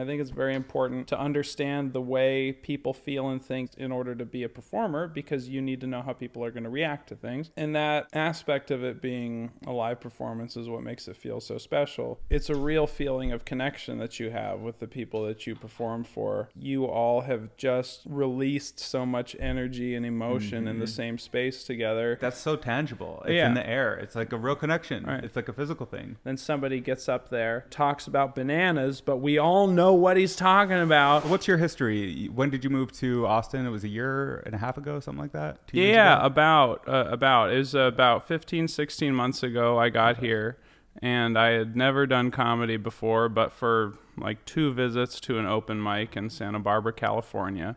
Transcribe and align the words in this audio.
I 0.00 0.06
think 0.06 0.20
it's 0.20 0.30
very 0.30 0.54
important 0.54 1.08
to 1.08 1.18
understand 1.18 1.92
the 1.92 2.00
way 2.00 2.52
people 2.52 2.94
feel 2.94 3.28
and 3.28 3.44
think 3.44 3.70
in 3.76 3.92
order 3.92 4.14
to 4.14 4.24
be 4.24 4.42
a 4.42 4.48
performer 4.48 5.06
because 5.08 5.48
you 5.48 5.60
need 5.60 5.80
to 5.82 5.86
know 5.86 6.02
how 6.02 6.12
people 6.12 6.44
are 6.44 6.50
going 6.50 6.64
to 6.64 6.70
react 6.70 7.08
to 7.08 7.16
things. 7.16 7.50
And 7.56 7.74
that 7.76 8.08
aspect 8.12 8.70
of 8.70 8.82
it 8.82 9.02
being 9.02 9.50
a 9.66 9.72
live 9.72 10.00
performance 10.00 10.56
is 10.56 10.68
what 10.68 10.82
makes 10.82 11.08
it 11.08 11.16
feel 11.16 11.40
so 11.40 11.58
special. 11.58 12.20
It's 12.30 12.48
a 12.48 12.56
real 12.56 12.86
feeling 12.86 13.32
of 13.32 13.44
connection 13.44 13.98
that 13.98 14.18
you 14.18 14.30
have 14.30 14.60
with 14.60 14.78
the 14.78 14.86
people 14.86 15.24
that 15.26 15.46
you 15.46 15.54
perform 15.54 16.04
for. 16.04 16.48
You 16.56 16.86
all 16.86 17.22
have 17.22 17.56
just 17.56 18.02
released 18.06 18.80
so 18.80 19.04
much 19.04 19.36
energy 19.38 19.94
and 19.94 20.06
emotion 20.06 20.66
in 20.66 20.78
the 20.78 20.84
mm-hmm. 20.84 20.94
same 20.94 21.18
space 21.18 21.64
together. 21.64 22.18
That's 22.20 22.38
so 22.38 22.56
tangible. 22.56 23.22
It's 23.26 23.34
Yeah. 23.34 23.48
in 23.48 23.54
the 23.54 23.66
air. 23.66 23.94
It's 23.94 24.14
like 24.14 24.32
a 24.32 24.36
real 24.36 24.56
connection. 24.56 25.04
Right. 25.04 25.24
It's 25.24 25.36
like 25.36 25.48
a 25.48 25.52
physical 25.52 25.86
thing. 25.86 26.16
then 26.24 26.36
somebody 26.36 26.80
gets 26.80 27.08
up 27.08 27.28
there, 27.28 27.66
talks 27.70 28.06
about 28.06 28.34
bananas, 28.34 29.00
but 29.00 29.18
we 29.18 29.38
all 29.38 29.66
know 29.66 29.89
what 29.92 30.16
he's 30.16 30.36
talking 30.36 30.78
about. 30.78 31.26
What's 31.26 31.46
your 31.46 31.56
history? 31.56 32.26
When 32.26 32.50
did 32.50 32.64
you 32.64 32.70
move 32.70 32.92
to 32.92 33.26
Austin? 33.26 33.66
It 33.66 33.70
was 33.70 33.84
a 33.84 33.88
year 33.88 34.42
and 34.46 34.54
a 34.54 34.58
half 34.58 34.76
ago, 34.76 35.00
something 35.00 35.20
like 35.20 35.32
that. 35.32 35.58
Yeah, 35.72 36.24
about 36.24 36.88
uh, 36.88 37.06
about 37.10 37.52
it 37.52 37.58
was 37.58 37.74
about 37.74 38.26
15 38.26 38.68
16 38.68 39.14
months 39.14 39.42
ago 39.42 39.78
I 39.78 39.88
got 39.90 40.18
here 40.18 40.58
and 41.02 41.38
I 41.38 41.50
had 41.50 41.76
never 41.76 42.06
done 42.06 42.30
comedy 42.30 42.76
before 42.76 43.28
but 43.28 43.52
for 43.52 43.94
like 44.16 44.44
two 44.44 44.72
visits 44.72 45.20
to 45.20 45.38
an 45.38 45.46
open 45.46 45.82
mic 45.82 46.16
in 46.16 46.30
Santa 46.30 46.58
Barbara, 46.58 46.92
California. 46.92 47.76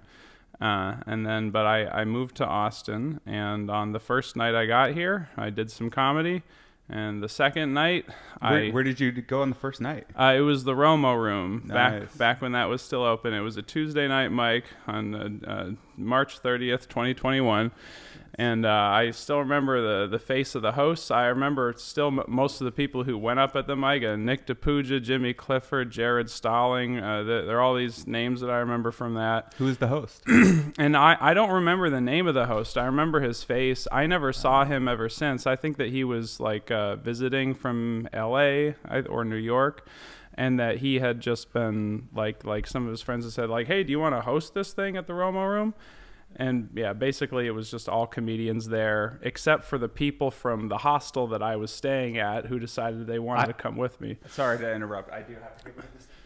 Uh, 0.61 0.95
and 1.05 1.25
then 1.25 1.49
but 1.49 1.65
I, 1.65 1.87
I 1.87 2.05
moved 2.05 2.35
to 2.37 2.45
Austin 2.45 3.19
and 3.25 3.69
on 3.69 3.91
the 3.91 3.99
first 3.99 4.35
night 4.35 4.55
I 4.55 4.65
got 4.65 4.93
here, 4.93 5.29
I 5.37 5.49
did 5.49 5.71
some 5.71 5.89
comedy 5.89 6.43
and 6.93 7.23
the 7.23 7.27
second 7.29 7.73
night 7.73 8.05
Where, 8.39 8.65
I 8.65 8.69
where 8.69 8.83
did 8.83 8.99
you 8.99 9.11
go 9.11 9.41
on 9.41 9.49
the 9.49 9.55
first 9.55 9.81
night? 9.81 10.05
Uh, 10.15 10.33
it 10.37 10.41
was 10.41 10.63
the 10.63 10.73
Romo 10.73 11.19
Room 11.19 11.63
Nice. 11.65 11.73
back 11.73 12.17
back 12.17 12.41
when 12.41 12.51
that 12.51 12.65
was 12.65 12.81
still 12.81 13.03
open. 13.03 13.33
It 13.33 13.39
was 13.41 13.57
a 13.57 13.63
Tuesday 13.63 14.07
night 14.07 14.29
mic, 14.29 14.65
on 14.87 15.15
uh, 15.15 15.49
uh, 15.49 15.69
March 15.97 16.41
30th, 16.41 16.87
2021. 16.87 17.71
And 18.35 18.65
uh, 18.65 18.69
I 18.69 19.11
still 19.11 19.37
remember 19.37 19.79
the, 19.79 20.07
the 20.07 20.17
face 20.17 20.55
of 20.55 20.63
the 20.63 20.71
hosts. 20.71 21.11
I 21.11 21.25
remember 21.27 21.71
still 21.77 22.07
m- 22.07 22.23
most 22.27 22.61
of 22.61 22.65
the 22.65 22.71
people 22.71 23.03
who 23.03 23.15
went 23.15 23.39
up 23.39 23.55
at 23.55 23.67
the 23.67 23.75
mic. 23.75 24.03
Uh, 24.03 24.15
Nick 24.15 24.47
DePuja, 24.47 25.03
Jimmy 25.03 25.33
Clifford, 25.33 25.91
Jared 25.91 26.31
Stalling. 26.31 26.97
Uh, 26.97 27.23
th- 27.23 27.45
there 27.45 27.57
are 27.57 27.61
all 27.61 27.75
these 27.75 28.07
names 28.07 28.41
that 28.41 28.49
I 28.49 28.57
remember 28.57 28.91
from 28.91 29.13
that. 29.13 29.53
Who 29.57 29.67
is 29.67 29.77
the 29.77 29.87
host? 29.87 30.23
And 30.79 30.97
I, 30.97 31.15
I 31.19 31.33
don't 31.35 31.51
remember 31.51 31.89
the 31.91 32.01
name 32.01 32.25
of 32.25 32.33
the 32.33 32.47
host. 32.47 32.77
I 32.77 32.85
remember 32.85 33.19
his 33.19 33.43
face. 33.43 33.87
I 33.91 34.07
never 34.07 34.33
saw 34.33 34.65
him 34.65 34.87
ever 34.87 35.07
since. 35.07 35.45
I 35.45 35.55
think 35.55 35.77
that 35.77 35.89
he 35.89 36.03
was 36.03 36.39
like 36.39 36.71
uh, 36.71 36.95
visiting 36.95 37.53
from 37.53 38.09
L.A. 38.11 38.75
Or 39.07 39.23
New 39.23 39.35
York, 39.35 39.87
and 40.33 40.59
that 40.59 40.77
he 40.77 40.99
had 40.99 41.19
just 41.19 41.53
been 41.53 42.07
like 42.13 42.43
like 42.43 42.65
some 42.65 42.85
of 42.85 42.91
his 42.91 43.01
friends 43.01 43.25
had 43.25 43.33
said 43.33 43.49
like, 43.49 43.67
"Hey, 43.67 43.83
do 43.83 43.91
you 43.91 43.99
want 43.99 44.15
to 44.15 44.21
host 44.21 44.55
this 44.55 44.73
thing 44.73 44.97
at 44.97 45.05
the 45.05 45.13
Romo 45.13 45.47
Room?" 45.47 45.75
And 46.35 46.69
yeah, 46.75 46.93
basically 46.93 47.47
it 47.47 47.51
was 47.51 47.69
just 47.69 47.87
all 47.87 48.07
comedians 48.07 48.69
there, 48.69 49.19
except 49.21 49.63
for 49.63 49.77
the 49.77 49.89
people 49.89 50.31
from 50.31 50.67
the 50.67 50.79
hostel 50.79 51.27
that 51.27 51.43
I 51.43 51.55
was 51.55 51.71
staying 51.71 52.17
at 52.17 52.47
who 52.47 52.59
decided 52.59 53.07
they 53.07 53.19
wanted 53.19 53.43
I- 53.43 53.47
to 53.47 53.53
come 53.53 53.75
with 53.77 54.01
me. 54.01 54.17
Sorry 54.29 54.57
to 54.59 54.73
interrupt. 54.73 55.11
I 55.11 55.21
do 55.21 55.33
have 55.35 55.57
to. 55.63 55.71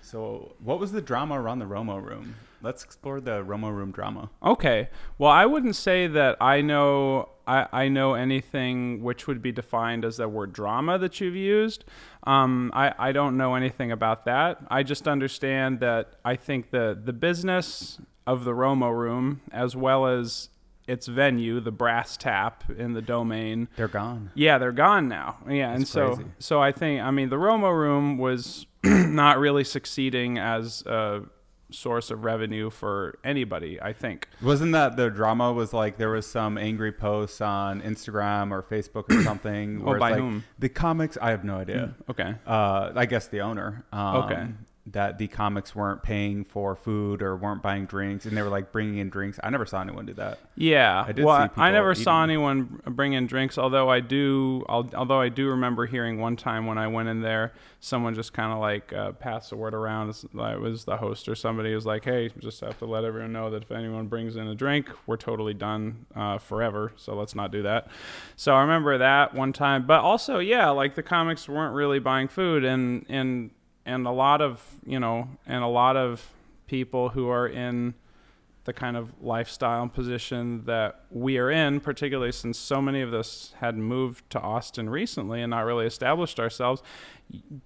So, 0.01 0.55
what 0.63 0.79
was 0.79 0.93
the 0.93 1.01
drama 1.01 1.39
around 1.39 1.59
the 1.59 1.65
Romo 1.65 2.01
Room? 2.01 2.35
Let's 2.61 2.81
explore 2.83 3.19
the 3.19 3.43
Romo 3.43 3.75
Room 3.75 3.91
drama. 3.91 4.29
Okay. 4.41 4.89
Well, 5.17 5.29
I 5.31 5.45
wouldn't 5.45 5.75
say 5.75 6.07
that 6.07 6.37
I 6.39 6.61
know 6.61 7.29
I, 7.45 7.67
I 7.71 7.87
know 7.89 8.13
anything 8.13 9.03
which 9.03 9.27
would 9.27 9.41
be 9.41 9.51
defined 9.51 10.05
as 10.05 10.17
the 10.17 10.27
word 10.29 10.53
drama 10.53 10.97
that 10.99 11.19
you've 11.19 11.35
used. 11.35 11.83
Um, 12.23 12.71
I, 12.73 12.93
I 12.97 13.11
don't 13.11 13.37
know 13.37 13.55
anything 13.55 13.91
about 13.91 14.25
that. 14.25 14.59
I 14.69 14.83
just 14.83 15.07
understand 15.07 15.81
that 15.81 16.13
I 16.25 16.35
think 16.35 16.71
the 16.71 16.97
the 17.01 17.13
business 17.13 17.99
of 18.27 18.43
the 18.43 18.51
Romo 18.51 18.95
Room, 18.95 19.41
as 19.51 19.75
well 19.75 20.05
as 20.05 20.49
its 20.87 21.07
venue, 21.07 21.59
the 21.59 21.71
Brass 21.71 22.15
Tap 22.17 22.63
in 22.69 22.93
the 22.93 23.01
domain, 23.01 23.67
They're 23.75 23.87
gone. 23.87 24.31
yeah, 24.35 24.57
they're 24.57 24.71
gone 24.71 25.07
now. 25.09 25.37
Yeah, 25.49 25.73
and 25.73 25.87
so 25.87 26.15
crazy. 26.15 26.29
so 26.39 26.61
I 26.61 26.71
think 26.71 27.01
I 27.01 27.09
mean 27.11 27.29
the 27.29 27.35
Romo 27.37 27.75
Room 27.77 28.17
was 28.17 28.67
not 28.83 29.39
really 29.39 29.63
succeeding 29.63 30.37
as 30.37 30.83
a 30.85 31.23
source 31.69 32.09
of 32.11 32.23
revenue 32.23 32.69
for 32.69 33.17
anybody. 33.25 33.81
I 33.81 33.91
think. 33.91 34.29
Wasn't 34.41 34.71
that 34.71 34.95
the 34.95 35.09
drama? 35.09 35.51
Was 35.51 35.73
like 35.73 35.97
there 35.97 36.11
was 36.11 36.25
some 36.25 36.57
angry 36.57 36.93
posts 36.93 37.41
on 37.41 37.81
Instagram 37.81 38.51
or 38.51 38.63
Facebook 38.63 39.11
or 39.13 39.21
something. 39.29 39.81
Oh, 39.85 39.97
by 39.99 40.11
like, 40.11 40.19
whom? 40.19 40.45
The 40.59 40.69
comics. 40.69 41.17
I 41.21 41.31
have 41.31 41.43
no 41.43 41.57
idea. 41.57 41.95
Okay. 42.09 42.35
Uh, 42.45 42.91
I 42.95 43.05
guess 43.05 43.27
the 43.27 43.41
owner. 43.41 43.83
Um, 43.91 44.15
Okay. 44.23 44.45
That 44.93 45.17
the 45.17 45.27
comics 45.27 45.75
weren't 45.75 46.01
paying 46.01 46.45
for 46.45 46.73
food 46.73 47.21
or 47.21 47.35
weren't 47.35 47.61
buying 47.61 47.87
drinks, 47.87 48.25
and 48.25 48.37
they 48.37 48.41
were 48.41 48.47
like 48.47 48.71
bringing 48.71 48.99
in 48.99 49.09
drinks. 49.09 49.37
I 49.43 49.49
never 49.49 49.65
saw 49.65 49.81
anyone 49.81 50.05
do 50.05 50.13
that. 50.13 50.39
Yeah. 50.55 51.03
I 51.05 51.11
did 51.11 51.25
well, 51.25 51.45
see 51.49 51.61
I- 51.61 51.71
never 51.71 51.93
saw 51.93 52.23
anyone 52.23 52.81
bring 52.85 53.11
in 53.11 53.27
drinks. 53.27 53.57
Although 53.57 53.89
I 53.89 53.99
do, 53.99 54.63
although 54.69 55.19
I 55.19 55.27
do 55.27 55.49
remember 55.49 55.87
hearing 55.87 56.19
one 56.19 56.37
time 56.37 56.65
when 56.67 56.77
I 56.77 56.87
went 56.87 57.09
in 57.09 57.19
there, 57.21 57.51
someone 57.81 58.15
just 58.15 58.31
kind 58.31 58.53
of 58.53 58.59
like 58.59 58.93
uh, 58.93 59.11
passed 59.11 59.49
the 59.49 59.57
word 59.57 59.73
around. 59.73 60.09
It's- 60.09 60.23
It 60.23 60.61
was 60.61 60.85
the 60.85 60.95
host 60.97 61.27
or 61.27 61.35
somebody 61.35 61.75
was 61.75 61.85
like, 61.85 62.05
"Hey, 62.05 62.29
just 62.39 62.61
have 62.61 62.77
to 62.79 62.85
let 62.85 63.03
everyone 63.03 63.33
know 63.33 63.49
that 63.49 63.63
if 63.63 63.71
anyone 63.71 64.07
brings 64.07 64.37
in 64.37 64.47
a 64.47 64.55
drink, 64.55 64.89
we're 65.05 65.17
totally 65.17 65.53
done 65.53 66.05
uh, 66.15 66.37
forever. 66.37 66.93
So 66.95 67.13
let's 67.13 67.35
not 67.35 67.51
do 67.51 67.61
that." 67.63 67.89
So 68.37 68.55
I 68.55 68.61
remember 68.61 68.97
that 68.99 69.33
one 69.33 69.51
time. 69.51 69.85
But 69.85 69.99
also, 69.99 70.39
yeah, 70.39 70.69
like 70.69 70.95
the 70.95 71.03
comics 71.03 71.49
weren't 71.49 71.75
really 71.75 71.99
buying 71.99 72.29
food, 72.29 72.63
and 72.63 73.05
and 73.09 73.51
and 73.87 74.05
a 74.05 74.11
lot 74.11 74.41
of 74.41 74.61
you 74.85 74.99
know, 74.99 75.29
and 75.47 75.63
a 75.63 75.67
lot 75.67 75.97
of 75.97 76.31
people 76.67 77.09
who 77.09 77.29
are 77.29 77.47
in 77.47 77.95
the 78.65 78.73
kind 78.73 78.97
of 78.97 79.13
lifestyle 79.21 79.81
and 79.81 79.93
position 79.93 80.65
that 80.65 81.05
we 81.09 81.37
are 81.37 81.49
in, 81.49 81.79
particularly 81.79 82.33
since 82.33 82.57
so 82.59 82.81
many 82.81 82.99
of 82.99 83.13
us 83.13 83.53
had 83.61 83.77
moved 83.77 84.29
to 84.29 84.37
Austin 84.41 84.89
recently 84.89 85.41
and 85.41 85.51
not 85.51 85.61
really 85.61 85.85
established 85.85 86.37
ourselves, 86.37 86.83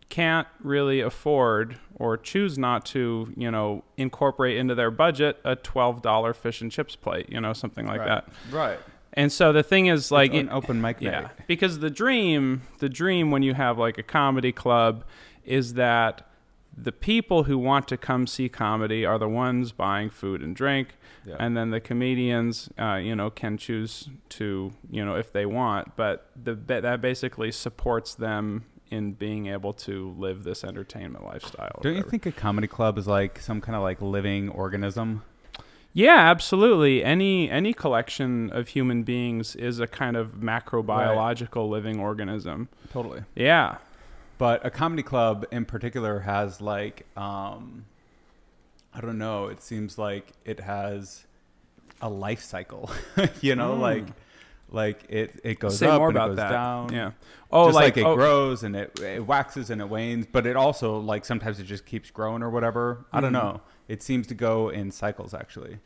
can't 0.09 0.48
really 0.62 1.00
afford 1.02 1.80
or 1.96 2.18
choose 2.18 2.59
not 2.59 2.86
to, 2.86 3.34
you 3.36 3.50
know, 3.50 3.84
incorporate 3.98 4.58
into 4.58 4.76
their 4.76 4.92
budget 4.92 5.40
a 5.44 5.56
$12 5.56 6.36
fish 6.36 6.62
and 6.62 6.72
chips 6.72 6.96
plate, 6.96 7.28
you 7.30 7.42
know, 7.42 7.52
something 7.53 7.88
like 7.88 8.06
that. 8.06 8.28
Right. 8.52 8.78
And 9.14 9.32
so 9.32 9.52
the 9.52 9.64
thing 9.64 9.88
is 9.88 10.12
like 10.12 10.36
an 10.36 10.50
it- 10.50 10.52
open 10.52 10.82
mic 10.82 11.02
night. 11.02 11.12
yeah, 11.12 11.30
because 11.48 11.80
the 11.80 11.90
dream, 11.90 12.62
the 12.78 12.90
dream 12.90 13.32
when 13.32 13.42
you 13.42 13.56
have 13.56 13.80
like 13.80 13.98
a 13.98 14.03
comedy 14.03 14.52
club 14.52 15.03
is 15.46 15.74
that 15.75 16.28
the 16.75 16.91
people 16.91 17.44
who 17.44 17.57
want 17.57 17.88
to 17.90 17.97
come 17.97 18.25
see 18.25 18.47
comedy 18.47 19.06
are 19.06 19.19
the 19.19 19.28
ones 19.28 19.72
buying 19.74 20.09
food 20.09 20.41
and 20.41 20.56
drink, 20.56 20.96
Yeah. 21.25 21.35
and 21.38 21.56
then 21.57 21.69
the 21.72 21.81
comedians, 21.81 22.69
uh, 22.79 22.96
you 22.96 23.16
know, 23.16 23.29
can 23.29 23.57
choose 23.57 24.09
to, 24.29 24.72
you 24.90 25.03
know, 25.06 25.16
if 25.16 25.31
they 25.34 25.46
want, 25.46 25.96
but 25.97 26.29
the 26.41 26.56
that 26.56 27.02
basically 27.02 27.52
supports 27.52 28.16
them 28.16 28.63
in 28.90 29.13
being 29.13 29.47
able 29.47 29.74
to 29.74 30.13
live 30.18 30.44
this 30.44 30.63
entertainment 30.63 31.25
lifestyle. 31.25 31.79
Don't 31.81 31.96
you 31.96 32.03
think 32.03 32.25
a 32.25 32.31
comedy 32.31 32.68
club 32.68 32.97
is 32.97 33.08
like 33.08 33.40
some 33.40 33.62
kind 33.62 33.75
of 33.75 33.81
like 33.81 34.02
living 34.02 34.50
organism? 34.50 35.23
Yeah, 35.94 36.19
absolutely. 36.31 37.03
Any 37.03 37.50
any 37.50 37.73
collection 37.73 38.50
of 38.50 38.69
human 38.69 39.03
beings 39.03 39.56
is 39.58 39.79
a 39.81 39.88
kind 39.88 40.16
of 40.16 40.35
macrobiological 40.35 41.69
living 41.69 42.00
organism. 42.00 42.69
Totally. 42.94 43.23
Yeah. 43.35 43.78
But 44.41 44.66
a 44.66 44.72
comedy 44.72 45.03
club 45.03 45.46
in 45.52 45.66
particular 45.66 46.22
has 46.22 46.59
like 46.62 47.06
um 47.16 47.85
I 48.91 49.00
don't 49.00 49.19
know, 49.19 49.46
it 49.47 49.62
seems 49.62 50.00
like 50.00 50.34
it 50.46 50.59
has 50.62 51.28
a 52.02 52.09
life 52.09 52.41
cycle. 52.41 52.90
you 53.41 53.53
know, 53.56 53.75
Mm. 53.75 53.79
like 53.79 54.06
like 54.72 55.03
it 55.09 55.40
it 55.44 55.59
goes 55.59 55.78
Say 55.78 55.85
up 55.85 56.00
more 56.00 56.07
and 56.07 56.18
about 56.18 56.25
it 56.25 56.29
goes 56.31 56.38
that. 56.38 56.50
down. 56.50 56.91
Yeah. 56.91 57.12
Oh, 57.52 57.66
just 57.68 57.75
like, 57.75 57.84
like, 57.84 57.97
it 57.97 58.06
oh, 58.07 58.16
grows 58.16 58.63
and 58.63 58.75
it, 58.75 59.00
it 59.00 59.28
waxes 59.28 59.69
and 59.69 59.79
it 59.79 59.88
wanes, 59.90 60.25
but 60.25 60.47
it 60.47 60.56
also 60.56 60.97
like 60.97 61.23
sometimes 61.23 61.59
it 61.59 61.66
just 61.66 61.85
keeps 61.85 62.09
growing 62.09 62.41
or 62.41 62.50
whatever. 62.50 63.06
I 63.13 63.22
don't 63.22 63.34
Mhm. 63.34 63.44
know. 63.44 63.62
It 63.88 64.02
seems 64.02 64.26
to 64.28 64.34
go 64.34 64.70
in 64.70 64.90
cycles 64.90 65.35
actually. 65.35 65.78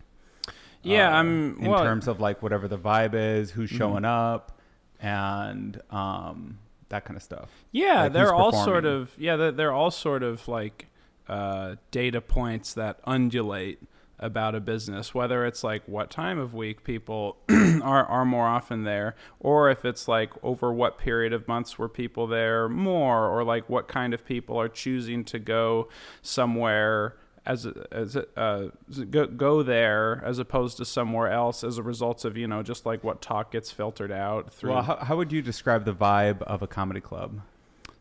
Yeah, 0.81 1.09
Uh, 1.09 1.19
I'm 1.19 1.59
in 1.59 1.71
well, 1.71 1.83
terms 1.83 2.07
of 2.07 2.21
like 2.21 2.41
whatever 2.41 2.69
the 2.69 2.77
vibe 2.77 3.15
is, 3.15 3.51
who's 3.51 3.69
Mhm. 3.71 3.77
showing 3.79 4.05
up, 4.05 4.57
and 5.01 5.81
um, 5.91 6.59
that 6.89 7.05
kind 7.05 7.17
of 7.17 7.23
stuff. 7.23 7.49
Yeah, 7.71 8.03
like, 8.03 8.13
they're 8.13 8.33
all 8.33 8.51
sort 8.51 8.85
of 8.85 9.11
yeah, 9.17 9.35
they're, 9.35 9.51
they're 9.51 9.71
all 9.71 9.91
sort 9.91 10.23
of 10.23 10.47
like 10.47 10.87
uh, 11.27 11.75
data 11.91 12.21
points 12.21 12.73
that 12.73 12.99
undulate 13.05 13.79
about 14.17 14.55
a 14.55 14.61
business, 14.61 15.13
whether 15.13 15.45
it's 15.45 15.63
like 15.63 15.83
what 15.87 16.09
time 16.09 16.39
of 16.39 16.53
week 16.53 16.83
people 16.83 17.37
are 17.49 18.05
are 18.05 18.25
more 18.25 18.47
often 18.47 18.83
there, 18.83 19.15
or 19.39 19.69
if 19.69 19.83
it's 19.83 20.07
like 20.07 20.31
over 20.43 20.71
what 20.71 20.97
period 20.97 21.33
of 21.33 21.47
months 21.47 21.77
were 21.77 21.89
people 21.89 22.27
there 22.27 22.69
more, 22.69 23.27
or 23.27 23.43
like 23.43 23.69
what 23.69 23.87
kind 23.87 24.13
of 24.13 24.25
people 24.25 24.59
are 24.59 24.69
choosing 24.69 25.23
to 25.25 25.39
go 25.39 25.89
somewhere 26.21 27.15
as 27.45 27.65
a, 27.65 27.87
as 27.91 28.15
a, 28.15 28.25
uh, 28.39 28.69
go, 29.11 29.27
go 29.27 29.61
there 29.63 30.21
as 30.25 30.39
opposed 30.39 30.77
to 30.77 30.85
somewhere 30.85 31.29
else 31.31 31.63
as 31.63 31.77
a 31.77 31.83
result 31.83 32.25
of 32.25 32.35
you 32.35 32.47
know 32.47 32.63
just 32.63 32.85
like 32.85 33.03
what 33.03 33.21
talk 33.21 33.51
gets 33.51 33.71
filtered 33.71 34.11
out 34.11 34.51
through 34.53 34.71
Well, 34.71 34.81
how, 34.81 34.97
how 34.97 35.15
would 35.15 35.31
you 35.31 35.41
describe 35.41 35.85
the 35.85 35.93
vibe 35.93 36.41
of 36.43 36.61
a 36.61 36.67
comedy 36.67 37.01
club? 37.01 37.41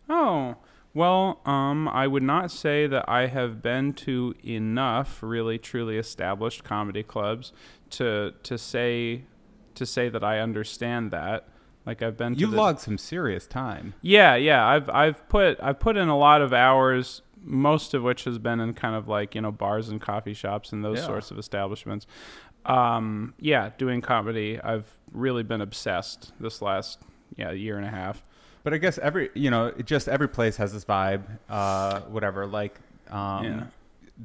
Oh, 0.08 0.56
Well, 0.94 1.40
um, 1.44 1.88
I 1.88 2.06
would 2.06 2.22
not 2.22 2.50
say 2.50 2.86
that 2.86 3.04
I 3.08 3.26
have 3.26 3.60
been 3.60 3.92
to 3.94 4.34
enough 4.44 5.22
really 5.22 5.58
truly 5.58 5.98
established 5.98 6.62
comedy 6.62 7.02
clubs 7.02 7.52
to 7.90 8.32
to 8.44 8.56
say 8.56 9.24
to 9.74 9.84
say 9.84 10.08
that 10.08 10.22
I 10.22 10.38
understand 10.38 11.10
that. 11.10 11.48
Like 11.84 12.00
I've 12.00 12.16
been 12.16 12.34
to 12.34 12.40
You've 12.40 12.52
the, 12.52 12.56
logged 12.56 12.80
some 12.80 12.96
serious 12.96 13.46
time. 13.46 13.94
Yeah, 14.00 14.36
yeah. 14.36 14.66
I've 14.66 14.88
I've 14.88 15.28
put 15.28 15.58
I've 15.62 15.80
put 15.80 15.96
in 15.96 16.08
a 16.08 16.16
lot 16.16 16.40
of 16.40 16.52
hours, 16.52 17.20
most 17.44 17.92
of 17.94 18.02
which 18.02 18.24
has 18.24 18.38
been 18.38 18.58
in 18.58 18.72
kind 18.74 18.94
of 18.96 19.06
like 19.06 19.34
you 19.34 19.40
know 19.42 19.52
bars 19.52 19.88
and 19.90 20.00
coffee 20.00 20.34
shops 20.34 20.72
and 20.72 20.84
those 20.84 20.98
Yeah. 20.98 21.06
sorts 21.06 21.30
of 21.30 21.38
establishments. 21.38 22.06
Um, 22.66 23.34
yeah, 23.38 23.70
doing 23.76 24.00
comedy. 24.00 24.60
I've 24.60 24.86
really 25.12 25.42
been 25.42 25.60
obsessed 25.60 26.32
this 26.40 26.62
last 26.62 26.98
yeah 27.36 27.50
year 27.52 27.76
and 27.76 27.86
a 27.86 27.90
half. 27.90 28.22
But 28.62 28.72
I 28.72 28.78
guess 28.78 28.96
every 28.98 29.30
you 29.34 29.50
know, 29.50 29.72
just 29.84 30.08
every 30.08 30.28
place 30.28 30.56
has 30.56 30.72
this 30.72 30.84
vibe. 30.84 31.22
Uh, 31.48 32.00
whatever, 32.02 32.46
like 32.46 32.78
um, 33.10 33.44
Yeah. 33.44 33.64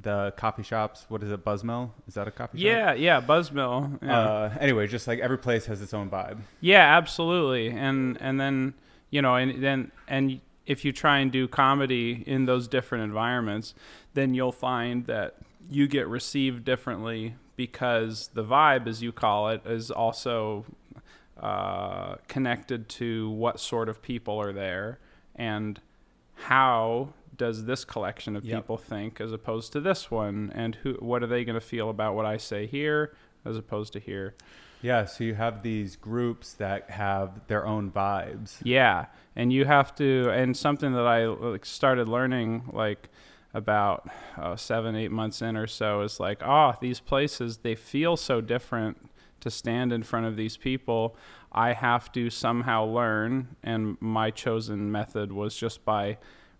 the 0.01 0.33
coffee 0.37 0.63
shops. 0.63 1.05
What 1.09 1.21
is 1.23 1.31
it? 1.31 1.43
Buzzmill? 1.43 1.89
Is 2.07 2.13
that 2.13 2.27
a 2.29 2.31
coffee 2.31 2.57
shop? 2.59 2.63
Yeah, 2.65 2.93
yeah. 2.93 3.19
Buzzmill. 3.19 4.01
Yeah. 4.01 4.17
Uh, 4.19 4.53
anyway, 4.61 4.87
just 4.87 5.07
like 5.07 5.19
every 5.19 5.37
place 5.37 5.65
has 5.65 5.81
its 5.81 5.93
own 5.93 6.09
vibe. 6.09 6.37
Yeah, 6.61 6.95
absolutely. 6.97 7.67
And 7.71 8.17
and 8.21 8.39
then 8.39 8.73
you 9.09 9.21
know, 9.21 9.35
and 9.35 9.61
then 9.61 9.91
and 10.07 10.39
if 10.69 10.85
you 10.85 10.93
try 10.93 11.17
and 11.17 11.31
do 11.31 11.47
comedy 11.47 12.23
in 12.27 12.45
those 12.45 12.67
different 12.67 13.03
environments, 13.03 13.73
then 14.13 14.33
you'll 14.35 14.51
find 14.51 15.05
that 15.07 15.35
you 15.69 15.87
get 15.87 16.07
received 16.07 16.63
differently 16.63 17.33
because 17.55 18.29
the 18.35 18.43
vibe, 18.43 18.87
as 18.87 19.01
you 19.01 19.11
call 19.11 19.49
it, 19.49 19.61
is 19.65 19.89
also 19.89 20.65
uh, 21.41 22.15
connected 22.27 22.87
to 22.87 23.29
what 23.31 23.59
sort 23.59 23.89
of 23.89 24.01
people 24.01 24.39
are 24.39 24.53
there 24.53 24.99
and 25.35 25.81
how 26.35 27.13
does 27.35 27.65
this 27.65 27.83
collection 27.83 28.35
of 28.35 28.45
Yep. 28.45 28.57
people 28.61 28.77
think 28.77 29.19
as 29.19 29.31
opposed 29.31 29.71
to 29.73 29.79
this 29.81 30.11
one 30.11 30.51
and 30.53 30.75
who 30.75 30.93
what 30.95 31.23
are 31.23 31.27
they 31.27 31.43
going 31.43 31.55
to 31.55 31.65
feel 31.65 31.89
about 31.89 32.13
what 32.13 32.25
I 32.25 32.37
say 32.37 32.67
here 32.67 33.15
as 33.45 33.57
opposed 33.57 33.93
to 33.93 33.99
here 33.99 34.35
Yeah, 34.81 35.05
so 35.05 35.23
you 35.23 35.35
have 35.35 35.61
these 35.61 35.95
groups 35.95 36.53
that 36.53 36.89
have 36.91 37.47
their 37.47 37.65
own 37.65 37.91
vibes. 37.91 38.57
Yeah, 38.63 39.07
and 39.35 39.51
you 39.51 39.65
have 39.65 39.93
to, 39.95 40.29
and 40.29 40.55
something 40.55 40.93
that 40.93 41.05
I 41.05 41.25
like, 41.25 41.65
started 41.65 42.07
learning 42.07 42.69
like 42.71 43.09
about 43.53 44.09
uh, 44.37 44.55
seven, 44.55 44.95
eight 44.95 45.11
months 45.11 45.41
in 45.41 45.57
or 45.57 45.67
so 45.67 46.01
is 46.01 46.19
like, 46.19 46.41
oh, 46.43 46.75
these 46.79 46.99
places 46.99 47.57
they 47.57 47.75
feel 47.75 48.15
so 48.15 48.41
different 48.41 49.09
to 49.41 49.49
stand 49.49 49.91
in 49.91 50.03
front 50.03 50.25
of 50.25 50.35
these 50.35 50.57
people. 50.57 51.15
I 51.51 51.73
have 51.73 52.11
to 52.13 52.29
somehow 52.29 52.85
learn, 52.85 53.55
and 53.63 53.97
my 53.99 54.29
chosen 54.31 54.91
method 54.91 55.31
was 55.31 55.55
just 55.55 55.83
by 55.83 56.17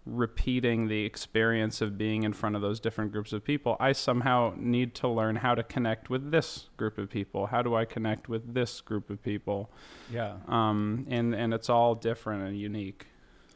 repeating 0.09 0.87
the 0.87 1.05
experience 1.05 1.81
of 1.81 1.97
being 1.97 2.23
in 2.23 2.33
front 2.33 2.55
of 2.55 2.61
those 2.61 2.79
different 2.79 3.11
groups 3.11 3.31
of 3.33 3.43
people. 3.43 3.77
I 3.79 3.91
somehow 3.91 4.53
need 4.57 4.95
to 4.95 5.07
learn 5.07 5.37
how 5.37 5.55
to 5.55 5.63
connect 5.63 6.09
with 6.09 6.31
this 6.31 6.69
group 6.77 6.97
of 6.97 7.09
people. 7.09 7.47
How 7.47 7.61
do 7.61 7.75
I 7.75 7.85
connect 7.85 8.27
with 8.29 8.53
this 8.53 8.81
group 8.81 9.09
of 9.09 9.21
people? 9.23 9.69
Yeah. 10.11 10.33
um, 10.47 11.05
and 11.09 11.33
and 11.35 11.53
it's 11.53 11.69
all 11.69 11.95
different 11.95 12.43
and 12.43 12.59
unique. 12.59 13.07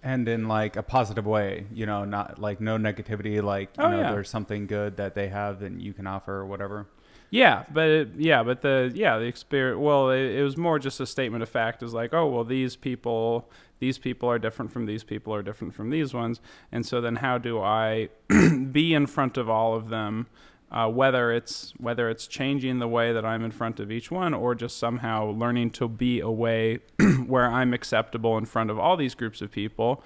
And 0.06 0.28
in 0.28 0.48
like 0.50 0.76
a 0.76 0.84
positive 0.84 1.26
way, 1.26 1.66
you 1.74 1.86
know, 1.86 2.04
not 2.04 2.38
like 2.38 2.60
no 2.60 2.78
negativity, 2.78 3.42
like, 3.42 3.70
you 3.78 3.84
Oh, 3.86 3.90
know, 3.90 4.02
yeah. 4.02 4.12
there's 4.12 4.30
something 4.30 4.68
good 4.68 4.98
that 4.98 5.16
they 5.16 5.30
have 5.30 5.62
that 5.62 5.80
you 5.80 5.94
can 5.94 6.08
offer 6.08 6.34
or 6.34 6.46
whatever. 6.46 6.88
Yeah, 7.30 7.64
but 7.74 7.88
it, 7.90 8.10
yeah, 8.18 8.44
but 8.44 8.62
the 8.62 8.92
yeah 8.94 9.18
the 9.18 9.26
experience. 9.26 9.80
Well, 9.82 10.12
it, 10.12 10.22
it 10.40 10.44
was 10.44 10.56
more 10.56 10.78
just 10.78 11.00
a 11.00 11.08
statement 11.08 11.42
of 11.42 11.50
fact. 11.50 11.82
Is 11.82 11.94
like, 11.94 12.14
oh 12.14 12.28
well, 12.28 12.44
these 12.44 12.76
people, 12.76 13.50
these 13.84 13.98
people 13.98 14.30
are 14.30 14.40
different 14.40 14.72
from 14.72 14.86
these 14.86 15.04
people 15.04 15.36
are 15.36 15.44
different 15.44 15.74
from 15.74 15.90
these 15.90 16.14
ones, 16.14 16.40
and 16.72 16.86
so 16.86 17.02
then 17.02 17.18
how 17.18 17.38
do 17.38 17.60
I 17.62 18.08
be 18.72 18.94
in 18.94 19.08
front 19.08 19.36
of 19.36 19.50
all 19.50 19.76
of 19.76 19.90
them? 19.90 20.28
Uh, 20.72 20.88
whether 20.88 21.34
it's 21.34 21.74
whether 21.78 22.10
it's 22.10 22.26
changing 22.26 22.80
the 22.80 22.88
way 22.88 23.12
that 23.12 23.26
I'm 23.26 23.44
in 23.44 23.52
front 23.52 23.82
of 23.82 23.92
each 23.92 24.10
one, 24.10 24.34
or 24.34 24.56
just 24.56 24.78
somehow 24.78 25.32
learning 25.32 25.72
to 25.72 25.90
be 25.90 26.22
a 26.22 26.32
way 26.32 26.80
where 27.28 27.48
I'm 27.48 27.74
acceptable 27.74 28.38
in 28.38 28.46
front 28.46 28.72
of 28.72 28.80
all 28.80 28.96
these 28.96 29.16
groups 29.16 29.42
of 29.42 29.52
people, 29.52 30.02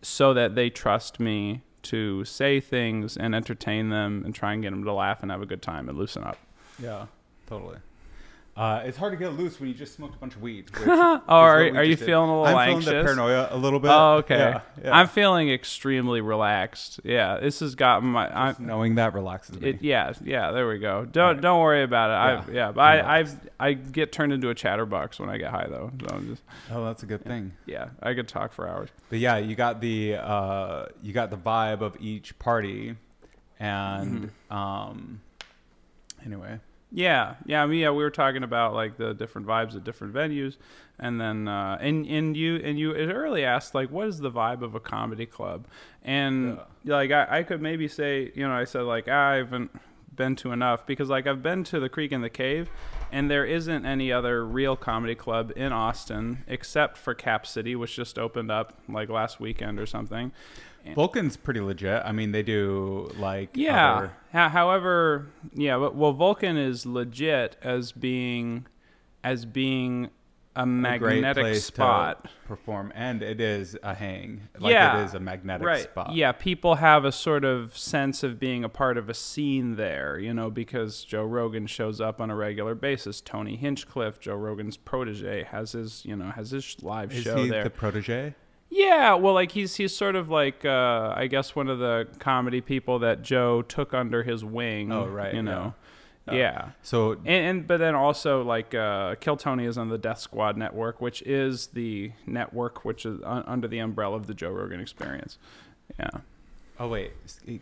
so 0.00 0.32
that 0.32 0.54
they 0.54 0.70
trust 0.70 1.20
me 1.20 1.60
to 1.82 2.24
say 2.24 2.60
things 2.60 3.18
and 3.18 3.34
entertain 3.34 3.90
them 3.90 4.22
and 4.24 4.34
try 4.34 4.54
and 4.54 4.62
get 4.62 4.70
them 4.70 4.84
to 4.84 4.92
laugh 4.92 5.20
and 5.20 5.30
have 5.30 5.42
a 5.42 5.46
good 5.46 5.60
time 5.60 5.86
and 5.90 5.98
loosen 5.98 6.24
up. 6.24 6.38
Yeah, 6.78 7.06
totally. 7.46 7.76
Uh, 8.56 8.80
it's 8.86 8.96
hard 8.96 9.12
to 9.12 9.18
get 9.18 9.34
loose 9.34 9.60
when 9.60 9.68
you 9.68 9.74
just 9.74 9.94
smoked 9.94 10.14
a 10.14 10.18
bunch 10.18 10.34
of 10.34 10.40
weed. 10.40 10.70
which 10.70 10.82
oh, 10.88 11.20
are, 11.28 11.60
are 11.60 11.84
you 11.84 11.94
did. 11.94 12.06
feeling 12.06 12.30
a 12.30 12.42
little 12.42 12.56
I'm 12.58 12.70
anxious? 12.70 12.86
feeling 12.88 12.98
the 13.00 13.04
paranoia 13.04 13.48
a 13.50 13.56
little 13.58 13.78
bit. 13.78 13.90
Oh, 13.90 14.14
okay. 14.20 14.38
Yeah, 14.38 14.60
yeah. 14.82 14.96
I'm 14.96 15.08
feeling 15.08 15.50
extremely 15.50 16.22
relaxed. 16.22 17.00
Yeah, 17.04 17.38
this 17.38 17.60
has 17.60 17.74
gotten 17.74 18.08
my. 18.08 18.28
I'm, 18.34 18.56
knowing 18.58 18.94
that 18.94 19.12
relaxes 19.12 19.60
me. 19.60 19.68
it, 19.68 19.82
yeah, 19.82 20.14
yeah. 20.24 20.52
There 20.52 20.66
we 20.66 20.78
go. 20.78 21.04
Don't 21.04 21.42
don't 21.42 21.60
worry 21.60 21.82
about 21.82 22.08
it. 22.10 22.14
I 22.48 22.50
Yeah. 22.50 22.54
yeah, 22.66 22.72
but 22.72 22.80
I 22.80 23.18
I've, 23.18 23.50
I 23.60 23.72
get 23.74 24.10
turned 24.10 24.32
into 24.32 24.48
a 24.48 24.54
chatterbox 24.54 25.20
when 25.20 25.28
I 25.28 25.36
get 25.36 25.50
high 25.50 25.66
though. 25.68 25.90
So 26.00 26.16
I'm 26.16 26.26
just 26.28 26.42
oh, 26.72 26.82
that's 26.86 27.02
a 27.02 27.06
good 27.06 27.24
thing. 27.26 27.52
yeah, 27.66 27.90
I 28.02 28.14
could 28.14 28.26
talk 28.26 28.54
for 28.54 28.66
hours. 28.66 28.88
But 29.10 29.18
yeah, 29.18 29.36
you 29.36 29.54
got 29.54 29.82
the 29.82 30.14
uh, 30.14 30.86
you 31.02 31.12
got 31.12 31.28
the 31.28 31.36
vibe 31.36 31.82
of 31.82 31.94
each 32.00 32.38
party, 32.38 32.96
and 33.60 34.30
Mm-hmm. 34.50 34.56
um, 34.56 35.20
anyway, 36.24 36.58
Yeah, 36.92 37.34
yeah, 37.44 37.62
I 37.62 37.66
mean, 37.66 37.80
yeah. 37.80 37.90
We 37.90 38.04
were 38.04 38.10
talking 38.10 38.42
about 38.42 38.72
like 38.72 38.96
the 38.96 39.12
different 39.12 39.46
vibes 39.46 39.74
at 39.74 39.82
different 39.84 40.14
venues, 40.14 40.56
and 40.98 41.20
then 41.20 41.48
uh, 41.48 41.78
and 41.80 42.06
and 42.06 42.36
you 42.36 42.56
and 42.56 42.78
you 42.78 42.94
had 42.94 43.12
early 43.12 43.44
asked 43.44 43.74
like, 43.74 43.90
what 43.90 44.06
is 44.06 44.20
the 44.20 44.30
vibe 44.30 44.62
of 44.62 44.74
a 44.74 44.80
comedy 44.80 45.26
club? 45.26 45.66
And 46.04 46.60
like 46.84 47.10
I, 47.10 47.38
I 47.38 47.42
could 47.42 47.60
maybe 47.60 47.88
say, 47.88 48.30
you 48.34 48.46
know, 48.46 48.54
I 48.54 48.64
said 48.64 48.82
like 48.82 49.08
I 49.08 49.36
haven't 49.36 49.72
been 50.14 50.36
to 50.36 50.52
enough 50.52 50.86
because 50.86 51.08
like 51.08 51.26
I've 51.26 51.42
been 51.42 51.64
to 51.64 51.80
the 51.80 51.88
Creek 51.88 52.12
and 52.12 52.22
the 52.22 52.30
Cave, 52.30 52.70
and 53.12 53.30
there 53.30 53.44
isn't 53.44 53.84
any 53.84 54.12
other 54.12 54.46
real 54.46 54.76
comedy 54.76 55.14
club 55.14 55.52
in 55.56 55.72
Austin 55.72 56.44
except 56.46 56.96
for 56.96 57.14
Cap 57.14 57.46
City, 57.46 57.76
which 57.76 57.96
just 57.96 58.18
opened 58.18 58.50
up 58.50 58.74
like 58.88 59.08
last 59.08 59.40
weekend 59.40 59.78
or 59.78 59.86
something. 59.86 60.32
Vulcan's 60.94 61.36
pretty 61.36 61.60
legit. 61.60 62.02
I 62.04 62.12
mean, 62.12 62.32
they 62.32 62.42
do 62.42 63.10
like 63.18 63.50
Yeah. 63.54 63.94
other- 63.94 64.12
however, 64.32 65.26
yeah, 65.54 65.78
but 65.78 65.94
well, 65.94 66.12
Vulcan 66.12 66.56
is 66.56 66.86
legit 66.86 67.56
as 67.62 67.92
being 67.92 68.66
as 69.24 69.44
being 69.44 70.10
a 70.54 70.62
a 70.62 70.66
magnetic 70.66 71.42
place 71.42 71.64
spot. 71.66 72.28
perform, 72.46 72.90
and 72.94 73.22
it 73.22 73.42
is 73.42 73.76
a 73.82 73.92
hang. 73.92 74.48
Like 74.58 74.72
yeah, 74.72 75.02
it 75.02 75.04
is 75.04 75.12
a 75.14 75.20
magnetic 75.20 75.66
right. 75.66 75.82
spot. 75.82 76.14
Yeah, 76.14 76.32
people 76.32 76.76
have 76.76 77.04
a 77.04 77.12
sort 77.12 77.44
of 77.44 77.76
sense 77.76 78.22
of 78.22 78.38
being 78.38 78.64
a 78.64 78.68
part 78.70 78.96
of 78.96 79.10
a 79.10 79.14
scene 79.14 79.76
there, 79.76 80.18
you 80.18 80.32
know, 80.32 80.48
because 80.50 81.04
Joe 81.04 81.24
Rogan 81.26 81.66
shows 81.66 82.00
up 82.00 82.22
on 82.22 82.30
a 82.30 82.36
regular 82.36 82.74
basis. 82.74 83.20
Tony 83.20 83.56
Hinchcliffe, 83.56 84.18
Joe 84.18 84.36
Rogan's 84.36 84.78
protege, 84.78 85.42
has 85.44 85.72
his, 85.72 86.06
you 86.06 86.16
know, 86.16 86.30
has 86.30 86.52
his 86.52 86.76
live 86.82 87.12
Is 87.12 87.24
show 87.24 87.36
he 87.36 87.50
there. 87.50 87.64
the 87.64 87.68
protege? 87.70 88.34
Yeah, 88.78 89.14
well, 89.14 89.32
like 89.32 89.52
he's 89.52 89.76
he's 89.76 89.96
sort 89.96 90.16
of 90.16 90.28
like 90.28 90.64
uh, 90.64 91.14
I 91.16 91.28
guess 91.28 91.56
one 91.56 91.68
of 91.68 91.78
the 91.78 92.06
comedy 92.18 92.60
people 92.60 92.98
that 92.98 93.22
Joe 93.22 93.62
took 93.62 93.94
under 93.94 94.22
his 94.22 94.44
wing. 94.44 94.92
Oh, 94.92 95.06
right, 95.06 95.32
You 95.32 95.38
yeah. 95.38 95.42
know, 95.44 95.74
Oh. 96.28 96.34
yeah. 96.34 96.70
So 96.82 97.12
And, 97.12 97.26
and 97.28 97.66
but 97.66 97.78
then 97.78 97.94
also 97.94 98.42
like 98.42 98.74
uh, 98.74 99.14
Kill 99.14 99.36
Tony 99.36 99.64
is 99.64 99.78
on 99.78 99.88
the 99.88 99.96
Death 99.96 100.18
Squad 100.18 100.56
network, 100.58 101.00
which 101.00 101.22
is 101.22 101.68
the 101.68 102.12
network 102.26 102.84
which 102.84 103.06
is 103.06 103.18
un- 103.24 103.44
under 103.46 103.66
the 103.68 103.78
umbrella 103.78 104.16
of 104.16 104.26
the 104.26 104.34
Joe 104.34 104.50
Rogan 104.50 104.80
Experience. 104.80 105.38
Yeah. 105.98 106.10
Oh 106.78 106.88
wait, 106.88 107.12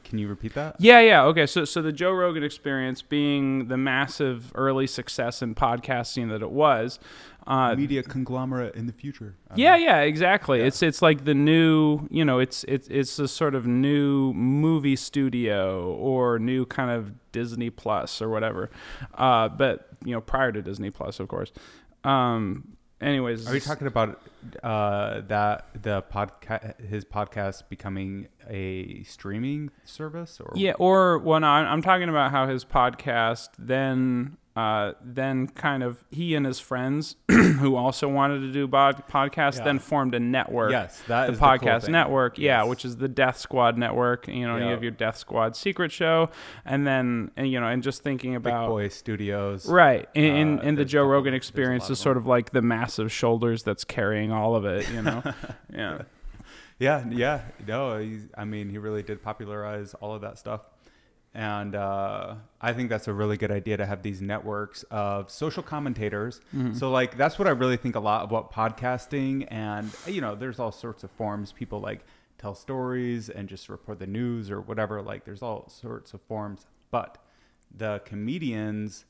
can 0.02 0.18
you 0.18 0.26
repeat 0.28 0.54
that? 0.54 0.76
Yeah, 0.80 0.98
yeah. 1.00 1.22
Okay, 1.26 1.46
so 1.46 1.64
so 1.64 1.80
the 1.80 1.92
Joe 1.92 2.10
Rogan 2.10 2.42
Experience 2.42 3.00
being 3.00 3.68
the 3.68 3.76
massive 3.76 4.50
early 4.56 4.86
success 4.88 5.40
in 5.40 5.54
podcasting 5.54 6.30
that 6.30 6.42
it 6.42 6.50
was. 6.50 6.98
Uh, 7.46 7.74
Media 7.76 8.02
conglomerate 8.02 8.74
in 8.74 8.86
the 8.86 8.92
future. 8.92 9.36
I 9.50 9.54
Yeah, 9.56 9.72
know. 9.72 9.76
yeah, 9.84 10.00
exactly. 10.00 10.58
Yeah. 10.60 10.66
It's 10.66 10.82
it's 10.82 11.00
like 11.02 11.24
the 11.26 11.34
new, 11.34 12.08
you 12.10 12.24
know, 12.24 12.38
it's 12.40 12.64
it's 12.64 12.88
it's 12.88 13.18
a 13.18 13.28
sort 13.28 13.54
of 13.54 13.66
new 13.66 14.32
movie 14.32 14.96
studio 14.96 15.92
or 15.94 16.38
new 16.38 16.64
kind 16.66 16.90
of 16.90 17.12
Disney 17.32 17.70
Plus 17.70 18.20
or 18.22 18.30
whatever. 18.30 18.70
Uh, 19.14 19.48
but 19.48 19.88
you 20.04 20.12
know, 20.12 20.20
prior 20.22 20.50
to 20.52 20.62
Disney 20.62 20.90
Plus, 20.90 21.20
of 21.20 21.28
course. 21.28 21.52
Um, 22.02 22.76
anyways, 23.00 23.46
Are 23.46 23.54
you 23.54 23.60
talking 23.60 23.86
about 23.86 24.20
uh, 24.62 25.20
that 25.28 25.66
the 25.82 26.02
podcast, 26.02 26.80
his 26.80 27.04
podcast 27.04 27.68
becoming 27.68 28.28
a 28.48 29.02
streaming 29.04 29.70
service, 29.84 30.40
or 30.40 30.52
Yeah, 30.54 30.72
or 30.78 31.18
well, 31.18 31.40
no, 31.40 31.46
I'm 31.48 31.66
I'm 31.66 31.82
talking 31.82 32.08
about 32.08 32.30
how 32.30 32.46
his 32.46 32.64
podcast 32.64 33.50
then, 33.58 34.36
uh, 34.54 34.92
then 35.02 35.48
kind 35.48 35.82
of 35.82 36.04
he 36.10 36.34
and 36.36 36.44
his 36.46 36.60
friends 36.60 37.16
who 37.28 37.74
also 37.74 38.06
wanted 38.06 38.40
to 38.40 38.52
do 38.52 38.68
bod- 38.68 39.02
podcasts 39.08 39.58
Yeah. 39.58 39.64
then 39.64 39.78
formed 39.80 40.14
a 40.14 40.20
network. 40.20 40.70
Yes, 40.70 41.02
that 41.08 41.26
the 41.26 41.32
is 41.32 41.38
the 41.38 41.44
cool 41.44 41.58
podcast 41.58 41.88
network. 41.88 42.38
Yeah, 42.38 42.62
which 42.64 42.84
is 42.84 42.96
the 42.98 43.08
Death 43.08 43.38
Squad 43.38 43.76
network. 43.78 44.28
You 44.28 44.46
know, 44.46 44.56
you 44.56 44.64
have 44.66 44.82
your 44.82 44.92
Death 44.92 45.16
Squad 45.16 45.56
secret 45.56 45.90
show, 45.90 46.30
and 46.64 46.86
then 46.86 47.30
and 47.36 47.50
you 47.50 47.58
know, 47.60 47.66
and 47.66 47.82
just 47.82 48.02
thinking 48.02 48.32
Big 48.32 48.40
about 48.46 48.68
Boy 48.68 48.88
Studios? 48.88 49.66
Right, 49.68 50.08
and, 50.14 50.24
and, 50.36 50.58
Uh, 50.60 50.62
and 50.64 50.78
the 50.78 50.84
Joe 50.84 51.04
Rogan 51.04 51.32
experience 51.34 51.88
is 51.90 51.98
sort 51.98 52.16
of 52.18 52.26
like 52.26 52.50
the 52.52 52.62
massive 52.62 53.10
shoulders 53.10 53.62
that's 53.64 53.84
carrying 53.84 54.30
all 54.34 54.56
of 54.56 54.64
it. 54.64 54.88
You 54.90 55.02
know, 55.02 55.22
yeah. 55.72 56.02
Yeah, 56.78 57.04
yeah. 57.08 57.42
No, 57.66 57.98
he's, 57.98 58.26
I 58.36 58.44
mean, 58.44 58.68
he 58.68 58.78
really 58.78 59.02
did 59.02 59.22
popularize 59.22 59.94
all 59.94 60.14
of 60.14 60.22
that 60.22 60.38
stuff. 60.38 60.62
And 61.36 61.74
uh, 61.74 62.36
I 62.60 62.72
think 62.72 62.88
that's 62.90 63.08
a 63.08 63.12
really 63.12 63.36
good 63.36 63.50
idea 63.50 63.76
to 63.76 63.86
have 63.86 64.02
these 64.02 64.20
networks 64.20 64.84
of 64.84 65.30
social 65.30 65.64
commentators. 65.64 66.40
Mm-hmm. 66.54 66.74
So, 66.74 66.90
like, 66.92 67.16
that's 67.16 67.40
what 67.40 67.48
I 67.48 67.50
really 67.50 67.76
think 67.76 67.96
a 67.96 68.00
lot 68.00 68.24
about 68.24 68.52
podcasting. 68.52 69.48
And, 69.50 69.90
you 70.06 70.20
know, 70.20 70.36
there's 70.36 70.60
all 70.60 70.70
sorts 70.70 71.02
of 71.02 71.10
forms. 71.10 71.50
People 71.50 71.80
like 71.80 72.04
tell 72.38 72.54
stories 72.54 73.30
and 73.30 73.48
just 73.48 73.68
report 73.68 73.98
the 73.98 74.06
news 74.06 74.48
or 74.48 74.60
whatever. 74.60 75.02
Like, 75.02 75.24
there's 75.24 75.42
all 75.42 75.68
sorts 75.68 76.14
of 76.14 76.22
forms. 76.22 76.66
But 76.92 77.18
the 77.76 78.00
comedians, 78.04 79.04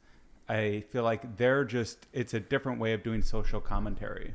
I 0.48 0.84
feel 0.90 1.02
like 1.02 1.36
they're 1.36 1.64
just, 1.64 2.06
it's 2.14 2.32
a 2.32 2.40
different 2.40 2.80
way 2.80 2.94
of 2.94 3.02
doing 3.02 3.20
social 3.20 3.60
commentary. 3.60 4.34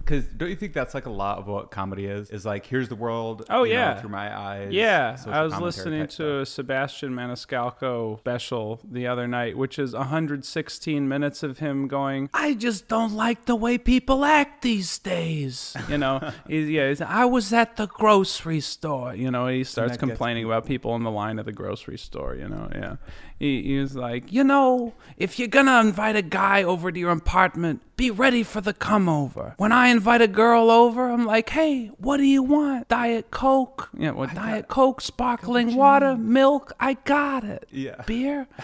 Because 0.00 0.24
don't 0.24 0.48
you 0.48 0.56
think 0.56 0.72
that's 0.72 0.94
like 0.94 1.06
a 1.06 1.10
lot 1.10 1.38
of 1.38 1.46
what 1.46 1.70
comedy 1.70 2.06
is? 2.06 2.30
Is 2.30 2.44
like, 2.44 2.66
here's 2.66 2.88
the 2.88 2.96
world. 2.96 3.44
Oh, 3.48 3.62
you 3.62 3.74
know, 3.74 3.80
yeah. 3.80 4.00
through 4.00 4.10
my 4.10 4.36
eyes. 4.36 4.72
Yeah, 4.72 5.16
I 5.26 5.42
was 5.42 5.56
listening 5.58 6.08
to 6.08 6.40
a 6.40 6.46
Sebastian 6.46 7.12
Maniscalco 7.12 8.18
special 8.18 8.80
the 8.90 9.06
other 9.06 9.28
night, 9.28 9.56
which 9.56 9.78
is 9.78 9.92
116 9.92 11.08
minutes 11.08 11.42
of 11.42 11.58
him 11.58 11.86
going, 11.86 12.28
"I 12.34 12.54
just 12.54 12.88
don't 12.88 13.14
like 13.14 13.44
the 13.44 13.54
way 13.54 13.78
people 13.78 14.24
act 14.24 14.62
these 14.62 14.98
days." 14.98 15.76
You 15.88 15.98
know, 15.98 16.32
he's, 16.48 16.68
yeah, 16.68 16.88
he's, 16.88 17.00
I 17.00 17.26
was 17.26 17.52
at 17.52 17.76
the 17.76 17.86
grocery 17.86 18.60
store. 18.60 19.14
You 19.14 19.30
know, 19.30 19.46
he 19.46 19.64
starts 19.64 19.96
complaining 19.96 20.44
about 20.44 20.66
people 20.66 20.96
in 20.96 21.02
the 21.02 21.10
line 21.10 21.38
at 21.38 21.44
the 21.44 21.52
grocery 21.52 21.98
store. 21.98 22.34
You 22.34 22.48
know, 22.48 22.68
yeah, 22.74 22.96
he, 23.40 23.62
he 23.62 23.78
was 23.78 23.96
like, 23.96 24.30
you 24.30 24.44
know, 24.44 24.92
if 25.16 25.38
you're 25.38 25.48
gonna 25.48 25.80
invite 25.80 26.14
a 26.14 26.22
guy 26.22 26.62
over 26.62 26.92
to 26.92 27.00
your 27.00 27.10
apartment, 27.10 27.80
be 27.96 28.10
ready 28.10 28.42
for 28.42 28.60
the 28.60 28.74
come 28.74 29.08
over. 29.08 29.54
When 29.56 29.72
I 29.72 29.88
invite 29.88 30.20
a 30.20 30.28
girl 30.28 30.70
over, 30.70 31.10
I'm 31.10 31.24
like, 31.24 31.48
hey, 31.48 31.86
what 31.96 32.18
do 32.18 32.24
you 32.24 32.42
want? 32.42 32.88
Diet 32.88 33.30
Coke? 33.30 33.88
Yeah, 33.96 34.10
well, 34.10 34.28
Diet 34.32 34.68
Coke, 34.68 35.00
sparkling 35.00 35.74
water, 35.74 36.16
milk. 36.16 36.72
I 36.78 36.94
got 36.94 37.42
it. 37.44 37.66
Yeah. 37.72 38.02
Beer? 38.06 38.46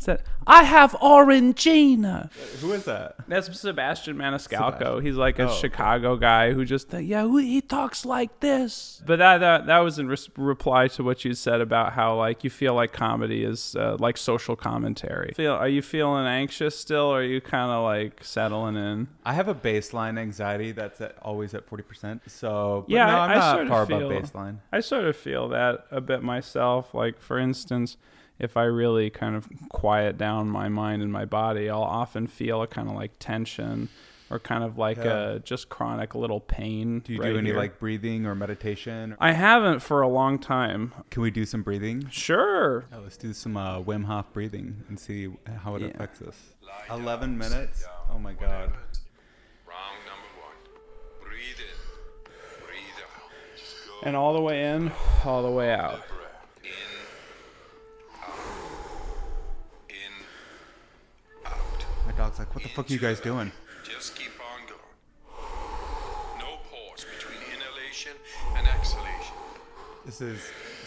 He 0.00 0.04
said, 0.04 0.22
I 0.50 0.64
have 0.64 0.92
Orangina. 0.94 2.32
Who 2.60 2.72
is 2.72 2.84
that? 2.84 3.16
That's 3.28 3.58
Sebastian 3.58 4.16
Maniscalco. 4.16 4.72
Sebastian. 4.78 5.04
He's 5.06 5.14
like 5.16 5.38
a 5.38 5.42
Oh, 5.44 5.46
okay. 5.46 5.60
Chicago 5.60 6.16
guy 6.16 6.52
who 6.52 6.64
just 6.64 6.92
yeah, 6.92 7.22
who- 7.22 7.38
he 7.38 7.60
talks 7.60 8.04
like 8.04 8.40
this. 8.40 9.02
But 9.06 9.20
that 9.20 9.38
that, 9.38 9.66
that 9.66 9.78
was 9.78 9.98
in 9.98 10.08
res- 10.08 10.28
reply 10.36 10.88
to 10.88 11.04
what 11.04 11.24
you 11.24 11.34
said 11.34 11.60
about 11.60 11.92
how 11.92 12.16
like 12.16 12.44
you 12.44 12.50
feel 12.50 12.74
like 12.74 12.92
comedy 12.92 13.44
is 13.44 13.76
uh, 13.76 13.96
like 13.98 14.16
social 14.16 14.56
commentary. 14.56 15.32
Feel 15.34 15.52
are 15.52 15.68
you 15.68 15.82
feeling 15.82 16.26
anxious 16.26 16.76
still, 16.78 17.06
or 17.06 17.20
are 17.20 17.22
you 17.22 17.40
kind 17.40 17.70
of 17.70 17.84
like 17.84 18.22
settling 18.24 18.76
in? 18.76 19.08
I 19.24 19.34
have 19.34 19.48
a 19.48 19.54
baseline 19.54 20.18
anxiety 20.18 20.72
that's 20.72 21.00
at, 21.00 21.16
always 21.22 21.54
at 21.54 21.68
40%. 21.68 22.20
So, 22.26 22.84
but 22.88 22.92
Yeah, 22.92 23.06
no, 23.06 23.12
I- 23.12 23.24
I'm 23.24 23.30
I 23.30 23.34
not 23.34 23.50
sort 23.54 23.62
of 23.62 23.68
far 23.68 23.86
feel- 23.86 24.10
above 24.10 24.22
baseline. 24.32 24.56
I 24.72 24.80
sort 24.80 25.04
of 25.04 25.16
feel 25.16 25.48
that 25.50 25.86
a 25.90 26.00
bit 26.00 26.22
myself. 26.22 26.92
Like 26.94 27.20
for 27.20 27.38
instance, 27.38 27.96
if 28.40 28.56
I 28.56 28.64
really 28.64 29.10
kind 29.10 29.36
of 29.36 29.48
quiet 29.68 30.18
down 30.18 30.48
my 30.48 30.68
mind 30.68 31.02
and 31.02 31.12
my 31.12 31.24
body, 31.24 31.68
I'll 31.70 31.82
often 31.82 32.26
feel 32.26 32.62
a 32.62 32.66
kind 32.66 32.88
of 32.88 32.94
like 32.94 33.12
tension. 33.18 33.88
Or 34.32 34.38
kind 34.38 34.62
of 34.62 34.78
like 34.78 34.98
Yeah. 34.98 35.30
a 35.32 35.38
just 35.40 35.68
chronic 35.68 36.14
little 36.14 36.38
pain. 36.38 37.00
Do 37.00 37.12
you 37.12 37.18
right 37.20 37.30
do 37.32 37.38
any 37.38 37.48
here. 37.48 37.58
like 37.58 37.80
breathing 37.80 38.26
or 38.26 38.36
meditation? 38.36 39.16
I 39.18 39.32
haven't 39.32 39.80
for 39.80 40.02
a 40.02 40.08
long 40.08 40.38
time. 40.38 40.92
Can 41.10 41.22
we 41.22 41.32
do 41.32 41.44
some 41.44 41.64
breathing? 41.64 42.08
Sure. 42.10 42.84
Yeah, 42.92 42.98
let's 42.98 43.16
do 43.16 43.32
some 43.32 43.56
uh, 43.56 43.80
Wim 43.80 44.04
Hof 44.04 44.32
breathing 44.32 44.84
and 44.88 45.00
see 45.00 45.30
how 45.64 45.74
it 45.74 45.82
Yeah. 45.82 45.88
affects 45.88 46.22
us. 46.22 46.36
11 46.88 47.36
minutes? 47.36 47.84
Oh 48.08 48.20
my 48.20 48.32
God. 48.32 48.70
Round 49.66 49.98
number 50.06 50.30
one. 50.38 51.28
Breathe 51.28 51.58
in. 51.58 52.30
Breathe 52.64 53.02
out. 53.02 54.00
Go 54.00 54.06
And 54.06 54.14
all 54.14 54.32
the 54.32 54.40
way 54.42 54.64
in, 54.64 54.92
all 55.24 55.42
the 55.42 55.50
way 55.50 55.72
out. 55.72 56.02
Dog's 62.20 62.38
like, 62.38 62.54
what 62.54 62.62
the 62.62 62.68
fuck 62.68 62.90
are 62.90 62.92
you 62.92 62.98
guys 62.98 63.18
doing? 63.18 63.50
Just 63.82 64.14
keep 64.14 64.32
on 64.52 64.60
going. 64.68 64.78
No 66.38 66.58
pause 66.68 67.06
between 67.16 67.40
inhalation 67.48 68.12
and 68.56 68.66
exhalation. 68.68 69.34
This 70.04 70.20
is 70.20 70.40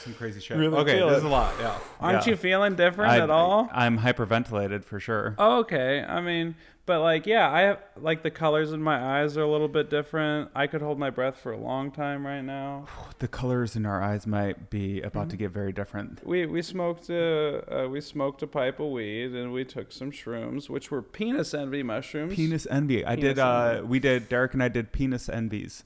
some 0.03 0.13
crazy 0.13 0.39
shit. 0.39 0.57
Really 0.57 0.77
okay, 0.77 0.99
this 0.99 1.13
it. 1.13 1.17
is 1.17 1.23
a 1.23 1.29
lot. 1.29 1.53
Yeah. 1.59 1.77
Aren't 1.99 2.25
Yeah. 2.25 2.31
you 2.31 2.37
feeling 2.37 2.75
different 2.75 3.11
I- 3.11 3.19
at 3.19 3.29
all? 3.29 3.69
I'm 3.73 3.99
hyperventilated 3.99 4.83
for 4.85 4.99
sure. 4.99 5.35
Oh, 5.37 5.59
okay. 5.59 6.03
I 6.03 6.19
mean, 6.21 6.55
but 6.85 6.99
like, 6.99 7.25
yeah, 7.25 7.49
I 7.49 7.61
have 7.61 7.79
like 7.95 8.23
the 8.23 8.29
colors 8.31 8.73
in 8.73 8.81
my 8.83 9.21
eyes 9.21 9.37
are 9.37 9.41
a 9.41 9.47
little 9.49 9.69
bit 9.69 9.89
different. 9.89 10.49
I 10.53 10.67
could 10.67 10.81
hold 10.81 10.99
my 10.99 11.09
breath 11.09 11.37
for 11.37 11.53
a 11.53 11.57
long 11.57 11.91
time 11.91 12.25
right 12.27 12.41
now. 12.41 12.87
The 13.19 13.27
colors 13.29 13.77
in 13.77 13.85
our 13.85 14.01
eyes 14.03 14.27
might 14.27 14.69
be 14.69 14.99
about 15.01 15.23
Mm-hmm. 15.23 15.29
to 15.29 15.37
get 15.37 15.51
very 15.51 15.71
different. 15.71 16.27
We 16.27 16.45
we 16.45 16.61
smoked 16.61 17.09
a 17.09 17.85
uh, 17.85 17.87
we 17.87 18.01
smoked 18.01 18.43
a 18.43 18.47
pipe 18.47 18.81
of 18.81 18.87
weed 18.91 19.31
and 19.33 19.53
we 19.53 19.63
took 19.63 19.93
some 19.93 20.11
shrooms, 20.11 20.67
which 20.69 20.91
were 20.91 21.01
penis 21.01 21.53
envy 21.53 21.83
mushrooms. 21.83 22.35
Penis 22.35 22.67
envy. 22.69 23.05
I 23.05 23.15
Penis 23.15 23.35
did. 23.35 23.39
Uh, 23.39 23.81
we 23.85 23.99
did. 23.99 24.27
Derek 24.27 24.53
and 24.53 24.61
I 24.61 24.67
did 24.67 24.91
penis 24.91 25.29
envies 25.29 25.85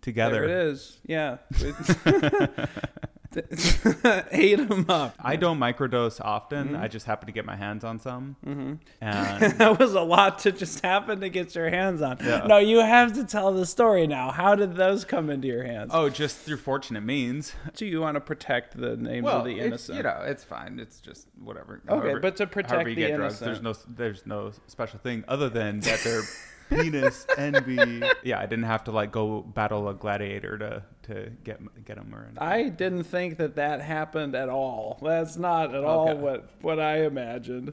together. 0.00 0.40
There 0.40 0.44
it 0.44 0.66
is. 0.72 0.98
Yeah. 1.06 1.36
Ate 4.30 4.68
them 4.68 4.86
up. 4.88 5.14
I 5.18 5.36
don't 5.36 5.58
microdose 5.58 6.20
often. 6.20 6.68
Mm-hmm. 6.68 6.82
I 6.82 6.88
just 6.88 7.06
happen 7.06 7.26
to 7.26 7.32
get 7.32 7.44
my 7.44 7.56
hands 7.56 7.84
on 7.84 7.98
some. 7.98 8.36
Mm-hmm. 8.46 8.74
And 9.00 9.52
that 9.58 9.78
was 9.78 9.94
a 9.94 10.00
lot 10.00 10.40
to 10.40 10.52
just 10.52 10.80
happen 10.84 11.20
to 11.20 11.28
get 11.28 11.54
your 11.54 11.70
hands 11.70 12.02
on. 12.02 12.18
Yeah. 12.22 12.46
No, 12.46 12.58
you 12.58 12.78
have 12.78 13.12
to 13.14 13.24
tell 13.24 13.52
the 13.52 13.66
story 13.66 14.06
now. 14.06 14.30
How 14.30 14.54
did 14.54 14.76
those 14.76 15.04
come 15.04 15.30
into 15.30 15.48
your 15.48 15.64
hands? 15.64 15.90
oh, 15.92 16.08
just 16.08 16.38
through 16.38 16.58
fortunate 16.58 17.02
means. 17.02 17.54
Do 17.74 17.86
you 17.86 18.00
want 18.00 18.16
to 18.16 18.20
protect 18.20 18.76
the 18.76 18.96
names 18.96 19.26
of 19.26 19.44
the 19.44 19.56
it's, 19.56 19.66
innocent? 19.66 19.96
you 19.98 20.02
know, 20.02 20.22
it's 20.24 20.44
fine. 20.44 20.78
It's 20.78 21.00
just 21.00 21.28
whatever. 21.38 21.80
Okay, 21.88 22.18
but 22.20 22.36
to 22.36 22.46
protect 22.46 22.84
the 22.84 22.94
get 22.94 23.16
drugs, 23.16 23.38
there's 23.38 23.62
no 23.62 23.74
there's 23.88 24.26
no 24.26 24.52
special 24.66 24.98
thing 24.98 25.24
other 25.28 25.48
than 25.48 25.80
that 25.80 26.00
they're 26.00 26.22
penis 26.68 27.26
envy. 27.36 28.02
Yeah, 28.22 28.40
I 28.40 28.46
didn't 28.46 28.64
have 28.64 28.84
to 28.84 28.90
like 28.90 29.12
go 29.12 29.40
battle 29.42 29.88
a 29.88 29.94
gladiator 29.94 30.58
to 30.58 30.82
to 31.04 31.30
get 31.44 31.60
get 31.84 31.96
them 31.96 32.12
or 32.12 32.24
anything. 32.24 32.38
I 32.42 32.68
didn't 32.68 33.04
think 33.04 33.36
that 33.38 33.54
that 33.56 33.80
happened 33.80 34.34
at 34.34 34.48
all. 34.48 34.98
That's 35.00 35.36
not 35.36 35.74
at 35.74 35.84
all 35.84 36.16
what 36.16 36.48
what 36.62 36.80
I 36.80 37.04
imagined. 37.04 37.72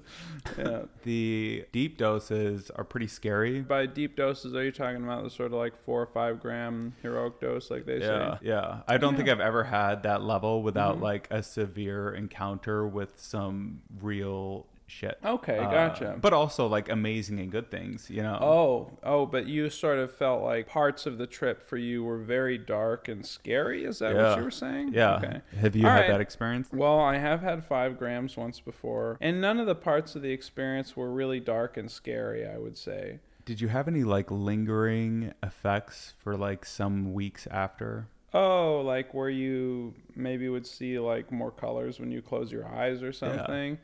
Yeah. 0.57 0.83
the 1.03 1.65
deep 1.71 1.97
doses 1.97 2.69
are 2.75 2.83
pretty 2.83 3.07
scary. 3.07 3.61
By 3.61 3.87
deep 3.87 4.15
doses, 4.15 4.53
are 4.53 4.63
you 4.63 4.71
talking 4.71 5.03
about 5.03 5.23
the 5.23 5.29
sort 5.31 5.51
of 5.53 5.57
like 5.57 5.75
four 5.83 6.01
or 6.01 6.07
five 6.07 6.39
gram 6.39 6.93
heroic 7.01 7.39
dose, 7.39 7.71
like 7.71 7.85
they 7.85 7.99
Yeah, 7.99 8.35
say? 8.35 8.39
yeah. 8.49 8.81
I 8.87 8.97
don't 8.97 9.15
think 9.15 9.29
I've 9.29 9.39
ever 9.39 9.63
had 9.63 10.03
that 10.03 10.21
level 10.21 10.61
without 10.61 10.95
Mm-hmm. 10.95 11.03
like 11.03 11.27
a 11.31 11.41
severe 11.41 12.13
encounter 12.13 12.85
with 12.87 13.13
some 13.19 13.81
real 14.01 14.67
shit. 14.93 15.17
Okay, 15.25 15.57
Uh, 15.57 15.71
gotcha. 15.71 16.17
But 16.21 16.33
also 16.33 16.67
like 16.67 16.89
amazing 16.89 17.39
and 17.39 17.51
good 17.51 17.71
things, 17.71 18.09
you 18.09 18.21
know. 18.21 18.37
Oh, 18.39 18.91
oh, 19.03 19.25
but 19.25 19.47
you 19.47 19.69
sort 19.69 19.99
of 19.99 20.13
felt 20.13 20.43
like 20.43 20.67
parts 20.67 21.05
of 21.05 21.17
the 21.17 21.27
trip 21.27 21.61
for 21.61 21.77
you 21.77 22.03
were 22.03 22.19
very 22.19 22.57
dark 22.57 23.07
and 23.07 23.25
scary. 23.25 23.83
Is 23.83 23.99
that 23.99 24.15
yeah. 24.15 24.29
what 24.29 24.37
you 24.37 24.43
were 24.43 24.51
saying? 24.51 24.93
Yeah. 24.93 25.15
Okay. 25.15 25.41
Have 25.59 25.75
you 25.75 25.85
All 25.85 25.91
had 25.91 26.01
right. 26.01 26.07
that 26.09 26.21
experience? 26.21 26.69
Well, 26.71 26.99
I 26.99 27.17
have 27.17 27.41
had 27.41 27.65
five 27.65 27.97
grams 27.97 28.37
once 28.37 28.59
before, 28.59 29.17
and 29.19 29.41
none 29.41 29.59
of 29.59 29.65
the 29.65 29.75
parts 29.75 30.15
of 30.15 30.21
the 30.21 30.31
experience 30.31 30.95
were 30.95 31.11
really 31.11 31.39
dark 31.39 31.77
and 31.77 31.89
scary. 31.89 32.47
I 32.47 32.57
would 32.57 32.77
say. 32.77 33.19
Did 33.45 33.59
you 33.59 33.67
have 33.67 33.87
any 33.89 34.03
like 34.03 34.31
lingering 34.31 35.33
effects 35.41 36.13
for 36.19 36.37
like 36.37 36.65
some 36.65 37.13
weeks 37.13 37.47
after? 37.51 38.07
Oh, 38.33 38.81
like 38.83 39.13
where 39.13 39.29
you 39.29 39.93
maybe 40.15 40.49
would 40.49 40.65
see 40.65 40.97
like 40.97 41.31
more 41.31 41.51
colors 41.51 41.99
when 41.99 42.11
you 42.11 42.21
close 42.21 42.51
your 42.51 42.65
eyes 42.65 43.03
or 43.03 43.11
something. 43.11 43.71
Yeah, 43.71 43.77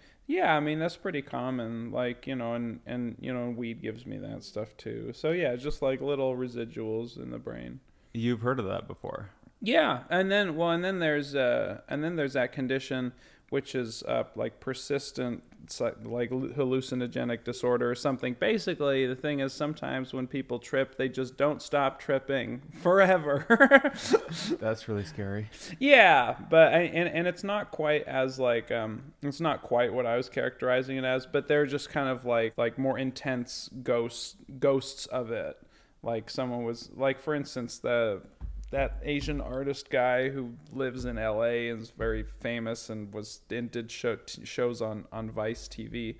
I 0.55 0.59
mean 0.59 0.79
that's 0.79 0.95
pretty 0.95 1.24
common. 1.24 1.91
Like 1.91 2.27
you 2.27 2.36
know, 2.36 2.53
and 2.53 2.79
and 2.86 3.15
you 3.19 3.33
know, 3.33 3.50
weed 3.50 3.81
gives 3.81 4.05
me 4.05 4.17
that 4.17 4.43
stuff 4.43 4.77
too. 4.77 5.12
So 5.13 5.31
yeah, 5.31 5.55
just 5.55 5.81
like 5.81 6.01
little 6.01 6.36
residuals 6.36 7.17
in 7.17 7.31
the 7.31 7.39
brain. 7.39 7.79
You've 8.13 8.41
heard 8.41 8.59
of 8.59 8.65
that 8.65 8.88
before. 8.88 9.31
Yeah, 9.62 10.03
and 10.09 10.31
then 10.31 10.55
well, 10.55 10.69
and 10.69 10.83
then 10.83 11.00
there's 11.00 11.36
uh, 11.36 11.81
and 11.89 12.03
then 12.03 12.15
there's 12.15 12.33
that 12.33 12.53
condition 12.53 13.13
which 13.50 13.75
is 13.75 14.03
uh, 14.03 14.24
like 14.36 14.59
persistent 14.59 15.43
like 15.79 16.29
hallucinogenic 16.29 17.43
disorder 17.43 17.89
or 17.89 17.95
something. 17.95 18.35
Basically, 18.39 19.05
the 19.05 19.15
thing 19.15 19.39
is 19.39 19.53
sometimes 19.53 20.13
when 20.13 20.27
people 20.27 20.59
trip, 20.59 20.95
they 20.95 21.09
just 21.09 21.38
don't 21.38 21.61
stop 21.61 21.99
tripping 21.99 22.61
forever. 22.81 23.45
That's 24.59 24.88
really 24.88 25.03
scary. 25.05 25.49
yeah, 25.79 26.35
but 26.49 26.73
I, 26.73 26.79
and 26.81 27.09
and 27.09 27.27
it's 27.27 27.43
not 27.43 27.71
quite 27.71 28.03
as 28.03 28.39
like 28.39 28.71
um 28.71 29.13
it's 29.21 29.41
not 29.41 29.61
quite 29.61 29.93
what 29.93 30.05
I 30.05 30.17
was 30.17 30.29
characterizing 30.29 30.97
it 30.97 31.03
as, 31.03 31.25
but 31.25 31.47
they're 31.47 31.65
just 31.65 31.89
kind 31.89 32.09
of 32.09 32.25
like 32.25 32.53
like 32.57 32.77
more 32.77 32.97
intense 32.97 33.69
ghosts 33.83 34.35
ghosts 34.59 35.05
of 35.07 35.31
it. 35.31 35.57
Like 36.01 36.29
someone 36.29 36.63
was 36.63 36.89
like 36.95 37.19
for 37.19 37.35
instance 37.35 37.77
the 37.77 38.21
that 38.71 38.97
Asian 39.03 39.41
artist 39.41 39.89
guy 39.89 40.29
who 40.29 40.53
lives 40.71 41.05
in 41.05 41.17
L.A. 41.17 41.69
and 41.69 41.81
is 41.81 41.89
very 41.91 42.23
famous 42.23 42.89
and 42.89 43.11
was 43.13 43.41
and 43.49 43.71
did 43.71 43.89
show, 43.91 44.15
t- 44.17 44.45
shows 44.45 44.81
on 44.81 45.05
on 45.11 45.31
Vice 45.31 45.67
TV. 45.67 46.15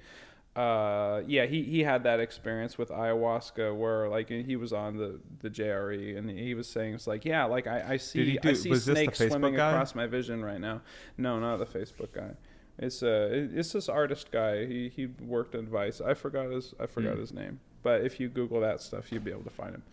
uh, 0.56 1.22
yeah, 1.28 1.46
he, 1.46 1.62
he 1.64 1.84
had 1.84 2.04
that 2.04 2.20
experience 2.20 2.78
with 2.78 2.90
ayahuasca 2.90 3.74
where 3.78 4.10
like 4.10 4.30
he 4.30 4.56
was 4.56 4.74
on 4.74 4.98
the, 4.98 5.20
the 5.42 5.50
JRE 5.50 6.18
and 6.18 6.30
he 6.30 6.54
was 6.56 6.68
saying 6.68 6.96
it's 6.96 7.06
like 7.08 7.24
yeah 7.24 7.46
like 7.46 7.68
I, 7.68 7.94
I 7.94 7.98
see 7.98 8.38
do- 8.38 8.50
I 8.50 8.54
see 8.54 8.70
was 8.70 8.86
this 8.86 8.96
the 8.98 9.14
snakes 9.14 9.18
swimming 9.20 9.56
guy? 9.56 9.70
across 9.72 9.94
my 9.96 10.08
vision 10.08 10.44
right 10.44 10.60
now. 10.60 10.82
No, 11.18 11.40
not 11.40 11.58
the 11.58 11.66
Facebook 11.66 12.12
guy. 12.14 12.32
It's 12.80 13.04
uh 13.04 13.30
it's 13.32 13.74
this 13.74 13.88
artist 13.90 14.32
guy. 14.32 14.66
He 14.66 14.90
he 14.90 15.06
worked 15.06 15.54
on 15.56 15.68
Vice. 15.68 16.02
I 16.02 16.14
forgot 16.16 16.50
his 16.50 16.74
I 16.80 16.88
forgot 16.88 17.14
Hmm. 17.14 17.20
his 17.22 17.32
name. 17.34 17.60
But 17.82 18.02
if 18.02 18.20
you 18.20 18.28
Google 18.30 18.60
that 18.62 18.82
stuff, 18.82 19.12
you'd 19.12 19.24
be 19.24 19.32
able 19.32 19.44
to 19.44 19.50
find 19.50 19.76
him. 19.76 19.84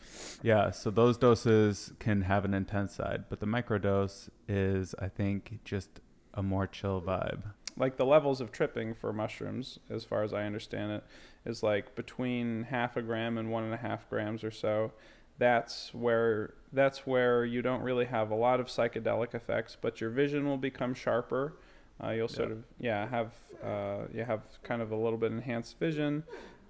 Yeah, 0.43 0.71
so 0.71 0.91
those 0.91 1.17
doses 1.17 1.93
can 1.99 2.23
have 2.23 2.45
an 2.45 2.53
intense 2.55 2.95
side, 2.95 3.25
but 3.29 3.41
the 3.41 3.47
microdose 3.47 4.29
is, 4.49 4.95
I 4.99 5.09
think, 5.09 5.61
just 5.65 6.01
a 6.35 6.43
more 6.43 6.67
chill 6.67 7.01
vibe. 7.01 7.43
like 7.79 7.97
the 7.99 8.07
levels 8.07 8.41
of 8.41 8.51
tripping 8.53 8.95
for 8.95 9.13
mushrooms, 9.13 9.79
as 9.91 10.05
far 10.05 10.23
as 10.23 10.33
I 10.33 10.45
understand 10.45 10.93
it, 10.93 11.05
is 11.45 11.63
like 11.63 11.95
between 11.95 12.65
half 12.65 12.97
a 12.97 13.03
gram 13.03 13.37
and 13.39 13.51
one 13.53 13.65
and 13.65 13.73
a 13.75 13.77
half 13.79 14.09
grams 14.11 14.43
or 14.43 14.51
so. 14.51 14.93
That's 15.39 15.93
where 15.95 16.55
that's 16.73 17.07
where 17.07 17.45
you 17.45 17.61
don't 17.61 17.83
really 17.83 18.07
have 18.07 18.31
a 18.31 18.35
lot 18.35 18.59
of 18.61 18.67
psychedelic 18.69 19.35
effects, 19.35 19.77
but 19.81 20.01
your 20.01 20.09
vision 20.11 20.47
will 20.49 20.57
become 20.57 20.95
sharper. 20.95 21.59
Uh, 22.03 22.11
you'll 22.11 22.29
sort 22.29 22.49
Yeah. 22.49 22.55
of 22.55 22.65
yeah 22.79 23.09
have 23.09 23.33
uh, 23.63 24.07
you 24.15 24.25
have 24.25 24.41
kind 24.63 24.81
of 24.81 24.91
a 24.91 24.97
little 24.97 25.19
bit 25.19 25.31
enhanced 25.33 25.79
vision, 25.79 26.25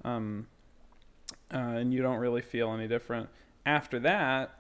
um, 0.04 0.48
uh, 1.52 1.58
and 1.58 1.92
you 1.94 2.02
don't 2.02 2.18
really 2.18 2.42
feel 2.42 2.72
any 2.72 2.88
different. 2.88 3.28
After 3.64 3.98
that, 4.00 4.58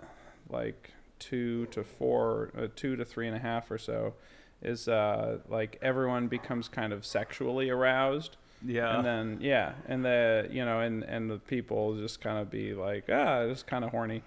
like 0.48 0.92
two 1.18 1.66
to 1.66 1.82
four, 1.84 2.50
uh, 2.56 2.66
two 2.76 2.96
to 2.96 3.04
three 3.04 3.26
and 3.26 3.36
a 3.36 3.40
half 3.40 3.70
or 3.70 3.78
so, 3.78 4.14
is 4.62 4.88
uh, 4.88 5.38
like 5.48 5.78
everyone 5.82 6.28
becomes 6.28 6.68
kind 6.68 6.92
of 6.92 7.04
sexually 7.04 7.68
aroused 7.70 8.36
Yeah. 8.64 8.96
and 8.96 9.04
then 9.04 9.38
yeah 9.42 9.74
and 9.86 10.02
the 10.04 10.48
you 10.50 10.64
know 10.64 10.80
and 10.80 11.04
and 11.04 11.30
the 11.30 11.38
people 11.38 11.94
just 11.98 12.20
kind 12.22 12.38
of 12.38 12.50
be 12.50 12.72
like 12.72 13.04
ah 13.12 13.46
just 13.46 13.66
kind 13.66 13.84
of 13.84 13.90
horny 13.90 14.22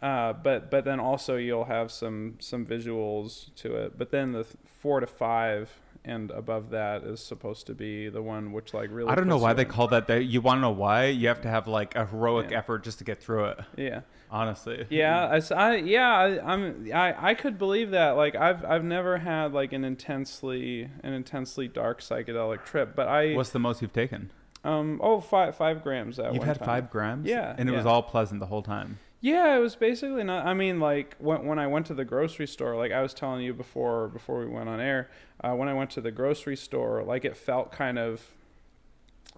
uh, 0.00 0.32
but 0.34 0.70
but 0.70 0.84
then 0.84 1.00
also 1.00 1.36
you'll 1.36 1.64
have 1.64 1.90
some 1.90 2.36
some 2.38 2.64
visuals 2.64 3.52
to 3.56 3.74
it 3.76 3.98
but 3.98 4.12
then 4.12 4.30
the 4.32 4.44
th- 4.44 4.54
four 4.64 5.00
to 5.00 5.06
five 5.06 5.70
and 6.04 6.30
above 6.32 6.70
that 6.70 7.04
is 7.04 7.20
supposed 7.20 7.66
to 7.68 7.74
be 7.74 8.08
the 8.08 8.20
one 8.22 8.52
which 8.52 8.74
like 8.74 8.90
really 8.92 9.08
I 9.10 9.14
don't 9.14 9.28
know 9.28 9.38
why 9.38 9.52
they 9.52 9.64
call 9.64 9.86
that. 9.88 10.08
That 10.08 10.24
you 10.24 10.40
want 10.40 10.58
to 10.58 10.62
know 10.62 10.70
why? 10.70 11.06
You 11.06 11.28
have 11.28 11.40
to 11.42 11.48
have 11.48 11.68
like 11.68 11.94
a 11.94 12.06
heroic 12.06 12.50
Yeah. 12.50 12.58
effort 12.58 12.82
just 12.84 12.98
to 12.98 13.04
get 13.04 13.22
through 13.22 13.44
it. 13.46 13.58
yeah 13.76 14.00
Honestly. 14.30 14.86
yeah 14.90 15.26
I, 15.54 15.54
I- 15.54 15.74
yeah 15.76 16.10
I, 16.12 16.52
i'm 16.52 16.90
I, 16.92 17.30
I 17.30 17.34
could 17.34 17.58
believe 17.58 17.90
that 17.90 18.12
like 18.16 18.34
i've 18.34 18.64
i've 18.64 18.82
never 18.82 19.18
had 19.18 19.52
like 19.52 19.72
an 19.74 19.84
intensely 19.84 20.88
an 21.02 21.12
intensely 21.12 21.68
dark 21.68 22.00
psychedelic 22.00 22.64
trip 22.64 22.96
but 22.96 23.08
i 23.08 23.34
What's 23.34 23.50
the 23.50 23.58
most 23.58 23.82
you've 23.82 23.92
taken? 23.92 24.30
um 24.64 25.00
oh 25.02 25.20
five 25.20 25.54
five 25.56 25.82
grams 25.82 26.18
at 26.18 26.32
You've 26.34 26.44
had 26.44 26.58
time. 26.58 26.66
five 26.66 26.90
grams. 26.90 27.28
Yeah, 27.28 27.54
And 27.58 27.68
it 27.68 27.72
was 27.72 27.84
all 27.86 28.02
pleasant 28.02 28.40
the 28.40 28.46
whole 28.46 28.62
time. 28.62 28.98
Yeah, 29.22 29.56
it 29.56 29.60
was 29.60 29.76
basically 29.76 30.24
not. 30.24 30.44
I 30.44 30.52
mean, 30.52 30.80
like 30.80 31.14
when 31.18 31.46
when 31.46 31.58
I 31.60 31.68
went 31.68 31.86
to 31.86 31.94
the 31.94 32.04
grocery 32.04 32.48
store, 32.48 32.76
like 32.76 32.90
I 32.90 33.00
was 33.02 33.14
telling 33.14 33.42
you 33.42 33.54
before 33.54 34.08
before 34.08 34.40
we 34.40 34.46
went 34.46 34.68
on 34.68 34.80
air, 34.80 35.10
uh, 35.40 35.52
when 35.52 35.68
I 35.68 35.74
went 35.74 35.90
to 35.90 36.00
the 36.00 36.10
grocery 36.10 36.56
store, 36.56 37.04
like 37.04 37.24
it 37.24 37.36
felt 37.36 37.70
kind 37.70 38.00
of 38.00 38.34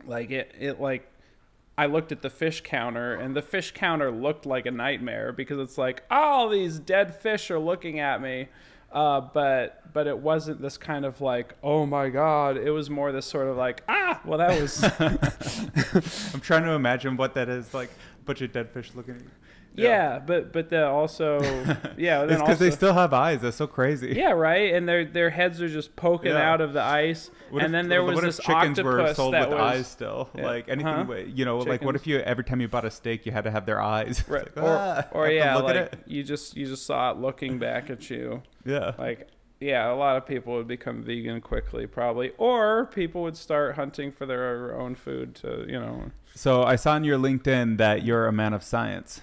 like 0.07 0.31
it 0.31 0.55
it 0.59 0.81
like 0.81 1.13
I 1.77 1.85
looked 1.85 2.13
at 2.13 2.23
the 2.23 2.31
fish 2.31 2.63
counter 2.63 3.15
and 3.15 3.37
the 3.37 3.43
fish 3.43 3.73
counter 3.73 4.11
looked 4.11 4.47
like 4.47 4.65
a 4.65 4.71
nightmare 4.71 5.33
because 5.33 5.59
it's 5.59 5.77
like 5.77 6.03
all 6.11 6.49
these 6.49 6.79
dead 6.79 7.15
fish 7.15 7.51
are 7.51 7.59
looking 7.59 8.01
at 8.01 8.23
me. 8.23 8.49
Uh, 8.91 9.21
but 9.21 9.93
but 9.93 10.07
it 10.07 10.17
wasn't 10.17 10.63
this 10.63 10.79
kind 10.79 11.05
of 11.05 11.21
like 11.21 11.57
oh 11.63 11.85
my 11.85 12.09
god 12.09 12.57
it 12.57 12.71
was 12.71 12.89
more 12.89 13.11
this 13.11 13.27
sort 13.27 13.49
of 13.49 13.57
like 13.57 13.83
ah 13.89 14.21
well 14.25 14.39
that 14.39 14.61
was 14.61 14.83
I'm 16.33 16.41
trying 16.41 16.63
to 16.63 16.71
imagine 16.71 17.17
what 17.19 17.35
that 17.35 17.51
is 17.51 17.75
like. 17.75 17.91
A 17.91 18.25
bunch 18.25 18.41
of 18.41 18.53
dead 18.53 18.71
fish 18.71 18.91
looking 18.95 19.17
at 19.17 19.21
you. 19.21 19.31
Yeah, 19.75 20.19
but 20.19 20.53
but 20.53 20.69
the 20.71 20.87
also 20.87 21.41
yeah 21.97 22.23
It's 22.23 22.41
because 22.41 22.59
they 22.59 22.71
still 22.71 22.95
have 22.95 23.13
eyes. 23.13 23.41
That's 23.43 23.57
so 23.57 23.67
crazy. 23.67 24.13
Yeah, 24.17 24.31
right. 24.33 24.73
And 24.75 24.89
their 24.89 25.05
their 25.05 25.31
heads 25.31 25.61
are 25.61 25.69
just 25.69 25.97
poking 25.97 26.33
Yeah. 26.33 26.53
out 26.53 26.61
of 26.61 26.73
the 26.73 26.83
ice. 26.83 27.31
What 27.51 27.63
and 27.65 27.67
if- 27.67 27.73
then 27.73 27.89
there 27.89 28.03
was 28.03 28.15
what 28.17 28.25
this 28.25 28.39
if 28.39 28.45
chickens 28.45 28.83
were 28.83 29.13
sold 29.15 29.35
with 29.35 29.49
was 29.51 29.59
eyes 29.61 29.87
still? 29.87 30.29
Yeah. 30.35 30.47
Like 30.47 30.69
anything, 30.69 31.07
Huh? 31.07 31.15
you 31.27 31.45
know, 31.45 31.59
like 31.59 31.83
what 31.83 31.97
if 31.97 32.07
you 32.07 32.19
every 32.21 32.45
time 32.45 32.61
you 32.61 32.69
bought 32.69 32.85
a 32.85 32.91
steak, 32.91 33.27
you 33.27 33.33
had 33.33 33.45
to 33.45 33.51
have 33.51 33.67
their 33.67 33.81
eyes? 33.81 34.25
Right, 34.29 34.45
like, 34.57 34.65
or, 34.65 34.77
"Ah, 34.77 35.05
or 35.13 35.27
I 35.27 35.31
yeah, 35.33 35.57
like 35.57 35.77
at 35.77 35.93
it." 35.95 35.99
you 36.07 36.23
just 36.23 36.57
you 36.57 36.67
just 36.67 36.87
saw 36.87 37.11
it 37.11 37.19
looking 37.19 37.59
back 37.59 37.91
at 37.91 38.09
you. 38.11 38.43
yeah. 38.65 38.93
Like 38.99 39.29
yeah, 39.61 39.91
a 39.91 39.95
lot 39.95 40.17
of 40.17 40.27
people 40.27 40.55
would 40.57 40.67
become 40.69 41.03
vegan 41.03 41.41
quickly, 41.41 41.87
probably, 41.87 42.33
or 42.39 42.87
people 42.87 43.23
would 43.23 43.37
start 43.37 43.77
hunting 43.77 44.13
for 44.13 44.27
their 44.27 44.79
own 44.79 44.95
food 44.95 45.35
to 45.37 45.65
you 45.67 45.79
know. 45.81 46.11
So 46.35 46.65
I 46.65 46.77
saw 46.77 46.93
on 46.93 47.05
your 47.05 47.19
LinkedIn 47.19 47.79
that 47.79 48.05
you're 48.05 48.27
a 48.27 48.33
man 48.33 48.53
of 48.53 48.63
science 48.65 49.21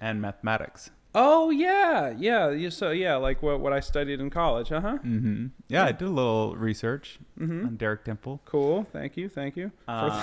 and 0.00 0.20
mathematics. 0.20 0.90
Oh 1.18 1.48
yeah, 1.48 2.12
yeah. 2.16 2.50
You 2.50 2.70
so 2.70 2.90
yeah, 2.90 3.16
like 3.16 3.42
what 3.42 3.58
what 3.60 3.72
I 3.72 3.80
studied 3.80 4.20
in 4.20 4.28
college. 4.28 4.70
Uh 4.70 4.80
huh. 4.82 4.98
Mm-hmm. 5.04 5.46
Yeah, 5.68 5.84
I 5.86 5.92
did 5.92 6.08
a 6.08 6.10
little 6.10 6.54
research 6.56 7.18
Mm-hmm. 7.40 7.66
on 7.66 7.76
Derek 7.76 8.04
Dimpfl. 8.04 8.40
Cool. 8.44 8.86
Thank 8.92 9.16
you. 9.16 9.28
Thank 9.30 9.56
you. 9.56 9.70
Um, 9.88 10.22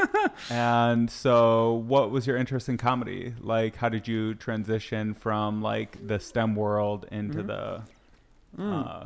and 0.50 1.10
so, 1.10 1.74
what 1.86 2.10
was 2.10 2.26
your 2.26 2.36
interest 2.36 2.68
in 2.68 2.76
comedy? 2.76 3.34
Like, 3.40 3.76
how 3.76 3.88
did 3.88 4.06
you 4.08 4.34
transition 4.34 5.14
from 5.14 5.62
like 5.62 6.06
the 6.06 6.18
STEM 6.18 6.54
world 6.56 7.06
into 7.10 7.42
Mhm. 7.42 7.46
the 7.48 7.82
Mm. 8.58 8.86
uh, 8.86 9.04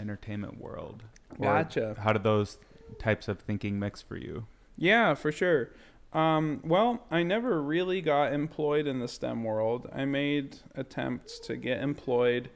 entertainment 0.00 0.60
world? 0.60 1.02
Or 1.38 1.44
Gotcha. 1.46 1.96
How 2.00 2.12
did 2.12 2.22
those 2.24 2.58
types 2.98 3.28
of 3.28 3.38
thinking 3.40 3.78
mix 3.78 4.02
for 4.02 4.16
you? 4.16 4.46
Yeah, 4.76 5.14
for 5.14 5.30
sure. 5.30 5.70
Um, 6.12 6.60
well, 6.64 7.04
I 7.10 7.22
never 7.22 7.62
really 7.62 8.00
got 8.00 8.32
employed 8.32 8.86
in 8.86 8.98
the 8.98 9.06
STEM 9.08 9.44
world. 9.44 9.88
I 9.94 10.04
made 10.06 10.56
attempts 10.74 11.38
to 11.40 11.56
get 11.56 11.80
employed 11.82 12.50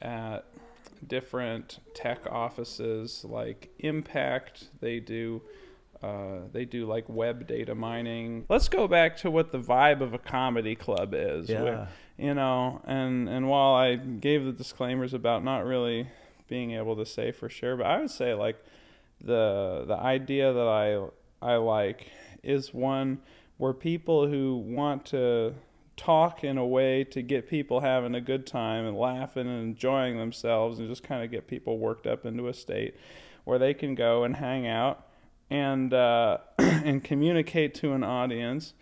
at 0.00 0.44
different 1.06 1.80
tech 1.94 2.20
offices 2.30 3.24
like 3.28 3.68
Impact. 3.78 4.68
They 4.80 5.00
do. 5.00 5.42
Uh, 6.02 6.40
they 6.52 6.64
do 6.66 6.86
like 6.86 7.04
web 7.08 7.46
data 7.46 7.74
mining. 7.74 8.44
Let's 8.48 8.68
go 8.68 8.86
back 8.88 9.16
to 9.18 9.30
what 9.30 9.52
the 9.52 9.58
vibe 9.58 10.00
of 10.02 10.12
a 10.12 10.18
comedy 10.18 10.74
club 10.74 11.14
is. 11.14 11.48
where- 11.62 11.88
you 12.16 12.32
know, 12.32 12.80
and 12.84 13.28
and 13.28 13.48
while 13.48 13.74
I 13.74 13.96
gave 13.96 14.44
the 14.44 14.52
disclaimers 14.52 15.12
about 15.14 15.42
not 15.42 15.64
really 15.64 16.08
being 16.48 16.70
able 16.72 16.94
to 16.96 17.04
say 17.06 17.32
for 17.32 17.48
sure, 17.48 17.76
but 17.76 17.86
I 17.86 18.00
would 18.00 18.10
say 18.10 18.34
like 18.34 18.56
the 19.20 19.84
the 19.86 19.96
idea 19.96 20.52
that 20.52 20.68
I 20.68 21.06
I 21.42 21.56
like 21.56 22.06
is 22.44 22.72
one 22.72 23.18
where 23.56 23.72
people 23.72 24.28
who 24.28 24.56
want 24.56 25.06
to 25.06 25.54
talk 25.96 26.42
in 26.42 26.58
a 26.58 26.66
way 26.66 27.04
to 27.04 27.22
get 27.22 27.48
people 27.48 27.80
having 27.80 28.14
a 28.14 28.20
good 28.20 28.46
time 28.46 28.84
and 28.84 28.96
laughing 28.96 29.46
and 29.46 29.62
enjoying 29.62 30.18
themselves 30.18 30.78
and 30.78 30.88
just 30.88 31.02
kind 31.02 31.22
of 31.22 31.30
get 31.30 31.46
people 31.46 31.78
worked 31.78 32.06
up 32.06 32.26
into 32.26 32.48
a 32.48 32.54
state 32.54 32.96
where 33.44 33.58
they 33.58 33.74
can 33.74 33.94
go 33.94 34.24
and 34.24 34.36
hang 34.36 34.66
out 34.66 35.06
and 35.50 35.94
uh, 35.94 36.38
and 36.58 37.04
communicate 37.04 37.74
to 37.74 37.92
an 37.92 38.02
audience 38.02 38.74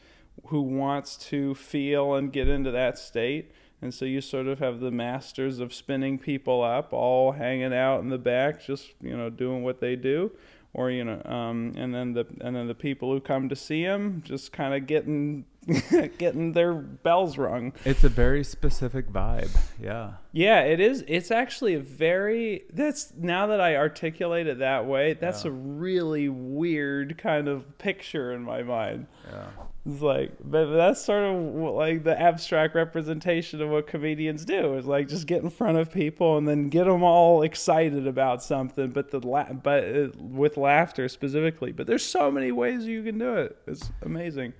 who 0.46 0.62
wants 0.62 1.16
to 1.16 1.54
feel 1.54 2.14
and 2.14 2.32
get 2.32 2.48
into 2.48 2.70
that 2.70 2.98
state. 2.98 3.52
And 3.82 3.92
so 3.92 4.04
you 4.04 4.20
sort 4.20 4.46
of 4.46 4.60
have 4.60 4.80
the 4.80 4.92
masters 4.92 5.58
of 5.58 5.74
spinning 5.74 6.18
people 6.18 6.62
up, 6.62 6.92
all 6.92 7.32
hanging 7.32 7.74
out 7.74 8.00
in 8.00 8.08
the 8.08 8.18
back, 8.18 8.64
just 8.64 8.94
you 9.00 9.16
know 9.16 9.28
doing 9.28 9.64
what 9.64 9.80
they 9.80 9.96
do, 9.96 10.30
or 10.74 10.90
you 10.90 11.04
know, 11.04 11.22
um, 11.24 11.74
and 11.76 11.94
then 11.94 12.14
the 12.14 12.26
and 12.40 12.56
then 12.56 12.66
the 12.66 12.74
people 12.74 13.12
who 13.12 13.20
come 13.20 13.48
to 13.48 13.56
see 13.56 13.82
him 13.82 14.22
just 14.24 14.52
kind 14.52 14.74
of 14.74 14.86
getting 14.86 15.44
getting 16.18 16.52
their 16.52 16.72
bells 16.74 17.38
rung. 17.38 17.72
It's 17.84 18.02
a 18.04 18.08
very 18.08 18.42
specific 18.44 19.10
vibe. 19.10 19.50
Yeah. 19.80 20.14
Yeah, 20.32 20.60
it 20.62 20.80
is. 20.80 21.04
It's 21.06 21.30
actually 21.30 21.74
a 21.74 21.80
very. 21.80 22.64
That's 22.72 23.12
now 23.16 23.46
that 23.48 23.60
I 23.60 23.76
articulate 23.76 24.46
it 24.46 24.58
that 24.58 24.86
way. 24.86 25.14
That's 25.14 25.44
Yeah. 25.44 25.50
a 25.50 25.54
really 25.54 26.28
weird 26.28 27.18
kind 27.18 27.48
of 27.48 27.78
picture 27.78 28.32
in 28.32 28.42
my 28.42 28.62
mind. 28.62 29.06
Yeah. 29.30 29.44
It's 29.84 30.00
like, 30.00 30.32
but 30.42 30.72
that's 30.76 31.04
sort 31.04 31.24
of 31.24 31.42
like 31.74 32.04
the 32.04 32.18
abstract 32.18 32.74
representation 32.76 33.60
of 33.60 33.68
what 33.68 33.86
comedians 33.88 34.44
do. 34.44 34.74
Is 34.76 34.86
like 34.86 35.08
just 35.08 35.26
get 35.26 35.42
in 35.42 35.50
front 35.50 35.76
of 35.78 35.90
people 35.92 36.38
and 36.38 36.46
then 36.48 36.68
get 36.70 36.84
them 36.84 37.02
all 37.02 37.42
excited 37.42 38.06
about 38.06 38.42
something, 38.42 38.90
but 38.90 39.10
the 39.10 39.18
la- 39.26 39.52
but 39.52 39.84
uh, 39.84 40.08
with 40.18 40.56
laughter 40.56 41.08
specifically. 41.08 41.72
But 41.72 41.86
there's 41.88 42.04
so 42.06 42.30
many 42.30 42.52
ways 42.52 42.84
you 42.86 43.02
can 43.02 43.18
do 43.18 43.34
it. 43.34 43.56
It's 43.66 43.90
amazing. 44.02 44.52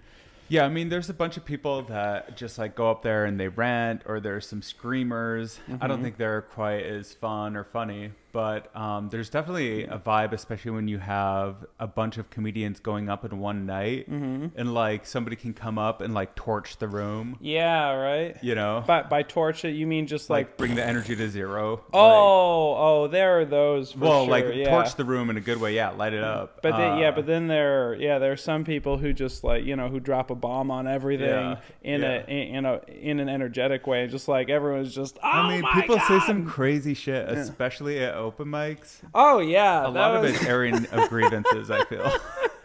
Yeah, 0.53 0.67
I 0.67 0.69
mean, 0.69 0.91
there's 0.91 1.09
a 1.09 1.15
bunch 1.15 1.39
of 1.39 1.47
people 1.47 1.81
that 1.85 2.37
just 2.37 2.59
like 2.59 2.75
go 2.75 2.91
up 2.91 3.01
there 3.03 3.25
and 3.25 3.41
they 3.41 3.49
rant, 3.49 4.03
or 4.05 4.21
there's 4.21 4.47
some 4.47 4.61
screamers. 4.61 5.59
I 5.81 5.87
don't 5.87 6.01
Mhm. 6.01 6.03
think 6.03 6.17
they're 6.19 6.43
quite 6.43 6.85
as 6.85 7.15
fun 7.15 7.57
or 7.57 7.65
funny, 7.65 8.13
but 8.33 8.75
um, 8.77 9.09
there's 9.11 9.29
definitely 9.31 9.85
a 9.85 9.99
vibe, 9.99 10.33
especially 10.33 10.71
when 10.73 10.89
you 10.89 10.99
have 10.99 11.57
a 11.79 11.87
bunch 11.87 12.19
of 12.19 12.31
comedians 12.31 12.81
going 12.81 13.09
up 13.09 13.25
in 13.25 13.39
one 13.39 13.67
night, 13.67 14.11
Mm-hmm. 14.11 14.59
and 14.59 14.75
like 14.75 15.07
somebody 15.07 15.37
can 15.37 15.53
come 15.55 15.79
up 15.79 16.01
and 16.01 16.15
like 16.15 16.35
torch 16.35 16.79
the 16.79 16.89
room, 16.89 17.37
Yeah, 17.41 17.93
right. 17.95 18.37
you 18.43 18.55
know, 18.55 18.83
By 18.87 19.03
by 19.03 19.23
torch 19.23 19.65
it, 19.65 19.73
you 19.75 19.87
mean 19.87 20.07
just 20.07 20.31
like, 20.31 20.47
like, 20.49 20.57
bring 20.57 20.75
the 20.75 20.85
energy 20.85 21.15
to 21.17 21.29
zero. 21.29 21.73
like- 21.77 21.83
oh 21.95 22.75
oh 22.77 23.09
there 23.09 23.41
are 23.41 23.45
those. 23.45 23.97
Well, 23.97 24.25
sure, 24.25 24.31
like 24.31 24.47
yeah. 24.55 24.71
torch 24.71 24.95
the 24.97 25.05
room 25.05 25.31
in 25.31 25.37
a 25.37 25.41
good 25.41 25.59
way. 25.61 25.75
Yeah, 25.75 25.91
light 25.91 26.13
it 26.15 26.25
up. 26.25 26.61
But 26.63 26.77
then, 26.77 26.99
yeah, 26.99 27.09
Uh, 27.09 27.13
but 27.13 27.27
then 27.27 27.47
there, 27.49 27.95
yeah, 27.95 28.19
there 28.19 28.33
are 28.33 28.37
some 28.37 28.65
people 28.65 28.99
who 28.99 29.13
just 29.13 29.45
like 29.45 29.65
you 29.65 29.77
know 29.77 29.89
who 29.89 30.01
drop 30.01 30.31
a 30.31 30.35
bomb 30.35 30.71
on 30.71 30.87
everything 30.87 31.29
Yeah, 31.29 31.57
in 31.83 32.01
yeah. 32.03 32.23
a 32.27 32.31
in 32.57 32.65
a 32.65 32.81
in 32.89 33.21
an 33.21 33.29
energetic 33.29 33.87
way, 33.87 34.07
just 34.07 34.29
like 34.29 34.49
everyone's 34.49 34.95
just. 34.95 35.19
Oh 35.23 35.29
I 35.29 35.49
mean, 35.61 35.65
people 35.75 35.99
say 36.01 36.19
some 36.21 36.47
crazy 36.47 36.95
shit, 36.95 37.29
especially 37.29 38.01
at 38.03 38.15
open 38.23 38.47
mics. 38.49 38.99
Oh 39.15 39.39
yeah, 39.39 39.87
A 39.87 39.89
lot 39.89 40.17
of 40.17 40.23
was, 40.23 40.35
it's 40.35 40.45
airing 40.45 40.87
of 40.87 41.09
grievances. 41.11 41.71
I 41.71 41.85
feel. 41.85 42.13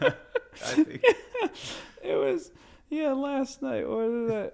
I 0.00 0.10
think. 0.84 1.02
it 2.02 2.14
was 2.16 2.50
yeah. 2.88 3.12
Last 3.12 3.62
night, 3.62 3.88
what 3.88 4.06
did 4.06 4.30
I? 4.30 4.50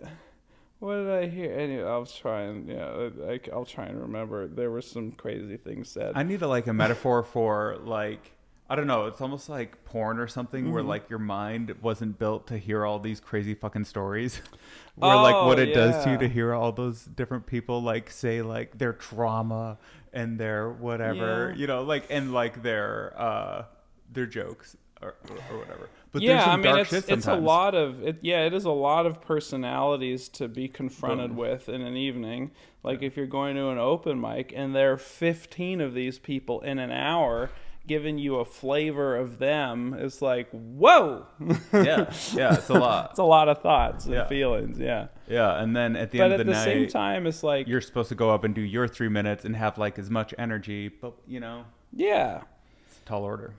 What 0.81 0.97
did 0.97 1.11
I 1.11 1.27
hear? 1.29 1.53
Anyway, 1.59 1.85
I'll 1.88 2.05
try 2.07 2.43
and 2.43 2.69
yeah, 2.69 3.09
I, 3.29 3.40
I'll 3.53 3.64
try 3.64 3.87
and 3.87 4.01
remember. 4.01 4.47
There 4.49 4.71
were 4.71 4.83
some 4.83 5.12
crazy 5.12 5.57
things 5.57 5.88
said. 5.88 6.12
I 6.14 6.23
need 6.25 6.43
a, 6.43 6.49
like 6.49 6.67
a 6.67 6.73
metaphor 6.75 7.23
for 7.23 7.77
like 7.85 8.33
I 8.69 8.77
don't 8.77 8.87
know. 8.87 9.07
It's 9.07 9.21
almost 9.21 9.49
like 9.49 9.85
porn 9.85 10.19
or 10.19 10.27
something 10.27 10.64
Mm-hmm. 10.64 10.73
where 10.75 10.83
like 10.83 11.09
your 11.11 11.19
mind 11.19 11.75
wasn't 11.83 12.19
built 12.19 12.47
to 12.49 12.59
hear 12.59 12.85
all 12.85 12.99
these 12.99 13.21
crazy 13.21 13.55
fucking 13.55 13.85
stories. 13.85 14.40
Where 14.97 15.17
like 15.17 15.35
what 15.47 15.59
Oh, 15.59 15.62
it 15.62 15.75
does 15.75 16.05
to 16.05 16.12
you 16.12 16.19
to 16.19 16.29
hear 16.29 16.55
all 16.55 16.71
those 16.71 17.05
different 17.05 17.47
people 17.47 17.83
like 17.83 18.11
say 18.12 18.43
like 18.43 18.79
their 18.79 18.93
trauma 18.93 19.77
and 20.14 20.38
their 20.38 20.70
whatever, 20.70 21.50
Yeah. 21.50 21.61
you 21.61 21.66
know, 21.66 21.83
like 21.83 22.07
and 22.09 22.33
like 22.33 22.62
their 22.62 23.12
uh 23.16 23.64
their 24.12 24.27
jokes 24.27 24.77
or, 25.03 25.14
or 25.50 25.59
whatever. 25.59 25.88
But 26.12 26.22
yeah, 26.22 26.35
there's 26.35 26.44
some 26.44 26.61
I 26.61 26.72
mean, 26.72 26.79
it's 26.79 26.92
it's 27.09 27.27
a 27.27 27.35
lot 27.35 27.74
of 27.74 28.03
it. 28.03 28.18
Yeah, 28.22 28.46
it 28.46 28.55
is 28.55 28.64
a 28.64 28.70
lot 28.70 29.05
of 29.07 29.20
personalities 29.20 30.29
to 30.31 30.48
be 30.48 30.68
confronted 30.68 31.31
Boom. 31.31 31.37
with 31.38 31.68
in 31.68 31.83
an 31.83 31.96
evening. 31.96 32.53
Like 32.83 33.03
if 33.03 33.16
you're 33.16 33.27
going 33.27 33.57
to 33.57 33.68
an 33.70 33.79
open 33.79 34.20
mic 34.20 34.53
and 34.55 34.74
there 34.74 34.92
are 34.92 34.98
15 34.98 35.81
of 35.81 35.94
these 35.94 36.18
people 36.18 36.61
in 36.61 36.79
an 36.79 36.92
hour 36.92 37.50
giving 37.87 38.18
you 38.18 38.37
a 38.37 38.44
flavor 38.44 39.16
of 39.16 39.38
them, 39.38 39.94
it's 39.99 40.23
like 40.23 40.49
whoa, 40.51 41.27
yeah, 41.73 42.12
yeah, 42.33 42.55
it's 42.55 42.70
a 42.70 42.75
lot. 42.79 43.11
it's 43.11 43.18
a 43.18 43.25
lot 43.25 43.49
of 43.49 43.59
thoughts 43.61 44.07
and 44.07 44.14
Yeah. 44.14 44.27
feelings. 44.27 44.79
Yeah, 44.79 45.09
Yeah, 45.29 45.61
and 45.62 45.75
then 45.77 45.94
at 45.97 46.11
the 46.11 46.18
but 46.18 46.25
end 46.25 46.33
at 46.35 46.40
of 46.40 46.47
the 46.47 46.53
the, 46.53 46.59
night, 46.59 46.64
same 46.64 46.88
time, 46.88 47.27
it's 47.27 47.42
like 47.42 47.66
you're 47.68 47.81
supposed 47.81 48.09
to 48.09 48.14
go 48.14 48.31
up 48.31 48.44
and 48.44 48.55
do 48.55 48.61
your 48.62 48.88
three 48.88 49.09
minutes 49.09 49.44
and 49.44 49.55
have 49.57 49.77
like 49.79 49.99
as 49.99 50.09
much 50.11 50.33
energy, 50.38 50.88
but 50.88 51.14
you 51.27 51.40
know, 51.40 51.64
yeah. 51.92 52.42
it's 52.88 52.99
a 52.99 53.05
tall 53.05 53.23
order. 53.23 53.55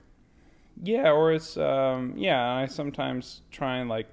Yeah, 0.82 1.10
or 1.12 1.32
it's 1.32 1.56
um, 1.56 2.14
yeah. 2.16 2.52
I 2.52 2.66
sometimes 2.66 3.42
try 3.50 3.78
and 3.78 3.88
like 3.88 4.08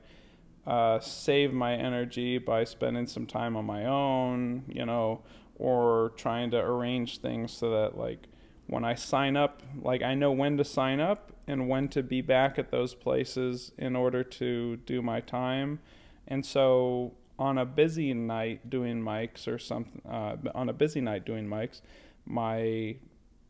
uh, 0.66 1.00
save 1.00 1.52
my 1.54 1.74
energy 1.74 2.38
by 2.38 2.64
spending 2.64 3.06
some 3.08 3.26
time 3.26 3.58
on 3.58 3.66
my 3.66 3.86
own, 3.86 4.64
you 4.70 4.86
know, 4.86 5.24
or 5.56 6.14
trying 6.16 6.52
to 6.52 6.58
arrange 6.58 7.18
things 7.20 7.52
so 7.52 7.70
that 7.72 7.98
like 7.98 8.28
when 8.68 8.86
I 8.86 8.96
sign 8.96 9.36
up, 9.36 9.62
like 9.82 10.02
I 10.02 10.16
know 10.16 10.32
when 10.32 10.58
to 10.58 10.64
sign 10.64 11.00
up 11.00 11.32
and 11.48 11.68
when 11.68 11.90
to 11.90 12.02
be 12.02 12.22
back 12.22 12.58
at 12.58 12.72
those 12.72 12.94
places 12.94 13.72
in 13.78 13.96
order 13.96 14.24
to 14.24 14.78
do 14.78 15.02
my 15.02 15.20
time. 15.20 15.80
And 16.28 16.46
so 16.46 17.14
on 17.38 17.58
a 17.58 17.66
busy 17.66 18.14
night 18.14 18.70
doing 18.70 19.02
mics 19.02 19.48
or 19.48 19.60
something, 19.60 20.02
uh, 20.10 20.38
on 20.56 20.70
a 20.70 20.74
busy 20.74 21.02
night 21.02 21.26
doing 21.26 21.48
mics, 21.48 21.82
my 22.26 22.96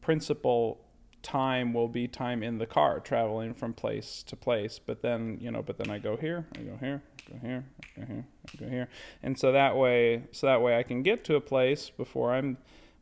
principal 0.02 0.80
time 1.22 1.74
will 1.74 1.88
be 1.88 2.08
time 2.08 2.44
in 2.44 2.58
the 2.58 2.66
car 2.66 3.00
traveling 3.00 3.54
from 3.54 3.74
place 3.74 4.24
to 4.24 4.36
place. 4.36 4.80
But 4.80 5.02
then 5.02 5.38
you 5.40 5.52
know 5.52 5.62
but 5.62 5.78
then 5.78 5.90
i 5.90 5.98
go 5.98 6.18
here 6.18 6.46
i 6.56 6.60
go 6.60 6.78
here 6.78 7.02
go 7.32 7.38
here 7.42 7.66
go 7.98 8.06
here 8.06 8.26
go 8.60 8.68
here. 8.68 8.90
And 9.22 9.40
so 9.40 9.54
that 9.54 9.78
way 9.78 10.24
so 10.32 10.48
that 10.48 10.62
way 10.62 10.78
i 10.78 10.84
can 10.84 11.02
get 11.02 11.24
to 11.26 11.36
a 11.36 11.42
place 11.42 11.90
before 11.90 12.34
i'm 12.34 12.58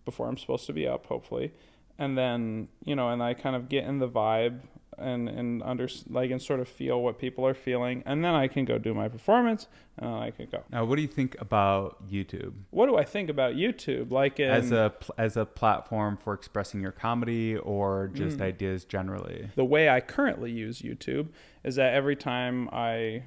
before 0.06 0.28
i'm 0.28 0.38
supposed 0.38 0.68
to 0.68 0.74
be 0.74 0.88
up 0.88 1.08
hopefully 1.08 1.52
and 1.98 2.18
then 2.18 2.68
you 2.86 2.96
know 2.96 3.10
and 3.10 3.22
i 3.24 3.34
kind 3.34 3.56
of 3.56 3.70
get 3.70 3.86
in 3.86 4.00
the 4.00 4.08
vibe 4.10 4.60
and 4.98 5.28
and 5.30 5.64
under 5.64 5.88
like 6.10 6.30
and 6.32 6.42
sort 6.42 6.60
of 6.60 6.68
feel 6.68 7.02
what 7.02 7.18
people 7.18 7.46
are 7.48 7.54
feeling 7.54 8.04
and 8.06 8.24
then 8.24 8.34
i 8.36 8.48
can 8.48 8.66
go 8.66 8.78
do 8.78 8.94
my 8.94 9.08
performance 9.08 9.68
and 9.98 10.08
then 10.10 10.20
i 10.22 10.30
can 10.30 10.46
go 10.52 10.62
Now, 10.70 10.86
what 10.86 10.98
do 10.98 11.02
you 11.02 11.08
think 11.08 11.40
about 11.40 12.08
YouTube 12.08 12.54
what 12.72 12.86
do 12.88 12.98
i 12.98 13.04
think 13.04 13.30
about 13.30 13.56
youtube 13.56 14.12
like 14.12 14.40
in, 14.40 14.50
as 14.50 14.72
a 14.72 14.94
as 15.18 15.38
a 15.38 15.46
platform 15.46 16.18
for 16.18 16.34
expressing 16.34 16.82
your 16.82 16.92
comedy 16.92 17.56
or 17.58 18.10
just 18.14 18.38
Mm. 18.38 18.42
ideas 18.42 18.84
generally? 18.86 19.50
the 19.56 19.66
way 19.66 19.90
I 19.90 20.02
currently 20.02 20.52
use 20.52 20.82
YouTube 20.82 21.30
is 21.64 21.76
that 21.76 21.94
every 21.94 22.16
time 22.16 22.70
I 22.72 23.24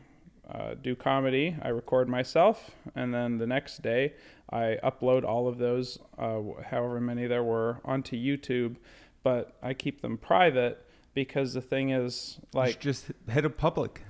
uh, 0.48 0.74
do 0.80 0.94
comedy, 0.94 1.56
I 1.62 1.68
record 1.68 2.06
myself, 2.06 2.70
and 2.94 3.14
then 3.14 3.38
the 3.38 3.46
next 3.46 3.80
day 3.80 4.12
I 4.50 4.78
upload 4.84 5.24
all 5.24 5.48
of 5.48 5.58
those, 5.58 5.98
uh, 6.18 6.40
however 6.68 7.00
many 7.00 7.26
there 7.26 7.42
were, 7.42 7.80
onto 7.84 8.16
YouTube. 8.16 8.76
But 9.22 9.56
I 9.62 9.74
keep 9.74 10.02
them 10.02 10.18
private 10.18 10.84
because 11.14 11.54
the 11.54 11.62
thing 11.62 11.90
is, 11.90 12.38
like, 12.52 12.80
just 12.80 13.06
hit 13.30 13.44
a 13.44 13.50
public. 13.50 14.02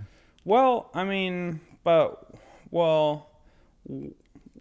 well, 0.44 0.90
I 0.92 1.04
mean, 1.04 1.60
but 1.84 2.34
well, 2.70 3.30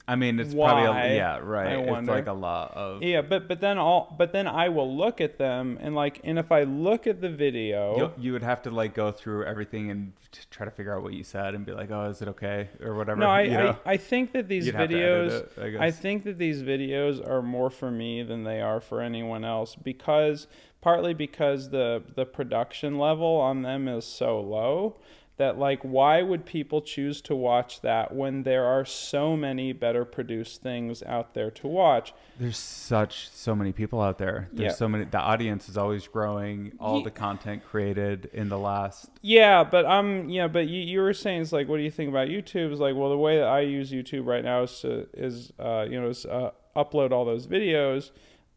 I 0.05 0.15
mean, 0.17 0.37
it's 0.39 0.53
probably 0.53 0.89
Why? 0.89 1.05
a, 1.05 1.15
yeah, 1.15 1.37
right. 1.37 1.67
I 1.67 1.75
it's 1.77 1.89
wonder. 1.89 2.11
like 2.11 2.27
a 2.27 2.33
lot 2.33 2.71
of 2.75 3.01
yeah, 3.01 3.21
but 3.21 3.47
but 3.47 3.61
then 3.61 3.77
all, 3.77 4.13
but 4.17 4.33
then 4.33 4.47
I 4.47 4.67
will 4.67 4.95
look 4.95 5.21
at 5.21 5.37
them 5.37 5.77
and 5.79 5.95
like, 5.95 6.19
and 6.25 6.37
if 6.37 6.51
I 6.51 6.63
look 6.63 7.07
at 7.07 7.21
the 7.21 7.29
video, 7.29 7.95
you, 7.97 8.23
you 8.25 8.33
would 8.33 8.43
have 8.43 8.61
to 8.63 8.69
like 8.69 8.93
go 8.93 9.11
through 9.11 9.45
everything 9.45 9.91
and 9.91 10.11
try 10.51 10.65
to 10.65 10.71
figure 10.71 10.93
out 10.93 11.03
what 11.03 11.13
you 11.13 11.23
said 11.23 11.55
and 11.55 11.65
be 11.65 11.71
like, 11.71 11.89
oh, 11.89 12.09
is 12.09 12.21
it 12.21 12.27
okay 12.29 12.69
or 12.81 12.95
whatever. 12.95 13.21
No, 13.21 13.29
I, 13.29 13.41
you 13.43 13.51
know? 13.51 13.77
I, 13.85 13.93
I 13.93 13.97
think 13.97 14.33
that 14.33 14.49
these 14.49 14.65
You'd 14.65 14.75
videos, 14.75 15.57
it, 15.57 15.79
I. 15.79 15.85
I 15.87 15.91
think 15.91 16.25
that 16.25 16.37
these 16.37 16.63
videos 16.63 17.25
are 17.25 17.41
more 17.41 17.69
for 17.69 17.89
me 17.89 18.23
than 18.23 18.43
they 18.43 18.59
are 18.59 18.81
for 18.81 18.99
anyone 18.99 19.45
else 19.45 19.75
because 19.75 20.47
partly 20.81 21.13
because 21.13 21.69
the 21.69 22.03
the 22.13 22.25
production 22.25 22.97
level 22.97 23.37
on 23.37 23.61
them 23.61 23.87
is 23.87 24.03
so 24.03 24.41
low 24.41 24.97
that 25.37 25.57
like 25.57 25.81
why 25.81 26.21
would 26.21 26.45
people 26.45 26.79
choose 26.81 27.19
to 27.21 27.35
watch 27.35 27.81
that 27.81 28.13
when 28.13 28.43
there 28.43 28.65
are 28.65 28.85
so 28.85 29.35
many 29.35 29.73
better 29.73 30.05
produced 30.05 30.61
things 30.61 31.01
out 31.03 31.33
there 31.33 31.49
to 31.51 31.67
watch? 31.67 32.13
There's 32.39 32.57
such 32.57 33.29
so 33.29 33.55
many 33.55 33.71
people 33.71 33.99
out 33.99 34.19
there. 34.19 34.49
There's 34.53 34.73
Yeah. 34.73 34.75
so 34.75 34.87
many. 34.87 35.05
The 35.05 35.19
audience 35.19 35.67
is 35.69 35.75
always 35.77 36.07
growing. 36.07 36.73
All 36.79 37.01
the 37.01 37.11
content 37.11 37.63
created 37.65 38.29
in 38.33 38.49
the 38.49 38.59
last. 38.59 39.09
Yeah, 39.21 39.63
but 39.63 39.85
um, 39.85 40.29
yeah, 40.29 40.47
but 40.47 40.67
you, 40.67 40.81
you 40.81 41.01
were 41.01 41.13
saying 41.13 41.41
it's 41.41 41.51
like, 41.51 41.67
what 41.67 41.77
do 41.77 41.83
you 41.83 41.91
think 41.91 42.09
about 42.09 42.27
YouTube? 42.27 42.71
It's 42.71 42.79
like, 42.79 42.95
well, 42.95 43.09
the 43.09 43.17
way 43.17 43.37
that 43.37 43.47
I 43.47 43.61
use 43.61 43.91
YouTube 43.91 44.27
right 44.27 44.43
now 44.43 44.63
is 44.63 44.79
to 44.81 45.07
is 45.13 45.51
uh, 45.59 45.85
you 45.89 45.99
know, 45.99 46.09
is 46.09 46.25
uh, 46.27 46.51
upload 46.75 47.11
all 47.11 47.25
those 47.25 47.47
videos. 47.47 48.11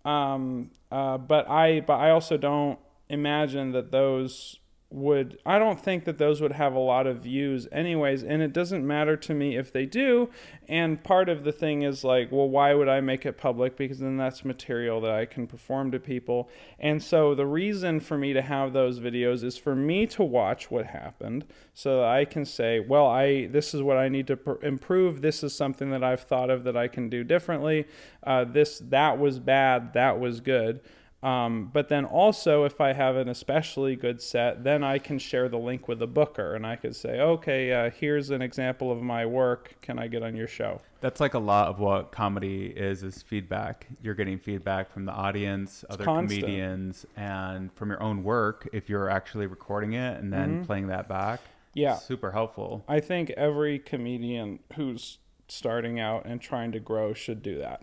Um, 0.05 0.71
uh, 0.93 1.19
but 1.19 1.49
I 1.49 1.81
but 1.81 1.95
I 1.97 2.11
also 2.11 2.37
don't 2.37 2.79
imagine 3.09 3.73
that 3.73 3.91
those 3.93 4.59
would 4.97 5.39
I 5.45 5.59
don't 5.59 5.79
think 5.79 6.05
that 6.07 6.17
those 6.17 6.41
would 6.41 6.53
have 6.53 6.73
a 6.73 6.79
lot 6.79 7.07
of 7.07 7.19
views 7.19 7.69
anyways 7.71 8.25
and 8.25 8.41
it 8.41 8.55
doesn't 8.55 8.85
matter 8.85 9.15
to 9.15 9.35
me 9.35 9.55
if 9.55 9.71
they 9.71 9.85
do. 9.85 10.31
And 10.71 11.05
part 11.05 11.29
of 11.29 11.45
the 11.45 11.53
thing 11.53 11.83
is 11.83 12.03
like 12.03 12.33
well 12.33 12.49
why 12.49 12.73
would 12.73 12.89
I 12.89 13.03
make 13.03 13.27
it 13.27 13.37
public? 13.37 13.77
Because 13.77 13.99
then 13.99 14.17
that's 14.17 14.43
material 14.43 15.03
that 15.03 15.11
I 15.11 15.27
can 15.27 15.47
perform 15.47 15.91
to 15.93 16.01
people. 16.01 16.49
And 16.81 17.03
so 17.03 17.35
the 17.35 17.45
reason 17.45 18.01
for 18.01 18.17
me 18.17 18.33
to 18.33 18.41
have 18.41 18.73
those 18.73 18.99
videos 18.99 19.45
is 19.45 19.59
for 19.59 19.77
me 19.77 20.07
to 20.07 20.25
watch 20.25 20.71
what 20.71 20.87
happened 20.87 21.45
so 21.75 21.99
that 21.99 22.07
I 22.07 22.25
can 22.25 22.47
say 22.47 22.81
well 22.81 23.07
I 23.07 23.49
this 23.49 23.75
is 23.75 23.83
what 23.83 23.99
I 23.99 24.09
need 24.09 24.27
to 24.29 24.39
pr- 24.39 24.65
improve. 24.65 25.21
This 25.21 25.43
is 25.45 25.55
something 25.55 25.91
that 25.91 26.03
I've 26.03 26.23
thought 26.23 26.49
of 26.49 26.65
that 26.65 26.77
I 26.77 26.89
can 26.89 27.11
do 27.11 27.23
differently. 27.23 27.85
Uh, 28.23 28.45
this 28.45 28.79
that 28.79 29.19
was 29.19 29.41
bad. 29.41 29.93
That 29.93 30.19
was 30.19 30.41
good 30.41 30.81
um, 31.27 31.71
but 31.73 31.89
then 31.89 32.05
also, 32.05 32.63
if 32.63 32.81
I 32.81 32.93
have 32.93 33.17
an 33.17 33.29
especially 33.29 33.97
good 33.97 34.23
set, 34.23 34.63
then 34.63 34.85
I 34.85 34.99
can 34.99 35.19
share 35.19 35.49
the 35.49 35.59
link 35.59 35.89
with 35.89 35.99
the 35.99 36.07
booker 36.07 36.55
and 36.55 36.65
I 36.65 36.77
could 36.77 36.95
say, 36.95 37.19
okay, 37.19 37.73
uh, 37.73 37.91
here's 37.91 38.31
an 38.31 38.43
example 38.43 38.93
of 38.93 39.03
my 39.03 39.27
work. 39.27 39.75
Can 39.83 39.99
I 39.99 40.07
get 40.07 40.23
on 40.23 40.37
your 40.37 40.47
show? 40.47 40.81
That's 41.01 41.19
like 41.19 41.35
a 41.35 41.41
lot 41.41 41.67
of 41.67 41.81
what 41.81 42.13
comedy 42.13 42.67
is 42.67 43.03
is 43.03 43.23
feedback. 43.23 43.89
You're 44.01 44.15
getting 44.15 44.39
feedback 44.39 44.93
from 44.93 45.05
the 45.05 45.11
audience, 45.11 45.85
other 45.91 46.05
comedians, 46.05 47.05
and 47.17 47.73
from 47.73 47.91
your 47.91 48.01
own 48.01 48.23
work 48.23 48.69
if 48.73 48.89
you're 48.89 49.11
actually 49.11 49.49
recording 49.49 49.95
it 49.95 50.21
and 50.21 50.33
then 50.33 50.65
playing 50.65 50.87
that 50.89 51.09
back. 51.09 51.41
Mm-hmm. 51.41 51.81
Yeah. 51.81 51.97
Super 51.97 52.31
helpful. 52.31 52.85
I 52.87 53.01
think 53.01 53.31
every 53.31 53.81
comedian 53.81 54.61
who's 54.77 55.19
starting 55.49 55.99
out 55.99 56.25
and 56.25 56.41
trying 56.41 56.71
to 56.71 56.79
grow 56.79 57.15
should 57.15 57.43
do 57.43 57.59
that. 57.59 57.83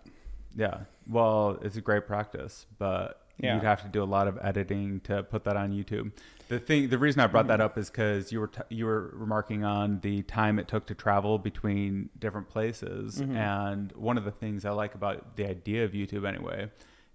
Yeah. 0.55 0.81
Well, 1.07 1.59
it's 1.61 1.75
a 1.75 1.81
great 1.81 2.07
practice, 2.07 2.67
but 2.79 3.19
Yeah. 3.37 3.55
you'd 3.55 3.63
have 3.63 3.81
to 3.81 3.87
do 3.89 4.03
a 4.03 4.05
lot 4.05 4.27
of 4.27 4.37
editing 4.41 4.99
to 5.01 5.23
put 5.23 5.43
that 5.45 5.57
on 5.57 5.71
YouTube. 5.71 6.11
The 6.49 6.59
thing, 6.59 6.89
the 6.89 6.97
reason 6.99 7.19
I 7.21 7.27
brought 7.27 7.47
that 7.47 7.61
up 7.61 7.77
is 7.77 7.89
because 7.89 8.31
you 8.31 8.39
were 8.41 8.47
t- 8.47 8.61
you 8.69 8.85
were 8.85 9.09
remarking 9.13 9.63
on 9.63 9.99
the 10.01 10.21
time 10.23 10.59
it 10.59 10.67
took 10.67 10.85
to 10.87 10.93
travel 10.95 11.39
between 11.39 12.09
different 12.19 12.47
places, 12.49 13.19
Mm-hmm. 13.19 13.35
and 13.35 13.91
one 13.93 14.17
of 14.17 14.23
the 14.23 14.31
things 14.31 14.65
I 14.65 14.71
like 14.71 14.93
about 14.93 15.35
the 15.35 15.47
idea 15.49 15.83
of 15.83 15.91
YouTube 15.93 16.27
anyway 16.27 16.69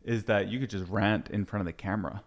is 0.05 0.25
that 0.25 0.49
you 0.49 0.59
could 0.59 0.71
just 0.71 0.89
rant 0.91 1.29
in 1.31 1.45
front 1.45 1.61
of 1.61 1.67
the 1.67 1.73
camera. 1.73 2.23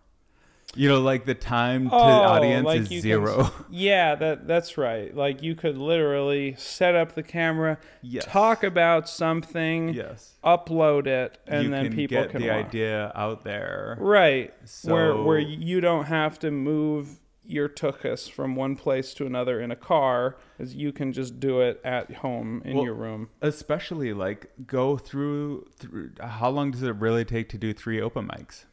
You 0.74 0.88
know, 0.88 1.02
like 1.02 1.26
the 1.26 1.36
time 1.36 1.90
to 1.90 1.96
Oh, 1.96 1.98
audience 1.98 2.66
like 2.66 2.82
is 2.82 2.92
you 2.92 3.02
can- 3.02 3.02
zero. 3.02 3.52
Yeah, 3.70 4.16
that 4.16 4.48
that's 4.48 4.78
right. 4.78 5.14
Like 5.16 5.44
you 5.44 5.54
could 5.56 5.78
literally 5.78 6.56
set 6.58 6.96
up 6.96 7.14
the 7.14 7.24
camera, 7.24 7.78
Yes. 8.02 8.26
talk 8.26 8.64
about 8.64 9.10
something, 9.10 9.94
yes. 9.94 10.36
upload 10.44 11.08
it, 11.08 11.38
and 11.46 11.64
you 11.66 11.70
then 11.72 11.86
can 11.88 11.96
people 11.96 12.18
get 12.22 12.30
can 12.32 12.40
get 12.42 12.48
the 12.48 12.54
watch. 12.54 12.66
idea 12.68 13.12
out 13.16 13.44
there. 13.44 13.98
Right. 14.00 14.54
where 14.84 15.16
where 15.18 15.40
you 15.40 15.82
don't 15.82 16.06
have 16.06 16.40
to 16.40 16.52
move 16.52 17.20
your 17.44 17.68
tuchus 17.68 18.30
from 18.30 18.56
one 18.56 18.76
place 18.78 19.14
to 19.16 19.26
another 19.26 19.60
in 19.60 19.72
a 19.72 19.76
car, 19.76 20.38
as 20.58 20.74
you 20.76 20.94
can 20.94 21.12
just 21.12 21.40
do 21.40 21.60
it 21.60 21.82
at 21.84 22.10
home 22.18 22.62
in 22.64 22.76
Well, 22.78 22.86
your 22.86 22.94
room. 22.94 23.30
Especially 23.42 24.14
like 24.14 24.50
go 24.68 24.96
through 24.96 25.66
through 25.78 26.12
how 26.22 26.50
long 26.50 26.72
does 26.72 26.84
it 26.84 26.96
really 26.96 27.26
take 27.26 27.50
to 27.50 27.58
do 27.58 27.74
three 27.74 28.00
open 28.00 28.28
mics? 28.28 28.66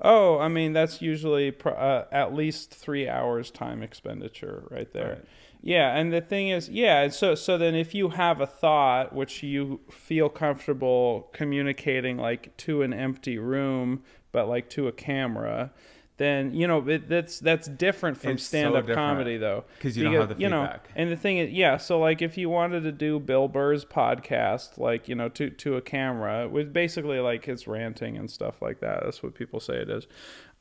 Oh, 0.00 0.38
I 0.38 0.48
mean 0.48 0.72
that's 0.72 1.00
usually 1.00 1.50
pro- 1.50 1.72
uh, 1.74 2.06
at 2.10 2.34
least 2.34 2.74
three 2.74 3.08
hours 3.08 3.50
time 3.50 3.82
expenditure 3.82 4.64
right 4.70 4.92
there. 4.92 5.08
Right. 5.08 5.24
Yeah, 5.62 5.96
and 5.96 6.12
the 6.12 6.20
thing 6.20 6.50
is, 6.50 6.68
yeah, 6.68 7.02
and 7.02 7.12
so 7.12 7.34
so 7.34 7.56
then 7.56 7.74
if 7.74 7.94
you 7.94 8.10
have 8.10 8.40
a 8.40 8.46
thought 8.46 9.14
which 9.14 9.42
you 9.42 9.80
feel 9.90 10.28
comfortable 10.28 11.30
communicating 11.32 12.18
like 12.18 12.54
to 12.58 12.82
an 12.82 12.92
empty 12.92 13.38
room, 13.38 14.02
but 14.30 14.48
like 14.48 14.68
to 14.70 14.88
a 14.88 14.92
camera, 14.92 15.72
then 16.16 16.54
you 16.54 16.66
know 16.66 16.86
it, 16.88 17.08
that's 17.08 17.40
that's 17.40 17.66
different 17.68 18.16
from 18.18 18.32
It's 18.32 18.44
stand 18.44 18.74
up 18.74 18.86
different, 18.86 18.96
comedy 18.96 19.36
though, 19.36 19.64
'cause 19.80 19.96
you 19.96 20.04
don't 20.04 20.14
have 20.14 20.28
the 20.28 20.36
you 20.42 20.48
know, 20.48 20.76
and 20.94 21.10
the 21.10 21.16
thing 21.16 21.38
is, 21.38 21.50
yeah, 21.50 21.76
so 21.76 21.98
like 21.98 22.22
if 22.22 22.38
you 22.38 22.48
wanted 22.48 22.82
to 22.84 22.92
do 22.92 23.18
Bill 23.18 23.48
Burr's 23.48 23.84
podcast, 23.84 24.78
like 24.78 25.08
you 25.08 25.14
know, 25.14 25.28
to 25.30 25.50
to 25.50 25.76
a 25.76 25.80
camera, 25.80 26.48
with 26.48 26.72
basically 26.72 27.18
like 27.20 27.44
his 27.46 27.66
ranting 27.66 28.16
and 28.16 28.30
stuff 28.30 28.62
like 28.62 28.80
that. 28.80 29.02
That's 29.04 29.22
what 29.22 29.34
people 29.34 29.58
say 29.60 29.74
it 29.78 29.90
is. 29.90 30.06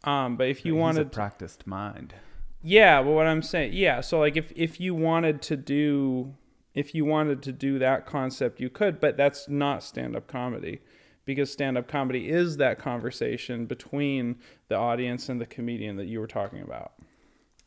Um, 0.06 0.36
but 0.38 0.48
if 0.48 0.66
you 0.66 0.74
He's 0.74 0.82
wanted 0.82 1.08
a 1.08 1.10
practiced 1.10 1.66
mind. 1.68 2.16
yeah, 2.62 3.02
but 3.02 3.12
what 3.12 3.28
I'm 3.28 3.42
saying, 3.42 3.74
yeah. 3.74 4.02
So 4.02 4.20
like, 4.20 4.36
if 4.36 4.52
if 4.56 4.80
you 4.80 4.96
wanted 4.96 5.42
to 5.44 5.56
do, 5.56 6.34
if 6.74 6.96
you 6.96 7.06
wanted 7.06 7.44
to 7.44 7.52
do 7.52 7.78
that 7.80 8.06
concept, 8.06 8.60
you 8.60 8.70
could, 8.70 9.00
but 9.00 9.16
that's 9.18 9.48
not 9.48 9.84
stand 9.84 10.16
up 10.16 10.28
comedy, 10.28 10.82
because 11.26 11.52
stand 11.52 11.78
up 11.78 11.88
comedy 11.88 12.30
is 12.30 12.58
that 12.58 12.80
conversation 12.80 13.66
between 13.66 14.38
the 14.68 14.76
audience 14.76 15.30
and 15.30 15.40
the 15.40 15.46
comedian 15.46 15.96
that 15.98 16.06
you 16.06 16.20
were 16.20 16.28
talking 16.28 16.62
about. 16.62 16.94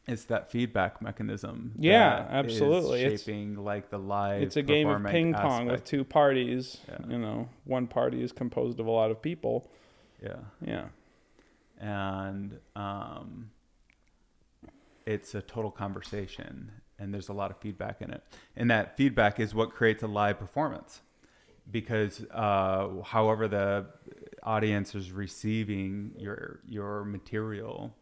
It's 0.08 0.24
that 0.26 0.50
feedback 0.52 1.02
mechanism. 1.02 1.72
Yeah, 1.78 2.26
absolutely. 2.30 3.02
It's- 3.02 3.22
shaping 3.24 3.56
like 3.56 3.90
the 3.90 3.98
live. 3.98 4.40
It's 4.42 4.56
a 4.56 4.62
game 4.62 4.88
of 4.88 5.04
ping 5.06 5.34
pong 5.34 5.66
with 5.66 5.84
two 5.84 6.04
parties. 6.04 6.78
Yeah. 6.88 6.98
You 7.08 7.18
know, 7.18 7.48
one 7.64 7.88
party 7.88 8.22
is 8.22 8.30
composed 8.30 8.78
of 8.78 8.86
a 8.86 8.90
lot 8.90 9.10
of 9.10 9.20
people. 9.20 9.68
Yeah, 10.22 10.36
Yeah. 10.64 10.84
and 11.80 12.58
um, 12.76 13.50
it's 15.06 15.34
a 15.34 15.42
total 15.42 15.70
conversation, 15.70 16.70
and 16.98 17.12
there's 17.12 17.28
a 17.28 17.32
lot 17.32 17.50
of 17.50 17.58
feedback 17.58 18.00
in 18.00 18.10
it, 18.10 18.22
and 18.56 18.70
that 18.70 18.96
feedback 18.96 19.38
is 19.40 19.54
what 19.54 19.70
creates 19.74 20.02
a 20.02 20.06
live 20.06 20.38
performance. 20.38 21.02
Because 21.70 22.24
uh, 22.33 22.88
however 23.05 23.48
the 23.48 23.87
audience 24.42 24.94
is 24.94 25.11
receiving 25.11 26.12
your 26.16 26.61
your 26.66 27.05
material 27.05 27.94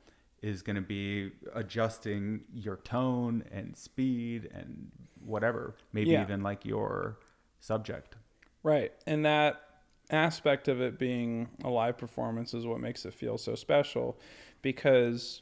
is 0.43 0.61
going 0.61 0.77
to 0.77 0.83
be 0.83 1.31
adjusting 1.55 2.43
your 2.53 2.77
tone 2.77 3.43
and 3.51 3.75
speed 3.75 4.51
and 4.53 4.91
whatever, 5.25 5.75
maybe 5.95 6.11
Yeah. 6.11 6.21
even 6.23 6.43
like 6.43 6.67
your 6.67 7.19
subject. 7.61 8.17
Right. 8.63 8.93
And 9.07 9.25
that 9.25 9.63
aspect 10.11 10.69
of 10.69 10.83
it 10.83 10.99
being 10.99 11.49
a 11.65 11.71
live 11.71 11.97
performance 11.97 12.53
is 12.53 12.67
what 12.67 12.79
makes 12.79 13.07
it 13.07 13.15
feel 13.15 13.39
so 13.39 13.55
special 13.55 14.19
because 14.61 15.41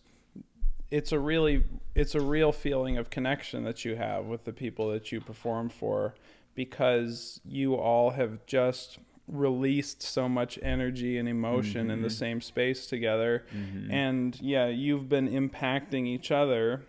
it's 0.93 1.11
a 1.11 1.19
really 1.19 1.65
it's 1.97 2.15
a 2.15 2.21
real 2.21 2.53
feeling 2.53 2.97
of 2.97 3.11
connection 3.11 3.65
that 3.65 3.85
you 3.85 3.97
have 3.97 4.27
with 4.27 4.45
the 4.45 4.53
people 4.53 4.89
that 4.91 5.11
you 5.11 5.21
perform 5.21 5.69
for 5.69 6.15
because 6.55 7.41
you 7.45 7.75
all 7.75 8.11
have 8.11 8.45
just 8.47 8.99
released 9.29 10.03
so 10.03 10.29
much 10.29 10.59
energy 10.62 11.17
and 11.17 11.29
emotion 11.29 11.91
in 11.91 12.03
the 12.03 12.11
same 12.11 12.41
space 12.41 12.87
together. 12.87 13.45
And 13.91 14.38
yeah 14.41 14.67
you've 14.67 15.09
been 15.09 15.29
impacting 15.29 16.07
each 16.07 16.31
other 16.31 16.83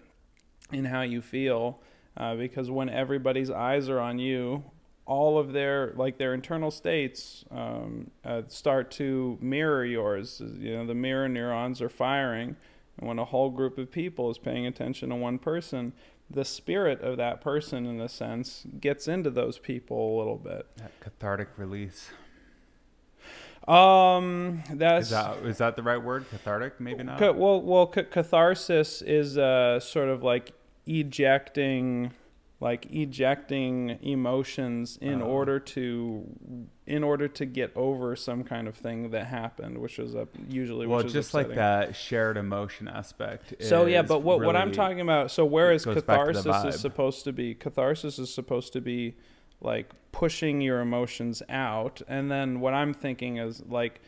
in 0.72 0.86
how 0.86 1.02
you 1.02 1.22
feel 1.22 1.80
uh, 2.18 2.36
because 2.36 2.70
when 2.70 2.90
everybody's 2.90 3.50
eyes 3.50 3.88
are 3.90 4.00
on 4.00 4.20
you 4.20 4.64
all 5.06 5.38
of 5.38 5.52
their 5.54 5.94
like 5.96 6.18
their 6.18 6.34
internal 6.34 6.72
states 6.72 7.44
um, 7.52 8.10
uh, 8.26 8.42
start 8.48 8.90
to 8.92 9.38
mirror 9.42 9.86
yours. 9.86 10.42
You 10.60 10.78
know 10.78 10.86
the 10.86 10.96
mirror 10.96 11.30
neurons 11.30 11.82
are 11.82 11.90
firing 11.90 12.56
and 12.98 13.08
when 13.08 13.20
a 13.20 13.26
whole 13.26 13.50
group 13.50 13.78
of 13.78 13.92
people 13.92 14.30
is 14.32 14.38
paying 14.38 14.66
attention 14.66 15.10
to 15.10 15.16
one 15.16 15.40
person 15.40 15.94
the 16.34 16.44
spirit 16.46 17.02
of 17.02 17.18
that 17.18 17.42
person 17.42 17.86
in 17.86 18.00
a 18.02 18.10
sense 18.10 18.66
gets 18.80 19.08
into 19.08 19.30
those 19.30 19.58
people 19.60 20.16
a 20.16 20.18
little 20.18 20.38
bit 20.38 20.68
That 20.78 21.00
cathartic 21.00 21.50
release. 21.58 22.10
um 23.68 24.62
that's 24.72 25.06
Is 25.06 25.12
that 25.12 25.38
is 25.46 25.58
that 25.60 25.76
the 25.76 25.84
right 25.84 26.02
word? 26.04 26.30
Cathartic? 26.30 26.80
Maybe 26.82 27.04
not. 27.04 27.18
Ca- 27.20 27.32
well, 27.32 27.62
well, 27.62 27.88
ca- 27.88 28.04
catharsis 28.04 29.02
is 29.02 29.38
uh, 29.38 29.80
sort 29.80 30.10
of 30.10 30.22
like 30.22 30.52
ejecting, 30.86 32.12
like 32.64 32.88
ejecting 32.92 34.00
emotions 34.02 34.98
in 35.02 35.22
Oh. 35.22 35.26
order 35.26 35.60
to, 35.60 36.24
in 36.88 37.04
order 37.04 37.28
to 37.28 37.46
get 37.46 37.74
over 37.76 38.16
some 38.16 38.42
kind 38.46 38.70
of 38.70 38.76
thing 38.76 39.12
that 39.12 39.26
happened, 39.28 39.78
which 39.80 39.98
was 39.98 40.16
a, 40.16 40.30
usually. 40.50 40.88
well, 40.88 41.00
which 41.00 41.08
is 41.08 41.14
just 41.14 41.34
like 41.34 41.50
that 41.56 41.94
shared 41.94 42.38
emotion 42.38 42.88
aspect. 42.88 43.56
So 43.60 43.86
yeah, 43.86 44.02
but 44.02 44.20
what 44.22 44.40
what 44.40 44.56
I'm 44.56 44.72
talking 44.72 45.02
about, 45.02 45.30
so 45.30 45.44
whereas 45.44 45.84
goes 45.84 46.04
back 46.04 46.26
to 46.28 46.32
the 46.32 46.42
catharsis 46.42 46.76
is 46.76 46.80
supposed 46.80 47.26
to 47.26 47.34
be 47.34 47.54
catharsis 47.54 48.18
is 48.18 48.34
supposed 48.34 48.72
to 48.74 48.80
be 48.82 49.16
like 49.60 49.92
pushing 50.14 50.62
your 50.62 50.80
emotions 50.80 51.44
out, 51.50 52.02
and 52.08 52.32
then 52.32 52.62
what 52.62 52.74
I'm 52.74 52.94
thinking 52.94 53.38
is 53.38 53.62
like 53.68 54.00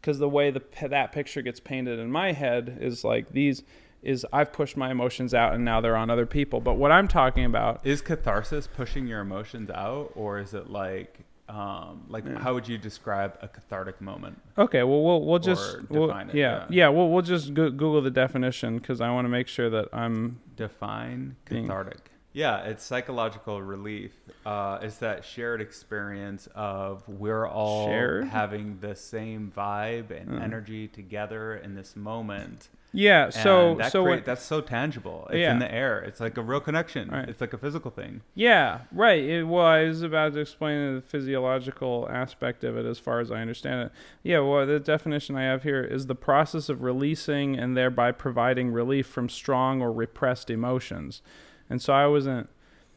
because 0.00 0.20
the 0.20 0.28
way 0.28 0.52
the 0.52 0.62
that 0.88 1.10
picture 1.10 1.42
gets 1.42 1.58
painted 1.58 1.98
in 1.98 2.12
my 2.12 2.30
head 2.30 2.78
is 2.80 3.02
like 3.02 3.32
these 3.32 3.64
is 4.04 4.26
I've 4.32 4.52
pushed 4.52 4.76
my 4.76 4.90
emotions 4.90 5.32
out 5.34 5.54
and 5.54 5.64
now 5.64 5.80
they're 5.80 5.96
on 5.96 6.10
other 6.10 6.26
people. 6.26 6.60
But 6.60 6.74
what 6.74 6.92
I'm 6.92 7.08
talking 7.08 7.44
about 7.44 7.80
Is 7.84 8.00
catharsis 8.02 8.66
pushing 8.66 9.06
your 9.06 9.20
emotions 9.20 9.70
out, 9.70 10.12
or 10.14 10.38
is 10.38 10.54
it 10.54 10.70
like, 10.70 11.20
um, 11.48 12.04
like 12.08 12.26
how 12.38 12.54
would 12.54 12.68
you 12.68 12.78
describe 12.78 13.36
a 13.42 13.48
cathartic 13.48 14.00
moment? 14.00 14.40
Okay, 14.58 14.82
well, 14.82 15.02
we'll 15.02 15.22
we'll 15.24 15.38
just 15.38 15.78
we'll, 15.90 16.06
define 16.08 16.28
it, 16.30 16.34
yeah, 16.34 16.58
yeah. 16.58 16.66
yeah 16.70 16.88
we'll 16.88 17.10
we'll 17.10 17.22
just 17.22 17.54
go- 17.54 17.70
Google 17.70 18.00
the 18.02 18.10
definition 18.10 18.78
because 18.78 19.00
I 19.00 19.10
want 19.10 19.24
to 19.24 19.28
make 19.30 19.48
sure 19.48 19.68
that 19.70 19.88
I'm 19.92 20.40
Define 20.56 21.36
Being- 21.48 21.66
cathartic. 21.66 22.10
Yeah, 22.36 22.62
it's 22.64 22.82
psychological 22.82 23.62
relief. 23.62 24.10
Uh, 24.44 24.78
it's 24.82 24.96
that 24.96 25.24
shared 25.24 25.60
experience 25.60 26.48
of 26.56 27.08
we're 27.08 27.46
all 27.46 27.86
Shared? 27.86 28.24
having 28.24 28.78
the 28.80 28.96
same 28.96 29.52
vibe 29.56 30.10
and 30.10 30.28
Mm. 30.30 30.42
energy 30.42 30.88
together 30.88 31.54
in 31.54 31.76
this 31.76 31.94
moment. 31.94 32.70
Yeah. 32.94 33.28
So 33.30 33.74
that 33.74 33.92
so 33.92 34.04
create- 34.04 34.24
that's 34.24 34.42
so 34.42 34.60
tangible. 34.62 35.26
It's 35.30 35.38
Yeah. 35.40 35.52
in 35.52 35.58
the 35.58 35.70
air. 35.70 35.98
It's 36.00 36.20
like 36.20 36.38
a 36.38 36.42
real 36.42 36.60
connection. 36.60 37.10
Right. 37.10 37.28
It's 37.28 37.40
like 37.40 37.52
a 37.52 37.58
physical 37.58 37.90
thing. 37.90 38.22
Yeah, 38.34 38.80
right. 38.92 39.22
It, 39.22 39.44
well, 39.44 39.66
I 39.66 39.84
was 39.84 40.02
about 40.02 40.32
to 40.34 40.40
explain 40.40 40.94
the 40.96 41.02
physiological 41.02 42.08
aspect 42.10 42.64
of 42.64 42.76
it 42.76 42.86
as 42.86 42.98
far 42.98 43.20
as 43.20 43.30
I 43.30 43.40
understand 43.40 43.82
it. 43.86 43.92
Yeah, 44.22 44.38
well, 44.38 44.64
the 44.66 44.78
definition 44.80 45.36
I 45.36 45.42
have 45.42 45.64
here 45.64 45.82
is 45.82 46.06
the 46.06 46.14
process 46.14 46.68
of 46.68 46.82
releasing 46.82 47.58
and 47.58 47.76
thereby 47.76 48.12
providing 48.12 48.70
relief 48.72 49.06
from 49.06 49.28
strong 49.28 49.82
or 49.82 49.92
repressed 49.92 50.48
emotions. 50.48 51.20
And 51.68 51.82
so 51.82 51.92
I 51.92 52.06
wasn't. 52.06 52.48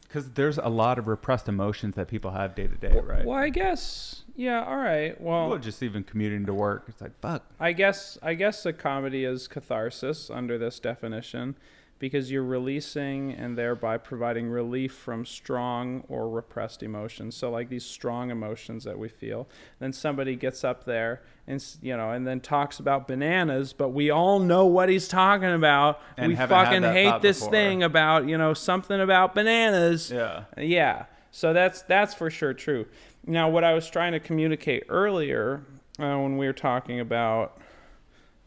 Because 0.08 0.30
there's 0.30 0.56
a 0.56 0.68
lot 0.68 0.98
of 0.98 1.06
repressed 1.06 1.48
emotions 1.48 1.94
that 1.96 2.08
people 2.08 2.30
have 2.30 2.54
day 2.54 2.66
to 2.66 2.74
day, 2.76 2.98
right? 3.04 3.26
Well, 3.26 3.36
I 3.38 3.50
guess. 3.50 4.22
Yeah. 4.34 4.64
All 4.64 4.76
right. 4.78 5.20
Well, 5.20 5.50
Well, 5.50 5.58
just 5.58 5.82
even 5.82 6.02
commuting 6.02 6.46
to 6.46 6.54
work, 6.54 6.84
it's 6.88 7.00
like 7.00 7.18
fuck. 7.20 7.44
I 7.60 7.72
guess 7.72 8.16
I 8.22 8.34
guess 8.34 8.64
a 8.64 8.72
comedy 8.72 9.24
is 9.24 9.46
catharsis 9.48 10.30
under 10.30 10.56
this 10.56 10.80
definition 10.80 11.56
because 11.98 12.30
you're 12.30 12.44
releasing 12.44 13.32
and 13.32 13.58
thereby 13.58 13.98
providing 13.98 14.48
relief 14.48 14.94
from 14.94 15.24
strong 15.24 16.04
or 16.08 16.28
repressed 16.28 16.82
emotions. 16.82 17.34
So 17.36 17.50
like 17.50 17.68
these 17.68 17.84
strong 17.84 18.30
emotions 18.30 18.84
that 18.84 18.98
we 18.98 19.08
feel. 19.08 19.48
Then 19.80 19.92
somebody 19.92 20.36
gets 20.36 20.64
up 20.64 20.84
there 20.84 21.22
and 21.46 21.64
you 21.82 21.96
know 21.96 22.10
and 22.10 22.26
then 22.26 22.40
talks 22.40 22.78
about 22.78 23.08
bananas, 23.08 23.72
but 23.72 23.88
we 23.88 24.10
all 24.10 24.38
know 24.38 24.66
what 24.66 24.88
he's 24.88 25.08
talking 25.08 25.52
about. 25.52 26.00
And 26.16 26.28
we 26.30 26.36
fucking 26.36 26.82
hate 26.82 27.22
this 27.22 27.38
before. 27.38 27.52
thing 27.52 27.82
about, 27.82 28.28
you 28.28 28.38
know, 28.38 28.54
something 28.54 29.00
about 29.00 29.34
bananas. 29.34 30.10
Yeah. 30.10 30.44
Yeah. 30.56 31.06
So 31.30 31.52
that's 31.52 31.82
that's 31.82 32.14
for 32.14 32.30
sure 32.30 32.54
true. 32.54 32.86
Now, 33.26 33.50
what 33.50 33.64
I 33.64 33.74
was 33.74 33.88
trying 33.90 34.12
to 34.12 34.20
communicate 34.20 34.84
earlier 34.88 35.62
uh, 35.98 36.16
when 36.16 36.38
we 36.38 36.46
were 36.46 36.52
talking 36.52 37.00
about, 37.00 37.60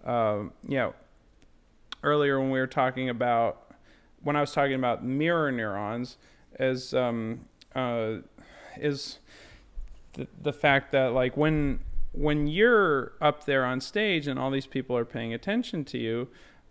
um, 0.04 0.54
you 0.68 0.78
know, 0.78 0.94
earlier 2.04 2.40
when 2.40 2.52
we 2.52 2.60
were 2.60 2.68
talking 2.68 3.10
about 3.10 3.74
when 4.24 4.36
I 4.36 4.42
was 4.42 4.52
talking 4.52 4.76
about 4.76 5.04
mirror 5.04 5.52
neurons, 5.52 6.18
is 6.60 6.94
um, 6.94 7.46
uh, 7.76 8.18
is 8.78 9.20
the, 10.14 10.28
the 10.42 10.54
fact 10.54 10.92
that 10.92 11.14
like 11.14 11.36
when 11.36 11.80
when 12.14 12.48
you're 12.48 13.14
up 13.22 13.46
there 13.46 13.66
on 13.66 13.80
stage 13.80 14.28
and 14.28 14.38
all 14.38 14.52
these 14.52 14.68
people 14.68 14.98
are 14.98 15.06
paying 15.06 15.34
attention 15.34 15.86
to 15.86 15.98
you, 15.98 16.28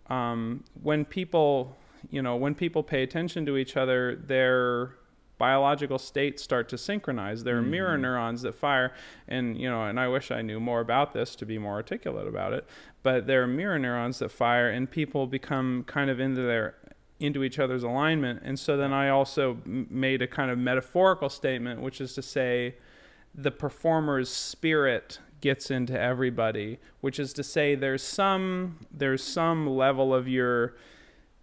um, 0.07 0.63
when 0.81 1.03
people, 1.03 1.75
you 2.09 2.21
know, 2.21 2.35
when 2.35 2.53
people 2.53 2.83
pay 2.83 3.01
attention 3.01 3.45
to 3.45 3.57
each 3.57 3.75
other, 3.75 4.15
their 4.15 4.95
biological 5.41 5.97
states 5.97 6.43
start 6.43 6.69
to 6.69 6.77
synchronize. 6.77 7.43
There 7.43 7.57
are 7.57 7.61
mm-hmm. 7.61 7.71
mirror 7.71 7.97
neurons 7.97 8.43
that 8.43 8.53
fire, 8.53 8.93
and 9.27 9.57
you 9.57 9.67
know, 9.67 9.85
and 9.85 9.99
I 9.99 10.07
wish 10.07 10.29
I 10.29 10.43
knew 10.43 10.59
more 10.59 10.81
about 10.81 11.13
this 11.13 11.35
to 11.37 11.47
be 11.47 11.57
more 11.57 11.73
articulate 11.73 12.27
about 12.27 12.53
it. 12.53 12.67
But 13.01 13.25
there 13.25 13.41
are 13.41 13.47
mirror 13.47 13.79
neurons 13.79 14.19
that 14.19 14.31
fire, 14.31 14.69
and 14.69 14.89
people 14.89 15.25
become 15.25 15.83
kind 15.87 16.11
of 16.11 16.19
into 16.19 16.43
their 16.43 16.75
into 17.19 17.43
each 17.43 17.57
other's 17.57 17.81
alignment. 17.81 18.41
And 18.43 18.59
so 18.59 18.77
then 18.77 18.93
I 18.93 19.09
also 19.09 19.57
m- 19.65 19.87
made 19.89 20.21
a 20.21 20.27
kind 20.27 20.51
of 20.51 20.59
metaphorical 20.59 21.29
statement, 21.29 21.81
which 21.81 21.99
is 21.99 22.13
to 22.13 22.21
say, 22.21 22.75
the 23.33 23.51
performer's 23.51 24.29
spirit 24.29 25.17
gets 25.39 25.71
into 25.71 25.99
everybody, 25.99 26.77
which 26.99 27.17
is 27.17 27.33
to 27.33 27.43
say 27.43 27.73
there's 27.73 28.03
some 28.03 28.77
there's 28.91 29.23
some 29.23 29.67
level 29.67 30.13
of 30.13 30.27
your 30.27 30.75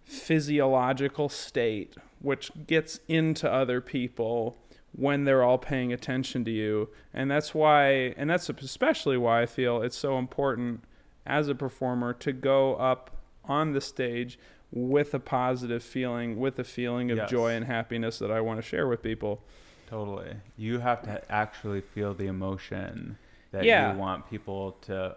physiological 0.05 1.27
state 1.27 1.97
which 2.21 2.51
gets 2.67 2.99
into 3.07 3.51
other 3.51 3.81
people 3.81 4.57
when 4.95 5.23
they're 5.23 5.43
all 5.43 5.57
paying 5.57 5.93
attention 5.93 6.43
to 6.45 6.51
you. 6.51 6.89
And 7.13 7.29
that's 7.29 7.53
why 7.53 8.13
and 8.17 8.29
that's 8.29 8.49
especially 8.49 9.17
why 9.17 9.41
I 9.43 9.45
feel 9.45 9.81
it's 9.81 9.97
so 9.97 10.17
important 10.17 10.83
as 11.25 11.47
a 11.47 11.55
performer 11.55 12.13
to 12.13 12.31
go 12.33 12.75
up 12.75 13.11
on 13.45 13.73
the 13.73 13.81
stage 13.81 14.39
with 14.71 15.13
a 15.13 15.19
positive 15.19 15.83
feeling, 15.83 16.39
with 16.39 16.57
a 16.59 16.63
feeling 16.63 17.09
of 17.11 17.17
Yes. 17.17 17.29
joy 17.29 17.53
and 17.53 17.65
happiness 17.65 18.19
that 18.19 18.31
I 18.31 18.41
want 18.41 18.59
to 18.59 18.61
share 18.67 18.87
with 18.87 19.01
people. 19.01 19.41
Totally. 19.87 20.35
You 20.57 20.79
have 20.79 21.01
to 21.03 21.21
actually 21.31 21.81
feel 21.81 22.13
the 22.13 22.27
emotion 22.27 23.17
that 23.51 23.63
Yeah. 23.63 23.93
you 23.93 23.99
want 23.99 24.29
people 24.29 24.73
to 24.81 25.15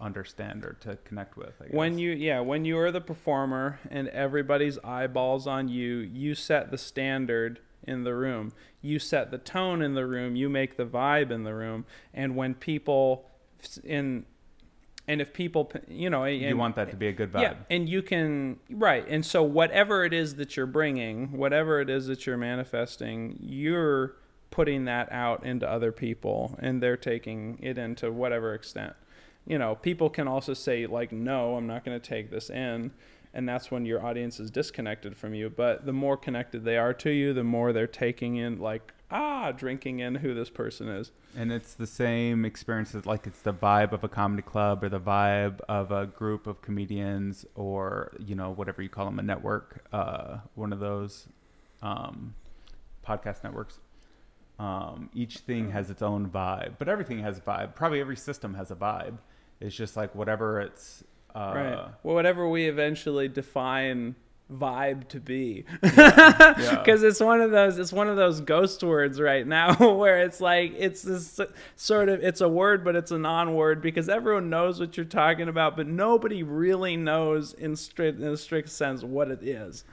understand 0.00 0.64
or 0.64 0.74
to 0.80 0.96
connect 1.04 1.36
with. 1.36 1.54
I 1.60 1.66
guess. 1.66 1.74
When 1.74 1.98
you 1.98 2.12
yeah, 2.12 2.40
when 2.40 2.64
you 2.64 2.78
are 2.78 2.90
the 2.90 3.00
performer 3.00 3.80
and 3.90 4.08
everybody's 4.08 4.78
eyeballs 4.78 5.46
on 5.46 5.68
you, 5.68 5.98
you 5.98 6.34
set 6.34 6.70
the 6.70 6.78
standard 6.78 7.60
in 7.82 8.04
the 8.04 8.14
room. 8.14 8.52
You 8.82 8.98
set 8.98 9.30
the 9.30 9.38
tone 9.38 9.82
in 9.82 9.94
the 9.94 10.06
room, 10.06 10.36
you 10.36 10.48
make 10.48 10.76
the 10.76 10.86
vibe 10.86 11.30
in 11.30 11.44
the 11.44 11.54
room, 11.54 11.84
and 12.14 12.36
when 12.36 12.54
people 12.54 13.26
in 13.84 14.24
and 15.06 15.20
if 15.20 15.32
people 15.32 15.72
you 15.88 16.08
know 16.08 16.24
you 16.24 16.56
want 16.56 16.76
that 16.76 16.90
to 16.90 16.96
be 16.96 17.08
a 17.08 17.12
good 17.12 17.32
vibe. 17.32 17.42
yeah, 17.42 17.54
and 17.68 17.88
you 17.88 18.02
can 18.02 18.58
right. 18.70 19.04
And 19.08 19.24
so 19.24 19.42
whatever 19.42 20.04
it 20.04 20.12
is 20.12 20.36
that 20.36 20.56
you're 20.56 20.66
bringing, 20.66 21.32
whatever 21.32 21.80
it 21.80 21.90
is 21.90 22.06
that 22.06 22.26
you're 22.26 22.36
manifesting, 22.36 23.36
you're 23.40 24.16
putting 24.50 24.84
that 24.84 25.10
out 25.12 25.44
into 25.44 25.68
other 25.68 25.92
people 25.92 26.56
and 26.60 26.82
they're 26.82 26.96
taking 26.96 27.58
it 27.62 27.78
into 27.78 28.10
whatever 28.10 28.54
extent. 28.54 28.94
You 29.46 29.58
know, 29.58 29.74
people 29.74 30.10
can 30.10 30.28
also 30.28 30.54
say 30.54 30.86
like 30.86 31.12
no, 31.12 31.56
I'm 31.56 31.66
not 31.66 31.84
going 31.84 31.98
to 31.98 32.08
take 32.08 32.30
this 32.30 32.50
in. 32.50 32.92
And 33.32 33.48
that's 33.48 33.70
when 33.70 33.86
your 33.86 34.04
audience 34.04 34.40
is 34.40 34.50
disconnected 34.50 35.16
from 35.16 35.34
you. 35.34 35.50
But 35.50 35.86
the 35.86 35.92
more 35.92 36.16
connected 36.16 36.64
they 36.64 36.76
are 36.76 36.92
to 36.94 37.10
you, 37.10 37.32
the 37.32 37.44
more 37.44 37.72
they're 37.72 37.86
taking 37.86 38.36
in, 38.36 38.58
like, 38.58 38.92
ah, 39.10 39.52
drinking 39.52 40.00
in 40.00 40.16
who 40.16 40.34
this 40.34 40.50
person 40.50 40.88
is. 40.88 41.12
And 41.36 41.52
it's 41.52 41.74
the 41.74 41.86
same 41.86 42.44
experience 42.44 42.94
as 42.94 43.06
like 43.06 43.26
it's 43.26 43.40
the 43.40 43.52
vibe 43.52 43.92
of 43.92 44.02
a 44.02 44.08
comedy 44.08 44.42
club 44.42 44.82
or 44.82 44.88
the 44.88 45.00
vibe 45.00 45.60
of 45.68 45.92
a 45.92 46.06
group 46.06 46.46
of 46.46 46.60
comedians 46.60 47.46
or 47.54 48.12
you 48.18 48.34
know 48.34 48.50
whatever 48.50 48.82
you 48.82 48.88
call 48.88 49.04
them 49.04 49.18
a 49.18 49.22
network, 49.22 49.84
uh, 49.92 50.38
one 50.54 50.72
of 50.72 50.80
those 50.80 51.28
um, 51.82 52.34
podcast 53.06 53.44
networks. 53.44 53.78
Um, 54.60 55.08
each 55.14 55.38
thing 55.38 55.70
has 55.70 55.88
its 55.88 56.02
own 56.02 56.28
vibe, 56.28 56.74
but 56.78 56.86
everything 56.86 57.20
has 57.20 57.38
a 57.38 57.40
vibe. 57.40 57.74
Probably 57.74 57.98
every 57.98 58.16
system 58.16 58.52
has 58.54 58.70
a 58.70 58.74
vibe. 58.74 59.16
It's 59.58 59.74
just 59.74 59.96
like 59.96 60.14
whatever 60.14 60.60
it's. 60.60 61.02
Uh, 61.34 61.52
right. 61.54 61.88
Well, 62.02 62.14
whatever 62.14 62.46
we 62.46 62.68
eventually 62.68 63.26
define 63.26 64.16
vibe 64.52 65.08
to 65.08 65.18
be. 65.18 65.64
yeah. 65.82 66.76
because 66.84 67.02
it's 67.02 67.20
one 67.20 67.40
of 67.40 67.52
those 67.52 67.78
it's 67.78 67.92
one 67.92 68.08
of 68.08 68.16
those 68.16 68.42
ghost 68.42 68.82
words 68.82 69.18
right 69.18 69.46
now 69.46 69.74
where 69.96 70.20
it's 70.20 70.40
like 70.40 70.74
it's 70.76 71.02
this 71.02 71.40
sort 71.76 72.08
of 72.08 72.22
it's 72.22 72.40
a 72.40 72.48
word 72.48 72.84
but 72.84 72.96
it's 72.96 73.12
a 73.12 73.18
non-word 73.18 73.80
because 73.80 74.08
everyone 74.08 74.50
knows 74.50 74.80
what 74.80 74.96
you're 74.96 75.06
talking 75.06 75.48
about 75.48 75.76
but 75.76 75.86
nobody 75.86 76.42
really 76.42 76.96
knows 76.96 77.52
in 77.52 77.76
strict 77.76 78.20
in 78.20 78.26
a 78.26 78.36
strict 78.36 78.68
sense 78.68 79.04
what 79.04 79.30
it 79.30 79.40
is 79.40 79.84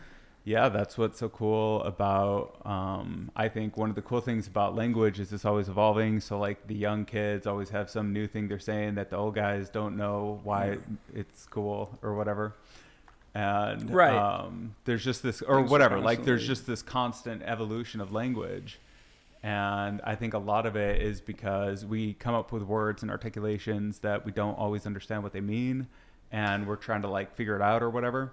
Yeah, 0.48 0.70
that's 0.70 0.98
what's 0.98 1.20
so 1.20 1.28
cool 1.28 1.84
about. 1.84 2.66
Um, 2.66 3.32
I 3.36 3.50
think 3.50 3.76
one 3.76 3.90
of 3.90 3.98
the 3.98 4.02
cool 4.02 4.22
things 4.22 4.48
about 4.48 4.78
language 4.78 5.20
is 5.20 5.34
it's 5.34 5.44
always 5.44 5.68
evolving. 5.68 6.22
So 6.22 6.40
like 6.40 6.68
the 6.68 6.74
young 6.74 7.04
kids 7.04 7.46
always 7.46 7.70
have 7.72 7.90
some 7.90 8.14
new 8.14 8.28
thing 8.28 8.48
they're 8.48 8.58
saying 8.58 8.96
that 8.96 9.10
the 9.10 9.18
old 9.18 9.36
guys 9.36 9.70
don't 9.70 9.98
know 9.98 10.40
why 10.46 10.78
it's 11.14 11.48
cool 11.48 12.00
or 12.02 12.16
whatever. 12.16 12.54
And 13.36 13.94
Right. 13.94 14.16
um, 14.16 14.74
there's 14.86 15.04
just 15.04 15.22
this 15.22 15.42
or 15.42 15.58
Things 15.58 15.70
whatever. 15.70 16.00
Like 16.00 16.24
there's 16.24 16.48
just 16.48 16.66
this 16.66 16.82
constant 16.82 17.42
evolution 17.44 18.00
of 18.00 18.14
language. 18.14 18.80
And 19.44 20.00
I 20.06 20.16
think 20.16 20.34
a 20.34 20.38
lot 20.40 20.66
of 20.66 20.78
it 20.78 21.02
is 21.02 21.20
because 21.20 21.86
we 21.86 22.14
come 22.14 22.36
up 22.36 22.54
with 22.54 22.64
words 22.64 23.02
and 23.02 23.12
articulations 23.12 24.00
that 24.00 24.26
we 24.26 24.32
don't 24.32 24.58
always 24.58 24.86
understand 24.86 25.24
what 25.24 25.34
they 25.34 25.42
mean, 25.42 25.88
and 26.32 26.66
we're 26.66 26.78
trying 26.78 27.02
to 27.02 27.10
like 27.10 27.36
figure 27.36 27.58
it 27.58 27.62
out 27.62 27.84
or 27.84 27.90
whatever. 27.90 28.32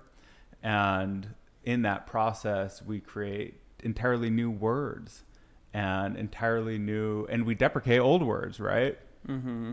And 0.63 1.27
in 1.65 1.83
that 1.83 2.07
process, 2.07 2.83
we 2.83 3.01
create 3.01 3.61
entirely 3.83 4.31
new 4.31 4.51
words 4.51 5.25
and 5.73 6.17
entirely 6.17 6.79
new, 6.79 7.27
and 7.27 7.45
we 7.45 7.55
deprecate 7.55 8.01
old 8.01 8.23
words, 8.23 8.61
right? 8.61 8.99
mm-hmm 9.27 9.73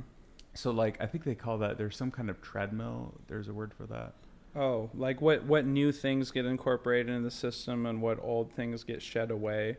So, 0.54 0.71
like, 0.71 0.99
I 1.01 1.06
think 1.06 1.23
they 1.23 1.36
call 1.36 1.58
that, 1.60 1.77
there's 1.77 1.95
some 1.95 2.12
kind 2.12 2.30
of 2.30 2.41
treadmill. 2.41 3.13
There's 3.27 3.47
a 3.47 3.54
word 3.54 3.73
for 3.73 3.86
that. 3.88 4.13
oh 4.56 4.89
like 4.93 5.21
what 5.21 5.45
what 5.45 5.65
new 5.65 5.91
things 5.93 6.30
get 6.32 6.45
incorporated 6.45 7.10
in 7.15 7.23
the 7.23 7.32
system 7.32 7.86
and 7.86 8.01
what 8.01 8.19
old 8.21 8.51
things 8.51 8.84
get 8.84 9.01
shed 9.01 9.32
away 9.32 9.77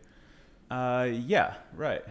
Uh, 0.71 1.09
yeah, 1.13 1.55
right. 1.75 2.03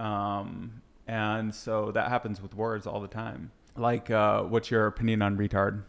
Um, 0.00 0.82
and 1.06 1.54
so 1.54 1.92
that 1.92 2.08
happens 2.08 2.40
with 2.42 2.54
words 2.54 2.86
all 2.86 3.00
the 3.00 3.06
time. 3.08 3.52
Like, 3.76 4.10
uh, 4.10 4.42
what's 4.42 4.70
your 4.70 4.86
opinion 4.86 5.22
on 5.22 5.36
retard? 5.38 5.84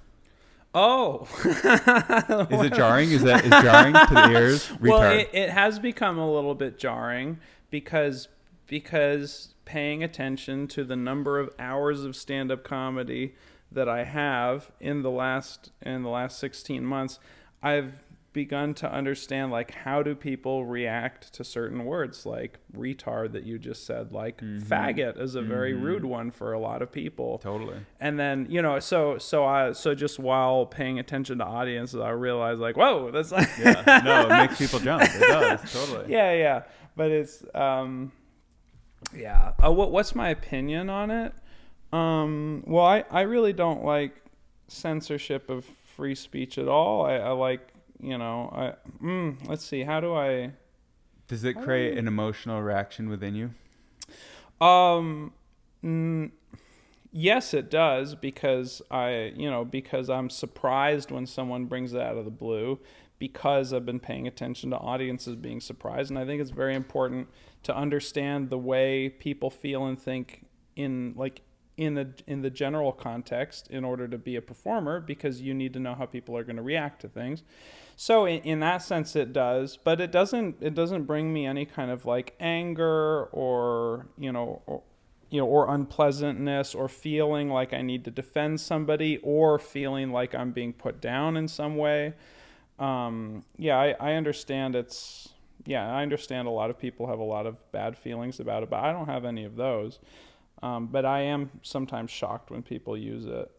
Oh 0.73 1.27
Is 1.43 2.61
it 2.61 2.73
jarring? 2.75 3.11
Is 3.11 3.23
that 3.23 3.43
is 3.43 3.49
jarring 3.49 3.93
to 3.93 4.13
the 4.13 4.31
ears? 4.31 4.67
Retard. 4.69 4.81
Well, 4.81 5.11
it, 5.11 5.29
it 5.33 5.49
has 5.49 5.79
become 5.79 6.17
a 6.17 6.31
little 6.31 6.55
bit 6.55 6.77
jarring 6.77 7.39
because 7.69 8.27
because 8.67 9.53
paying 9.65 10.03
attention 10.03 10.67
to 10.67 10.83
the 10.83 10.95
number 10.95 11.39
of 11.39 11.49
hours 11.59 12.03
of 12.03 12.15
stand-up 12.15 12.63
comedy 12.63 13.35
that 13.71 13.87
I 13.87 14.03
have 14.03 14.71
in 14.79 15.01
the 15.01 15.11
last 15.11 15.71
in 15.81 16.03
the 16.03 16.09
last 16.09 16.39
16 16.39 16.85
months, 16.85 17.19
I've 17.61 17.99
begun 18.33 18.73
to 18.73 18.89
understand 18.89 19.51
like 19.51 19.71
how 19.71 20.01
do 20.01 20.15
people 20.15 20.65
react 20.65 21.33
to 21.33 21.43
certain 21.43 21.83
words 21.83 22.25
like 22.25 22.59
retard 22.75 23.33
that 23.33 23.43
you 23.43 23.59
just 23.59 23.85
said 23.85 24.13
like 24.13 24.39
faggot 24.41 25.19
is 25.19 25.35
a 25.35 25.41
very 25.41 25.73
rude 25.73 26.05
one 26.05 26.31
for 26.31 26.53
a 26.53 26.59
lot 26.59 26.81
of 26.81 26.89
people 26.91 27.37
totally. 27.39 27.77
and 27.99 28.17
then 28.17 28.47
you 28.49 28.61
know 28.61 28.79
so 28.79 29.17
so 29.17 29.43
i 29.45 29.73
so 29.73 29.93
just 29.93 30.17
while 30.17 30.65
paying 30.65 30.97
attention 30.97 31.39
to 31.39 31.43
audiences 31.45 31.99
i 31.99 32.09
realized 32.09 32.61
like 32.61 32.77
whoa 32.77 33.11
that's 33.11 33.31
like 33.33 33.49
Yeah. 33.59 34.01
No, 34.05 34.21
it 34.21 34.29
makes 34.29 34.57
people 34.57 34.79
jump. 34.79 35.03
It 35.03 35.19
does. 35.19 35.71
Totally. 35.73 36.11
yeah 36.11 36.31
yeah 36.33 36.63
but 36.95 37.11
it's 37.11 37.43
um 37.53 38.11
yeah 39.15 39.51
uh, 39.63 39.71
what 39.71 39.91
what's 39.91 40.15
my 40.15 40.29
opinion 40.29 40.89
on 40.89 41.11
it 41.11 41.33
um 41.91 42.63
well 42.65 42.85
i 42.85 43.03
i 43.11 43.21
really 43.21 43.51
don't 43.51 43.83
like 43.83 44.15
censorship 44.69 45.49
of 45.49 45.65
free 45.65 46.15
speech 46.15 46.57
at 46.57 46.67
all 46.69 47.05
i, 47.05 47.15
I 47.15 47.31
like 47.31 47.67
you 48.01 48.17
know 48.17 48.49
i 48.53 48.73
mm, 49.03 49.35
let's 49.47 49.63
see 49.63 49.83
how 49.83 49.99
do 49.99 50.13
i 50.13 50.51
Does 51.27 51.45
it 51.45 51.53
create 51.53 51.97
an 51.97 52.07
emotional 52.07 52.61
reaction 52.61 53.07
within 53.07 53.35
you? 53.35 53.51
Um, 54.59 55.31
mm, 55.83 56.31
yes, 57.11 57.53
it 57.53 57.71
does 57.71 58.15
because 58.15 58.81
I, 58.91 59.33
you 59.35 59.49
know, 59.49 59.63
because 59.63 60.09
I'm 60.09 60.29
surprised 60.29 61.09
when 61.09 61.25
someone 61.25 61.65
brings 61.65 61.93
it 61.93 62.01
out 62.01 62.17
of 62.17 62.25
the 62.25 62.31
blue 62.31 62.79
because 63.17 63.71
I've 63.71 63.85
been 63.85 63.99
paying 63.99 64.27
attention 64.27 64.71
to 64.71 64.77
audiences 64.77 65.35
being 65.35 65.61
surprised, 65.61 66.09
and 66.09 66.19
I 66.19 66.25
think 66.25 66.41
it's 66.41 66.51
very 66.51 66.75
important 66.75 67.29
to 67.63 67.75
understand 67.75 68.49
the 68.49 68.57
way 68.57 69.07
people 69.07 69.49
feel 69.49 69.85
and 69.85 69.97
think 69.99 70.45
in 70.75 71.13
like 71.15 71.41
in 71.77 71.95
the 71.95 72.13
in 72.27 72.41
the 72.41 72.49
general 72.49 72.91
context 72.91 73.67
in 73.69 73.85
order 73.85 74.07
to 74.07 74.17
be 74.17 74.35
a 74.35 74.41
performer 74.41 74.99
because 74.99 75.41
you 75.41 75.53
need 75.53 75.73
to 75.73 75.79
know 75.79 75.95
how 75.95 76.05
people 76.05 76.35
are 76.35 76.43
going 76.43 76.57
to 76.57 76.61
react 76.61 77.01
to 77.01 77.07
things. 77.07 77.43
So 78.01 78.25
in, 78.25 78.41
in 78.41 78.59
that 78.61 78.81
sense 78.81 79.15
it 79.15 79.31
does, 79.31 79.77
but 79.77 80.01
it 80.01 80.11
doesn't 80.11 80.55
it 80.59 80.73
doesn't 80.73 81.03
bring 81.03 81.31
me 81.31 81.45
any 81.45 81.65
kind 81.67 81.91
of 81.91 82.03
like 82.03 82.33
anger 82.39 83.25
or, 83.25 84.07
you 84.17 84.31
know, 84.31 84.63
or, 84.65 84.81
you 85.29 85.39
know, 85.39 85.45
or 85.45 85.71
unpleasantness 85.71 86.73
or 86.73 86.87
feeling 86.87 87.51
like 87.51 87.73
I 87.73 87.83
need 87.83 88.03
to 88.05 88.09
defend 88.09 88.59
somebody 88.59 89.19
or 89.19 89.59
feeling 89.59 90.11
like 90.11 90.33
I'm 90.33 90.51
being 90.51 90.73
put 90.73 90.99
down 90.99 91.37
in 91.37 91.47
some 91.47 91.77
way. 91.77 92.15
Um, 92.79 93.43
yeah, 93.55 93.77
I, 93.77 93.95
I 93.99 94.13
understand 94.13 94.75
it's 94.75 95.29
yeah, 95.67 95.87
I 95.87 96.01
understand 96.01 96.47
a 96.47 96.51
lot 96.51 96.71
of 96.71 96.79
people 96.79 97.05
have 97.05 97.19
a 97.19 97.23
lot 97.23 97.45
of 97.45 97.71
bad 97.71 97.95
feelings 97.95 98.39
about 98.39 98.63
it, 98.63 98.71
but 98.71 98.79
I 98.79 98.93
don't 98.93 99.09
have 99.09 99.25
any 99.25 99.45
of 99.45 99.57
those. 99.57 99.99
Um, 100.63 100.87
but 100.87 101.05
I 101.05 101.21
am 101.21 101.51
sometimes 101.61 102.09
shocked 102.09 102.49
when 102.49 102.63
people 102.63 102.97
use 102.97 103.27
it. 103.27 103.51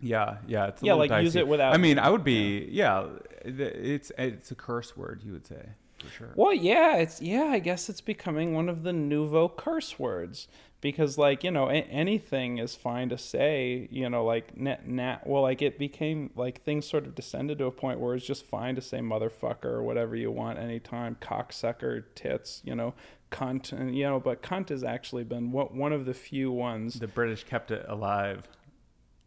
Yeah, 0.00 0.38
yeah, 0.46 0.66
it's 0.68 0.82
a 0.82 0.86
Yeah, 0.86 0.94
little 0.94 1.08
like, 1.16 1.24
use 1.24 1.36
it 1.36 1.46
without- 1.46 1.74
I 1.74 1.76
mean, 1.76 1.98
I 1.98 2.08
would 2.10 2.24
be 2.24 2.68
yeah. 2.70 3.06
th- 3.44 3.58
It's 3.60 4.10
it's 4.18 4.50
a 4.50 4.54
curse 4.54 4.96
word, 4.96 5.22
you 5.24 5.32
would 5.32 5.46
say 5.46 5.70
for 5.98 6.08
sure. 6.10 6.30
Well, 6.34 6.54
yeah, 6.54 6.96
it's 6.96 7.20
yeah. 7.20 7.44
I 7.44 7.58
guess 7.58 7.88
it's 7.90 8.00
becoming 8.00 8.54
one 8.54 8.68
of 8.68 8.82
the 8.82 8.92
nouveau 8.92 9.48
curse 9.50 9.98
words 9.98 10.48
because, 10.80 11.18
like, 11.18 11.44
you 11.44 11.50
know, 11.50 11.68
a- 11.68 11.74
anything 11.90 12.56
is 12.56 12.74
fine 12.74 13.10
to 13.10 13.18
say. 13.18 13.86
You 13.90 14.08
know, 14.08 14.24
like 14.24 14.56
net 14.56 14.88
nat. 14.88 15.26
Well, 15.26 15.42
like 15.42 15.60
it 15.60 15.78
became 15.78 16.30
like 16.34 16.62
things 16.62 16.86
sort 16.88 17.04
of 17.06 17.14
descended 17.14 17.58
to 17.58 17.66
a 17.66 17.70
point 17.70 18.00
where 18.00 18.14
it's 18.14 18.24
just 18.24 18.46
fine 18.46 18.74
to 18.76 18.80
say 18.80 19.00
motherfucker 19.00 19.66
or 19.66 19.82
whatever 19.82 20.16
you 20.16 20.30
want 20.30 20.58
anytime, 20.58 21.16
cocksucker, 21.20 22.04
tits. 22.14 22.62
You 22.64 22.74
know, 22.74 22.94
cunt, 23.30 23.72
and 23.72 23.94
you 23.94 24.04
know, 24.04 24.18
but 24.18 24.42
cunt 24.42 24.70
has 24.70 24.82
actually 24.82 25.24
been 25.24 25.52
one 25.52 25.66
one 25.76 25.92
of 25.92 26.06
the 26.06 26.14
few 26.14 26.50
ones. 26.50 26.94
The 26.98 27.08
British 27.08 27.44
kept 27.44 27.70
it 27.70 27.84
alive. 27.86 28.48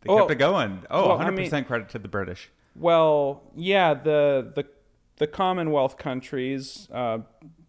They 0.03 0.09
Oh, 0.11 0.19
kept 0.19 0.31
it 0.31 0.35
going. 0.35 0.83
Oh, 0.89 1.09
well, 1.09 1.17
100% 1.17 1.51
mean- 1.51 1.63
credit 1.65 1.89
to 1.89 1.99
the 1.99 2.07
British. 2.07 2.49
Well, 2.75 3.43
yeah, 3.55 3.93
the 3.93 4.51
the 4.55 4.65
the 5.17 5.27
Commonwealth 5.27 5.95
countries, 5.97 6.87
uh, 6.91 7.19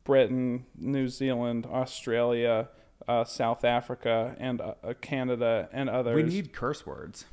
Britain, 0.03 0.65
New 0.79 1.09
Zealand, 1.09 1.67
Australia, 1.67 2.69
uh, 3.07 3.25
South 3.25 3.65
Africa, 3.67 4.35
and 4.39 4.63
uh, 4.63 4.75
uh, 4.83 4.95
Canada, 5.03 5.69
and 5.73 5.91
others. 5.91 6.17
We 6.17 6.23
need 6.23 6.53
curse 6.55 6.87
words. 6.87 7.27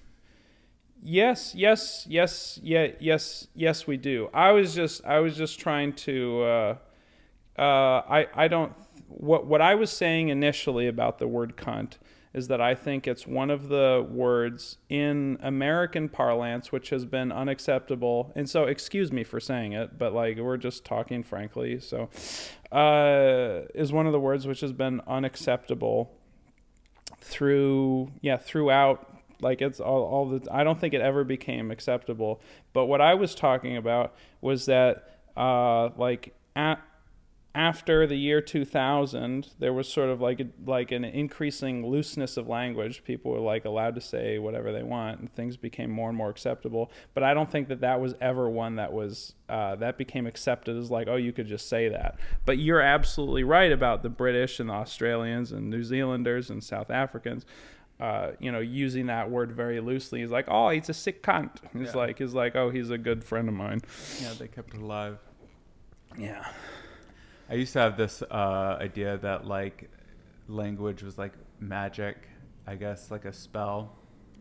Yes, 1.01 1.55
yes, 1.55 2.05
yes, 2.09 2.59
yeah, 2.61 2.87
yes, 2.99 3.47
yes, 3.55 3.87
we 3.87 3.97
do. 3.97 4.29
I 4.33 4.51
was 4.51 4.75
just, 4.75 5.03
I 5.05 5.19
was 5.19 5.35
just 5.37 5.59
trying 5.59 5.93
to. 5.93 6.41
Uh, 6.43 6.75
uh, 7.57 7.61
I, 8.09 8.27
I 8.35 8.47
don't. 8.49 8.73
What, 9.07 9.45
what 9.47 9.61
I 9.61 9.75
was 9.75 9.89
saying 9.89 10.29
initially 10.29 10.87
about 10.87 11.19
the 11.19 11.27
word 11.27 11.55
cunt 11.57 11.93
is 12.33 12.47
that 12.47 12.61
I 12.61 12.75
think 12.75 13.07
it's 13.07 13.27
one 13.27 13.49
of 13.49 13.67
the 13.67 14.05
words 14.09 14.77
in 14.89 15.37
American 15.41 16.09
parlance 16.09 16.71
which 16.71 16.89
has 16.89 17.05
been 17.05 17.31
unacceptable. 17.31 18.31
And 18.35 18.49
so, 18.49 18.63
excuse 18.63 19.11
me 19.11 19.23
for 19.23 19.39
saying 19.39 19.73
it, 19.73 19.97
but 19.97 20.13
like 20.13 20.37
we're 20.37 20.57
just 20.57 20.85
talking 20.85 21.23
frankly. 21.23 21.79
So, 21.79 22.09
uh, 22.71 23.67
is 23.75 23.91
one 23.91 24.05
of 24.05 24.13
the 24.13 24.19
words 24.19 24.47
which 24.47 24.61
has 24.61 24.71
been 24.71 25.01
unacceptable 25.07 26.11
through 27.21 28.11
yeah 28.21 28.37
throughout 28.37 29.07
like 29.41 29.61
it's 29.61 29.79
all, 29.79 30.03
all 30.03 30.29
the 30.29 30.47
i 30.51 30.63
don't 30.63 30.79
think 30.79 30.93
it 30.93 31.01
ever 31.01 31.23
became 31.23 31.69
acceptable 31.69 32.41
but 32.73 32.85
what 32.85 32.99
i 32.99 33.13
was 33.13 33.35
talking 33.35 33.77
about 33.77 34.15
was 34.41 34.65
that 34.65 35.19
uh 35.37 35.89
like 35.97 36.33
at 36.55 36.81
after 37.53 38.07
the 38.07 38.15
year 38.15 38.39
2000 38.39 39.49
there 39.59 39.73
was 39.73 39.91
sort 39.91 40.09
of 40.09 40.21
like 40.21 40.39
a, 40.39 40.45
like 40.65 40.91
an 40.91 41.03
increasing 41.03 41.85
looseness 41.85 42.37
of 42.37 42.47
language 42.47 43.03
people 43.03 43.29
were 43.31 43.39
like 43.39 43.65
allowed 43.65 43.93
to 43.93 43.99
say 43.99 44.39
whatever 44.39 44.71
they 44.71 44.83
want 44.83 45.19
and 45.19 45.33
things 45.33 45.57
became 45.57 45.91
more 45.91 46.07
and 46.07 46.17
more 46.17 46.29
acceptable 46.29 46.89
but 47.13 47.23
i 47.23 47.33
don't 47.33 47.51
think 47.51 47.67
that 47.67 47.81
that 47.81 47.99
was 47.99 48.15
ever 48.21 48.49
one 48.49 48.75
that 48.75 48.93
was 48.93 49.33
uh, 49.49 49.75
that 49.75 49.97
became 49.97 50.25
accepted 50.25 50.77
as 50.77 50.89
like 50.89 51.09
oh 51.09 51.17
you 51.17 51.33
could 51.33 51.45
just 51.47 51.67
say 51.67 51.89
that 51.89 52.17
but 52.45 52.57
you're 52.57 52.79
absolutely 52.79 53.43
right 53.43 53.73
about 53.73 54.01
the 54.01 54.09
british 54.09 54.59
and 54.61 54.69
the 54.69 54.73
australians 54.73 55.51
and 55.51 55.69
new 55.69 55.83
zealanders 55.83 56.49
and 56.49 56.63
south 56.63 56.89
africans 56.89 57.45
uh, 57.99 58.31
you 58.39 58.51
know, 58.51 58.57
using 58.59 59.05
that 59.05 59.29
word 59.29 59.51
very 59.51 59.79
loosely. 59.79 60.21
He's 60.21 60.31
like, 60.31 60.45
"Oh, 60.47 60.69
he's 60.69 60.89
a 60.89 60.93
sick 60.93 61.21
cunt." 61.21 61.57
He's 61.71 61.89
Yeah. 61.89 61.97
like, 61.97 62.17
"He's 62.17 62.33
like, 62.33 62.55
oh, 62.55 62.71
he's 62.71 62.89
a 62.89 62.97
good 62.97 63.23
friend 63.23 63.47
of 63.47 63.53
mine." 63.53 63.81
Yeah, 64.19 64.33
they 64.39 64.47
kept 64.47 64.73
it 64.73 64.81
alive. 64.81 65.19
Yeah. 66.17 66.51
I 67.51 67.55
used 67.55 67.73
to 67.73 67.79
have 67.79 67.97
this 67.97 68.21
uh, 68.23 68.77
idea 68.79 69.17
that 69.17 69.45
like 69.45 69.89
language 70.47 71.03
was 71.03 71.17
like 71.17 71.33
magic, 71.59 72.15
I 72.65 72.75
guess, 72.75 73.11
like 73.11 73.25
a 73.25 73.33
spell. 73.33 73.97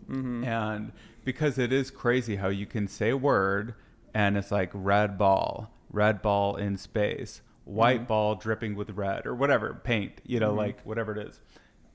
Mm-hmm. 0.08 0.44
And 0.44 0.92
because 1.24 1.58
it 1.58 1.72
is 1.72 1.90
crazy 1.90 2.36
how 2.36 2.48
you 2.48 2.66
can 2.66 2.86
say 2.88 3.11
a 3.11 3.16
word 3.16 3.74
and 4.14 4.36
it's 4.36 4.50
like 4.52 4.70
red 4.72 5.18
ball, 5.18 5.70
red 5.90 6.22
ball 6.22 6.54
in 6.56 6.76
space, 6.76 7.42
white 7.64 7.98
Mm-hmm. 7.98 8.06
ball 8.06 8.34
dripping 8.36 8.74
with 8.76 8.90
red 8.90 9.26
or 9.26 9.34
whatever, 9.34 9.80
paint, 9.84 10.20
you 10.24 10.38
know, 10.40 10.52
Mhm. 10.52 10.56
like 10.58 10.82
whatever 10.86 11.16
it 11.16 11.26
is. 11.28 11.40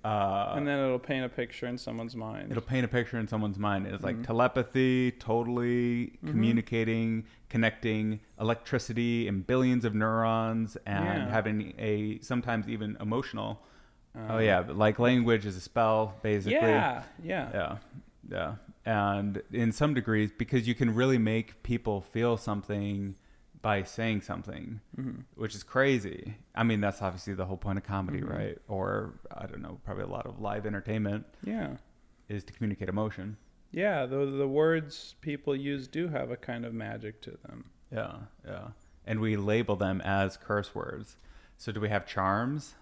Uh, 0.05 0.53
and 0.55 0.67
then 0.67 0.77
it'll 0.77 0.99
paint 0.99 1.25
a 1.25 1.29
picture 1.29 1.65
in 1.65 1.77
someone's 1.79 2.15
mind. 2.15 2.51
it'll 2.51 2.61
paint 2.61 2.85
a 2.85 2.87
picture 2.87 3.17
in 3.17 3.27
someone's 3.27 3.57
mind. 3.57 3.87
It's 3.87 4.03
like 4.03 4.17
Mhm. 4.17 4.25
telepathy, 4.25 5.11
totally 5.11 6.07
Mm-hmm. 6.07 6.29
communicating, 6.31 7.25
connecting 7.49 8.19
electricity 8.39 9.27
and 9.27 9.47
billions 9.47 9.83
of 9.83 9.95
neurons, 9.95 10.77
and 10.85 11.05
Yeah. 11.25 11.31
having 11.31 11.73
a 11.79 12.19
sometimes 12.19 12.67
even 12.69 12.97
emotional. 13.01 13.51
oh 14.29 14.35
Uh, 14.35 14.39
yeah, 14.39 14.59
like 14.59 14.99
language 14.99 15.45
is 15.45 15.55
a 15.57 15.59
spell, 15.61 16.15
basically. 16.21 16.53
Yeah, 16.53 17.03
yeah. 17.23 17.49
yeah, 17.53 17.77
yeah. 18.29 18.55
And 18.85 19.41
in 19.51 19.71
some 19.71 19.93
degrees, 19.95 20.31
because 20.37 20.67
you 20.67 20.75
can 20.75 20.93
really 20.93 21.17
make 21.17 21.63
people 21.63 21.99
feel 22.01 22.37
something 22.37 23.15
by 23.65 23.81
saying 23.81 24.21
something, 24.21 24.79
Mhm. 24.95 25.23
which 25.33 25.55
is 25.55 25.63
crazy. 25.63 26.35
I 26.53 26.61
mean, 26.61 26.81
that's 26.81 27.01
obviously 27.01 27.33
the 27.33 27.47
whole 27.47 27.57
point 27.57 27.79
of 27.79 27.83
comedy, 27.83 28.21
Mhm. 28.21 28.29
right? 28.29 28.57
Or 28.67 29.15
I 29.31 29.47
don't 29.47 29.63
know, 29.63 29.79
probably 29.83 30.03
a 30.03 30.07
lot 30.07 30.27
of 30.27 30.39
live 30.39 30.67
entertainment 30.67 31.25
Yeah. 31.43 31.77
is 32.29 32.43
to 32.43 32.53
communicate 32.53 32.89
emotion. 32.89 33.37
Yeah, 33.71 34.05
the 34.05 34.27
the 34.27 34.47
words 34.47 35.15
people 35.19 35.55
use 35.55 35.87
do 35.87 36.09
have 36.09 36.29
a 36.29 36.37
kind 36.37 36.63
of 36.63 36.75
magic 36.75 37.21
to 37.23 37.31
them. 37.31 37.71
Yeah, 37.91 38.17
yeah. 38.45 38.67
And 39.03 39.19
we 39.19 39.35
label 39.35 39.75
them 39.75 39.99
as 40.01 40.37
curse 40.37 40.75
words. 40.75 41.17
So 41.57 41.71
do 41.71 41.81
we 41.81 41.89
have 41.89 42.05
charms? 42.05 42.75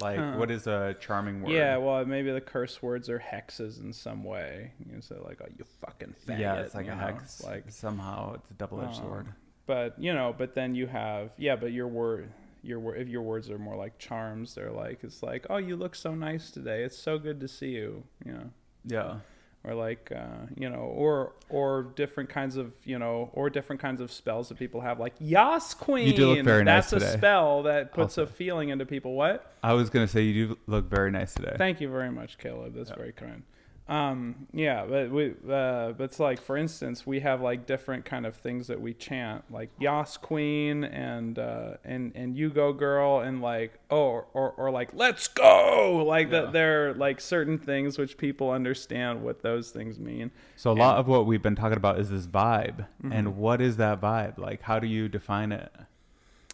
Like, 0.00 0.18
Huh. 0.18 0.36
what 0.38 0.50
is 0.50 0.66
a 0.66 0.94
charming 0.98 1.42
word? 1.42 1.52
Yeah, 1.52 1.76
well, 1.76 2.06
maybe 2.06 2.32
the 2.32 2.40
curse 2.40 2.82
words 2.82 3.10
are 3.10 3.18
hexes 3.18 3.78
in 3.78 3.92
some 3.92 4.24
way. 4.24 4.72
You 4.78 5.02
say 5.02 5.16
like, 5.18 5.42
"Oh, 5.42 5.48
you 5.58 5.64
fucking 5.82 6.14
faggot." 6.26 6.38
yeah, 6.38 6.54
it's 6.62 6.74
like 6.74 6.86
a 6.86 6.94
know? 6.96 6.96
hex. 6.96 7.44
Like, 7.44 7.70
somehow 7.70 8.32
it's 8.36 8.50
a 8.50 8.54
double-edged 8.54 9.00
um, 9.00 9.06
sword. 9.06 9.26
But 9.66 9.98
you 9.98 10.12
know, 10.14 10.34
but 10.36 10.54
then 10.54 10.74
you 10.74 10.86
have 10.86 11.30
yeah, 11.36 11.56
but 11.56 11.72
your 11.72 11.88
word, 11.88 12.30
your 12.62 12.78
word, 12.80 12.98
if 13.00 13.08
your 13.08 13.22
words 13.22 13.50
are 13.50 13.58
more 13.58 13.76
like 13.76 13.98
charms, 13.98 14.54
they're 14.54 14.70
like 14.70 15.00
it's 15.02 15.22
like, 15.22 15.46
"Oh, 15.50 15.56
you 15.58 15.76
look 15.76 15.94
so 15.94 16.14
nice 16.14 16.50
today. 16.50 16.82
It's 16.82 16.98
so 16.98 17.18
good 17.18 17.40
to 17.40 17.48
see 17.48 17.70
you." 17.70 18.04
You 18.24 18.32
know. 18.32 18.50
Yeah, 18.84 19.14
or 19.62 19.74
like 19.74 20.10
uh, 20.14 20.46
you 20.56 20.68
know 20.68 20.80
or 20.80 21.34
or 21.48 21.84
different 21.94 22.28
kinds 22.30 22.56
of 22.56 22.72
you 22.84 22.98
know 22.98 23.30
or 23.32 23.48
different 23.48 23.80
kinds 23.80 24.00
of 24.00 24.10
spells 24.10 24.48
that 24.48 24.58
people 24.58 24.80
have 24.80 24.98
like 24.98 25.14
yas 25.20 25.72
queen 25.74 26.08
You 26.08 26.14
do 26.14 26.34
look 26.34 26.44
very 26.44 26.64
nice 26.64 26.90
that's 26.90 27.04
a 27.04 27.06
today. 27.06 27.16
spell 27.18 27.62
that 27.62 27.92
puts 27.92 28.18
Also. 28.18 28.22
a 28.24 28.26
feeling 28.26 28.70
into 28.70 28.84
people 28.84 29.14
what 29.14 29.52
I 29.62 29.74
was 29.74 29.88
gonna 29.88 30.08
say 30.08 30.22
you 30.22 30.48
do 30.48 30.58
look 30.66 30.86
very 30.90 31.12
nice 31.12 31.34
today. 31.34 31.54
thank 31.56 31.80
you 31.80 31.88
very 31.88 32.10
much 32.10 32.38
caleb 32.38 32.74
that's 32.74 32.90
Yeah. 32.90 32.96
very 32.96 33.12
kind 33.12 33.44
um 33.88 34.46
yeah 34.52 34.84
but 34.88 35.10
we 35.10 35.30
uh 35.50 35.90
but 35.92 36.04
it's 36.04 36.20
like 36.20 36.40
for 36.40 36.56
instance 36.56 37.04
we 37.04 37.18
have 37.18 37.40
like 37.40 37.66
different 37.66 38.04
kind 38.04 38.24
of 38.24 38.36
things 38.36 38.68
that 38.68 38.80
we 38.80 38.94
chant 38.94 39.42
like 39.50 39.70
yas 39.80 40.16
queen 40.16 40.84
and 40.84 41.36
uh 41.38 41.72
and 41.84 42.12
and 42.14 42.36
you 42.36 42.48
go 42.48 42.72
girl 42.72 43.18
and 43.18 43.42
like 43.42 43.80
oh 43.90 44.24
or 44.34 44.52
or 44.56 44.70
like 44.70 44.90
let's 44.94 45.26
go 45.26 46.04
like 46.06 46.30
Yeah. 46.30 46.42
that 46.42 46.52
there 46.52 46.90
are 46.90 46.94
like 46.94 47.20
certain 47.20 47.58
things 47.58 47.98
which 47.98 48.16
people 48.18 48.50
understand 48.52 49.22
what 49.24 49.42
those 49.42 49.70
things 49.72 49.98
mean 49.98 50.30
So 50.54 50.70
a 50.70 50.74
lot 50.74 50.98
of 50.98 51.08
what 51.08 51.26
we've 51.26 51.42
been 51.42 51.56
talking 51.56 51.76
about 51.76 51.98
is 51.98 52.08
this 52.10 52.26
vibe, 52.28 52.86
Mm-hmm. 53.02 53.12
and 53.12 53.36
what 53.36 53.60
is 53.60 53.78
that 53.78 54.00
vibe? 54.00 54.38
Like, 54.38 54.62
how 54.62 54.78
do 54.78 54.86
you 54.86 55.08
define 55.08 55.50
it? 55.50 55.72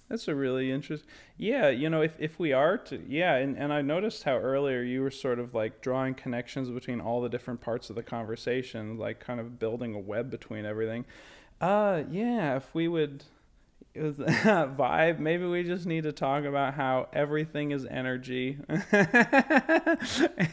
That's 0.09 0.27
a 0.27 0.35
really 0.35 0.73
interesting. 0.73 1.09
Yeah, 1.37 1.69
you 1.69 1.91
know, 1.91 2.01
if, 2.01 2.15
if 2.19 2.39
we 2.39 2.53
are 2.53 2.79
to, 2.79 3.03
yeah, 3.07 3.35
and, 3.37 3.59
and 3.59 3.73
I 3.73 3.83
noticed 3.83 4.23
how 4.23 4.37
earlier 4.37 4.81
you 4.83 5.03
were 5.03 5.11
sort 5.11 5.39
of 5.39 5.55
like 5.55 5.83
drawing 5.83 6.15
connections 6.15 6.71
between 6.71 7.01
all 7.01 7.21
the 7.21 7.29
different 7.29 7.61
parts 7.61 7.91
of 7.91 7.97
the 7.97 8.03
conversation, 8.03 8.97
like 8.97 9.21
kind 9.21 9.39
of 9.39 9.59
building 9.59 9.95
a 9.95 9.99
web 9.99 10.31
between 10.31 10.65
everything. 10.65 11.05
Uh, 11.61 12.05
yeah, 12.11 12.57
if 12.57 12.75
we 12.75 12.89
would 12.89 13.25
vibe, 13.95 15.19
maybe 15.19 15.45
we 15.45 15.63
just 15.63 15.85
need 15.85 16.05
to 16.05 16.13
talk 16.13 16.45
about 16.45 16.75
how 16.75 17.09
everything 17.13 17.71
is 17.73 17.85
energy, 17.85 18.59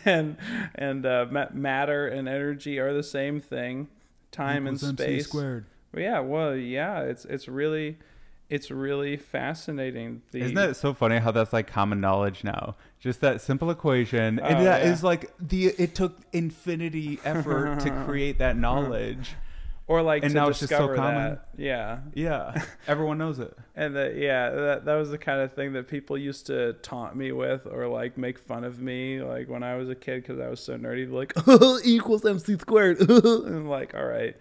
and 0.05 0.35
and 0.75 1.05
uh, 1.05 1.27
ma- 1.29 1.47
matter 1.53 2.07
and 2.07 2.27
energy 2.27 2.79
are 2.79 2.93
the 2.93 3.03
same 3.03 3.39
thing, 3.39 3.87
time 4.31 4.67
and 4.67 4.81
MC 4.81 4.95
space. 4.95 5.27
squared. 5.27 5.65
Yeah, 5.95 6.19
well, 6.19 6.55
yeah, 6.55 7.01
it's 7.01 7.23
it's 7.25 7.47
really 7.47 7.97
it's 8.49 8.69
really 8.69 9.17
fascinating. 9.17 10.21
The, 10.31 10.41
Isn't 10.41 10.55
that 10.55 10.75
so 10.75 10.93
funny 10.93 11.17
how 11.19 11.31
that's 11.31 11.53
like 11.53 11.67
common 11.67 11.99
knowledge 11.99 12.43
now? 12.43 12.75
Just 12.99 13.21
that 13.21 13.41
simple 13.41 13.69
equation, 13.71 14.39
Oh, 14.41 14.45
and 14.45 14.65
that 14.65 14.83
yeah. 14.83 14.91
is 14.91 15.03
like 15.03 15.31
the. 15.39 15.67
It 15.77 15.95
took 15.95 16.17
infinity 16.33 17.19
effort 17.25 17.79
to 17.81 17.89
create 18.05 18.39
that 18.39 18.55
knowledge. 18.57 19.35
or 19.87 20.01
like 20.01 20.23
and 20.23 20.33
now 20.33 20.47
it's 20.49 20.59
just 20.59 20.71
so 20.71 20.95
common? 20.95 21.31
that? 21.33 21.47
Yeah, 21.57 21.99
Yeah, 22.15 22.63
everyone 22.87 23.17
knows 23.19 23.37
it. 23.39 23.55
and 23.75 23.95
that 23.95 24.15
yeah, 24.15 24.49
that 24.49 24.85
that 24.85 24.95
was 24.95 25.11
the 25.11 25.17
kind 25.19 25.41
of 25.41 25.53
thing 25.53 25.73
that 25.73 25.87
people 25.87 26.17
used 26.17 26.47
to 26.47 26.73
taunt 26.81 27.15
me 27.15 27.31
with, 27.31 27.67
or 27.67 27.87
like 27.87 28.17
make 28.17 28.39
fun 28.39 28.63
of 28.63 28.79
me, 28.81 29.21
like 29.21 29.47
when 29.49 29.61
I 29.63 29.75
was 29.75 29.89
a 29.89 29.95
kid 29.95 30.23
because 30.23 30.39
I 30.39 30.47
was 30.49 30.59
so 30.59 30.77
nerdy. 30.77 31.09
Like 31.11 31.33
equals 31.85 32.25
MC 32.25 32.57
squared, 32.57 32.99
and 33.01 33.69
like, 33.69 33.93
all 33.93 34.05
right, 34.05 34.35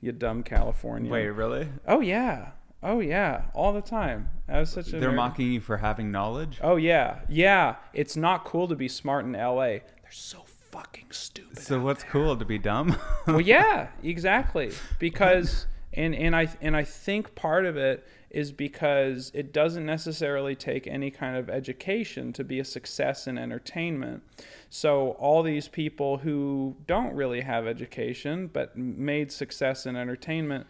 you 0.00 0.12
dumb 0.12 0.42
California. 0.42 1.10
Wait, 1.12 1.28
really? 1.28 1.68
Oh 1.86 2.00
yeah. 2.00 2.52
Oh 2.82 3.00
yeah, 3.00 3.42
all 3.54 3.72
the 3.72 3.80
time. 3.80 4.30
I 4.48 4.60
was 4.60 4.70
such 4.70 4.92
a 4.92 5.00
They're 5.00 5.10
nerd. 5.10 5.16
mocking 5.16 5.52
you 5.52 5.60
for 5.60 5.78
having 5.78 6.10
knowledge. 6.12 6.58
Oh 6.62 6.76
yeah, 6.76 7.20
yeah. 7.28 7.76
It's 7.92 8.16
not 8.16 8.44
cool 8.44 8.68
to 8.68 8.76
be 8.76 8.88
smart 8.88 9.24
in 9.24 9.34
L.A. 9.34 9.82
They're 10.02 10.10
so 10.10 10.44
fucking 10.70 11.06
stupid. 11.10 11.58
So 11.58 11.80
what's 11.80 12.04
cool 12.04 12.36
to 12.36 12.44
be 12.44 12.58
dumb? 12.58 12.96
well, 13.26 13.40
yeah, 13.40 13.88
exactly. 14.02 14.72
Because 14.98 15.66
and 15.94 16.14
and 16.14 16.36
I 16.36 16.48
and 16.60 16.76
I 16.76 16.84
think 16.84 17.34
part 17.34 17.64
of 17.64 17.76
it 17.76 18.06
is 18.30 18.52
because 18.52 19.30
it 19.34 19.52
doesn't 19.52 19.86
necessarily 19.86 20.54
take 20.54 20.86
any 20.86 21.10
kind 21.10 21.36
of 21.36 21.48
education 21.48 22.32
to 22.34 22.44
be 22.44 22.60
a 22.60 22.64
success 22.64 23.26
in 23.26 23.38
entertainment. 23.38 24.22
So 24.68 25.10
all 25.12 25.42
these 25.42 25.68
people 25.68 26.18
who 26.18 26.76
don't 26.86 27.14
really 27.14 27.40
have 27.40 27.66
education 27.66 28.48
but 28.52 28.76
made 28.76 29.32
success 29.32 29.86
in 29.86 29.96
entertainment 29.96 30.66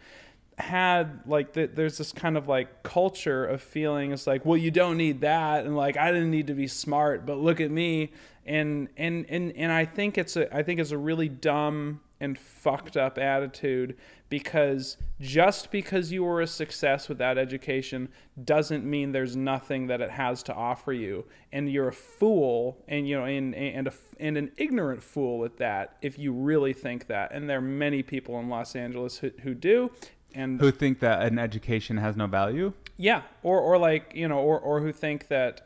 had 0.57 1.21
like 1.27 1.53
the, 1.53 1.67
there's 1.67 1.99
this 1.99 2.11
kind 2.11 2.35
of 2.35 2.47
like 2.47 2.81
culture 2.81 3.45
of 3.45 3.61
feeling 3.61 4.11
it's 4.11 4.25
like 4.25 4.43
well 4.43 4.57
you 4.57 4.71
don't 4.71 4.97
need 4.97 5.21
that 5.21 5.65
and 5.65 5.75
like 5.75 5.97
I 5.97 6.11
didn't 6.11 6.31
need 6.31 6.47
to 6.47 6.55
be 6.55 6.67
smart 6.67 7.25
but 7.25 7.37
look 7.37 7.61
at 7.61 7.71
me. 7.71 8.11
And 8.45 8.87
and 8.97 9.25
and 9.29 9.51
and 9.55 9.71
I 9.71 9.85
think 9.85 10.17
it's 10.17 10.35
a 10.37 10.55
I 10.55 10.63
think 10.63 10.79
it's 10.79 10.91
a 10.91 10.97
really 10.97 11.29
dumb 11.29 11.99
and 12.19 12.37
fucked 12.39 12.97
up 12.97 13.17
attitude 13.17 13.95
because 14.29 14.97
just 15.19 15.69
because 15.69 16.11
you 16.11 16.23
were 16.23 16.41
a 16.41 16.47
success 16.47 17.07
without 17.07 17.37
education 17.37 18.09
doesn't 18.43 18.83
mean 18.83 19.11
there's 19.11 19.35
nothing 19.35 19.87
that 19.87 20.01
it 20.01 20.11
has 20.11 20.43
to 20.43 20.53
offer 20.53 20.91
you. 20.91 21.25
And 21.51 21.71
you're 21.71 21.89
a 21.89 21.93
fool 21.93 22.83
and 22.87 23.07
you 23.07 23.17
know 23.17 23.25
and 23.25 23.53
and 23.53 23.87
a, 23.87 23.93
and 24.19 24.37
an 24.37 24.51
ignorant 24.57 25.03
fool 25.03 25.45
at 25.45 25.57
that 25.57 25.97
if 26.01 26.17
you 26.17 26.31
really 26.31 26.73
think 26.73 27.07
that. 27.07 27.31
And 27.33 27.49
there 27.49 27.57
are 27.57 27.61
many 27.61 28.01
people 28.01 28.39
in 28.39 28.49
Los 28.49 28.75
Angeles 28.75 29.17
who, 29.17 29.31
who 29.43 29.53
do 29.53 29.91
and 30.35 30.59
Who 30.59 30.71
think 30.71 30.99
that 30.99 31.21
an 31.23 31.39
education 31.39 31.97
has 31.97 32.15
no 32.15 32.27
value? 32.27 32.73
yeah, 32.97 33.21
or 33.43 33.59
or 33.59 33.77
like 33.77 34.11
you 34.15 34.27
know, 34.27 34.39
or 34.39 34.59
or 34.59 34.81
who 34.81 34.91
think 34.91 35.27
that, 35.27 35.61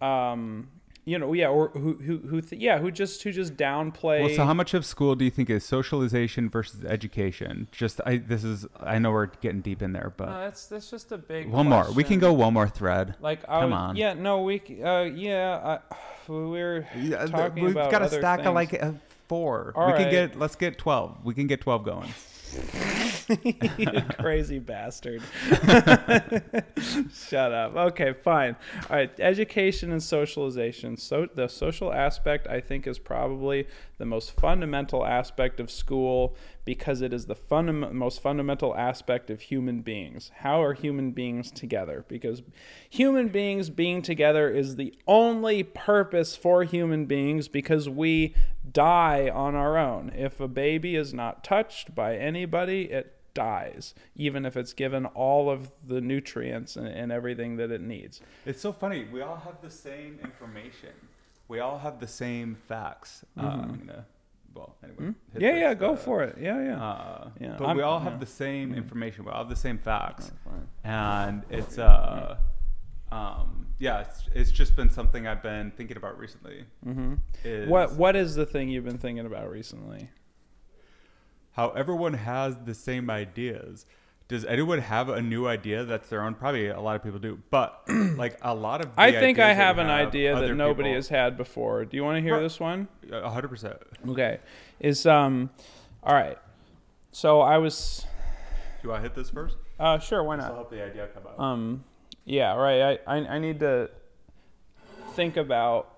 um, 0.00 0.68
you 1.04 1.18
know, 1.18 1.32
yeah, 1.34 1.48
or 1.48 1.68
who 1.68 1.94
who 1.94 2.18
who 2.18 2.40
th- 2.40 2.60
yeah, 2.60 2.78
who 2.78 2.90
just 2.90 3.22
who 3.22 3.30
just 3.32 3.56
downplay. 3.56 4.20
Well, 4.24 4.34
so 4.34 4.44
how 4.44 4.54
much 4.54 4.72
of 4.74 4.84
school 4.86 5.14
do 5.14 5.24
you 5.24 5.30
think 5.30 5.50
is 5.50 5.64
socialization 5.64 6.48
versus 6.48 6.84
education? 6.84 7.68
Just 7.72 8.00
I 8.06 8.16
this 8.16 8.42
is 8.42 8.66
I 8.80 8.98
know 8.98 9.12
we're 9.12 9.26
getting 9.26 9.60
deep 9.60 9.82
in 9.82 9.92
there, 9.92 10.12
but 10.16 10.28
Uh, 10.28 10.40
that's 10.40 10.66
that's 10.66 10.90
just 10.90 11.12
a 11.12 11.18
big. 11.18 11.48
one 11.50 11.68
more. 11.68 11.90
We 11.92 12.04
can 12.04 12.18
go 12.18 12.32
one 12.32 12.54
more 12.54 12.68
thread. 12.68 13.14
Like 13.20 13.40
I 13.48 13.60
Come 13.60 13.70
would- 13.70 13.76
on. 13.76 13.96
Yeah, 13.96 14.14
no, 14.14 14.42
we. 14.42 14.60
Uh, 14.82 15.02
yeah, 15.02 15.78
I, 15.90 15.94
we 16.32 16.36
were 16.38 16.86
Yeah, 16.96 17.18
th- 17.18 17.30
talking 17.30 17.62
We've 17.64 17.72
about 17.76 17.90
got 17.90 18.02
a 18.02 18.08
stack 18.08 18.38
things. 18.40 18.48
of 18.48 18.54
like 18.54 18.82
uh, 18.82 18.92
four. 19.28 19.72
All 19.76 19.86
we 19.88 19.92
right. 19.92 20.02
can 20.02 20.10
get 20.10 20.38
let's 20.38 20.56
get 20.56 20.78
twelve. 20.78 21.22
We 21.24 21.34
can 21.34 21.46
get 21.46 21.60
twelve 21.60 21.84
going. 21.84 22.08
You 23.78 24.02
crazy 24.18 24.58
bastard. 24.58 25.22
Shut 27.14 27.52
up. 27.52 27.76
Okay, 27.76 28.12
fine. 28.12 28.56
All 28.90 28.96
right, 28.96 29.10
education 29.18 29.92
and 29.92 30.02
socialization. 30.02 30.96
So 30.96 31.26
the 31.32 31.48
social 31.48 31.92
aspect 31.92 32.46
I 32.46 32.60
think 32.60 32.86
is 32.86 32.98
probably 32.98 33.66
the 34.04 34.10
most 34.10 34.38
fundamental 34.38 35.06
aspect 35.06 35.58
of 35.58 35.70
school 35.70 36.36
because 36.66 37.00
it 37.00 37.10
is 37.14 37.24
the 37.24 37.36
most 37.90 38.20
fundamental 38.20 38.76
aspect 38.76 39.30
of 39.30 39.40
human 39.40 39.80
beings. 39.80 40.30
How 40.40 40.62
are 40.62 40.74
human 40.74 41.12
beings 41.12 41.50
together? 41.50 42.04
Because 42.06 42.42
human 42.90 43.28
beings 43.28 43.70
being 43.70 44.02
together 44.02 44.50
is 44.50 44.76
the 44.76 44.92
only 45.08 45.62
purpose 45.62 46.36
for 46.36 46.64
human 46.64 47.06
beings 47.06 47.48
because 47.48 47.88
we 47.88 48.34
die 48.70 49.30
on 49.30 49.54
our 49.54 49.78
own. 49.78 50.12
If 50.14 50.38
a 50.38 50.48
baby 50.48 50.96
is 50.96 51.14
not 51.14 51.42
touched 51.42 51.94
by 51.94 52.16
anybody, 52.16 52.90
it 52.90 53.16
dies, 53.32 53.94
even 54.14 54.44
if 54.44 54.54
it's 54.54 54.74
given 54.74 55.06
all 55.06 55.48
of 55.48 55.72
the 55.82 56.02
nutrients 56.02 56.76
and, 56.76 56.88
and 56.88 57.10
everything 57.10 57.56
that 57.56 57.70
it 57.70 57.80
needs. 57.80 58.20
It's 58.44 58.60
so 58.60 58.70
funny. 58.70 59.06
We 59.10 59.22
all 59.22 59.36
have 59.36 59.62
the 59.62 59.70
same 59.70 60.18
information. 60.22 60.90
We 61.48 61.60
all 61.60 61.78
have 61.78 62.00
the 62.00 62.06
same 62.06 62.54
facts. 62.68 63.24
Uh, 63.38 63.46
I'm 63.46 63.78
gonna, 63.78 64.06
well, 64.54 64.76
anyway. 64.82 64.98
Mm-hmm. 64.98 65.40
Yeah, 65.40 65.52
this, 65.52 65.60
yeah, 65.60 65.74
go 65.74 65.92
uh, 65.92 65.96
for 65.96 66.22
it. 66.22 66.36
Yeah, 66.40 66.62
yeah. 66.64 66.82
Uh, 66.84 67.30
Yeah, 67.40 67.56
but 67.58 67.66
I'm- 67.66 67.76
we 67.76 67.82
all 67.82 67.98
yeah. 68.02 68.10
have 68.10 68.20
the 68.20 68.26
same 68.26 68.74
information. 68.74 69.24
We 69.24 69.30
all 69.30 69.38
have 69.38 69.48
the 69.50 69.56
same 69.56 69.78
facts, 69.78 70.32
Fine. 70.44 70.68
and 70.84 71.42
it's 71.50 71.78
uh, 71.78 72.36
um, 73.12 73.66
yeah, 73.78 74.00
it's, 74.00 74.28
it's 74.34 74.50
just 74.50 74.74
been 74.76 74.88
something 74.90 75.26
I've 75.26 75.42
been 75.42 75.70
thinking 75.72 75.96
about 75.96 76.18
recently. 76.18 76.64
hmm 76.82 77.14
Is 77.44 77.68
What 77.68 77.92
What 77.94 78.16
is 78.16 78.34
the 78.34 78.46
thing 78.46 78.68
you've 78.70 78.84
been 78.84 78.98
thinking 78.98 79.26
about 79.26 79.50
recently? 79.50 80.10
how 81.52 81.70
everyone 81.70 82.14
has 82.14 82.56
the 82.64 82.74
same 82.74 83.08
ideas. 83.08 83.86
Does 84.26 84.44
anyone 84.46 84.78
have 84.78 85.10
a 85.10 85.20
new 85.20 85.46
idea 85.46 85.84
that's 85.84 86.08
their 86.08 86.22
own? 86.22 86.34
Probably 86.34 86.68
a 86.68 86.80
lot 86.80 86.96
of 86.96 87.02
people 87.02 87.18
do, 87.18 87.38
but 87.50 87.82
like 87.88 88.38
a 88.40 88.54
lot 88.54 88.82
of 88.82 88.90
I 88.96 89.12
think 89.12 89.38
I 89.38 89.52
have 89.52 89.78
an 89.78 89.88
idea 89.88 90.34
that 90.38 90.54
nobody 90.54 90.88
people- 90.88 90.94
has 90.96 91.08
had 91.08 91.36
before. 91.36 91.84
Do 91.84 91.96
you 91.96 92.04
want 92.04 92.16
to 92.16 92.22
hear 92.22 92.40
this 92.40 92.58
one? 92.58 92.88
A 93.12 93.28
hundred 93.28 93.48
percent. 93.48 93.76
Okay. 94.08 94.38
Is 94.80 95.04
um, 95.06 95.50
all 96.02 96.14
right. 96.14 96.38
So 97.12 97.40
I 97.40 97.58
was, 97.58 98.06
Do 98.82 98.92
I 98.92 99.00
hit 99.00 99.14
this 99.14 99.30
first? 99.30 99.56
uh, 99.78 99.98
sure, 99.98 100.22
why 100.24 100.34
I'll 100.34 100.40
not? 100.40 100.54
help 100.54 100.70
the 100.70 100.84
idea 100.84 101.06
come 101.08 101.22
out. 101.26 101.38
Um, 101.38 101.84
yeah, 102.24 102.54
right. 102.56 102.98
I, 103.06 103.16
I, 103.18 103.34
I 103.34 103.38
need 103.38 103.60
to 103.60 103.88
think 105.12 105.36
about 105.36 105.90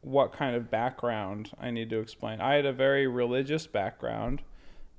what 0.00 0.32
kind 0.32 0.56
of 0.56 0.70
background 0.70 1.50
I 1.60 1.70
need 1.70 1.90
to 1.90 1.98
explain. 2.00 2.40
I 2.40 2.54
had 2.54 2.64
a 2.66 2.72
very 2.72 3.06
religious 3.06 3.66
background, 3.66 4.42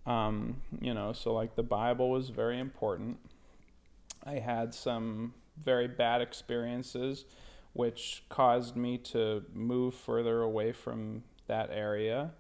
um, 0.06 0.58
you 0.82 0.94
know, 0.94 1.14
so 1.14 1.34
like 1.34 1.56
the 1.56 1.64
Bible 1.64 2.10
was 2.10 2.30
very 2.30 2.60
important. 2.60 3.18
I 4.26 4.40
had 4.40 4.74
some 4.74 5.34
very 5.64 5.88
bad 5.88 6.22
experiences, 6.22 7.26
which 7.74 8.24
caused 8.30 8.76
me 8.76 8.98
to 8.98 9.44
move 9.54 9.94
further 9.94 10.42
away 10.42 10.72
from 10.72 11.24
that 11.48 11.70
area 11.72 12.32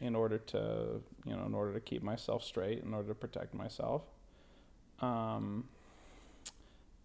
in 0.00 0.14
order 0.14 0.38
to, 0.38 1.00
you 1.24 1.36
know, 1.36 1.44
in 1.46 1.54
order 1.54 1.72
to 1.72 1.80
keep 1.80 2.02
myself 2.02 2.42
straight, 2.42 2.82
in 2.82 2.92
order 2.92 3.08
to 3.08 3.14
protect 3.14 3.54
myself. 3.54 4.02
Um, 5.00 5.64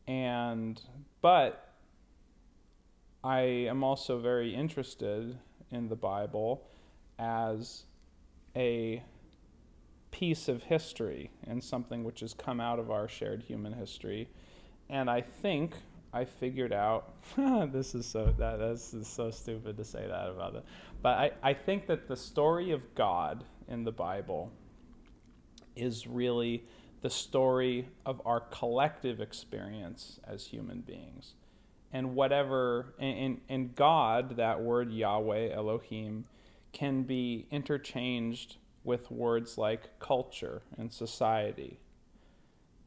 and 0.07 0.81
but 1.21 1.73
I 3.23 3.39
am 3.41 3.83
also 3.83 4.17
very 4.17 4.53
interested 4.55 5.37
in 5.71 5.89
the 5.89 5.95
Bible 5.95 6.67
as 7.19 7.83
a 8.55 9.03
piece 10.19 10.49
of 10.49 10.63
history 10.63 11.31
and 11.47 11.63
something 11.63 12.03
which 12.03 12.19
has 12.19 12.33
come 12.33 12.59
out 12.59 12.77
of 12.77 12.91
our 12.91 13.07
shared 13.07 13.41
human 13.41 13.71
history. 13.71 14.27
And 14.89 15.09
I 15.09 15.21
think 15.21 15.75
I 16.11 16.25
figured 16.25 16.73
out 16.73 17.13
this 17.71 17.95
is 17.95 18.05
so 18.05 18.33
that 18.37 18.57
this 18.57 18.93
is 18.93 19.07
so 19.07 19.31
stupid 19.31 19.77
to 19.77 19.85
say 19.85 20.05
that 20.05 20.29
about 20.29 20.55
it. 20.55 20.65
But 21.01 21.17
I, 21.17 21.31
I 21.41 21.53
think 21.53 21.87
that 21.87 22.09
the 22.09 22.17
story 22.17 22.71
of 22.71 22.81
God 22.95 23.45
in 23.69 23.85
the 23.85 23.93
Bible 23.93 24.51
is 25.77 26.05
really 26.05 26.65
the 27.01 27.09
story 27.09 27.87
of 28.05 28.21
our 28.25 28.41
collective 28.41 29.21
experience 29.21 30.19
as 30.27 30.47
human 30.47 30.81
beings. 30.81 31.35
And 31.93 32.13
whatever, 32.13 32.93
and, 32.99 33.39
and, 33.47 33.73
God, 33.73 34.35
that 34.35 34.61
word 34.61 34.91
Yahweh, 34.91 35.51
Elohim, 35.53 36.25
can 36.73 37.03
be 37.03 37.47
interchanged 37.49 38.57
with 38.83 39.11
words 39.11 39.57
like 39.57 39.99
culture 39.99 40.61
and 40.77 40.91
society. 40.91 41.79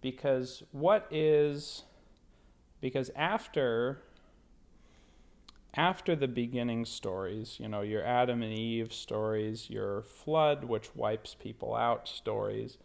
Because 0.01 0.63
what 0.73 1.07
is, 1.11 1.85
because 2.81 3.11
after, 3.15 4.03
after 5.75 6.17
the 6.17 6.29
beginning 6.29 6.85
stories, 6.85 7.59
you 7.61 7.69
know, 7.69 7.83
your 7.83 8.05
Adam 8.05 8.43
and 8.43 8.53
Eve 8.53 8.93
stories, 8.93 9.71
your 9.71 10.03
flood, 10.03 10.65
which 10.65 10.95
wipes 10.97 11.35
people 11.39 11.75
out 11.75 12.09
stories, 12.09 12.79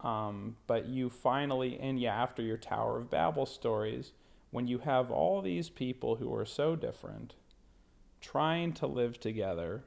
um, 0.00 0.56
but 0.66 0.86
you 0.86 1.08
finally, 1.08 1.78
and 1.80 1.98
yeah, 1.98 2.14
after 2.14 2.42
your 2.42 2.56
Tower 2.56 2.98
of 2.98 3.10
Babel 3.10 3.46
stories, 3.46 4.12
when 4.50 4.66
you 4.66 4.78
have 4.78 5.10
all 5.10 5.40
these 5.40 5.68
people 5.68 6.16
who 6.16 6.34
are 6.34 6.44
so 6.44 6.76
different 6.76 7.34
trying 8.20 8.72
to 8.72 8.86
live 8.86 9.20
together, 9.20 9.84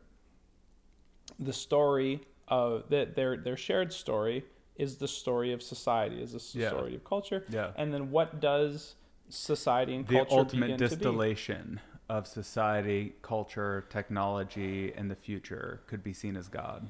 the 1.37 1.53
story 1.53 2.21
of 2.49 2.89
that 2.89 3.15
their 3.15 3.37
their 3.37 3.57
shared 3.57 3.93
story 3.93 4.43
is 4.75 4.97
the 4.97 5.07
story 5.07 5.51
of 5.51 5.61
society, 5.61 6.21
is 6.21 6.31
the 6.31 6.59
Yeah. 6.59 6.69
story 6.69 6.95
of 6.95 7.03
culture. 7.03 7.43
Yeah. 7.49 7.71
And 7.75 7.93
then 7.93 8.11
what 8.11 8.39
does 8.39 8.95
society 9.27 9.95
and 9.95 10.07
the 10.07 10.15
culture 10.15 10.29
the 10.29 10.35
ultimate 10.37 10.65
begin 10.67 10.77
to 10.79 10.83
be? 10.85 10.95
distillation 10.95 11.81
of 12.07 12.25
society, 12.25 13.13
culture, 13.21 13.85
technology, 13.89 14.91
and 14.93 15.11
the 15.11 15.15
future 15.15 15.81
could 15.85 16.03
be 16.03 16.13
seen 16.13 16.35
as 16.35 16.47
God. 16.47 16.87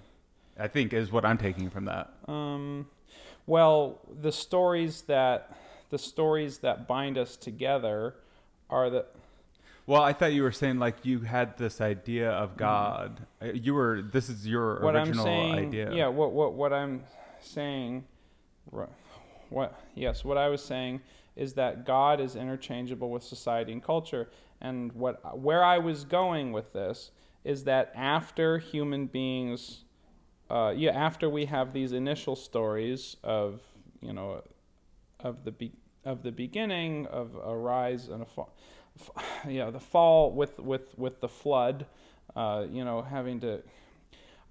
I 0.57 0.68
think 0.68 0.93
is 0.93 1.12
what 1.12 1.26
I'm 1.26 1.38
taking 1.38 1.70
from 1.70 1.86
that. 1.86 2.14
Um, 2.28 2.88
well, 3.47 3.99
the 4.22 4.32
stories 4.32 5.01
that 5.03 5.57
the 5.89 5.97
stories 5.97 6.60
that 6.60 6.88
bind 6.88 7.18
us 7.18 7.36
together 7.36 8.16
are 8.70 8.89
the 8.91 9.05
Well, 9.90 10.04
I 10.04 10.14
thought 10.14 10.34
you 10.34 10.44
were 10.44 10.52
saying 10.52 10.78
like 10.78 11.04
you 11.04 11.22
had 11.22 11.58
this 11.58 11.82
idea 11.82 12.30
of 12.30 12.56
God. 12.56 13.26
Uh, 13.42 13.48
You 13.48 13.74
were. 13.74 14.04
This 14.04 14.30
is 14.30 14.46
your 14.46 14.76
Mm-hmm. 14.76 14.86
what 14.86 14.96
I'm 14.96 15.08
original 15.08 15.26
saying. 15.26 15.56
idea. 15.56 15.92
Yeah, 15.92 16.08
what 16.10 16.32
what 16.32 16.54
what 16.54 16.72
I'm 16.72 17.02
saying. 17.40 18.04
what 19.50 19.74
yes, 19.96 20.24
what 20.24 20.38
I 20.38 20.48
was 20.50 20.64
saying 20.64 21.02
is 21.36 21.54
that 21.54 21.86
God 21.88 22.22
is 22.22 22.36
interchangeable 22.36 23.10
with 23.10 23.24
society 23.24 23.72
and 23.72 23.84
culture. 23.84 24.30
And 24.62 24.92
what 24.94 25.40
where 25.40 25.64
I 25.64 25.80
was 25.80 26.04
going 26.04 26.52
with 26.52 26.72
this 26.74 27.10
is 27.44 27.64
that 27.64 27.92
after 27.96 28.60
human 28.60 29.08
beings, 29.08 29.86
uh, 30.52 30.72
yeah, 30.78 30.92
after 30.92 31.28
we 31.32 31.46
have 31.46 31.74
these 31.74 31.94
initial 31.94 32.36
stories 32.36 33.18
of 33.24 33.62
you 34.02 34.14
know, 34.14 34.44
of 35.20 35.44
the 35.46 35.52
be- 35.52 35.80
of 36.06 36.22
the 36.22 36.32
beginning 36.32 37.08
of 37.08 37.36
a 37.44 37.58
rise 37.58 38.08
and 38.08 38.22
a 38.22 38.26
fall, 38.26 38.54
f- 39.00 39.45
yeah, 39.47 39.70
the 39.70 39.80
fall 39.80 40.32
with 40.32 40.60
with 40.60 40.97
with 40.97 41.20
the 41.22 41.30
flood, 41.30 41.86
uh, 42.36 42.66
you 42.70 42.84
know, 42.84 43.02
having 43.02 43.39
to. 43.41 43.62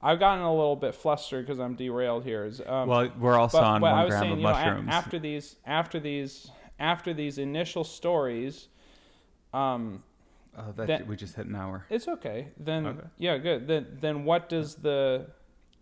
I've 0.01 0.21
gotten 0.21 0.45
a 0.45 0.55
little 0.55 0.77
bit 0.77 0.95
flustered 0.95 1.45
because 1.45 1.59
I'm 1.59 1.75
derailed 1.75 2.23
here. 2.23 2.45
Is, 2.45 2.61
um, 2.65 2.89
well, 2.89 3.11
we're 3.19 3.37
also 3.37 3.59
but, 3.59 3.65
on 3.67 3.81
but 3.81 3.91
one 3.91 3.99
I 3.99 4.05
was 4.05 4.11
gram 4.11 4.21
saying, 4.23 4.33
of 4.35 4.39
you 4.39 4.45
know, 4.45 4.51
a- 4.51 4.53
mushrooms. 4.53 4.89
after 4.91 5.19
these, 5.19 5.57
after 5.67 5.99
these, 6.01 6.51
after 6.79 7.13
these 7.13 7.39
initial 7.39 7.83
stories, 7.83 8.69
um, 9.53 10.05
oh, 10.57 10.73
that, 10.77 10.87
that- 10.87 11.07
we 11.09 11.17
just 11.17 11.35
hit 11.35 11.47
an 11.47 11.57
hour. 11.57 11.85
it's 11.91 12.07
okay. 12.07 12.49
Then 12.59 12.87
Okay. 12.87 13.07
yeah, 13.19 13.39
good. 13.39 13.67
Then 13.67 13.99
then 14.01 14.25
what 14.25 14.49
does 14.49 14.77
the 14.77 15.27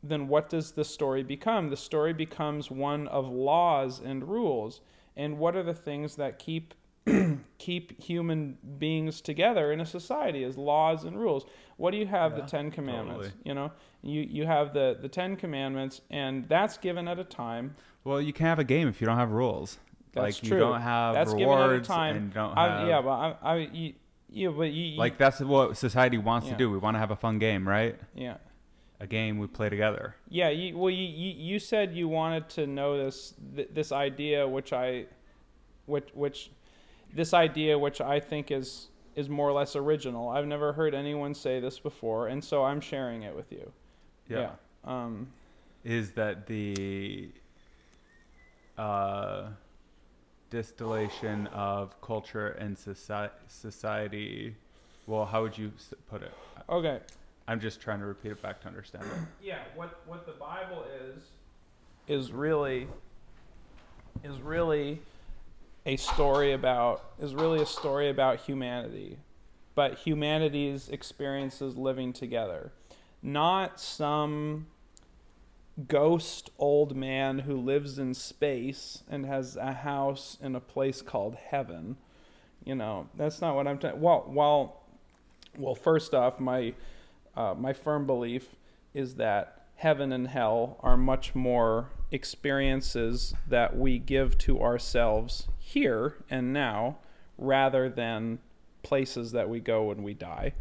then 0.03 0.29
what 0.29 0.49
does 0.49 0.73
the 0.73 0.85
story 0.85 1.23
become? 1.23 1.69
The 1.69 1.77
story 1.77 2.13
becomes 2.13 2.71
one 2.71 3.09
of 3.09 3.29
laws 3.29 4.01
and 4.01 4.27
rules. 4.29 4.81
And 5.17 5.39
what 5.39 5.57
are 5.57 5.63
the 5.63 5.75
things 5.75 6.17
that 6.17 6.39
keep 6.39 6.75
keep 7.59 8.01
human 8.03 8.59
beings 8.79 9.21
together 9.21 9.73
in 9.73 9.81
a 9.81 9.87
society 9.87 10.43
is 10.45 10.57
laws 10.57 11.05
and 11.05 11.19
rules. 11.19 11.45
What 11.77 11.91
do 11.93 11.97
you 11.99 12.07
have 12.07 12.33
Yeah, 12.33 12.41
the 12.45 12.47
10 12.51 12.71
commandments, 12.71 13.27
totally. 13.27 13.43
you 13.45 13.55
know? 13.55 13.73
You 14.03 14.21
you 14.23 14.47
have 14.47 14.73
the 14.75 14.97
the 15.01 15.09
10 15.09 15.37
commandments 15.37 16.01
and 16.11 16.49
that's 16.49 16.79
given 16.79 17.09
at 17.09 17.19
a 17.19 17.25
time. 17.25 17.77
Well, 18.05 18.21
you 18.21 18.33
can't 18.33 18.49
have 18.49 18.59
a 18.59 18.65
game 18.65 18.89
if 18.89 19.01
you 19.01 19.07
don't 19.07 19.17
have 19.19 19.31
rules. 19.33 19.79
That's 20.13 20.23
like 20.37 20.43
you 20.43 20.51
true. 20.51 20.59
don't 20.61 20.81
have 20.81 21.15
That's 21.15 21.35
given 21.35 21.59
at 21.59 21.71
a 21.71 21.81
time. 21.81 22.17
and 22.17 22.33
don't 22.35 22.57
I, 22.57 22.89
yeah, 22.89 23.03
but 23.03 23.11
I, 23.11 23.37
I 23.43 23.57
you, 23.73 23.95
yeah, 24.31 24.49
but 24.49 24.73
you, 24.73 24.85
you 24.93 24.99
like 24.99 25.19
that's 25.19 25.41
what 25.41 25.77
society 25.77 26.19
wants 26.19 26.47
Yeah. 26.47 26.53
to 26.55 26.59
do. 26.59 26.71
We 26.71 26.79
want 26.79 26.95
to 26.95 26.99
have 26.99 27.11
a 27.11 27.17
fun 27.17 27.39
game, 27.39 27.67
right? 27.69 27.97
yeah. 28.15 28.37
A 28.99 29.07
game 29.07 29.37
we 29.39 29.47
play 29.47 29.69
together. 29.69 30.17
Yeah, 30.31 30.49
you, 30.49 30.79
well, 30.79 30.89
you, 30.89 31.05
you, 31.05 31.35
you 31.37 31.59
said 31.59 31.95
you 31.95 32.09
wanted 32.09 32.49
to 32.51 32.67
know 32.67 32.97
this 32.97 33.35
th- 33.55 33.69
this 33.75 33.93
idea, 33.93 34.49
which 34.49 34.73
I, 34.73 35.05
which 35.85 36.09
which, 36.15 36.51
this 37.15 37.33
idea, 37.35 37.79
which 37.79 38.01
I 38.01 38.21
think 38.21 38.51
is 38.51 38.89
is 39.15 39.29
more 39.31 39.49
or 39.49 39.53
less 39.53 39.75
original. 39.77 40.29
I've 40.29 40.47
never 40.47 40.75
heard 40.75 40.95
anyone 40.95 41.35
say 41.35 41.59
this 41.59 41.79
before, 41.79 42.29
and 42.29 42.45
so 42.45 42.65
I'm 42.65 42.81
sharing 42.81 43.23
it 43.23 43.35
with 43.35 43.51
you. 43.51 43.73
Yeah. 44.29 44.51
Um. 44.85 45.29
Is 45.85 46.11
that 46.13 46.47
the 46.47 47.31
uh, 48.77 49.45
distillation 50.51 51.47
of 51.49 52.01
culture 52.01 52.49
and 52.49 52.77
soci- 52.77 53.31
society? 53.47 54.55
Well, 55.07 55.25
how 55.25 55.43
would 55.43 55.57
you 55.57 55.71
put 56.11 56.23
it? 56.23 56.33
Okay. 56.69 56.99
I'm 57.49 57.61
just 57.61 57.81
trying 57.81 58.01
to 58.01 58.07
repeat 58.07 58.33
it 58.33 58.43
back 58.43 58.61
to 58.63 58.67
understand 58.69 59.05
it. 59.05 59.11
Yeah. 59.47 59.59
What 59.77 60.01
what 60.07 60.27
the 60.27 60.33
Bible 60.33 60.85
is 61.01 61.23
is 62.09 62.33
really 62.33 62.89
is 64.25 64.41
really 64.41 65.01
a 65.87 65.97
story 65.97 66.53
about 66.53 67.03
is 67.21 67.35
really 67.35 67.63
a 67.63 67.67
story 67.67 68.11
about 68.11 68.41
humanity, 68.41 69.19
but 69.77 69.99
humanity's 70.01 70.89
experiences 70.89 71.77
living 71.77 72.13
together, 72.13 72.73
not 73.23 73.81
some 73.81 74.67
ghost 75.87 76.51
old 76.59 76.97
man 76.97 77.41
who 77.41 77.57
lives 77.57 77.99
in 77.99 78.15
space 78.15 79.05
and 79.09 79.27
has 79.27 79.57
a 79.57 79.73
house 79.73 80.37
in 80.43 80.57
a 80.57 80.61
place 80.61 81.03
called 81.03 81.37
heaven. 81.37 81.97
You 82.65 82.75
know, 82.75 83.09
that's 83.15 83.41
not 83.41 83.55
what 83.55 83.69
I'm 83.69 83.79
talking. 83.79 84.01
Well, 84.01 84.25
well, 84.27 84.83
well. 85.57 85.77
First 85.77 86.15
off, 86.15 86.41
my 86.41 86.75
uh, 87.37 87.55
my 87.57 87.73
firm 87.73 88.07
belief 88.07 88.57
is 88.93 89.15
that 89.17 89.56
heaven 89.77 90.13
and 90.13 90.29
hell 90.29 90.79
are 90.81 90.97
much 90.97 91.35
more 91.35 91.91
experiences 92.11 93.35
that 93.49 93.77
we 93.77 93.99
give 93.99 94.39
to 94.39 94.61
ourselves 94.63 95.49
here 95.59 96.15
and 96.31 96.53
now 96.53 96.99
rather 97.39 97.89
than 97.89 98.39
places 98.83 99.33
that 99.33 99.49
we 99.49 99.61
go 99.61 99.85
when 99.85 100.03
we 100.03 100.15
die. 100.15 100.53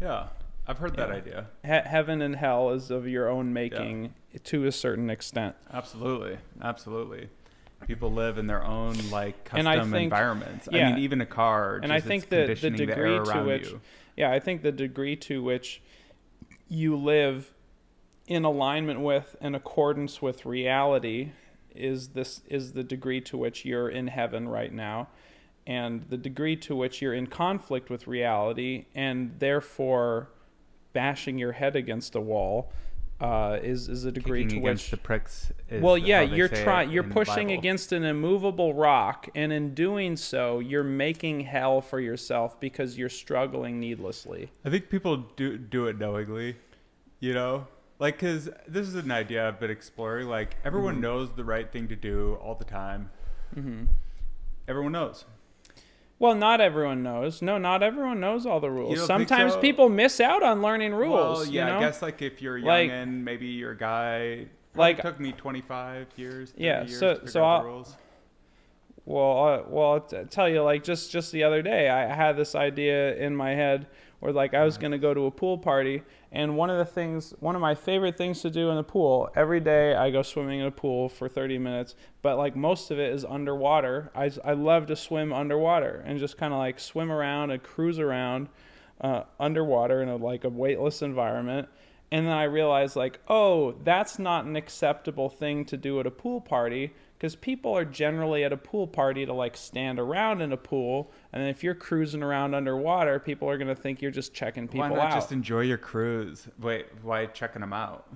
Yeah, 0.00 0.28
I've 0.66 0.78
heard 0.78 0.96
that 0.96 1.10
idea. 1.10 1.46
He- 1.62 1.68
heaven 1.68 2.20
and 2.20 2.36
hell 2.36 2.70
is 2.70 2.90
of 2.90 3.06
your 3.06 3.28
own 3.28 3.52
making 3.52 4.14
to 4.44 4.66
a 4.66 4.72
certain 4.72 5.08
extent. 5.10 5.54
Absolutely, 5.72 6.38
absolutely. 6.60 7.28
People 7.86 8.12
live 8.12 8.36
in 8.38 8.46
their 8.46 8.64
own 8.64 8.94
like 9.10 9.44
custom 9.44 9.66
And 9.66 9.68
I 9.68 9.82
think- 9.82 10.04
environments. 10.12 10.68
I 10.70 10.72
mean, 10.72 10.98
even 10.98 11.20
a 11.20 11.26
car. 11.26 11.80
And 11.82 11.92
I 11.92 12.00
think 12.00 12.24
it's 12.24 12.30
the, 12.30 12.68
the 12.68 12.76
the 12.76 12.86
degree 12.86 13.18
to 13.32 13.42
which, 13.44 13.70
you. 13.70 13.80
yeah, 14.16 14.30
I 14.30 14.40
think 14.40 14.62
the 14.62 14.72
degree 14.72 15.16
to 15.16 15.42
which 15.42 15.80
you 16.68 16.96
live 16.96 17.52
in 18.26 18.44
alignment 18.44 19.00
with, 19.00 19.36
in 19.40 19.54
accordance 19.54 20.22
with 20.22 20.46
reality, 20.46 21.32
is 21.74 22.08
this 22.08 22.42
is 22.48 22.72
the 22.72 22.84
degree 22.84 23.20
to 23.20 23.36
which 23.36 23.64
you're 23.64 23.88
in 23.88 24.08
heaven 24.08 24.48
right 24.48 24.72
now, 24.72 25.08
and 25.66 26.04
the 26.08 26.16
degree 26.16 26.56
to 26.56 26.76
which 26.76 27.00
you're 27.00 27.14
in 27.14 27.26
conflict 27.26 27.90
with 27.90 28.06
reality, 28.06 28.86
and 28.94 29.34
therefore 29.38 30.28
bashing 30.92 31.38
your 31.38 31.52
head 31.52 31.74
against 31.74 32.14
a 32.14 32.20
wall, 32.20 32.70
uh, 33.20 33.58
is 33.62 33.88
is 33.88 34.04
a 34.04 34.10
degree 34.10 34.42
Kicking 34.42 34.62
to 34.62 34.66
against 34.66 34.84
which 34.86 34.90
the 34.90 34.96
pricks. 34.96 35.52
Is 35.70 35.80
well, 35.80 35.96
yeah, 35.96 36.20
you're 36.20 36.48
trying. 36.48 36.90
You're 36.90 37.04
pushing 37.04 37.52
against 37.52 37.92
an 37.92 38.02
immovable 38.02 38.74
rock, 38.74 39.28
and 39.34 39.52
in 39.52 39.74
doing 39.74 40.16
so, 40.16 40.58
you're 40.58 40.82
making 40.82 41.40
hell 41.40 41.80
for 41.80 42.00
yourself 42.00 42.58
because 42.58 42.98
you're 42.98 43.08
struggling 43.08 43.78
needlessly. 43.78 44.50
I 44.64 44.70
think 44.70 44.90
people 44.90 45.18
do 45.36 45.56
do 45.56 45.86
it 45.86 45.98
knowingly, 45.98 46.56
you 47.20 47.32
know, 47.32 47.68
like 48.02 48.16
because 48.18 48.48
this 48.66 48.86
is 48.88 48.94
an 48.96 49.10
idea 49.12 49.46
I've 49.46 49.60
been 49.60 49.70
exploring. 49.70 50.26
Like 50.28 50.56
everyone 50.64 50.94
Mm-hmm. 50.94 51.02
knows 51.02 51.28
the 51.36 51.44
right 51.44 51.70
thing 51.70 51.86
to 51.88 51.96
do 51.96 52.36
all 52.42 52.54
the 52.56 52.64
time. 52.64 53.10
hmm 53.54 53.84
Everyone 54.68 54.92
knows. 54.92 55.24
Well, 56.18 56.34
not 56.36 56.60
everyone 56.60 57.02
knows. 57.02 57.42
No, 57.42 57.58
not 57.58 57.82
everyone 57.82 58.20
knows 58.20 58.46
all 58.46 58.60
the 58.60 58.70
rules. 58.70 59.04
Sometimes 59.06 59.54
so? 59.54 59.60
people 59.60 59.88
miss 59.88 60.20
out 60.20 60.42
on 60.42 60.62
learning 60.62 60.94
rules. 60.94 61.38
Well, 61.38 61.46
yeah, 61.46 61.66
you 61.66 61.72
know? 61.72 61.78
I 61.78 61.80
guess 61.80 62.02
like 62.02 62.22
if 62.22 62.40
you're 62.42 62.58
young 62.58 62.66
Like- 62.68 62.90
and 62.90 63.24
maybe 63.24 63.46
you're 63.46 63.72
a 63.72 63.76
guy. 63.78 64.46
Like- 64.74 65.00
took 65.02 65.18
me 65.20 65.32
25 65.32 66.06
years. 66.16 66.54
Yeah, 66.56 66.82
years 66.84 66.98
so- 66.98 67.14
to 67.16 67.26
so 67.28 67.40
the 67.40 67.64
rules. 67.64 67.96
Well, 69.04 69.44
uh, 69.48 69.62
well, 69.68 69.92
I'll 69.94 70.00
t- 70.00 70.16
tell 70.30 70.48
you, 70.48 70.62
like 70.62 70.84
just 70.84 71.10
just 71.10 71.32
the 71.32 71.42
other 71.44 71.60
day, 71.62 71.88
I 71.88 72.14
had 72.14 72.36
this 72.36 72.54
idea 72.54 73.16
in 73.16 73.34
my 73.34 73.50
head 73.50 73.86
where 74.20 74.32
like 74.32 74.54
I 74.54 74.64
was 74.64 74.78
gonna 74.78 74.98
go 74.98 75.12
to 75.12 75.26
a 75.26 75.30
pool 75.30 75.58
party, 75.58 76.02
and 76.32 76.56
one 76.56 76.70
of 76.70 76.78
the 76.78 76.86
things, 76.86 77.34
one 77.40 77.54
of 77.54 77.60
my 77.60 77.74
favorite 77.74 78.16
things 78.16 78.40
to 78.40 78.50
do 78.50 78.70
in 78.70 78.76
the 78.76 78.82
pool, 78.82 79.30
every 79.36 79.60
day 79.60 79.94
I 79.94 80.10
go 80.10 80.22
swimming 80.22 80.60
in 80.60 80.66
a 80.66 80.70
pool 80.70 81.10
for 81.10 81.28
30 81.28 81.58
minutes, 81.58 81.94
but 82.22 82.38
like 82.38 82.56
most 82.56 82.90
of 82.90 82.98
it 82.98 83.12
is 83.12 83.24
underwater. 83.24 84.10
I 84.14 84.30
I 84.42 84.54
love 84.54 84.86
to 84.86 84.96
swim 84.96 85.32
underwater 85.32 86.02
and 86.06 86.18
just 86.18 86.38
kind 86.38 86.54
of 86.54 86.58
like 86.58 86.80
swim 86.80 87.12
around 87.12 87.50
and 87.50 87.62
cruise 87.62 87.98
around 87.98 88.48
uh, 89.02 89.24
underwater 89.38 90.00
in 90.02 90.08
a 90.08 90.16
like 90.16 90.44
a 90.44 90.48
weightless 90.48 91.02
environment. 91.02 91.68
And 92.10 92.26
then 92.26 92.34
I 92.34 92.44
realized, 92.44 92.94
like, 92.94 93.20
oh, 93.28 93.72
that's 93.72 94.18
not 94.18 94.44
an 94.44 94.54
acceptable 94.54 95.30
thing 95.30 95.64
to 95.66 95.78
do 95.78 95.98
at 95.98 96.06
a 96.06 96.10
pool 96.10 96.42
party 96.42 96.92
because 97.22 97.36
people 97.36 97.72
are 97.72 97.84
generally 97.84 98.42
at 98.42 98.52
a 98.52 98.56
pool 98.56 98.84
party 98.88 99.24
to 99.24 99.32
like 99.32 99.56
stand 99.56 100.00
around 100.00 100.40
in 100.40 100.50
a 100.50 100.56
pool. 100.56 101.08
And 101.32 101.48
if 101.48 101.62
you're 101.62 101.72
cruising 101.76 102.20
around 102.20 102.52
underwater, 102.52 103.20
people 103.20 103.48
are 103.48 103.56
going 103.56 103.68
to 103.68 103.80
think 103.80 104.02
you're 104.02 104.10
just 104.10 104.34
checking 104.34 104.66
people 104.66 104.88
Why 104.88 104.96
not 104.96 105.06
out. 105.06 105.14
just 105.14 105.30
enjoy 105.30 105.60
your 105.60 105.78
cruise? 105.78 106.48
Wait, 106.60 106.86
why 107.00 107.26
checking 107.26 107.60
them 107.60 107.72
out? 107.72 108.12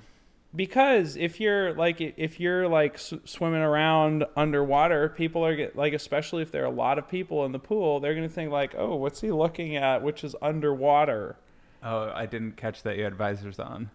because 0.55 1.17
if 1.17 1.39
you're 1.39 1.75
like 1.75 2.01
if 2.01 2.41
you're 2.41 2.67
like 2.67 2.95
s- 2.95 3.13
swimming 3.25 3.61
around 3.61 4.25
underwater 4.37 5.09
people 5.09 5.45
are 5.45 5.55
get, 5.55 5.77
like 5.77 5.93
especially 5.93 6.41
if 6.41 6.51
there 6.51 6.63
are 6.63 6.67
a 6.67 6.71
lot 6.71 6.99
of 6.99 7.07
people 7.07 7.45
in 7.45 7.53
the 7.53 7.59
pool 7.59 8.01
they're 8.01 8.15
going 8.15 8.27
to 8.27 8.33
think 8.33 8.51
like 8.51 8.73
oh 8.79 8.95
what's 8.95 9.21
he 9.21 9.31
looking 9.31 9.77
at 9.77 10.03
which 10.03 10.25
is 10.25 10.35
underwater 10.41 11.37
Oh, 11.83 12.11
I 12.15 12.25
didn't 12.27 12.53
catch 12.57 12.83
that 12.85 12.97
you 12.97 13.05
had 13.05 13.15
visors 13.17 13.59
on. 13.61 13.91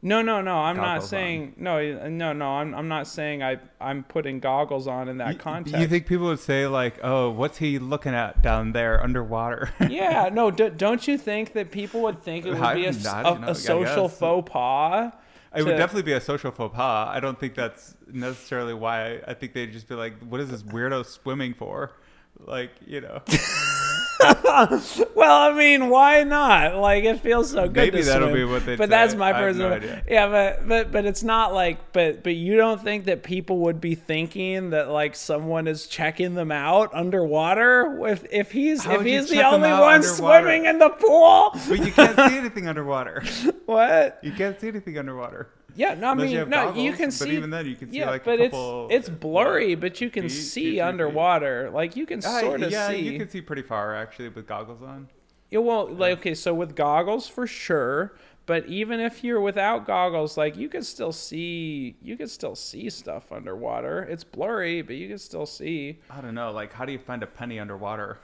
No, 0.00 0.22
no, 0.22 0.40
no. 0.40 0.54
I'm 0.58 0.76
not 0.76 0.82
Goggles 1.00 1.04
on. 1.04 1.08
saying 1.08 1.52
no, 1.56 2.08
no, 2.08 2.32
no. 2.32 2.46
I'm 2.50 2.72
I'm 2.74 2.86
not 2.86 3.08
saying 3.08 3.42
I 3.42 3.58
I'm 3.80 4.04
putting 4.04 4.38
goggles 4.38 4.86
on 4.86 5.08
in 5.08 5.18
that 5.18 5.26
Y- 5.34 5.34
context. 5.34 5.80
You 5.80 5.88
think 5.88 6.06
people 6.06 6.26
would 6.26 6.38
say 6.38 6.68
like, 6.68 7.00
"Oh, 7.02 7.30
what's 7.30 7.58
he 7.58 7.80
looking 7.80 8.14
at 8.14 8.40
down 8.40 8.70
there 8.72 9.02
underwater?" 9.02 9.70
yeah, 9.88 10.28
no. 10.32 10.52
D- 10.52 10.68
don't 10.70 11.08
you 11.08 11.18
think 11.18 11.52
that 11.54 11.72
people 11.72 12.00
would 12.02 12.22
think 12.22 12.46
it 12.46 12.50
would 12.50 12.60
I- 12.62 12.74
be 12.74 12.84
a, 12.84 12.90
I 12.90 12.90
a- 12.90 13.22
don't 13.24 13.40
know, 13.40 13.48
I 13.48 13.50
a 13.50 13.54
social 13.56 14.08
faux 14.08 14.48
pas? 14.50 15.12
It 15.56 15.64
would 15.64 15.76
definitely 15.76 16.02
be 16.02 16.12
a 16.12 16.20
social 16.20 16.52
faux 16.52 16.76
pas. 16.76 17.08
I 17.08 17.18
don't 17.18 17.40
think 17.40 17.54
that's 17.56 17.96
necessarily 18.06 18.74
why. 18.74 19.20
I 19.26 19.34
think 19.34 19.52
they'd 19.52 19.72
just 19.72 19.88
be 19.88 19.96
like, 19.96 20.14
"What 20.22 20.40
is 20.40 20.48
this 20.50 20.62
weirdo 20.62 21.06
swimming 21.06 21.54
for?" 21.54 21.90
Like, 22.38 22.70
you 22.86 23.00
know. 23.00 23.20
well, 25.14 25.50
I 25.50 25.54
mean, 25.56 25.88
why 25.88 26.24
not? 26.24 26.76
Like, 26.76 27.04
it 27.04 27.20
feels 27.20 27.50
so 27.52 27.66
good. 27.66 27.76
Maybe 27.76 27.98
to 28.00 28.04
that'll 28.04 28.28
swim. 28.28 28.40
be 28.40 28.44
what 28.52 28.66
they 28.66 28.76
But 28.76 28.86
say. 28.86 28.90
that's 28.90 29.14
my 29.14 29.32
no 29.32 29.38
personal. 29.38 29.72
idea. 29.72 30.02
yeah, 30.08 30.26
but 30.28 30.68
but 30.68 30.92
but 30.92 31.04
it's 31.04 31.22
not 31.22 31.54
like. 31.54 31.92
But 31.92 32.22
but 32.24 32.34
you 32.34 32.56
don't 32.56 32.82
think 32.82 33.04
that 33.04 33.22
people 33.22 33.58
would 33.60 33.80
be 33.80 33.94
thinking 33.94 34.70
that 34.70 34.88
like 34.90 35.14
someone 35.14 35.66
is 35.68 35.86
checking 35.86 36.34
them 36.34 36.50
out 36.50 36.90
underwater 36.94 38.06
if 38.08 38.24
if 38.32 38.50
he's 38.52 38.84
How 38.84 38.94
if 38.96 39.02
he's 39.02 39.28
the 39.30 39.42
only 39.46 39.70
one 39.70 39.94
underwater? 39.94 40.02
swimming 40.02 40.64
in 40.66 40.78
the 40.78 40.90
pool? 40.90 41.50
But 41.68 41.84
you 41.86 41.92
can't 41.92 42.16
see 42.16 42.36
anything 42.38 42.66
underwater. 42.68 43.22
what? 43.66 44.18
You 44.22 44.32
can't 44.32 44.58
see 44.60 44.68
anything 44.68 44.98
underwater. 44.98 45.48
Yeah, 45.78 45.94
no, 45.94 46.08
I 46.08 46.12
Unless 46.12 46.24
mean, 46.24 46.32
you 46.32 46.38
have 46.40 46.48
no, 46.48 46.74
you 46.74 46.90
goggles, 46.92 46.96
can 46.96 47.06
but 47.06 47.12
see. 47.12 47.30
even 47.36 47.50
then 47.50 47.66
you 47.66 47.76
can 47.76 47.92
see, 47.92 47.98
yeah, 47.98 48.10
like, 48.10 48.22
a 48.22 48.24
but 48.24 48.38
couple, 48.40 48.88
it's 48.90 49.08
it's 49.08 49.08
uh, 49.08 49.12
blurry, 49.20 49.74
but 49.76 50.00
you 50.00 50.10
can 50.10 50.24
feet, 50.24 50.30
see 50.30 50.70
feet. 50.72 50.80
underwater. 50.80 51.70
Like 51.70 51.94
you 51.94 52.04
can 52.04 52.18
Ah, 52.24 52.40
sort 52.40 52.62
of 52.62 52.72
yeah, 52.72 52.88
see. 52.88 52.98
you 52.98 53.16
can 53.18 53.28
see 53.28 53.40
pretty 53.40 53.62
far 53.62 53.94
actually 53.94 54.28
with 54.28 54.46
goggles 54.46 54.82
on. 54.82 55.08
Yeah, 55.50 55.60
well, 55.60 55.86
like 55.88 56.18
okay, 56.18 56.34
so 56.34 56.52
with 56.52 56.74
goggles 56.74 57.28
for 57.28 57.46
sure, 57.46 58.16
but 58.44 58.66
even 58.66 58.98
if 58.98 59.22
you're 59.22 59.40
without 59.40 59.86
goggles, 59.86 60.36
like 60.36 60.56
you 60.56 60.68
can 60.68 60.82
still 60.82 61.12
see, 61.12 61.96
you 62.02 62.16
can 62.16 62.26
still 62.26 62.56
see 62.56 62.90
stuff 62.90 63.30
underwater. 63.30 64.02
It's 64.02 64.24
blurry, 64.24 64.82
but 64.82 64.96
you 64.96 65.06
can 65.08 65.18
still 65.18 65.46
see. 65.46 66.00
I 66.10 66.20
don't 66.20 66.34
know. 66.34 66.50
Like, 66.50 66.72
how 66.72 66.86
do 66.86 66.92
you 66.92 66.98
find 66.98 67.22
a 67.22 67.26
penny 67.28 67.60
underwater? 67.60 68.18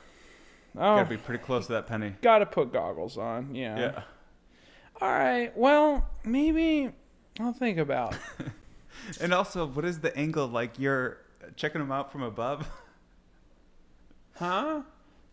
Oh, 0.76 0.96
Gotta 0.96 1.08
be 1.08 1.16
pretty 1.18 1.42
close 1.44 1.66
to 1.68 1.74
that 1.74 1.86
penny. 1.86 2.14
gotta 2.20 2.46
put 2.46 2.72
goggles 2.72 3.16
on. 3.16 3.54
Yeah. 3.54 3.78
Yeah. 3.78 4.02
All 5.00 5.08
right. 5.08 5.56
Well, 5.56 6.10
maybe 6.24 6.90
I'll 7.40 7.52
think 7.52 7.78
about. 7.78 8.16
And 9.20 9.34
also, 9.34 9.66
what 9.66 9.84
is 9.84 9.98
the 10.00 10.16
angle? 10.16 10.46
Like, 10.48 10.78
you're 10.78 11.18
checking 11.56 11.80
them 11.80 11.92
out 11.92 12.10
from 12.12 12.22
above? 12.22 12.66
Huh? 14.36 14.82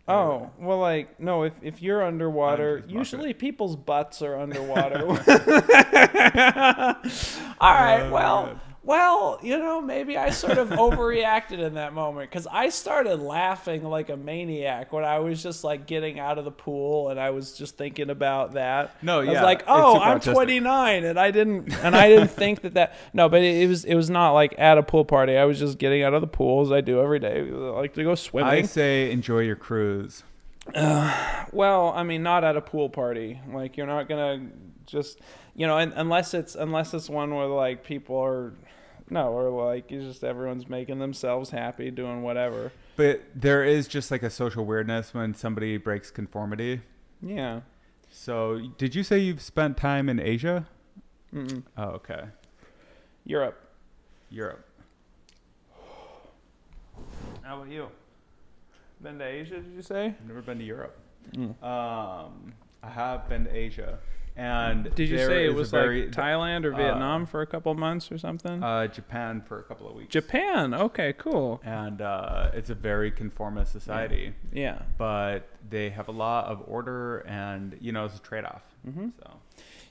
Oh, 0.08 0.52
well, 0.60 0.78
like, 0.80 1.20
no, 1.20 1.44
if, 1.44 1.54
if 1.62 1.82
you're 1.82 2.04
underwater, 2.04 2.84
usually 2.88 3.34
people's 3.34 3.76
butts 3.76 4.22
are 4.22 4.38
underwater. 4.40 5.08
All 5.08 5.16
right, 7.74 8.02
Oh, 8.04 8.12
well, 8.12 8.46
God. 8.46 8.60
Well, 8.84 9.40
you 9.44 9.60
know, 9.60 9.80
maybe 9.80 10.18
I 10.18 10.32
sort 10.32 10.58
of 10.58 10.70
overreacted 10.70 11.60
in 11.60 11.76
that 11.76 11.94
moment 11.94 12.32
because 12.32 12.48
I 12.48 12.70
started 12.70 13.18
laughing 13.18 13.84
like 13.84 14.10
a 14.10 14.18
maniac 14.18 14.92
when 14.92 15.04
I 15.04 15.20
was 15.20 15.44
just 15.44 15.64
like 15.64 15.86
getting 15.86 16.20
out 16.20 16.40
of 16.40 16.46
the 16.46 16.52
pool 16.52 17.10
and 17.10 17.20
I 17.20 17.30
was 17.30 17.54
just 17.54 17.78
thinking 17.78 18.10
about 18.10 18.54
that. 18.54 18.96
No, 19.04 19.18
I 19.18 19.26
was 19.26 19.34
yeah, 19.34 19.44
like, 19.44 19.64
oh, 19.68 20.00
I'm 20.00 20.20
autistic. 20.20 20.34
29 20.34 21.04
and 21.04 21.20
I 21.20 21.30
didn't, 21.30 21.72
and 21.84 21.96
I 21.96 22.08
didn't 22.10 22.32
think 22.32 22.62
that 22.62 22.74
that, 22.74 22.96
no, 23.14 23.30
but 23.30 23.42
it, 23.44 23.62
it 23.62 23.68
was, 23.68 23.86
it 23.86 23.94
was 23.94 24.10
not 24.10 24.32
like 24.32 24.56
at 24.58 24.80
a 24.80 24.84
pool 24.84 25.06
party. 25.06 25.38
I 25.38 25.46
was 25.46 25.60
just 25.60 25.78
getting 25.78 26.02
out 26.02 26.16
of 26.16 26.22
the 26.22 26.28
pool 26.28 26.64
as 26.64 26.72
I 26.72 26.82
do 26.82 27.00
every 27.02 27.20
day. 27.20 27.42
I 27.42 27.54
like 27.54 27.94
to 27.94 28.04
go 28.04 28.16
swimming. 28.16 28.52
I 28.52 28.64
say 28.64 29.12
enjoy 29.12 29.40
your 29.42 29.56
cruise. 29.56 30.24
Well, 31.54 31.92
I 31.94 32.04
mean, 32.04 32.24
not 32.24 32.46
at 32.46 32.56
a 32.56 32.62
pool 32.62 32.88
party. 32.88 33.42
Like 33.52 33.76
you're 33.76 33.88
not 33.88 34.08
gonna 34.08 34.48
just, 34.92 35.20
you 35.56 35.66
know, 35.66 35.78
un 35.78 35.94
unless 35.96 36.34
it's 36.34 36.56
unless 36.56 36.94
it's 36.94 37.10
one 37.10 37.34
where 37.34 37.48
like 37.48 37.84
people 37.84 38.18
are, 38.18 38.54
no, 39.10 39.30
or 39.30 39.50
like 39.50 39.92
it's 39.92 40.06
just 40.06 40.24
everyone's 40.24 40.70
making 40.70 41.00
themselves 41.00 41.50
happy 41.50 41.90
doing 41.90 42.22
whatever. 42.22 42.72
But 42.96 43.24
there 43.34 43.64
is 43.64 43.88
just 43.88 44.12
like 44.12 44.24
a 44.24 44.30
social 44.30 44.66
weirdness 44.66 45.14
when 45.14 45.34
somebody 45.34 45.78
breaks 45.78 46.12
conformity. 46.12 46.82
Yeah. 47.22 47.62
So, 48.12 48.60
did 48.78 48.94
you 48.94 49.04
say 49.04 49.20
you've 49.20 49.42
spent 49.42 49.78
time 49.78 50.10
in 50.10 50.20
Asia? 50.20 50.68
Mm-mm. 51.34 51.64
Oh, 51.78 51.84
okay. 51.92 52.26
Europe. 53.26 53.58
Europe. 54.30 54.66
How 57.42 57.56
about 57.58 57.70
you? 57.70 57.88
Been 59.02 59.18
to 59.18 59.26
Asia? 59.26 59.62
Did 59.62 59.74
you 59.74 59.82
say? 59.82 60.08
I've 60.08 60.28
never 60.28 60.42
been 60.42 60.60
to 60.60 60.64
Europe. 60.64 60.98
Mm. 61.34 61.64
Um, 61.64 62.54
I 62.84 62.90
have 62.90 63.30
been 63.30 63.46
to 63.46 63.56
Asia, 63.56 64.00
and 64.36 64.94
Did 64.96 65.10
you 65.10 65.18
say 65.18 65.46
it 65.46 65.54
was 65.54 65.72
very, 65.72 66.04
like 66.04 66.12
Thailand 66.12 66.66
or 66.66 66.74
uh, 66.74 66.78
Vietnam 66.78 67.26
for 67.26 67.42
a 67.42 67.48
couple 67.48 67.74
months 67.74 68.12
or 68.12 68.18
something? 68.18 68.64
uh, 68.64 68.88
Japan 68.88 69.42
for 69.42 69.60
a 69.60 69.64
couple 69.64 69.88
of 69.90 69.96
weeks. 69.96 70.12
Japan. 70.12 70.74
Okay, 70.74 71.14
cool. 71.18 71.62
and 71.64 72.02
uh, 72.02 72.50
it's 72.54 72.70
a 72.70 72.76
very 72.76 73.12
conformist 73.12 73.72
society, 73.72 74.34
Yeah. 74.54 74.80
but 74.98 75.48
they 75.70 75.90
have 75.90 76.08
a 76.08 76.12
lot 76.14 76.46
of 76.46 76.64
order, 76.68 77.20
and 77.20 77.78
you 77.82 77.92
know 77.92 78.06
it's 78.06 78.18
a 78.18 78.22
trade-off. 78.22 78.64
Mm-hmm. 78.88 79.10
So 79.20 79.32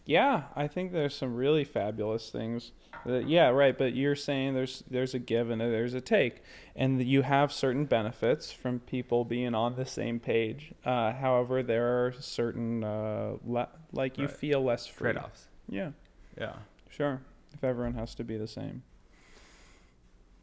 Yeah, 0.07 0.45
I 0.57 0.67
think 0.67 0.93
there's 0.93 1.15
some 1.15 1.35
really 1.37 1.63
fabulous 1.65 2.31
things. 2.31 2.73
That, 3.07 3.29
yeah, 3.29 3.49
right. 3.49 3.77
But 3.77 3.95
you're 3.95 4.17
saying 4.17 4.55
there's 4.55 4.83
there's 4.91 5.15
a 5.15 5.19
give 5.19 5.51
and 5.51 5.61
there's 5.61 5.95
a 5.95 6.01
take, 6.01 6.43
and 6.75 7.01
you 7.03 7.23
have 7.23 7.53
certain 7.53 7.85
benefits 7.85 8.51
from 8.51 8.81
people 8.81 9.25
being 9.25 9.55
on 9.55 9.77
the 9.77 9.87
same 9.87 10.19
page. 10.19 10.73
Uh, 10.85 11.13
however, 11.13 11.63
there 11.63 12.07
are 12.07 12.13
certain 12.19 12.83
uh, 12.83 13.37
le- 13.45 13.69
like 13.93 14.19
you 14.19 14.25
Right. 14.27 14.37
feel 14.37 14.63
less 14.65 14.87
free. 14.87 15.13
trade-offs. 15.13 15.49
Yeah, 15.69 15.93
Yeah. 16.39 16.57
sure. 16.89 17.21
If 17.55 17.63
everyone 17.63 17.95
has 17.95 18.15
to 18.17 18.25
be 18.25 18.37
the 18.37 18.49
same. 18.49 18.83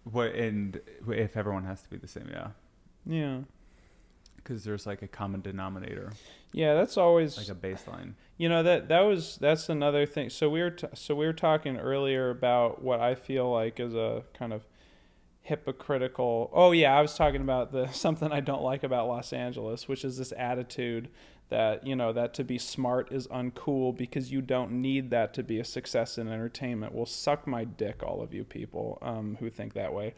What 0.03 0.33
and 0.35 0.79
if 1.09 1.35
everyone 1.35 1.65
has 1.65 1.81
to 1.83 1.89
be 1.89 1.97
the 1.97 2.07
same, 2.07 2.29
yeah, 2.31 2.51
Yeah. 3.05 3.41
because 4.37 4.63
there's 4.63 4.85
like 4.85 5.01
a 5.01 5.07
common 5.07 5.41
denominator, 5.41 6.13
Yeah, 6.53 6.75
that's 6.75 6.95
always 6.97 7.37
like 7.37 7.49
a 7.49 7.59
baseline. 7.59 8.13
You 8.37 8.49
know 8.49 8.61
that 8.63 8.87
that 8.89 9.01
was 9.01 9.37
that's 9.37 9.67
another 9.67 10.05
thing. 10.05 10.29
So 10.29 10.49
we 10.49 10.61
were 10.61 10.71
t- 10.71 10.87
so 10.93 11.15
we 11.15 11.25
were 11.25 11.33
talking 11.33 11.77
earlier 11.77 12.29
about 12.29 12.83
what 12.83 12.99
I 12.99 13.15
feel 13.15 13.51
like 13.51 13.79
is 13.79 13.95
a 13.95 14.23
kind 14.33 14.53
of 14.53 14.63
hypocritical. 15.41 16.51
Oh 16.53 16.71
yeah, 16.71 16.95
I 16.95 17.01
was 17.01 17.15
talking 17.15 17.41
about 17.41 17.71
the 17.71 17.87
something 17.91 18.31
I 18.31 18.41
don't 18.41 18.61
like 18.61 18.83
about 18.83 19.07
Los 19.07 19.33
Angeles, 19.33 19.87
which 19.87 20.05
is 20.05 20.17
this 20.17 20.33
attitude 20.37 21.09
that 21.49 21.87
you 21.87 21.95
know 21.95 22.13
that 22.13 22.33
to 22.35 22.43
be 22.43 22.57
smart 22.57 23.11
is 23.11 23.27
uncool 23.27 23.95
because 23.97 24.31
you 24.31 24.41
don't 24.41 24.71
need 24.71 25.09
that 25.09 25.33
to 25.33 25.43
be 25.43 25.59
a 25.59 25.65
success 25.65 26.17
in 26.17 26.27
entertainment. 26.27 26.93
Well, 26.93 27.05
suck 27.05 27.47
my 27.47 27.63
dick, 27.63 28.03
all 28.03 28.21
of 28.21 28.33
you 28.33 28.43
people 28.43 28.99
um, 29.01 29.37
who 29.39 29.49
think 29.49 29.73
that 29.73 29.93
way. 29.93 30.13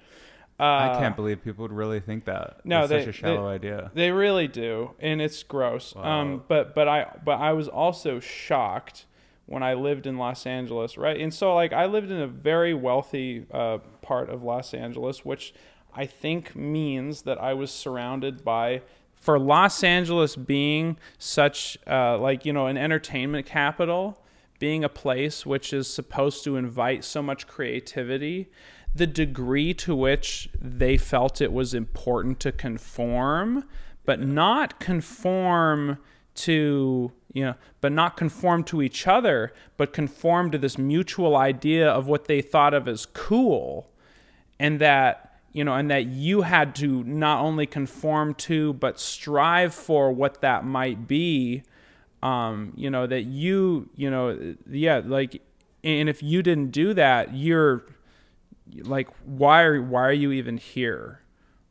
Uh, 0.60 0.92
I 0.94 1.00
can't 1.00 1.16
believe 1.16 1.44
people 1.44 1.62
would 1.64 1.72
really 1.72 2.00
think 2.00 2.26
that. 2.26 2.60
no, 2.66 2.82
it's 2.82 2.90
they- 2.90 3.00
such 3.00 3.08
a 3.08 3.12
shallow 3.14 3.48
they- 3.48 3.56
idea. 3.56 3.92
They 3.94 4.12
really 4.12 4.48
do, 4.48 4.92
and 5.00 5.22
it's 5.22 5.42
gross. 5.44 5.94
Um, 5.96 6.44
but 6.48 6.76
but 6.76 6.88
I 6.88 7.08
but 7.24 7.40
I 7.40 7.54
was 7.54 7.68
also 7.68 8.20
shocked 8.20 9.06
when 9.46 9.64
I 9.64 9.74
lived 9.74 10.06
in 10.06 10.18
Los 10.18 10.46
Angeles, 10.46 10.98
right? 10.98 11.20
And 11.20 11.34
so 11.34 11.56
like 11.56 11.74
I 11.74 11.86
lived 11.86 12.12
in 12.12 12.20
a 12.20 12.28
very 12.28 12.74
wealthy 12.74 13.46
uh, 13.52 13.80
part 14.02 14.30
of 14.30 14.44
Los 14.44 14.74
Angeles, 14.74 15.24
which 15.26 15.54
I 15.96 16.06
think 16.06 16.56
means 16.56 17.24
that 17.24 17.42
I 17.42 17.54
was 17.54 17.72
surrounded 17.72 18.44
by. 18.44 18.82
For 19.16 19.38
Los 19.38 19.84
Angeles 19.84 20.38
being 20.38 20.98
such 21.18 21.78
uh, 21.88 22.18
like 22.18 22.46
you 22.46 22.54
know 22.54 22.68
an 22.68 22.78
entertainment 22.78 23.46
capital, 23.46 24.22
being 24.60 24.84
a 24.84 24.90
place 24.90 25.46
which 25.46 25.74
is 25.74 25.92
supposed 25.94 26.44
to 26.46 26.56
invite 26.56 27.04
so 27.04 27.22
much 27.22 27.46
creativity, 27.48 28.50
the 28.94 29.08
degree 29.08 29.74
to 29.76 29.96
which 29.96 30.50
they 30.60 30.98
felt 30.98 31.42
it 31.42 31.54
was 31.54 31.74
important 31.74 32.40
to 32.42 32.52
conform, 32.52 33.66
but 34.06 34.20
not 34.20 34.80
conform 34.80 35.98
to, 36.36 37.12
you 37.34 37.46
know, 37.46 37.56
but 37.82 37.92
not 37.92 38.18
conform 38.18 38.64
to 38.64 38.82
each 38.82 39.08
other, 39.08 39.54
but 39.78 39.94
conform 39.94 40.52
to 40.52 40.58
this 40.58 40.78
mutual 40.78 41.36
idea 41.36 41.90
of 41.90 42.08
what 42.08 42.26
they 42.26 42.42
thought 42.42 42.74
of 42.74 42.88
as 42.88 43.06
cool. 43.06 43.90
And 44.60 44.80
that, 44.80 45.40
you 45.54 45.64
know, 45.64 45.76
and 45.76 45.90
that 45.92 46.06
you 46.08 46.42
had 46.42 46.76
to 46.76 47.04
not 47.04 47.42
only 47.42 47.66
conform 47.66 48.34
to, 48.36 48.74
but 48.74 49.00
strive 49.00 49.74
for 49.74 50.12
what 50.12 50.42
that 50.42 50.66
might 50.66 51.08
be 51.08 51.64
um, 52.22 52.74
you 52.76 52.90
know, 52.90 53.08
that 53.08 53.24
you, 53.24 53.90
you 53.96 54.10
know, 54.10 54.56
yeah, 54.70 55.02
like, 55.04 55.42
and 55.84 56.10
if 56.10 56.22
you 56.22 56.44
didn't 56.44 56.72
do 56.72 56.94
that, 56.94 57.34
you're 57.34 57.86
like, 58.84 59.10
why 59.26 59.64
are 59.64 59.82
why 59.82 60.02
are 60.04 60.14
you 60.14 60.32
even 60.32 60.58
here? 60.58 61.22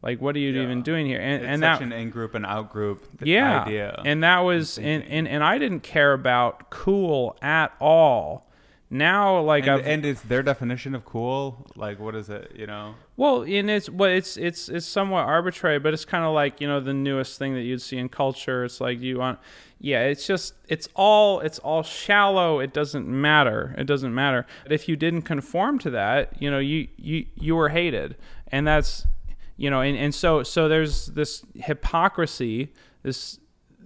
Like, 0.02 0.20
what 0.20 0.36
are 0.36 0.38
you 0.38 0.50
Yeah. 0.52 0.62
even 0.62 0.82
doing 0.82 1.06
here? 1.06 1.20
And 1.20 1.42
It's 1.42 1.44
and 1.44 1.60
such 1.60 1.78
that 1.80 1.84
an 1.84 1.92
in 1.92 2.10
group 2.10 2.34
and 2.34 2.46
out 2.46 2.70
group 2.70 3.04
yeah, 3.22 3.62
idea. 3.64 4.00
and 4.04 4.22
that 4.22 4.40
was 4.40 4.78
and, 4.78 5.02
and 5.04 5.26
and 5.26 5.42
I 5.42 5.58
didn't 5.58 5.80
care 5.80 6.12
about 6.12 6.70
cool 6.70 7.36
at 7.42 7.72
all. 7.80 8.44
Now, 8.90 9.40
like 9.40 9.66
and, 9.66 9.82
and 9.82 10.06
it's 10.06 10.22
their 10.22 10.42
definition 10.42 10.94
of 10.94 11.04
cool. 11.04 11.66
Like, 11.76 11.98
what 12.00 12.14
is 12.14 12.30
it? 12.30 12.52
You 12.56 12.66
know, 12.66 12.94
Well, 13.18 13.42
and 13.42 13.68
it's 13.68 13.90
well, 13.90 14.08
it's 14.10 14.38
it's 14.38 14.68
it's 14.70 14.86
somewhat 14.86 15.24
arbitrary, 15.26 15.78
but 15.78 15.92
it's 15.92 16.06
kind 16.06 16.24
of 16.24 16.32
like 16.32 16.58
you 16.60 16.66
know 16.68 16.80
the 16.80 16.94
newest 16.94 17.38
thing 17.38 17.52
that 17.54 17.62
you'd 17.62 17.82
see 17.82 17.98
in 17.98 18.08
culture. 18.08 18.64
It's 18.64 18.80
like 18.80 18.98
you 19.00 19.18
want, 19.18 19.40
yeah. 19.80 20.04
It's 20.04 20.26
just 20.26 20.54
it's 20.68 20.88
all 20.94 21.40
it's 21.40 21.58
all 21.60 21.82
shallow. 21.82 22.58
It 22.58 22.72
doesn't 22.72 23.06
matter. 23.06 23.74
It 23.78 23.84
doesn't 23.84 24.14
matter. 24.14 24.46
But 24.64 24.72
if 24.72 24.88
you 24.88 24.96
didn't 24.96 25.22
conform 25.22 25.78
to 25.80 25.90
that, 25.90 26.40
you 26.40 26.50
know, 26.50 26.58
you 26.58 26.88
you 26.96 27.26
you 27.34 27.54
were 27.54 27.68
hated, 27.68 28.16
and 28.48 28.66
that's 28.66 29.06
you 29.56 29.70
know, 29.70 29.80
and 29.80 29.96
and 29.96 30.14
so 30.14 30.42
so 30.42 30.68
there's 30.68 31.06
this 31.06 31.44
hypocrisy, 31.54 32.72
this 33.02 33.38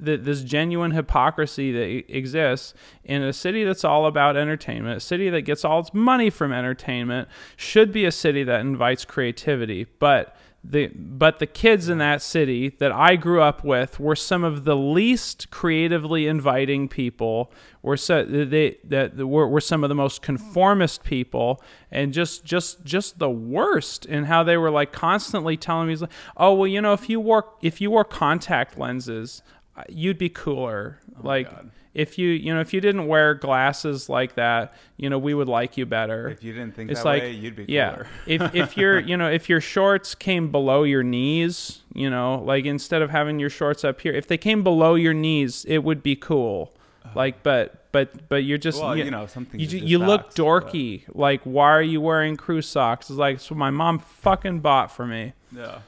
th- 0.04 0.20
this 0.22 0.42
genuine 0.42 0.92
hypocrisy 0.92 1.72
that 1.72 2.14
exists 2.14 2.74
in 3.04 3.22
a 3.22 3.32
city 3.32 3.64
that's 3.64 3.84
all 3.84 4.06
about 4.06 4.36
entertainment, 4.36 4.96
a 4.96 5.00
city 5.00 5.28
that 5.30 5.42
gets 5.42 5.64
all 5.64 5.80
its 5.80 5.92
money 5.92 6.30
from 6.30 6.52
entertainment, 6.52 7.28
should 7.56 7.92
be 7.92 8.04
a 8.04 8.12
city 8.12 8.42
that 8.44 8.60
invites 8.60 9.04
creativity. 9.04 9.86
But 9.98 10.36
the 10.64 10.88
but 10.94 11.40
the 11.40 11.46
kids 11.46 11.88
in 11.88 11.98
that 11.98 12.22
city 12.22 12.68
that 12.68 12.92
I 12.92 13.16
grew 13.16 13.42
up 13.42 13.64
with 13.64 13.98
were 13.98 14.14
some 14.14 14.44
of 14.44 14.64
the 14.64 14.76
least 14.76 15.50
creatively 15.50 16.28
inviting 16.28 16.88
people. 16.88 17.52
Were 17.82 17.96
so 17.96 18.24
they 18.24 18.78
that 18.84 19.16
were, 19.16 19.48
were 19.48 19.60
some 19.60 19.82
of 19.82 19.88
the 19.88 19.96
most 19.96 20.22
conformist 20.22 21.02
people, 21.02 21.60
and 21.90 22.12
just 22.12 22.44
just 22.44 22.84
just 22.84 23.18
the 23.18 23.30
worst 23.30 24.06
in 24.06 24.24
how 24.24 24.44
they 24.44 24.56
were 24.56 24.70
like 24.70 24.92
constantly 24.92 25.56
telling 25.56 25.88
me, 25.88 25.96
"Oh 26.36 26.54
well, 26.54 26.68
you 26.68 26.80
know, 26.80 26.92
if 26.92 27.08
you 27.08 27.18
wore 27.18 27.52
if 27.60 27.80
you 27.80 27.90
wore 27.90 28.04
contact 28.04 28.78
lenses, 28.78 29.42
uh, 29.76 29.82
you'd 29.88 30.18
be 30.18 30.28
cooler." 30.28 31.00
Like 31.24 31.50
God. 31.50 31.70
if 31.94 32.18
you 32.18 32.28
you 32.28 32.54
know 32.54 32.60
if 32.60 32.72
you 32.72 32.80
didn't 32.80 33.06
wear 33.06 33.34
glasses 33.34 34.08
like 34.08 34.34
that, 34.34 34.74
you 34.96 35.10
know, 35.10 35.18
we 35.18 35.34
would 35.34 35.48
like 35.48 35.76
you 35.76 35.86
better. 35.86 36.28
If 36.28 36.42
you 36.42 36.52
didn't 36.52 36.74
think 36.74 36.90
it's 36.90 37.00
that 37.00 37.06
like 37.06 37.22
way, 37.22 37.32
you'd 37.32 37.56
be 37.56 37.64
yeah 37.68 38.04
if 38.26 38.54
if 38.54 38.76
your 38.82 38.98
you 38.98 39.16
know 39.16 39.30
if 39.30 39.48
your 39.48 39.60
shorts 39.60 40.14
came 40.14 40.50
below 40.50 40.82
your 40.84 41.02
knees 41.02 41.80
you 41.94 42.08
know 42.08 42.42
like 42.44 42.64
instead 42.64 43.02
of 43.02 43.10
having 43.10 43.38
your 43.38 43.50
shorts 43.50 43.84
up 43.84 44.00
here 44.00 44.12
if 44.12 44.26
they 44.26 44.38
came 44.38 44.62
below 44.62 44.94
your 44.94 45.14
knees 45.14 45.64
it 45.66 45.78
would 45.78 46.02
be 46.02 46.16
cool. 46.16 46.74
Like 47.14 47.42
but 47.42 47.92
but 47.92 48.28
but 48.28 48.44
you're 48.44 48.56
just 48.58 48.80
Well, 48.80 48.96
you, 48.96 49.04
you 49.04 49.10
know, 49.10 49.26
some 49.26 49.44
things 49.44 49.72
you, 49.72 49.80
you 49.80 49.98
look 49.98 50.22
facts, 50.22 50.36
but- 50.36 50.44
dorky. 50.44 51.02
Like 51.12 51.42
why 51.42 51.70
are 51.70 51.82
you 51.82 52.00
wearing 52.00 52.36
crew 52.36 52.62
socks? 52.62 53.10
It's 53.10 53.18
like 53.18 53.38
so 53.40 53.54
my 53.54 53.70
mom 53.70 53.98
fucking 53.98 54.60
bought 54.60 54.90
for 54.90 55.06
me. 55.06 55.34
Yeah, 55.54 55.80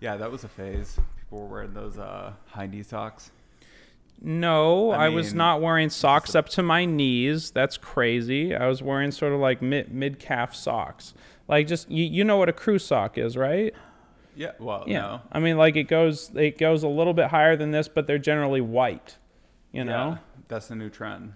yeah, 0.00 0.16
that 0.16 0.32
was 0.32 0.44
a 0.44 0.48
phase. 0.48 0.98
People 1.18 1.40
were 1.40 1.46
wearing 1.46 1.74
those 1.74 1.98
uh, 1.98 2.32
high 2.46 2.66
knee 2.66 2.82
socks. 2.82 3.32
No, 4.24 4.92
I 4.92 5.06
I, 5.06 5.08
was 5.08 5.34
not 5.34 5.60
wearing 5.60 5.90
socks 5.90 6.34
up 6.36 6.48
to 6.50 6.62
my 6.62 6.84
knees. 6.84 7.50
That's 7.50 7.76
crazy. 7.76 8.54
I 8.54 8.68
was 8.68 8.80
wearing 8.82 9.10
sort 9.10 9.32
of 9.32 9.40
like 9.40 9.60
mid 9.60 9.92
mid 9.92 10.18
calf 10.20 10.54
socks. 10.54 11.12
Like 11.48 11.66
just 11.66 11.90
you, 11.90 12.04
you 12.04 12.22
know 12.22 12.36
what 12.36 12.48
a 12.48 12.52
crew 12.52 12.78
sock 12.78 13.18
is, 13.18 13.36
right? 13.36 13.74
Yeah, 14.36 14.52
well, 14.60 14.84
Yeah. 14.86 15.00
no. 15.00 15.20
I 15.32 15.40
mean 15.40 15.58
like 15.58 15.74
it 15.76 15.84
goes 15.88 16.30
it 16.36 16.56
goes 16.56 16.82
a 16.84 16.88
little 16.88 17.14
bit 17.14 17.28
higher 17.28 17.56
than 17.56 17.72
this, 17.72 17.88
but 17.88 18.06
they're 18.06 18.18
generally 18.18 18.60
white. 18.60 19.18
You 19.72 19.84
know? 19.84 20.10
Yeah, 20.10 20.18
that's 20.48 20.68
the 20.68 20.76
new 20.76 20.88
trend. 20.88 21.32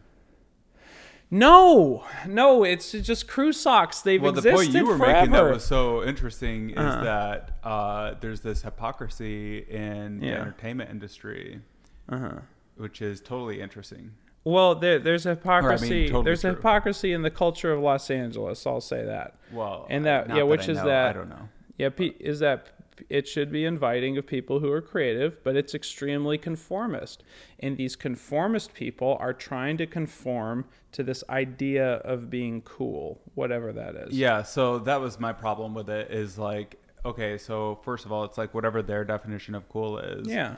No. 1.30 2.04
No, 2.26 2.62
it's 2.64 2.92
just 2.92 3.26
crew 3.26 3.52
socks. 3.52 4.00
They've 4.00 4.22
Well, 4.22 4.32
the 4.32 4.42
point 4.50 4.70
you 4.72 4.86
were 4.86 4.96
forever. 4.96 5.12
making 5.20 5.32
that 5.32 5.50
was 5.50 5.64
so 5.64 6.04
interesting 6.04 6.70
is 6.70 6.76
Uh-huh. 6.78 7.04
that 7.04 7.50
uh, 7.64 8.14
there's 8.20 8.40
this 8.40 8.62
hypocrisy 8.62 9.58
in 9.68 10.20
the 10.20 10.28
entertainment 10.30 10.90
industry, 10.90 11.60
uh-huh. 12.08 12.40
Which 12.76 13.00
is 13.02 13.20
totally 13.20 13.60
interesting. 13.60 14.12
Well, 14.44 14.76
there, 14.76 14.98
there's 15.00 15.26
a 15.26 15.30
hypocrisy. 15.30 16.06
totally 16.06 16.24
there's 16.24 16.42
hypocrisy 16.42 17.12
in 17.12 17.22
the 17.22 17.30
culture 17.30 17.72
of 17.72 17.80
Los 17.80 18.10
Angeles. 18.10 18.64
I'll 18.66 18.80
say 18.80 19.04
that. 19.04 19.34
Well, 19.52 19.86
And 19.90 20.08
I- 20.08 20.22
that- 20.24 20.36
yeah, 20.36 20.42
which 20.44 20.68
I 20.68 20.72
is 20.72 20.78
know, 20.78 20.86
that- 20.86 21.10
I 21.10 21.12
don't 21.18 21.28
know. 21.28 21.48
Yeah, 21.78 21.88
pe- 21.90 22.14
is 22.20 22.38
that 22.40 22.68
it 23.10 23.28
should 23.28 23.52
be 23.52 23.64
inviting 23.66 24.16
of 24.16 24.26
people 24.26 24.60
who 24.60 24.70
are 24.72 24.80
creative, 24.80 25.42
but 25.44 25.54
it's 25.56 25.74
extremely 25.74 26.38
conformist. 26.38 27.22
And 27.58 27.76
these 27.76 27.94
conformist 27.96 28.72
people 28.72 29.18
are 29.20 29.34
trying 29.34 29.76
to 29.78 29.86
conform 29.86 30.64
to 30.92 31.02
this 31.02 31.22
idea 31.28 31.94
of 31.96 32.30
being 32.30 32.62
cool, 32.62 33.20
whatever 33.34 33.72
that 33.74 33.94
is. 33.96 34.16
Yeah, 34.16 34.42
so 34.42 34.78
that 34.78 35.00
was 35.00 35.20
my 35.20 35.32
problem 35.34 35.74
with 35.74 35.90
it. 35.90 36.10
Is 36.10 36.38
like, 36.38 36.76
okay, 37.04 37.36
so 37.36 37.80
first 37.84 38.06
of 38.06 38.12
all, 38.12 38.24
it's 38.24 38.38
like 38.38 38.54
whatever 38.54 38.80
their 38.80 39.04
definition 39.04 39.54
of 39.54 39.68
cool 39.68 39.98
is. 39.98 40.26
Yeah. 40.26 40.56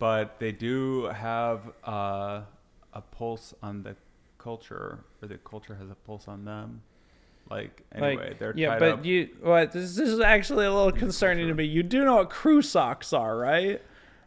But 0.00 0.40
they 0.40 0.50
do 0.50 1.04
have 1.04 1.60
uh, 1.86 2.40
a 2.92 3.00
pulse 3.12 3.54
on 3.62 3.84
the 3.84 3.94
culture, 4.38 5.04
or 5.22 5.28
the 5.28 5.38
culture 5.38 5.76
has 5.76 5.88
a 5.90 5.94
pulse 5.94 6.26
on 6.26 6.44
them. 6.44 6.82
Like 7.48 7.82
anyway, 7.94 8.28
like, 8.30 8.38
they're 8.38 8.54
yeah, 8.56 8.78
but 8.78 8.88
up. 8.90 9.04
you 9.04 9.28
what 9.42 9.70
this, 9.72 9.94
this 9.96 10.08
is 10.08 10.20
actually 10.20 10.66
a 10.66 10.72
little 10.72 10.90
concerning 10.92 11.46
to 11.48 11.54
me. 11.54 11.64
You 11.64 11.84
do 11.84 12.04
know 12.04 12.16
what 12.16 12.30
crew 12.30 12.62
socks 12.62 13.12
are, 13.12 13.36
right? 13.36 13.80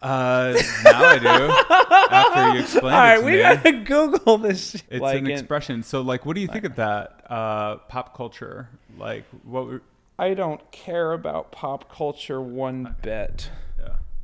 uh, 0.04 0.62
now 0.84 1.06
I 1.06 1.18
do. 1.18 2.14
After 2.14 2.54
you 2.54 2.60
explained 2.64 2.86
All 2.88 2.92
it 2.92 3.08
right, 3.08 3.20
to 3.20 3.26
we 3.26 3.32
me, 3.32 3.40
gotta 3.40 3.72
Google 3.86 4.38
this. 4.38 4.72
shit. 4.72 4.84
it's 4.90 5.02
like 5.02 5.20
an 5.20 5.28
expression. 5.28 5.82
So, 5.84 6.02
like, 6.02 6.26
what 6.26 6.36
do 6.36 6.42
you 6.42 6.48
think 6.48 6.66
of 6.66 6.76
that 6.76 7.26
uh, 7.30 7.78
pop 7.88 8.16
culture? 8.16 8.70
Like, 8.98 9.24
what? 9.44 9.66
Were, 9.66 9.82
I 10.20 10.34
don't 10.34 10.72
care 10.72 11.14
about 11.14 11.52
pop 11.52 11.92
culture 11.92 12.42
one 12.42 12.96
bit. 13.02 13.50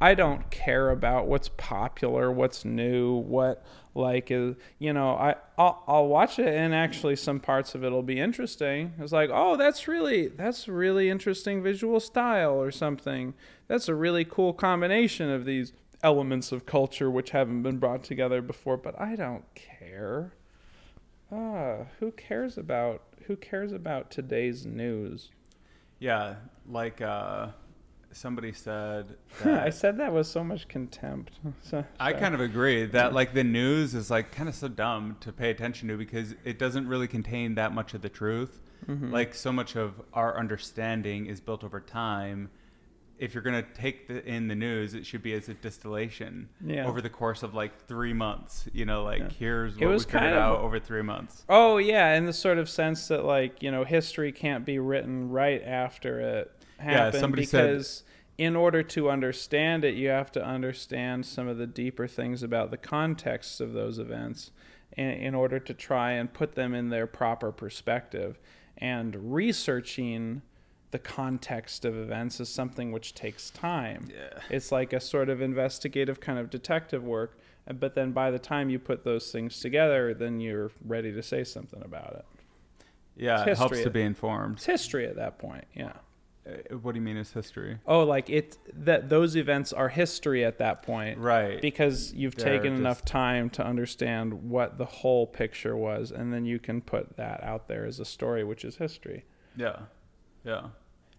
I 0.02 0.14
don't 0.14 0.50
care 0.50 0.90
about 0.90 1.28
what's 1.28 1.50
popular, 1.50 2.32
what's 2.32 2.64
new, 2.64 3.16
what 3.16 3.66
like 3.96 4.32
is 4.32 4.56
you 4.78 4.94
know 4.94 5.10
I 5.10 5.36
I'll, 5.58 5.84
I'll 5.88 6.08
watch 6.08 6.40
it 6.40 6.48
and 6.48 6.74
actually 6.74 7.16
some 7.16 7.40
parts 7.40 7.76
of 7.76 7.84
it'll 7.84 8.04
be 8.04 8.20
interesting. 8.20 8.94
It's 9.00 9.12
like 9.12 9.30
oh 9.34 9.58
that's 9.58 9.88
really 9.88 10.28
that's 10.28 10.68
really 10.68 11.10
interesting 11.10 11.62
visual 11.62 12.00
style 12.00 12.54
or 12.54 12.72
something. 12.72 13.34
That's 13.68 13.88
a 13.90 13.96
really 13.96 14.26
cool 14.26 14.54
combination 14.54 15.30
of 15.30 15.46
these 15.46 15.74
elements 16.02 16.52
of 16.52 16.66
culture 16.66 17.10
which 17.12 17.32
haven't 17.32 17.64
been 17.64 17.78
brought 17.78 18.04
together 18.04 18.42
before. 18.42 18.78
But 18.78 19.00
I 19.00 19.16
don't 19.16 19.44
care. 19.56 20.34
Ah, 21.32 21.86
who 22.00 22.12
cares 22.12 22.58
about 22.58 23.02
who 23.26 23.36
cares 23.36 23.72
about 23.72 24.10
today's 24.10 24.66
news? 24.66 25.30
Yeah, 26.00 26.36
like 26.68 27.02
uh, 27.02 27.50
somebody 28.12 28.52
said. 28.54 29.16
I 29.46 29.70
said 29.70 29.98
that 30.00 30.14
with 30.14 30.28
so 30.28 30.44
much 30.44 30.68
contempt. 30.68 31.32
So, 31.62 31.84
I 32.00 32.14
kind 32.14 32.34
of 32.34 32.42
agree 32.42 32.86
that 32.88 33.14
like 33.14 33.34
the 33.34 33.44
news 33.44 33.94
is 33.94 34.10
like 34.10 34.32
kind 34.32 34.50
of 34.50 34.56
so 34.56 34.68
dumb 34.68 35.18
to 35.22 35.32
pay 35.32 35.50
attention 35.52 35.88
to 35.90 35.98
because 35.98 36.34
it 36.44 36.58
doesn't 36.58 36.88
really 36.88 37.08
contain 37.08 37.56
that 37.56 37.74
much 37.74 37.94
of 37.94 38.02
the 38.02 38.10
truth. 38.10 38.62
Mm-hmm. 38.88 39.12
Like 39.12 39.36
so 39.36 39.52
much 39.52 39.76
of 39.76 40.02
our 40.14 40.38
understanding 40.38 41.26
is 41.28 41.40
built 41.40 41.64
over 41.64 41.80
time. 41.80 42.50
If 43.20 43.34
you're 43.34 43.44
gonna 43.44 43.66
take 43.74 44.08
the, 44.08 44.26
in 44.26 44.48
the 44.48 44.56
news, 44.56 44.94
it 44.94 45.06
should 45.06 45.22
be 45.22 45.34
as 45.34 45.50
a 45.50 45.54
distillation 45.54 46.48
Yeah. 46.66 46.88
over 46.88 47.02
the 47.02 47.10
course 47.10 47.44
of 47.44 47.54
like 47.54 47.86
three 47.88 48.14
months. 48.14 48.68
You 48.72 48.86
know, 48.86 49.04
like 49.04 49.20
Yeah. 49.20 49.30
here's 49.38 49.74
It 49.76 49.82
what 49.82 49.88
we 49.88 49.94
was 49.94 50.06
figured 50.06 50.22
kind 50.22 50.36
of- 50.36 50.42
out 50.42 50.60
over 50.62 50.80
three 50.80 51.02
months. 51.02 51.44
Oh 51.50 51.78
yeah, 51.78 52.16
in 52.16 52.26
the 52.26 52.34
sort 52.34 52.58
of 52.58 52.70
sense 52.70 53.08
that 53.10 53.26
like 53.26 53.62
you 53.62 53.70
know 53.72 53.84
history 53.84 54.32
can't 54.32 54.66
be 54.66 54.80
written 54.80 55.30
right 55.30 55.62
after 55.64 56.20
it 56.22 56.52
somebody 57.14 57.46
said- 57.46 57.68
because 57.68 58.04
in 58.38 58.56
order 58.56 58.82
to 58.84 59.10
understand 59.10 59.84
it, 59.84 59.96
you 59.96 60.08
have 60.10 60.32
to 60.32 60.44
understand 60.44 61.26
some 61.26 61.48
of 61.48 61.58
the 61.58 61.68
deeper 61.68 62.08
things 62.08 62.42
about 62.42 62.72
the 62.72 62.78
context 62.78 63.60
of 63.60 63.74
those 63.74 64.00
events, 64.00 64.52
in, 64.96 65.10
in 65.10 65.36
order 65.36 65.60
to 65.60 65.74
try 65.74 66.12
and 66.12 66.34
put 66.34 66.56
them 66.56 66.74
in 66.74 66.90
their 66.90 67.06
proper 67.06 67.52
perspective. 67.52 68.40
And 68.78 69.34
researching 69.34 70.42
the 70.92 71.00
context 71.00 71.84
of 71.86 71.98
events 71.98 72.40
is 72.40 72.50
something 72.50 72.92
which 72.92 73.14
takes 73.14 73.50
time. 73.50 74.08
Yeah. 74.10 74.40
It's 74.50 74.72
like 74.72 74.94
a 74.94 75.00
sort 75.02 75.30
of 75.30 75.42
investigative 75.42 76.20
kind 76.20 76.40
of 76.40 76.50
detective 76.50 77.04
work. 77.04 77.38
But 77.72 77.94
then 77.94 78.14
by 78.14 78.32
the 78.32 78.40
time 78.40 78.70
you 78.70 78.80
put 78.80 79.04
those 79.04 79.32
things 79.32 79.60
together, 79.60 80.14
then 80.14 80.40
you're 80.40 80.72
ready 80.84 81.12
to 81.12 81.22
say 81.22 81.44
something 81.44 81.84
about 81.84 82.14
it. 82.16 82.26
Yeah, 83.16 83.44
it 83.46 83.58
helps 83.58 83.82
to 83.82 83.90
be 83.90 84.02
informed. 84.02 84.56
It's 84.56 84.66
history 84.66 85.06
at 85.06 85.18
that 85.18 85.38
point, 85.38 85.66
yeah. 85.76 85.94
Uh, 86.48 86.78
What 86.78 86.94
do 86.94 87.00
you 87.00 87.06
mean 87.06 87.18
is 87.18 87.32
history? 87.34 87.80
Oh, 87.86 88.04
like 88.04 88.30
it 88.30 88.58
that 88.74 89.10
those 89.10 89.36
events 89.36 89.74
are 89.74 89.90
history 89.90 90.44
at 90.46 90.58
that 90.60 90.84
point. 90.84 91.18
Right. 91.18 91.62
Because 91.62 92.14
you've 92.14 92.36
They're 92.36 92.58
taken 92.58 92.76
enough 92.76 93.04
time 93.06 93.50
to 93.52 93.66
understand 93.66 94.50
what 94.50 94.78
the 94.78 94.86
whole 94.86 95.28
picture 95.28 95.76
was, 95.76 96.12
and 96.12 96.34
then 96.34 96.46
you 96.46 96.60
can 96.60 96.82
put 96.82 97.18
that 97.18 97.44
out 97.44 97.68
there 97.68 97.86
as 97.86 98.00
a 98.00 98.06
story, 98.06 98.44
which 98.44 98.64
is 98.64 98.78
history. 98.78 99.26
Yeah. 99.56 99.78
Yeah. 100.44 100.68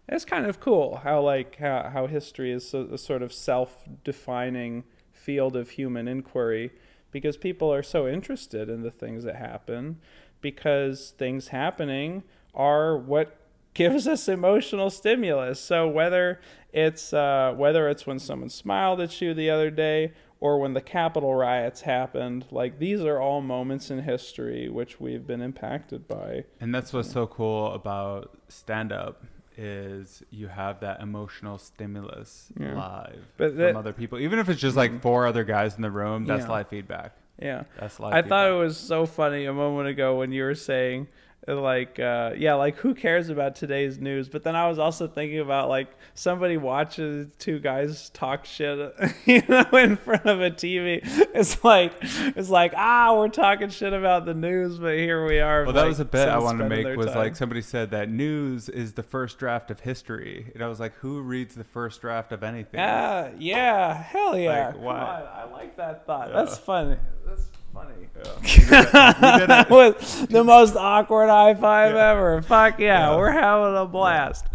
It's 0.09 0.25
kind 0.25 0.47
of 0.47 0.59
cool 0.59 1.01
how 1.05 1.21
like 1.21 1.57
how, 1.57 1.91
how 1.93 2.07
history 2.07 2.51
is 2.51 2.69
so, 2.69 2.89
a 2.93 2.99
sort 2.99 3.23
of 3.23 3.33
self-defining 3.33 4.85
field 5.13 5.55
of 5.55 5.71
human 5.71 6.09
inquiry 6.09 6.73
because 7.13 7.37
people 7.37 7.73
are 7.73 7.83
so 7.83 8.09
interested 8.09 8.69
in 8.69 8.83
the 8.83 8.91
things 8.91 9.25
that 9.25 9.37
happen 9.37 10.01
because 10.41 11.11
things 11.19 11.49
happening 11.49 12.23
are 12.55 12.97
what 12.97 13.40
gives 13.75 14.07
us 14.07 14.29
emotional 14.29 14.91
stimulus. 14.91 15.61
So 15.61 15.89
whether 15.89 16.41
it's 16.73 17.13
uh, 17.13 17.55
whether 17.57 17.89
it's 17.89 18.07
when 18.07 18.19
someone 18.19 18.49
smiled 18.49 19.01
at 19.01 19.21
you 19.21 19.35
the 19.35 19.51
other 19.51 19.71
day 19.71 20.13
or 20.41 20.59
when 20.59 20.73
the 20.73 20.81
Capitol 20.81 21.35
riots 21.35 21.83
happened, 21.83 22.47
like 22.51 22.79
these 22.79 23.01
are 23.03 23.21
all 23.21 23.41
moments 23.41 23.91
in 23.91 24.03
history 24.03 24.69
which 24.69 24.99
we've 25.01 25.27
been 25.27 25.41
impacted 25.43 26.09
by. 26.09 26.45
And 26.61 26.75
that's 26.75 26.93
what's 26.93 27.13
so 27.13 27.27
cool 27.27 27.73
about 27.73 28.39
stand 28.49 28.93
up 28.93 29.25
is 29.57 30.23
you 30.31 30.49
have 30.49 30.81
that 30.81 31.01
emotional 31.03 31.59
stimulus 31.59 32.51
Yeah. 32.59 32.75
live 32.75 33.27
But 33.37 33.55
from 33.57 33.77
other 33.77 33.93
people. 33.93 34.19
Even 34.19 34.39
if 34.39 34.49
it's 34.49 34.61
just 34.61 34.77
like 34.77 35.03
four 35.03 35.27
other 35.27 35.45
guys 35.45 35.77
in 35.77 35.83
the 35.83 35.91
room, 35.91 36.25
that's 36.25 36.45
Yeah. 36.45 36.51
live 36.51 36.69
feedback. 36.69 37.13
Yeah. 37.39 37.65
That's 37.79 38.01
live 38.01 38.15
I 38.15 38.23
thought 38.23 38.49
it 38.49 38.55
was 38.55 38.79
so 38.79 39.05
funny 39.07 39.45
a 39.45 39.53
moment 39.53 39.89
ago 39.89 40.17
when 40.19 40.33
you 40.33 40.45
were 40.45 40.55
saying 40.55 41.09
like 41.49 41.99
uh, 41.99 42.33
yeah 42.37 42.55
like 42.55 42.77
who 42.77 42.95
cares 42.95 43.29
about 43.31 43.55
today's 43.55 43.99
news 43.99 44.29
but 44.29 44.43
then 44.43 44.55
i 44.55 44.69
was 44.69 44.79
also 44.79 45.09
thinking 45.09 45.41
about 45.41 45.69
like 45.71 45.89
somebody 46.15 46.57
watches 46.59 47.27
two 47.39 47.59
guys 47.59 48.11
talk 48.11 48.45
shit 48.45 48.95
you 49.25 49.43
know 49.49 49.65
in 49.73 49.97
front 49.97 50.27
of 50.27 50.41
a 50.41 50.51
tv 50.51 51.01
it's 51.35 51.65
like 51.65 51.95
it's 52.37 52.51
like 52.51 52.73
ah 52.77 53.17
we're 53.17 53.29
talking 53.29 53.71
shit 53.71 53.93
about 53.95 54.27
the 54.27 54.35
news 54.35 54.79
but 54.79 54.95
here 54.97 55.27
we 55.27 55.41
are 55.41 55.65
Well, 55.65 55.73
that 55.73 55.81
like, 55.81 55.89
was 55.89 56.01
a 56.01 56.05
bit 56.05 56.29
I 56.29 56.39
wanted 56.39 56.65
to 56.65 56.69
make 56.69 56.97
was 56.97 57.07
time. 57.07 57.17
like 57.17 57.37
somebody 57.37 57.63
said 57.63 57.91
that 57.93 58.11
news 58.11 58.69
is 58.69 58.93
the 58.93 59.03
first 59.03 59.39
draft 59.39 59.71
of 59.71 59.81
history, 59.81 60.51
and 60.55 60.63
I 60.63 60.69
was 60.69 60.79
like, 60.79 60.93
who 60.97 61.21
reads 61.23 61.55
the 61.55 61.65
first 61.65 62.01
draft 62.03 62.33
of 62.33 62.43
anything? 62.43 62.79
Ah, 62.81 63.31
yeah, 63.39 63.95
hell 63.95 64.37
yeah. 64.39 64.67
Like, 64.69 64.79
why? 64.81 65.29
I 65.35 65.45
like 65.51 65.77
that 65.77 66.07
thought. 66.07 66.29
Yeah. 66.29 66.37
That's 66.45 66.59
funny. 66.59 66.97
That's 67.27 67.49
funny. 67.73 67.95
We 67.99 68.07
did 68.15 68.27
it. 68.27 68.93
that 68.93 69.71
was 69.71 70.27
the 70.31 70.45
most 70.45 70.77
awkward 70.77 71.29
high 71.29 71.55
five 71.55 71.95
Yeah. 71.95 72.11
ever. 72.11 72.43
Fuck 72.43 72.79
yeah, 72.79 73.11
Yeah. 73.11 73.17
we're 73.17 73.31
having 73.31 73.77
a 73.77 73.87
blast. 73.87 74.47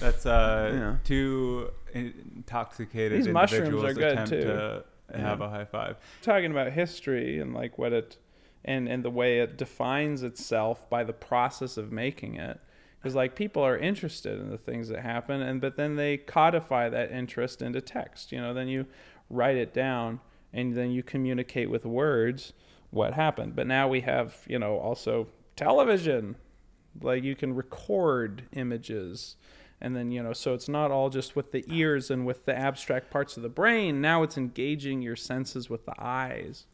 That's 0.00 0.26
uh, 0.26 0.70
Yeah. 0.74 0.96
two 1.04 1.70
intoxicated 1.92 3.18
These 3.18 3.28
mushrooms 3.28 3.68
individuals 3.68 3.90
are 3.96 4.00
good, 4.00 4.12
attempt 4.12 4.30
too. 4.30 4.40
to 4.42 4.84
have 5.18 5.40
a 5.40 5.48
high 5.48 5.64
five. 5.64 5.96
Talking 6.22 6.50
about 6.50 6.72
history 6.72 7.38
and 7.40 7.54
like 7.54 7.78
what 7.78 7.92
it 7.92 8.16
and 8.64 8.88
and 8.88 9.04
the 9.04 9.10
way 9.10 9.40
it 9.40 9.56
defines 9.58 10.22
itself 10.22 10.88
by 10.90 11.04
the 11.04 11.12
process 11.12 11.76
of 11.76 11.92
making 11.92 12.36
it. 12.36 12.58
Because 12.98 13.14
like 13.14 13.34
people 13.36 13.62
are 13.62 13.76
interested 13.76 14.40
in 14.40 14.48
the 14.50 14.56
things 14.58 14.88
that 14.88 15.00
happen, 15.00 15.42
and 15.42 15.60
but 15.60 15.76
then 15.76 15.96
they 15.96 16.16
codify 16.16 16.88
that 16.88 17.12
interest 17.12 17.60
into 17.62 17.80
text. 17.82 18.32
You 18.32 18.40
know, 18.40 18.54
then 18.54 18.66
you 18.68 18.86
write 19.28 19.56
it 19.56 19.74
down, 19.74 20.20
and 20.54 20.74
then 20.74 20.92
you 20.92 21.02
communicate 21.02 21.68
with 21.68 21.84
words 21.84 22.54
what 22.90 23.12
happened. 23.12 23.56
But 23.56 23.66
now 23.66 23.88
we 23.88 24.00
have 24.02 24.36
you 24.46 24.58
know 24.58 24.78
also 24.78 25.26
television, 25.56 26.36
like 27.02 27.22
you 27.24 27.34
can 27.34 27.54
record 27.54 28.44
images, 28.52 29.36
and 29.80 29.94
then 29.94 30.10
you 30.10 30.22
know 30.22 30.32
so 30.32 30.54
it's 30.54 30.68
not 30.68 30.90
all 30.90 31.10
just 31.10 31.36
with 31.36 31.52
the 31.52 31.64
ears 31.68 32.10
and 32.10 32.24
with 32.24 32.46
the 32.46 32.56
abstract 32.56 33.10
parts 33.10 33.36
of 33.36 33.42
the 33.42 33.48
brain. 33.50 34.00
Now 34.00 34.22
it's 34.22 34.38
engaging 34.38 35.02
your 35.02 35.16
senses 35.16 35.68
with 35.68 35.84
the 35.84 35.94
eyes. 35.98 36.66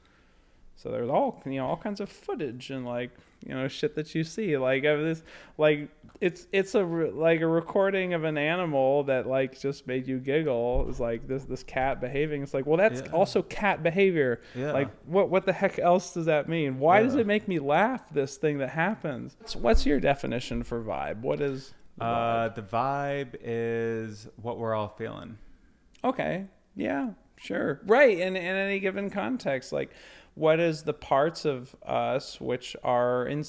So 0.83 0.91
there's 0.91 1.11
all 1.11 1.43
you 1.45 1.57
know 1.57 1.67
all 1.67 1.77
kinds 1.77 2.01
of 2.01 2.09
footage 2.09 2.71
and 2.71 2.87
like 2.87 3.11
you 3.47 3.55
know 3.55 3.69
shit 3.69 3.95
that 3.97 4.15
you 4.15 4.25
see 4.25 4.57
like 4.57 4.85
of 4.85 5.01
this 5.01 5.23
like 5.59 5.91
it's 6.23 6.47
it's 6.53 6.75
a 6.75 6.83
re- 6.83 7.11
like 7.11 7.43
a 7.43 7.47
recording 7.47 8.15
of 8.15 8.25
an 8.25 8.39
animal 8.39 9.03
that 9.05 9.27
like 9.27 9.61
just 9.61 9.87
made 9.87 10.07
you 10.09 10.19
giggle. 10.19 10.87
It's 10.89 10.99
like 10.99 11.29
this 11.29 11.45
this 11.45 11.63
cat 11.63 12.01
behaving. 12.01 12.43
It's 12.43 12.55
like 12.55 12.65
well 12.65 12.79
that's 12.79 13.03
Yeah. 13.03 13.13
also 13.13 13.43
cat 13.43 13.83
behavior. 13.83 14.41
Yeah. 14.55 14.73
Like 14.73 14.89
what 15.05 15.29
what 15.29 15.45
the 15.45 15.53
heck 15.53 15.79
else 15.79 16.15
does 16.15 16.25
that 16.27 16.49
mean? 16.49 16.79
Why 16.79 17.03
does 17.03 17.15
it 17.15 17.27
make 17.27 17.47
me 17.47 17.59
laugh? 17.59 18.09
This 18.11 18.37
thing 18.39 18.57
that 18.59 18.71
happens. 18.71 19.37
What's, 19.39 19.57
what's 19.57 19.85
your 19.87 20.01
definition 20.01 20.63
for 20.63 20.83
vibe? 20.83 21.21
What 21.21 21.43
is 21.43 21.75
the 21.99 22.05
Uh, 22.05 22.49
vibe? 22.49 22.55
the 22.55 22.63
vibe 22.63 23.35
is 23.43 24.29
what 24.41 24.59
we're 24.59 24.75
all 24.75 24.89
feeling. 24.89 25.37
Okay. 26.03 26.47
Yeah, 26.75 27.11
sure. 27.37 27.81
Right. 27.85 28.19
In 28.19 28.35
in 28.37 28.57
any 28.57 28.81
given 28.81 29.11
context, 29.11 29.73
like 29.73 29.91
what 30.35 30.61
is 30.61 30.85
the 30.85 30.93
parts 30.93 31.45
of 31.45 31.75
us 31.85 32.41
which 32.41 32.77
are 32.83 33.27
in 33.27 33.45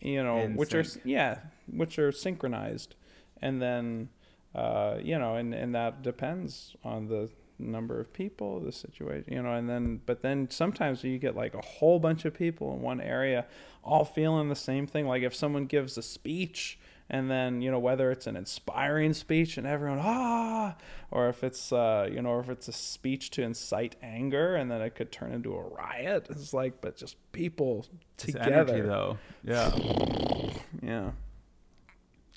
you 0.00 0.22
know, 0.22 0.38
In 0.38 0.56
which 0.56 0.74
are 0.74 0.84
yeah, 1.04 1.40
which 1.66 1.98
are 1.98 2.12
synchronized. 2.12 2.94
And 3.42 3.60
then 3.60 4.08
uh, 4.54 4.96
you 5.02 5.18
know, 5.18 5.36
and 5.36 5.54
and 5.54 5.74
that 5.74 6.02
depends 6.02 6.74
on 6.84 7.08
the 7.08 7.30
number 7.58 8.00
of 8.00 8.12
people, 8.12 8.60
the 8.60 8.72
situation, 8.72 9.32
you 9.32 9.42
know, 9.42 9.54
and 9.54 9.68
then 9.68 10.00
but 10.06 10.22
then 10.22 10.48
sometimes 10.50 11.04
you 11.04 11.18
get 11.18 11.36
like 11.36 11.54
a 11.54 11.60
whole 11.60 11.98
bunch 11.98 12.24
of 12.24 12.34
people 12.34 12.72
in 12.74 12.80
one 12.80 13.00
area 13.00 13.46
all 13.84 14.04
feeling 14.04 14.48
the 14.48 14.56
same 14.56 14.86
thing. 14.86 15.06
Like 15.06 15.22
if 15.22 15.34
someone 15.34 15.66
gives 15.66 15.96
a 15.98 16.02
speech 16.02 16.78
and 17.10 17.30
then 17.30 17.60
you 17.60 17.70
know 17.70 17.78
whether 17.78 18.10
it's 18.10 18.26
an 18.26 18.36
inspiring 18.36 19.12
speech 19.12 19.58
and 19.58 19.66
everyone 19.66 19.98
ah 20.00 20.76
or 21.10 21.28
if 21.28 21.42
it's 21.42 21.72
uh 21.72 22.08
you 22.10 22.22
know 22.22 22.30
or 22.30 22.40
if 22.40 22.48
it's 22.48 22.68
a 22.68 22.72
speech 22.72 23.30
to 23.30 23.42
incite 23.42 23.96
anger 24.00 24.54
and 24.54 24.70
then 24.70 24.80
it 24.80 24.94
could 24.94 25.10
turn 25.10 25.32
into 25.32 25.52
a 25.54 25.62
riot 25.62 26.28
it's 26.30 26.54
like 26.54 26.80
but 26.80 26.96
just 26.96 27.16
people 27.32 27.84
It's 28.14 28.26
together 28.26 28.74
energy, 28.74 28.80
though. 28.80 29.18
Yeah. 29.42 29.76
yeah 30.82 31.10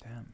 Damn. 0.02 0.32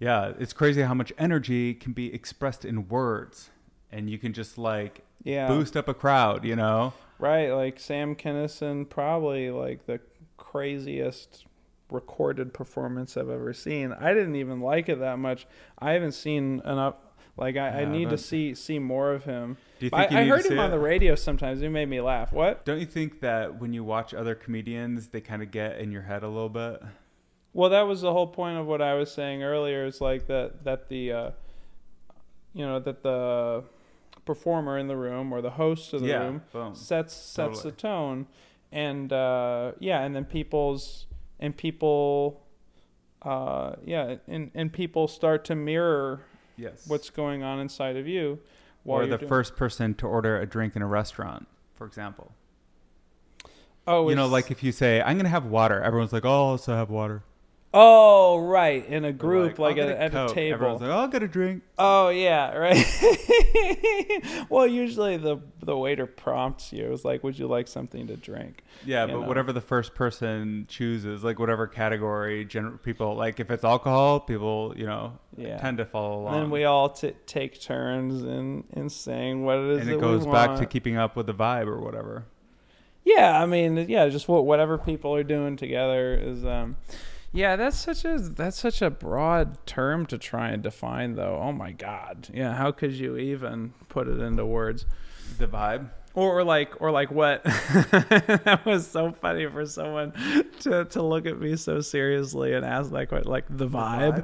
Yeah, 0.00 0.32
it's 0.40 0.52
crazy 0.52 0.82
how 0.82 0.94
much 0.94 1.12
energy 1.16 1.74
can 1.74 1.92
be 1.92 2.12
expressed 2.12 2.64
in 2.64 2.88
words, 2.88 3.50
and 3.92 4.10
you 4.10 4.18
can 4.18 4.32
just 4.32 4.58
like 4.58 5.02
yeah 5.22 5.46
boost 5.46 5.76
up 5.76 5.86
a 5.86 5.94
crowd. 5.94 6.44
You 6.44 6.56
know. 6.56 6.92
right 7.20 7.52
like 7.52 7.78
sam 7.78 8.16
kinison 8.16 8.88
probably 8.88 9.50
like 9.50 9.86
the 9.86 10.00
craziest 10.36 11.46
recorded 11.92 12.52
performance 12.54 13.16
i've 13.16 13.28
ever 13.30 13.52
seen 13.52 13.92
i 13.92 14.12
didn't 14.14 14.36
even 14.36 14.60
like 14.60 14.88
it 14.88 14.98
that 15.00 15.18
much 15.18 15.46
i 15.78 15.92
haven't 15.92 16.12
seen 16.12 16.60
enough 16.64 16.94
like 17.36 17.56
i, 17.56 17.82
I 17.82 17.84
need 17.84 18.10
to 18.10 18.18
see 18.18 18.54
see 18.54 18.78
more 18.78 19.12
of 19.12 19.24
him 19.24 19.56
Do 19.80 19.86
you 19.86 19.90
I, 19.92 20.00
think 20.06 20.12
you 20.12 20.18
I 20.18 20.24
to 20.24 20.30
heard 20.30 20.46
him 20.46 20.58
on 20.58 20.66
it? 20.66 20.70
the 20.70 20.78
radio 20.78 21.14
sometimes 21.14 21.60
he 21.60 21.68
made 21.68 21.88
me 21.88 22.00
laugh 22.00 22.32
what 22.32 22.64
Don't 22.64 22.80
you 22.80 22.86
think 22.86 23.20
that 23.20 23.60
when 23.60 23.72
you 23.72 23.84
watch 23.84 24.12
other 24.14 24.34
comedians, 24.34 25.08
they 25.08 25.20
kind 25.20 25.42
of 25.42 25.50
get 25.50 25.78
in 25.78 25.92
your 25.92 26.02
head 26.02 26.22
a 26.22 26.28
little 26.28 26.48
bit? 26.48 26.82
Well, 27.54 27.68
that 27.70 27.82
was 27.82 28.00
the 28.00 28.12
whole 28.12 28.26
point 28.28 28.58
of 28.58 28.66
what 28.66 28.80
I 28.80 28.94
was 28.94 29.10
saying 29.12 29.42
earlier. 29.42 29.84
Is 29.84 30.00
like 30.00 30.26
that 30.28 30.64
that 30.64 30.88
the, 30.88 31.12
uh, 31.12 31.30
you 32.54 32.64
know, 32.66 32.80
that 32.80 33.02
the 33.02 33.64
performer 34.24 34.78
in 34.78 34.86
the 34.88 34.96
room 34.96 35.32
or 35.32 35.40
the 35.42 35.50
host 35.50 35.92
of 35.92 36.00
the 36.02 36.08
yeah. 36.08 36.18
room 36.22 36.42
Boom. 36.52 36.74
sets 36.74 37.12
sets 37.14 37.58
Totally. 37.58 37.70
the 37.70 37.76
tone, 37.76 38.26
and 38.70 39.12
uh, 39.12 39.72
yeah, 39.80 40.00
and 40.02 40.14
then 40.16 40.24
people's 40.24 41.06
and 41.42 41.54
people, 41.56 42.40
uh, 43.22 43.74
yeah, 43.84 44.16
and 44.28 44.50
and 44.54 44.72
people 44.72 45.08
start 45.08 45.44
to 45.46 45.54
mirror 45.54 46.20
Yes. 46.56 46.84
what's 46.86 47.10
going 47.10 47.42
on 47.42 47.58
inside 47.58 47.96
of 47.96 48.06
you. 48.06 48.38
While 48.84 49.02
or 49.02 49.06
the 49.06 49.18
first 49.18 49.56
person 49.56 49.94
to 49.94 50.06
order 50.06 50.40
a 50.40 50.46
drink 50.46 50.76
in 50.76 50.82
a 50.82 50.86
restaurant, 50.86 51.46
for 51.74 51.86
example. 51.86 52.32
oh, 53.86 54.08
you 54.08 54.14
know, 54.14 54.26
like 54.28 54.50
if 54.50 54.62
you 54.62 54.70
say, 54.72 55.02
"I'm 55.02 55.16
gonna 55.16 55.28
have 55.28 55.44
water," 55.46 55.82
everyone's 55.82 56.12
like, 56.12 56.24
"Oh, 56.24 56.28
I'll 56.30 56.34
also 56.54 56.74
have 56.74 56.88
water." 56.90 57.22
Oh, 57.74 58.38
right, 58.38 58.84
in 58.86 59.04
a 59.04 59.12
group, 59.12 59.58
like, 59.58 59.78
"I'll 59.78 59.88
at, 59.90 60.10
get 60.12 60.14
at 60.14 60.30
a 60.30 60.34
table. 60.34 60.54
Everyone's 60.54 60.80
like, 60.82 60.90
"Oh, 60.90 60.94
"I'll 60.98 61.08
get 61.08 61.22
a 61.22 61.28
drink." 61.28 61.62
Oh 61.78 62.08
yeah, 62.10 62.54
right. 62.54 64.46
well, 64.50 64.66
usually 64.66 65.16
the 65.16 65.38
the 65.62 65.76
waiter 65.76 66.06
prompts 66.06 66.72
you. 66.72 66.92
It's 66.92 67.04
like, 67.04 67.22
"Would 67.24 67.38
you 67.38 67.46
like 67.46 67.68
something 67.68 68.06
to 68.08 68.16
drink?" 68.16 68.62
Yeah, 68.84 69.06
You 69.06 69.12
but 69.14 69.20
know. 69.20 69.28
whatever 69.28 69.52
the 69.52 69.60
first 69.60 69.94
person 69.94 70.66
chooses, 70.68 71.22
like 71.24 71.38
whatever 71.38 71.66
category, 71.66 72.44
gen- 72.44 72.78
people 72.78 73.14
like 73.14 73.40
if 73.40 73.50
it's 73.50 73.64
alcohol, 73.64 74.20
people 74.20 74.74
you 74.76 74.86
know 74.86 75.18
Yeah. 75.36 75.58
tend 75.58 75.78
to 75.78 75.84
follow 75.84 76.20
along. 76.22 76.34
And 76.34 76.42
then 76.44 76.50
we 76.50 76.64
all 76.64 76.88
t- 76.90 77.14
take 77.26 77.60
turns 77.60 78.22
in 78.22 78.64
in 78.72 78.88
saying 78.88 79.44
what 79.44 79.58
it 79.58 79.70
is 79.70 79.80
and 79.82 79.90
it 79.90 80.00
goes 80.00 80.26
back 80.26 80.58
to 80.58 80.66
keeping 80.66 80.96
up 80.96 81.16
with 81.16 81.26
the 81.26 81.34
vibe 81.34 81.66
or 81.66 81.78
whatever. 81.80 82.24
Yeah, 83.04 83.42
I 83.42 83.46
mean, 83.46 83.76
yeah, 83.88 84.08
just 84.08 84.28
what 84.28 84.44
whatever 84.46 84.78
people 84.78 85.14
are 85.14 85.24
doing 85.24 85.56
together 85.56 86.14
is. 86.14 86.44
um 86.44 86.76
yeah, 87.32 87.56
that's 87.56 87.78
such 87.78 88.04
a 88.04 88.18
that's 88.18 88.58
such 88.58 88.82
a 88.82 88.90
broad 88.90 89.66
term 89.66 90.04
to 90.06 90.18
try 90.18 90.50
and 90.50 90.62
define, 90.62 91.14
though. 91.14 91.40
Oh 91.42 91.52
my 91.52 91.72
God, 91.72 92.28
yeah, 92.32 92.54
how 92.54 92.72
could 92.72 92.92
you 92.92 93.16
even 93.16 93.72
put 93.88 94.06
it 94.06 94.20
into 94.20 94.44
words? 94.44 94.84
The 95.38 95.48
vibe. 95.48 95.90
Or, 96.14 96.40
or 96.40 96.44
like 96.44 96.78
or 96.78 96.90
like 96.90 97.10
what 97.10 97.42
that 97.44 98.60
was 98.66 98.86
so 98.86 99.12
funny 99.12 99.46
for 99.46 99.64
someone 99.64 100.12
to, 100.60 100.84
to 100.84 101.02
look 101.02 101.24
at 101.24 101.40
me 101.40 101.56
so 101.56 101.80
seriously 101.80 102.52
and 102.52 102.66
ask 102.66 102.90
that 102.90 103.08
question 103.08 103.30
like 103.30 103.46
the 103.48 103.66
vibe, 103.66 104.20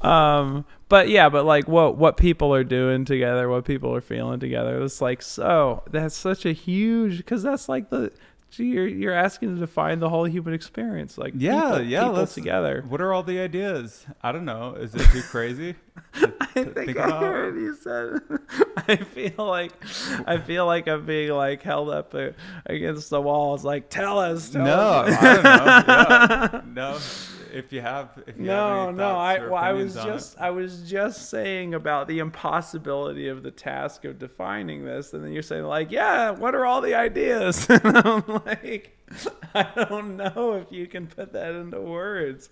um 0.04 0.64
but 0.88 1.08
yeah 1.08 1.28
but 1.28 1.44
like 1.44 1.66
what 1.66 1.98
what 1.98 2.16
people 2.16 2.54
are 2.54 2.62
doing 2.62 3.04
together 3.04 3.48
what 3.48 3.64
people 3.64 3.92
are 3.92 4.00
feeling 4.00 4.38
together 4.38 4.80
it's 4.80 5.00
like 5.00 5.22
so 5.22 5.82
that's 5.90 6.16
such 6.16 6.46
a 6.46 6.52
huge 6.52 7.16
because 7.16 7.42
that's 7.42 7.68
like 7.68 7.90
the 7.90 8.12
gee, 8.50 8.64
you're 8.64 8.86
you're 8.86 9.12
asking 9.14 9.54
to 9.54 9.60
define 9.60 9.98
the 10.00 10.08
whole 10.08 10.24
human 10.24 10.54
experience 10.54 11.18
like 11.18 11.32
Yeah, 11.36 11.62
people, 11.70 11.82
yeah. 11.82 12.00
people 12.04 12.14
let's- 12.16 12.34
together 12.34 12.84
What 12.88 13.00
are 13.00 13.12
all 13.12 13.22
the 13.22 13.38
ideas? 13.40 14.06
I 14.22 14.32
don't 14.32 14.44
know. 14.44 14.74
Is 14.74 14.94
it 14.94 15.06
too 15.12 15.22
crazy? 15.22 15.74
to- 16.20 16.32
I 16.40 16.46
think, 16.64 16.74
think 16.74 16.96
I 16.98 17.10
heard 17.20 17.56
you 17.56 17.74
said. 17.76 18.20
I 18.88 18.96
feel 18.96 19.46
like 19.46 19.72
I 20.26 20.38
feel 20.38 20.66
like 20.66 20.88
I'm 20.88 21.04
being 21.06 21.30
like 21.32 21.62
held 21.62 21.90
up 21.90 22.14
against 22.66 23.10
the 23.10 23.20
wall. 23.20 23.54
It's 23.54 23.64
like 23.64 23.90
tell 23.90 24.18
us. 24.18 24.50
Tell 24.50 24.64
No, 24.64 24.72
us. 24.76 25.14
I 25.20 25.34
don't 25.34 25.44
know. 25.44 25.94
Yeah. 25.94 26.60
No, 26.74 26.98
if 27.52 27.72
you 27.72 27.80
have, 27.80 28.10
if 28.26 28.36
you 28.38 28.44
have 28.50 28.66
No, 28.66 28.88
any 28.88 28.96
no. 28.98 29.16
I 29.16 29.38
well, 29.46 29.54
I 29.56 29.72
was 29.72 29.96
on 29.96 30.08
it. 30.08 30.12
just 30.12 30.38
I 30.38 30.50
was 30.50 30.88
just 30.90 31.28
saying 31.30 31.74
about 31.74 32.08
the 32.08 32.18
impossibility 32.18 33.28
of 33.28 33.42
the 33.42 33.50
task 33.50 34.04
of 34.04 34.18
defining 34.18 34.84
this, 34.84 35.12
and 35.12 35.24
then 35.24 35.32
you're 35.32 35.42
saying 35.42 35.64
like, 35.64 35.90
yeah, 35.90 36.30
what 36.30 36.54
are 36.54 36.64
all 36.66 36.80
the 36.80 36.94
ideas? 36.94 37.66
And 37.70 37.96
I'm 37.98 38.22
like, 38.46 38.96
I 39.54 39.62
don't 39.88 40.16
know 40.16 40.52
if 40.54 40.70
you 40.70 40.86
can 40.86 41.06
put 41.06 41.32
that 41.32 41.54
into 41.54 41.80
words. 41.80 42.50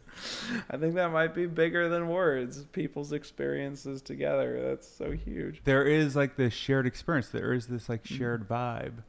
I 0.70 0.76
think 0.78 0.94
that 0.94 1.12
might 1.12 1.34
be 1.34 1.46
bigger 1.46 1.88
than 1.88 2.08
words. 2.08 2.64
People's 2.72 3.12
experiences 3.12 4.00
together. 4.02 4.62
That's 4.68 4.88
so 4.88 5.12
huge. 5.12 5.60
there 5.64 5.84
is 5.84 6.16
like 6.16 6.36
this 6.36 6.54
shared 6.54 6.86
experience. 6.86 7.28
There 7.28 7.52
is 7.52 7.66
this 7.66 7.88
like 7.88 8.04
Mm-hmm. 8.04 8.16
shared 8.16 8.48
vibe, 8.48 9.02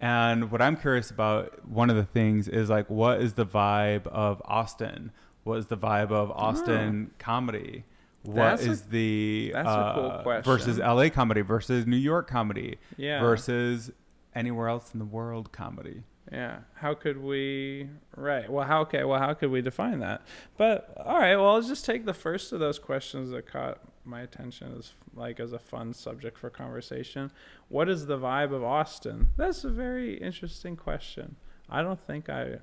And 0.00 0.50
what 0.50 0.60
I'm 0.62 0.76
curious 0.76 1.10
about, 1.10 1.66
one 1.68 1.88
of 1.90 1.96
the 1.96 2.04
things 2.04 2.48
is 2.48 2.68
like, 2.70 2.88
what 2.90 3.20
is 3.20 3.34
the 3.34 3.46
vibe 3.46 4.06
of 4.08 4.42
Austin? 4.44 5.10
What 5.50 5.58
is 5.58 5.66
the 5.66 5.76
vibe 5.76 6.12
of 6.12 6.30
Austin 6.30 7.10
comedy? 7.18 7.82
What 8.22 8.34
That's 8.36 8.62
is 8.66 8.82
a- 8.82 8.88
the 8.88 9.50
that's 9.52 9.68
a 9.68 9.92
cool 9.96 10.10
uh, 10.12 10.22
question. 10.22 10.52
versus 10.52 10.78
LA 10.78 11.08
comedy 11.10 11.40
versus 11.40 11.86
New 11.88 11.96
York 11.96 12.28
comedy 12.28 12.78
Yeah. 12.96 13.20
versus 13.20 13.90
anywhere 14.34 14.68
else 14.68 14.92
in 14.92 15.00
the 15.00 15.04
world 15.06 15.50
comedy? 15.50 16.04
Yeah. 16.30 16.58
How 16.74 16.94
could 16.94 17.20
we? 17.20 17.88
Right. 18.14 18.48
Well, 18.48 18.64
how 18.64 18.82
okay? 18.82 19.02
Well, 19.02 19.18
how 19.18 19.34
could 19.34 19.50
we 19.50 19.60
define 19.60 19.98
that? 19.98 20.22
But 20.56 20.94
all 21.04 21.18
right. 21.18 21.34
Well, 21.34 21.54
let's 21.54 21.66
just 21.66 21.84
take 21.84 22.04
the 22.04 22.14
first 22.14 22.52
of 22.52 22.60
those 22.60 22.78
questions 22.78 23.30
that 23.30 23.46
caught 23.50 23.80
my 24.04 24.20
attention 24.20 24.72
as 24.78 24.92
like 25.16 25.40
as 25.40 25.52
a 25.52 25.58
fun 25.58 25.92
subject 25.94 26.38
for 26.38 26.48
conversation. 26.48 27.32
What 27.68 27.88
is 27.88 28.06
the 28.06 28.18
vibe 28.18 28.54
of 28.54 28.62
Austin? 28.62 29.30
That's 29.36 29.64
a 29.64 29.70
very 29.70 30.14
interesting 30.18 30.76
question. 30.76 31.34
I 31.68 31.82
don't 31.82 32.00
think 32.06 32.28
I. 32.30 32.58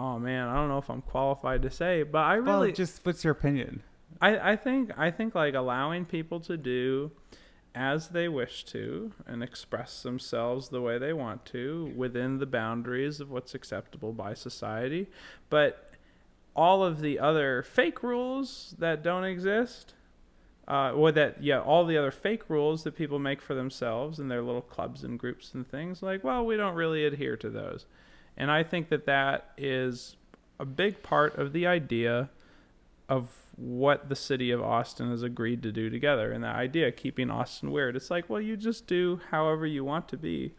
Oh 0.00 0.18
man, 0.18 0.48
I 0.48 0.54
don't 0.54 0.68
know 0.68 0.78
if 0.78 0.88
I'm 0.88 1.02
qualified 1.02 1.60
to 1.60 1.70
say, 1.70 2.04
but 2.04 2.20
I 2.20 2.36
really 2.36 2.68
well, 2.68 2.72
just 2.72 3.04
what's 3.04 3.22
your 3.22 3.32
opinion? 3.32 3.82
I, 4.18 4.52
I 4.52 4.56
think 4.56 4.92
I 4.96 5.10
think 5.10 5.34
like 5.34 5.52
allowing 5.52 6.06
people 6.06 6.40
to 6.40 6.56
do 6.56 7.10
as 7.74 8.08
they 8.08 8.26
wish 8.26 8.64
to 8.64 9.12
and 9.26 9.42
express 9.42 10.02
themselves 10.02 10.70
the 10.70 10.80
way 10.80 10.96
they 10.96 11.12
want 11.12 11.44
to 11.46 11.92
within 11.94 12.38
the 12.38 12.46
boundaries 12.46 13.20
of 13.20 13.30
what's 13.30 13.54
acceptable 13.54 14.14
by 14.14 14.32
society. 14.32 15.06
But 15.50 15.92
all 16.56 16.82
of 16.82 17.02
the 17.02 17.18
other 17.18 17.62
fake 17.62 18.02
rules 18.02 18.74
that 18.78 19.02
don't 19.02 19.24
exist, 19.24 19.92
uh, 20.66 20.92
or 20.92 21.12
that 21.12 21.42
yeah, 21.42 21.60
all 21.60 21.84
the 21.84 21.98
other 21.98 22.10
fake 22.10 22.48
rules 22.48 22.84
that 22.84 22.96
people 22.96 23.18
make 23.18 23.42
for 23.42 23.54
themselves 23.54 24.18
in 24.18 24.28
their 24.28 24.42
little 24.42 24.62
clubs 24.62 25.04
and 25.04 25.18
groups 25.18 25.52
and 25.52 25.68
things, 25.68 26.02
like 26.02 26.24
well, 26.24 26.46
we 26.46 26.56
don't 26.56 26.74
really 26.74 27.04
adhere 27.04 27.36
to 27.36 27.50
those, 27.50 27.84
and 28.40 28.50
I 28.50 28.62
think 28.62 28.88
that 28.88 29.04
that 29.06 29.50
is 29.56 30.16
a 30.58 30.64
big 30.64 31.02
part 31.02 31.36
of 31.36 31.52
the 31.52 31.66
idea 31.66 32.30
of 33.08 33.28
what 33.56 34.08
the 34.08 34.16
city 34.16 34.50
of 34.50 34.62
Austin 34.62 35.10
has 35.10 35.22
agreed 35.22 35.62
to 35.62 35.72
do 35.72 35.90
together 35.90 36.32
and 36.32 36.42
that 36.44 36.56
idea 36.56 36.90
keeping 36.92 37.30
Austin 37.30 37.70
weird. 37.70 37.96
It's 37.96 38.10
like, 38.10 38.30
well, 38.30 38.40
you 38.40 38.56
just 38.56 38.86
do 38.86 39.20
however 39.30 39.66
you 39.66 39.84
want 39.84 40.08
to 40.08 40.16
be. 40.16 40.54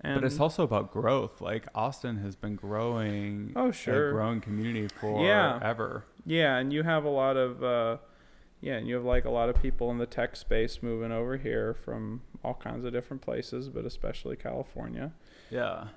And 0.00 0.20
but 0.20 0.26
it's 0.26 0.40
also 0.40 0.64
about 0.64 0.90
growth. 0.92 1.40
Like 1.40 1.66
Austin 1.74 2.16
has 2.18 2.34
been 2.34 2.56
growing, 2.56 3.52
Oh, 3.54 3.70
sure. 3.70 4.08
a 4.08 4.12
growing 4.12 4.40
community 4.40 4.88
for 4.88 5.24
Yeah. 5.24 5.58
forever. 5.60 6.04
yeah, 6.26 6.56
and 6.56 6.72
you 6.72 6.82
have 6.82 7.04
a 7.04 7.10
lot 7.10 7.36
of 7.36 7.62
uh 7.62 7.98
yeah, 8.60 8.74
and 8.76 8.86
you 8.88 8.94
have 8.94 9.04
like 9.04 9.24
a 9.24 9.30
lot 9.30 9.48
of 9.48 9.60
people 9.60 9.90
in 9.90 9.98
the 9.98 10.06
tech 10.06 10.34
space 10.36 10.82
moving 10.82 11.10
over 11.12 11.36
here 11.36 11.74
from 11.74 12.22
all 12.44 12.54
kinds 12.54 12.84
of 12.84 12.92
different 12.92 13.20
places, 13.22 13.68
but 13.68 13.84
especially 13.84 14.36
California. 14.36 15.12
Yeah. 15.50 15.88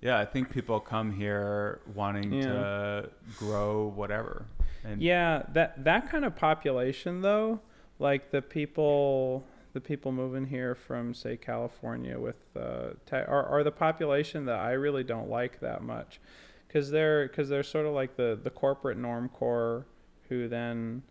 Yeah, 0.00 0.18
I 0.18 0.24
think 0.24 0.50
people 0.50 0.80
come 0.80 1.12
here 1.12 1.80
wanting 1.94 2.32
Yeah. 2.32 2.42
to 2.42 3.10
grow 3.38 3.92
whatever. 3.94 4.46
And 4.84 5.02
Yeah, 5.02 5.42
that 5.52 5.84
that 5.84 6.08
kind 6.10 6.24
of 6.24 6.34
population 6.36 7.20
though, 7.20 7.60
like 7.98 8.30
the 8.30 8.40
people 8.42 9.44
the 9.72 9.80
people 9.80 10.10
moving 10.10 10.46
here 10.46 10.74
from 10.74 11.14
say 11.14 11.36
California 11.36 12.18
with 12.18 12.46
uh 12.56 12.90
te- 13.06 13.16
are 13.16 13.44
are 13.46 13.62
the 13.62 13.70
population 13.72 14.46
that 14.46 14.58
I 14.58 14.72
really 14.72 15.04
don't 15.04 15.28
like 15.28 15.60
that 15.60 15.82
much 15.82 16.20
cuz 16.68 16.90
they're 16.90 17.28
cuz 17.28 17.48
they're 17.50 17.62
sort 17.62 17.86
of 17.86 17.92
like 17.92 18.16
the 18.16 18.38
the 18.42 18.50
corporate 18.50 18.96
norm 18.98 19.28
core 19.28 19.86
who 20.28 20.48
then 20.48 21.02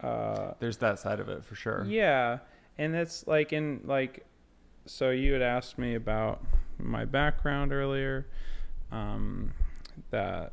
uh 0.00 0.52
there's 0.60 0.76
that 0.78 0.98
side 0.98 1.20
of 1.20 1.28
it 1.28 1.44
for 1.44 1.54
sure. 1.56 1.84
yeah, 1.88 2.38
and 2.78 2.94
it's 2.94 3.26
like 3.26 3.52
in 3.52 3.80
like, 3.84 4.24
so 4.86 5.10
you 5.10 5.32
had 5.32 5.42
asked 5.42 5.78
me 5.78 5.94
about 5.94 6.44
my 6.78 7.04
background 7.04 7.72
earlier, 7.72 8.26
um, 8.92 9.52
that, 10.10 10.52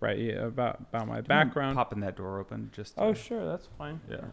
right? 0.00 0.18
Yeah, 0.18 0.46
about 0.46 0.80
about 0.80 1.06
my 1.06 1.20
Do 1.20 1.26
you 1.28 1.34
mind 1.34 1.48
background. 1.48 1.76
Popping 1.76 2.00
that 2.00 2.16
door 2.16 2.38
open 2.38 2.70
just 2.74 2.94
to 2.94 3.02
Oh, 3.02 3.12
sure, 3.14 3.44
that's 3.46 3.68
fine. 3.78 4.00
Yeah. 4.08 4.24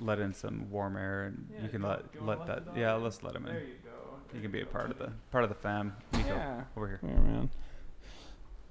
let 0.00 0.18
in 0.18 0.32
some 0.34 0.70
warm 0.70 0.96
air 0.96 1.24
and 1.26 1.48
Yeah, 1.54 1.62
you 1.62 1.68
can 1.68 1.80
do 1.82 1.86
let 1.86 2.12
do 2.12 2.18
you 2.18 2.24
wanna 2.24 2.40
let 2.40 2.48
let 2.48 2.64
that 2.64 2.74
the 2.74 2.80
yeah, 2.80 2.96
in? 2.96 3.02
let's 3.02 3.22
let 3.22 3.34
him 3.36 3.46
in. 3.46 3.52
There 3.54 3.62
you 3.62 3.74
go. 3.84 3.90
He 4.32 4.40
can 4.40 4.50
be 4.50 4.60
a 4.62 4.66
part 4.66 4.90
of 4.90 4.98
the 4.98 5.12
part 5.30 5.44
of 5.44 5.50
the 5.50 5.54
fam. 5.56 5.96
Nico, 6.12 6.28
Yeah. 6.28 6.64
over 6.76 6.88
here. 6.88 7.00
Yeah, 7.02 7.18
man. 7.20 7.50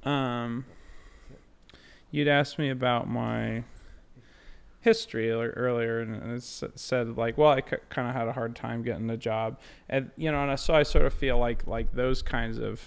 Um, 0.04 0.66
you'd 2.12 2.28
asked 2.28 2.60
me 2.60 2.70
about 2.70 3.10
my 3.10 3.64
history 4.86 5.32
earlier, 5.32 6.00
and 6.00 6.32
it 6.32 6.44
said 6.44 7.18
like, 7.18 7.38
well, 7.38 7.50
I 7.50 7.62
kind 7.62 8.08
of 8.08 8.14
had 8.14 8.28
a 8.28 8.34
hard 8.34 8.56
time 8.56 8.84
getting 8.84 9.10
a 9.10 9.18
job, 9.18 9.60
and 9.90 10.12
you 10.16 10.32
know, 10.32 10.48
and 10.48 10.58
so 10.60 10.76
I 10.76 10.84
sort 10.84 11.06
of 11.06 11.14
feel 11.14 11.38
like 11.38 11.68
like 11.68 11.94
those 11.94 12.22
kinds 12.22 12.60
of 12.60 12.82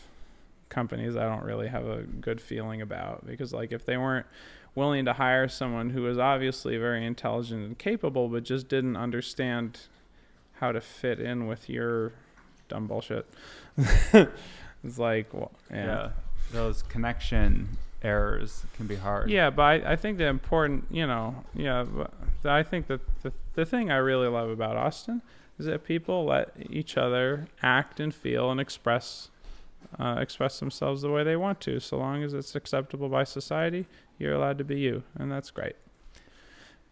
companies 0.68 1.16
I 1.16 1.24
don't 1.24 1.42
really 1.42 1.68
have 1.68 1.86
a 1.86 2.02
good 2.02 2.40
feeling 2.40 2.80
about 2.80 3.26
because 3.26 3.52
like 3.52 3.72
if 3.72 3.84
they 3.84 3.96
weren't 3.96 4.26
willing 4.74 5.06
to 5.06 5.14
hire 5.14 5.48
someone 5.48 5.90
who 5.90 6.02
was 6.02 6.18
obviously 6.18 6.76
very 6.76 7.04
intelligent 7.04 7.64
and 7.66 7.78
capable 7.78 8.28
but 8.28 8.44
just 8.44 8.68
didn't 8.68 8.96
understand 8.96 9.80
how 10.60 10.70
to 10.70 10.80
fit 10.80 11.18
in 11.18 11.46
with 11.46 11.68
your 11.68 12.12
dumb 12.68 12.86
bullshit 12.86 13.26
it's 13.78 14.98
like 14.98 15.32
well, 15.32 15.52
Yeah. 15.86 16.10
Those 16.52 16.82
connection 16.82 17.78
errors 18.02 18.64
can 18.76 18.86
be 18.86 18.96
hard. 18.96 19.30
yeah, 19.30 19.50
but 19.50 19.62
I, 19.62 19.92
I 19.92 19.96
think 19.96 20.18
the 20.18 20.26
important, 20.26 20.84
you 20.90 21.06
know, 21.06 21.44
yeah, 21.54 21.84
I 22.44 22.62
think 22.62 22.86
that 22.86 23.00
the, 23.22 23.32
the 23.54 23.64
thing 23.66 23.90
I 23.90 23.96
really 23.96 24.28
love 24.28 24.50
about 24.50 24.76
Austin 24.76 25.22
is 25.58 25.66
that 25.66 25.84
people 25.84 26.24
let 26.24 26.52
each 26.70 26.96
other 26.96 27.46
act 27.62 27.98
and 28.00 28.14
feel 28.14 28.50
and 28.50 28.60
express 28.60 29.30
uh, 29.98 30.16
express 30.20 30.58
themselves 30.60 31.02
the 31.02 31.10
way 31.10 31.22
they 31.24 31.36
want 31.36 31.60
to, 31.60 31.80
so 31.80 31.96
long 31.96 32.22
as 32.22 32.34
it's 32.34 32.54
acceptable 32.54 33.08
by 33.08 33.24
society. 33.24 33.86
You're 34.18 34.34
allowed 34.34 34.58
to 34.58 34.64
be 34.64 34.78
you, 34.80 35.02
and 35.16 35.30
that's 35.30 35.50
great. 35.50 35.76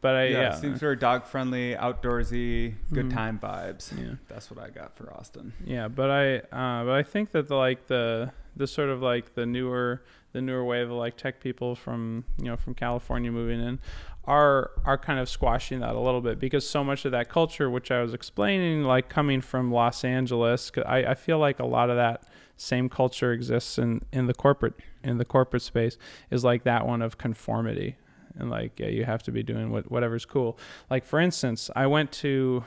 But 0.00 0.14
I, 0.14 0.24
yeah, 0.26 0.40
yeah, 0.40 0.54
seems 0.54 0.78
very 0.78 0.94
dog 0.96 1.24
friendly, 1.26 1.74
outdoorsy, 1.74 2.74
good 2.92 3.06
Mhm. 3.06 3.12
time 3.14 3.38
vibes. 3.42 3.92
yeah. 3.98 4.14
That's 4.28 4.50
what 4.50 4.62
I 4.62 4.70
got 4.70 4.96
for 4.96 5.12
Austin. 5.12 5.52
Yeah, 5.64 5.88
but 5.88 6.10
I 6.10 6.36
uh, 6.38 6.84
but 6.84 6.92
I 6.92 7.02
think 7.02 7.32
that 7.32 7.48
the 7.48 7.56
like 7.56 7.86
the 7.88 8.30
the 8.54 8.66
sort 8.66 8.88
of 8.88 9.02
like 9.02 9.34
the 9.34 9.46
newer 9.46 10.02
the 10.36 10.42
newer 10.42 10.62
wave 10.62 10.90
of 10.90 10.96
like 10.98 11.16
tech 11.16 11.40
people 11.40 11.74
from 11.74 12.22
you 12.36 12.44
know 12.44 12.58
from 12.58 12.74
California 12.74 13.32
moving 13.32 13.58
in 13.58 13.78
are 14.26 14.70
are 14.84 14.98
kind 14.98 15.18
of 15.18 15.30
squashing 15.30 15.80
that 15.80 15.94
a 15.94 15.98
little 15.98 16.20
bit 16.20 16.38
because 16.38 16.68
so 16.68 16.84
much 16.84 17.06
of 17.06 17.12
that 17.12 17.30
culture 17.30 17.70
which 17.70 17.90
I 17.90 18.02
was 18.02 18.12
explaining 18.12 18.82
like 18.82 19.08
coming 19.08 19.40
from 19.40 19.72
Los 19.72 20.04
Angeles 20.04 20.70
I, 20.84 21.04
I 21.04 21.14
feel 21.14 21.38
like 21.38 21.58
a 21.58 21.64
lot 21.64 21.88
of 21.88 21.96
that 21.96 22.24
same 22.58 22.90
culture 22.90 23.32
exists 23.32 23.78
in 23.78 24.04
in 24.12 24.26
the 24.26 24.34
corporate 24.34 24.74
in 25.02 25.16
the 25.16 25.24
corporate 25.24 25.62
space 25.62 25.96
is 26.30 26.44
like 26.44 26.64
that 26.64 26.86
one 26.86 27.00
of 27.00 27.16
conformity 27.16 27.96
and 28.38 28.50
like 28.50 28.78
yeah, 28.78 28.88
you 28.88 29.06
have 29.06 29.22
to 29.22 29.32
be 29.32 29.42
doing 29.42 29.70
what 29.70 29.90
whatever's 29.90 30.26
cool. 30.26 30.58
Like 30.90 31.06
for 31.06 31.18
instance 31.18 31.70
i 31.74 31.86
went 31.86 32.12
to 32.12 32.62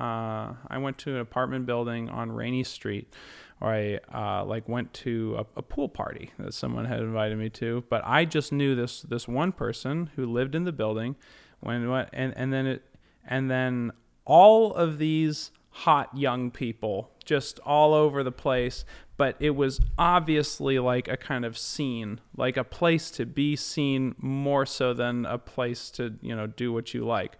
uh, 0.00 0.54
i 0.66 0.76
went 0.78 0.98
to 0.98 1.10
an 1.10 1.20
apartment 1.20 1.66
building 1.66 2.08
on 2.08 2.32
Rainey 2.32 2.64
Street 2.64 3.14
or 3.62 3.72
i 3.72 3.98
uh, 4.12 4.44
like 4.44 4.68
went 4.68 4.92
to 4.92 5.36
a, 5.38 5.60
a 5.60 5.62
pool 5.62 5.88
party 5.88 6.30
that 6.38 6.52
someone 6.52 6.84
had 6.84 7.00
invited 7.00 7.38
me 7.38 7.48
to 7.48 7.82
but 7.88 8.02
i 8.04 8.24
just 8.24 8.52
knew 8.52 8.74
this 8.74 9.00
this 9.02 9.26
one 9.26 9.52
person 9.52 10.10
who 10.16 10.26
lived 10.26 10.54
in 10.54 10.64
the 10.64 10.72
building 10.72 11.16
when 11.60 11.88
what 11.88 12.10
and 12.12 12.34
and 12.36 12.52
then 12.52 12.66
it 12.66 12.84
and 13.26 13.50
then 13.50 13.90
all 14.24 14.74
of 14.74 14.98
these 14.98 15.50
hot 15.70 16.14
young 16.14 16.50
people 16.50 17.10
just 17.24 17.58
all 17.60 17.94
over 17.94 18.22
the 18.22 18.32
place 18.32 18.84
but 19.22 19.36
it 19.38 19.50
was 19.50 19.80
obviously 19.96 20.80
like 20.80 21.06
a 21.06 21.16
kind 21.16 21.44
of 21.44 21.56
scene 21.56 22.20
like 22.36 22.56
a 22.56 22.64
place 22.64 23.08
to 23.08 23.24
be 23.24 23.54
seen 23.54 24.16
more 24.18 24.66
so 24.66 24.92
than 24.92 25.24
a 25.26 25.38
place 25.38 25.90
to 25.90 26.14
you 26.20 26.34
know 26.34 26.48
do 26.48 26.72
what 26.72 26.92
you 26.92 27.04
like. 27.04 27.38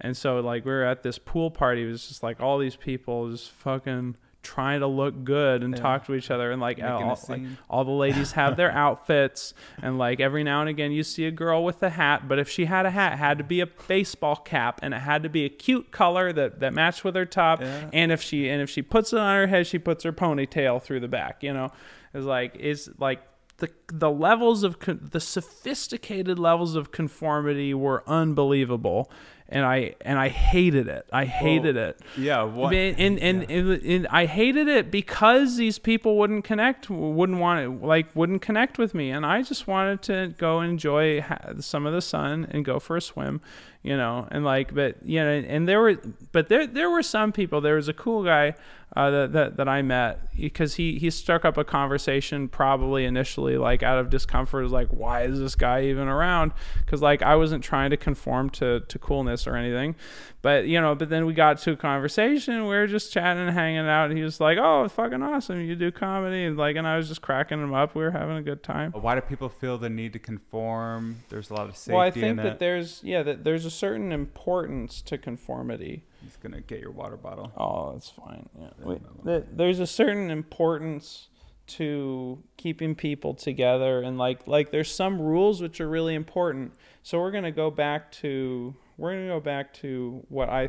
And 0.00 0.16
so 0.16 0.38
like 0.38 0.64
we 0.64 0.70
were 0.70 0.84
at 0.84 1.02
this 1.02 1.18
pool 1.18 1.50
party 1.50 1.82
it 1.82 1.86
was 1.86 2.06
just 2.06 2.22
like 2.22 2.40
all 2.40 2.58
these 2.58 2.76
people 2.76 3.30
just 3.32 3.50
fucking 3.50 4.16
trying 4.44 4.78
to 4.80 4.86
look 4.86 5.24
good 5.24 5.64
and 5.64 5.74
Yeah. 5.74 5.80
talk 5.82 6.06
to 6.06 6.14
each 6.14 6.30
other 6.30 6.52
and 6.52 6.60
like 6.60 6.80
all, 6.80 7.18
like 7.28 7.42
all 7.68 7.84
the 7.84 7.90
ladies 7.90 8.32
have 8.32 8.56
their 8.56 8.70
outfits 8.84 9.54
and 9.82 9.98
like 9.98 10.20
every 10.20 10.44
now 10.44 10.60
and 10.60 10.68
again 10.68 10.92
you 10.92 11.02
see 11.02 11.24
a 11.26 11.30
girl 11.32 11.64
with 11.64 11.82
a 11.82 11.90
hat 11.90 12.28
but 12.28 12.38
if 12.38 12.48
she 12.48 12.66
had 12.66 12.86
a 12.86 12.90
hat 12.90 13.14
it 13.14 13.16
had 13.16 13.38
to 13.38 13.44
be 13.44 13.60
a 13.60 13.66
baseball 13.66 14.36
cap 14.36 14.78
and 14.82 14.94
it 14.94 14.98
had 15.00 15.22
to 15.24 15.28
be 15.28 15.44
a 15.44 15.48
cute 15.48 15.90
color 15.90 16.32
that 16.32 16.60
that 16.60 16.72
matched 16.72 17.02
with 17.02 17.16
her 17.16 17.24
top 17.26 17.60
Yeah. 17.60 17.88
and 17.92 18.12
if 18.12 18.22
she 18.22 18.48
and 18.48 18.62
if 18.62 18.70
she 18.70 18.82
puts 18.82 19.12
it 19.12 19.18
on 19.18 19.34
her 19.34 19.46
head 19.48 19.66
she 19.66 19.78
puts 19.78 20.04
her 20.04 20.12
ponytail 20.12 20.80
through 20.80 21.00
the 21.00 21.08
back 21.08 21.42
you 21.42 21.52
know 21.52 21.70
it's 22.12 22.24
like 22.26 22.54
is 22.56 22.90
like 22.98 23.20
the 23.58 23.70
the 23.92 24.10
levels 24.10 24.62
of 24.64 24.78
con- 24.78 25.08
the 25.12 25.20
sophisticated 25.20 26.38
levels 26.38 26.74
of 26.76 26.90
conformity 26.92 27.72
were 27.72 28.02
unbelievable 28.06 29.10
and 29.48 29.64
I 29.64 29.94
and 30.00 30.18
I 30.18 30.28
hated 30.28 30.88
it. 30.88 31.06
I 31.12 31.26
hated 31.26 31.76
it. 31.76 32.00
Yeah. 32.16 32.44
What? 32.44 32.74
And 32.74 32.98
and, 32.98 33.18
and, 33.18 33.50
and, 33.50 33.82
and 33.82 34.06
I 34.08 34.26
hated 34.26 34.68
it 34.68 34.90
because 34.90 35.56
these 35.56 35.78
people 35.78 36.16
wouldn't 36.18 36.44
connect, 36.44 36.88
wouldn't 36.88 37.38
want 37.38 37.80
to 37.80 37.86
like 37.86 38.14
wouldn't 38.16 38.42
connect 38.42 38.78
with 38.78 38.94
me, 38.94 39.10
and 39.10 39.26
I 39.26 39.42
just 39.42 39.66
wanted 39.66 40.02
to 40.02 40.34
go 40.38 40.60
enjoy 40.60 41.24
some 41.60 41.86
of 41.86 41.92
the 41.92 42.02
sun 42.02 42.48
and 42.50 42.64
go 42.64 42.78
for 42.78 42.96
a 42.96 43.02
swim, 43.02 43.42
you 43.82 43.96
know, 43.96 44.26
and 44.30 44.44
like, 44.44 44.74
but 44.74 44.96
you 45.04 45.22
know, 45.22 45.30
and 45.30 45.68
there 45.68 45.80
were, 45.80 46.00
but 46.32 46.48
there 46.48 46.66
there 46.66 46.88
were 46.88 47.02
some 47.02 47.30
people. 47.30 47.60
There 47.60 47.76
was 47.76 47.88
a 47.88 47.94
cool 47.94 48.24
guy 48.24 48.54
uh, 48.96 49.10
that, 49.10 49.32
that 49.32 49.56
that 49.56 49.68
I 49.68 49.82
met 49.82 50.34
because 50.36 50.74
he 50.76 50.98
he 50.98 51.10
struck 51.10 51.44
up 51.44 51.56
a 51.56 51.64
conversation 51.64 52.48
probably 52.48 53.04
initially 53.04 53.56
like 53.56 53.82
out 53.82 53.98
of 53.98 54.08
discomfort, 54.08 54.70
like, 54.70 54.88
why 54.88 55.22
is 55.22 55.40
this 55.40 55.54
guy 55.56 55.82
even 55.84 56.06
around? 56.06 56.52
Because 56.84 57.02
like 57.02 57.20
I 57.22 57.34
wasn't 57.36 57.64
trying 57.64 57.90
to 57.90 57.96
conform 57.96 58.50
to 58.50 58.80
to 58.80 58.98
coolness 58.98 59.46
or 59.48 59.56
anything, 59.56 59.96
but 60.42 60.66
you 60.66 60.80
know, 60.80 60.94
but 60.94 61.08
then 61.08 61.26
we 61.26 61.32
got 61.34 61.58
to 61.58 61.72
a 61.72 61.76
conversation. 61.76 62.62
We 62.62 62.68
were 62.76 62.86
just 62.86 63.12
chatting 63.12 63.42
and 63.42 63.50
hanging 63.50 63.80
out. 63.88 64.10
And 64.10 64.16
he 64.18 64.22
was 64.22 64.40
like, 64.40 64.58
"Oh, 64.60 64.86
fucking 64.88 65.22
awesome! 65.22 65.60
You 65.60 65.74
do 65.74 65.90
comedy." 65.90 66.44
And 66.44 66.56
like, 66.56 66.76
and 66.76 66.86
I 66.86 66.96
was 66.96 67.08
just 67.08 67.20
cracking 67.22 67.60
him 67.60 67.74
up. 67.74 67.96
We 67.96 68.02
were 68.04 68.12
having 68.12 68.36
a 68.36 68.42
good 68.42 68.62
time. 68.62 68.92
Why 68.92 69.16
do 69.16 69.22
people 69.22 69.48
feel 69.48 69.76
the 69.76 69.90
need 69.90 70.12
to 70.12 70.18
conform? 70.20 71.16
There's 71.30 71.50
a 71.50 71.54
lot 71.54 71.68
of 71.68 71.76
safety 71.76 71.92
Well, 71.94 72.02
I 72.02 72.10
think 72.10 72.24
in 72.24 72.36
that 72.36 72.46
it. 72.46 72.58
there's 72.60 73.00
yeah 73.02 73.22
that 73.24 73.42
there's 73.42 73.64
a 73.64 73.70
certain 73.70 74.12
importance 74.12 75.02
to 75.02 75.18
conformity. 75.18 76.04
He's 76.24 76.36
gonna 76.36 76.60
get 76.60 76.80
your 76.80 76.90
water 76.90 77.16
bottle. 77.16 77.52
Oh, 77.56 77.92
that's 77.92 78.10
fine. 78.10 78.48
Yeah. 78.58 78.70
Wait, 78.80 79.00
th- 79.24 79.44
there's 79.52 79.78
a 79.78 79.86
certain 79.86 80.30
importance 80.30 81.28
to 81.66 82.42
keeping 82.56 82.94
people 82.94 83.32
together 83.34 84.02
and 84.02 84.18
like 84.18 84.46
like 84.46 84.70
there's 84.70 84.90
some 84.90 85.20
rules 85.20 85.62
which 85.62 85.80
are 85.80 85.88
really 85.88 86.14
important. 86.14 86.72
So 87.02 87.18
we're 87.18 87.30
going 87.30 87.44
to 87.44 87.50
go 87.52 87.70
back 87.70 88.12
to 88.12 88.74
we're 88.98 89.12
going 89.12 89.26
to 89.26 89.34
go 89.34 89.40
back 89.40 89.72
to 89.74 90.24
what 90.28 90.48
I 90.48 90.68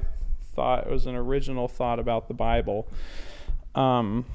thought 0.53 0.89
was 0.89 1.05
an 1.05 1.15
original 1.15 1.67
thought 1.67 1.99
about 1.99 2.27
the 2.27 2.33
Bible. 2.33 2.87
Um 3.73 4.25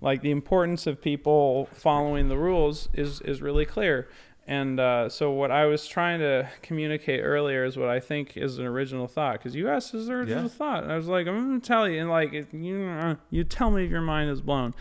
like 0.00 0.22
the 0.22 0.30
importance 0.30 0.86
of 0.86 1.00
people 1.00 1.68
following 1.72 2.28
the 2.28 2.36
rules 2.36 2.88
is 2.92 3.20
is 3.22 3.42
really 3.42 3.64
clear. 3.64 4.08
And 4.46 4.80
uh, 4.80 5.08
so 5.08 5.30
what 5.30 5.50
I 5.52 5.66
was 5.66 5.86
trying 5.86 6.18
to 6.18 6.48
communicate 6.62 7.20
earlier 7.22 7.64
is 7.64 7.76
what 7.76 7.88
I 7.88 8.00
think 8.00 8.36
is 8.36 8.58
an 8.58 8.66
original 8.66 9.06
thought. 9.06 9.34
Because 9.34 9.54
you 9.54 9.68
asked, 9.68 9.94
"Is 9.94 10.06
there 10.08 10.16
an 10.16 10.22
original 10.22 10.42
Yeah. 10.44 10.48
thought?" 10.48 10.82
And 10.82 10.92
I 10.92 10.96
was 10.96 11.06
like, 11.06 11.26
"I'm 11.28 11.48
going 11.48 11.60
to 11.60 11.66
tell 11.66 11.88
you." 11.88 12.00
And 12.00 12.10
like, 12.10 12.32
it, 12.32 12.48
you 12.52 12.82
uh, 12.84 13.16
you 13.30 13.44
tell 13.44 13.70
me 13.70 13.84
if 13.84 13.90
your 13.90 14.00
mind 14.00 14.30
is 14.30 14.40
blown. 14.40 14.74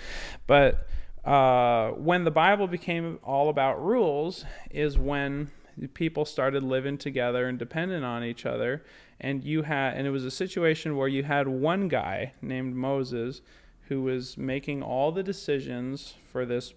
But 0.47 0.88
uh, 1.23 1.91
when 1.91 2.23
the 2.23 2.31
Bible 2.31 2.67
became 2.67 3.19
all 3.23 3.49
about 3.49 3.83
rules, 3.83 4.45
is 4.71 4.97
when 4.97 5.51
people 5.93 6.25
started 6.25 6.63
living 6.63 6.97
together 6.97 7.47
and 7.47 7.59
dependent 7.59 8.03
on 8.03 8.23
each 8.23 8.45
other. 8.45 8.83
And 9.19 9.43
you 9.43 9.61
had, 9.61 9.95
and 9.95 10.07
it 10.07 10.09
was 10.09 10.25
a 10.25 10.31
situation 10.31 10.97
where 10.97 11.07
you 11.07 11.21
had 11.23 11.47
one 11.47 11.88
guy 11.88 12.33
named 12.41 12.75
Moses 12.75 13.41
who 13.88 14.01
was 14.01 14.35
making 14.38 14.81
all 14.81 15.11
the 15.11 15.21
decisions 15.21 16.15
for 16.31 16.43
this 16.45 16.73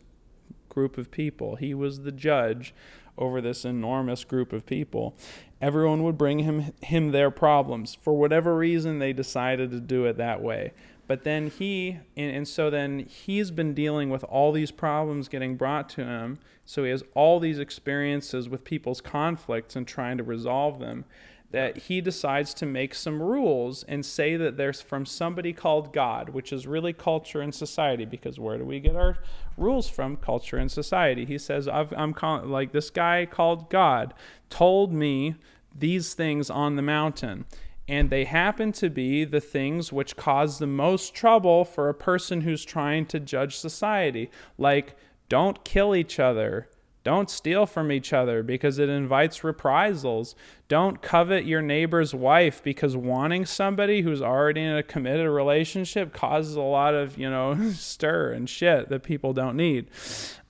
group 0.75 0.99
of 0.99 1.11
people. 1.11 1.57
He 1.57 1.73
was 1.75 2.01
the 2.01 2.13
judge 2.13 2.75
over 3.17 3.41
this 3.41 3.65
enormous 3.65 4.25
group 4.25 4.53
of 4.53 4.67
people. 4.67 5.15
Everyone 5.61 6.03
would 6.03 6.19
bring 6.19 6.41
him 6.41 6.73
him 6.83 7.13
their 7.13 7.31
problems. 7.31 7.95
For 7.95 8.15
whatever 8.15 8.57
reason 8.57 8.99
they 8.99 9.13
decided 9.13 9.71
to 9.71 9.81
do 9.81 10.05
it 10.05 10.17
that 10.17 10.43
way. 10.43 10.73
But 11.07 11.25
then 11.25 11.49
he 11.49 11.99
and, 12.17 12.35
and 12.37 12.49
so 12.49 12.71
then 12.71 13.01
he's 13.01 13.51
been 13.51 13.75
dealing 13.75 14.11
with 14.11 14.25
all 14.25 14.53
these 14.53 14.71
problems 14.71 15.29
getting 15.29 15.57
brought 15.57 15.89
to 15.91 16.05
him. 16.05 16.39
So 16.65 16.85
he 16.85 16.91
has 16.91 17.05
all 17.15 17.41
these 17.41 17.59
experiences 17.59 18.49
with 18.49 18.65
people's 18.65 19.01
conflicts 19.01 19.77
and 19.77 19.87
trying 19.87 20.19
to 20.19 20.25
resolve 20.25 20.81
them 20.81 21.05
that 21.55 21.76
he 21.76 22.01
decides 22.01 22.52
to 22.52 22.66
make 22.66 22.97
some 22.97 23.22
rules 23.22 23.85
and 23.85 24.05
say 24.05 24.36
that 24.36 24.56
there's 24.56 24.82
from 24.82 25.06
somebody 25.06 25.52
called 25.52 25.93
God, 25.93 26.31
which 26.31 26.52
is 26.52 26.66
really 26.66 26.93
culture 26.93 27.40
and 27.40 27.55
society, 27.55 28.05
because 28.05 28.40
where 28.40 28.59
do 28.59 28.64
we 28.64 28.81
get 28.81 28.97
our 28.97 29.18
rules 29.56 29.89
from? 29.89 30.16
Culture 30.16 30.56
and 30.56 30.68
society. 30.68 31.24
He 31.24 31.39
says, 31.39 31.68
I've, 31.68 31.93
I'm 31.97 32.12
calling, 32.12 32.51
like 32.51 32.72
this 32.72 32.90
guy 32.90 33.24
called 33.24 33.70
God 33.70 34.14
told 34.51 34.93
me 34.93 35.36
these 35.72 36.14
things 36.14 36.51
on 36.51 36.74
the 36.74 36.82
mountain. 36.82 37.44
And 37.86 38.10
they 38.10 38.24
happen 38.24 38.72
to 38.72 38.90
be 38.90 39.24
the 39.24 39.40
things 39.40 39.93
which 39.93 40.16
cause 40.16 40.59
the 40.59 40.66
most 40.66 41.14
trouble 41.14 41.64
for 41.64 41.89
a 41.89 41.94
person 41.94 42.40
who's 42.40 42.64
trying 42.64 43.06
to 43.06 43.20
judge 43.20 43.56
society. 43.56 44.28
Like, 44.59 44.97
don't 45.28 45.64
kill 45.64 45.94
each 45.94 46.18
other. 46.18 46.68
Don't 47.05 47.28
steal 47.28 47.66
from 47.66 47.93
each 47.93 48.14
other 48.14 48.43
because 48.43 48.78
it 48.78 48.89
invites 48.89 49.44
reprisals. 49.44 50.35
Don't 50.68 51.02
covet 51.02 51.44
your 51.44 51.60
neighbor's 51.60 52.14
wife 52.14 52.62
because 52.62 52.97
wanting 52.97 53.44
somebody 53.44 54.01
who's 54.01 54.22
already 54.22 54.62
in 54.62 54.74
a 54.74 54.82
committed 54.82 55.28
relationship 55.28 56.14
causes 56.14 56.56
a 56.56 56.62
lot 56.62 56.94
of, 56.94 57.18
you 57.18 57.28
know, 57.28 57.70
stir 57.74 58.32
and 58.32 58.48
shit 58.48 58.89
that 58.89 59.02
people 59.02 59.35
don't 59.35 59.55
need. 59.55 59.90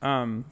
Um, 0.01 0.45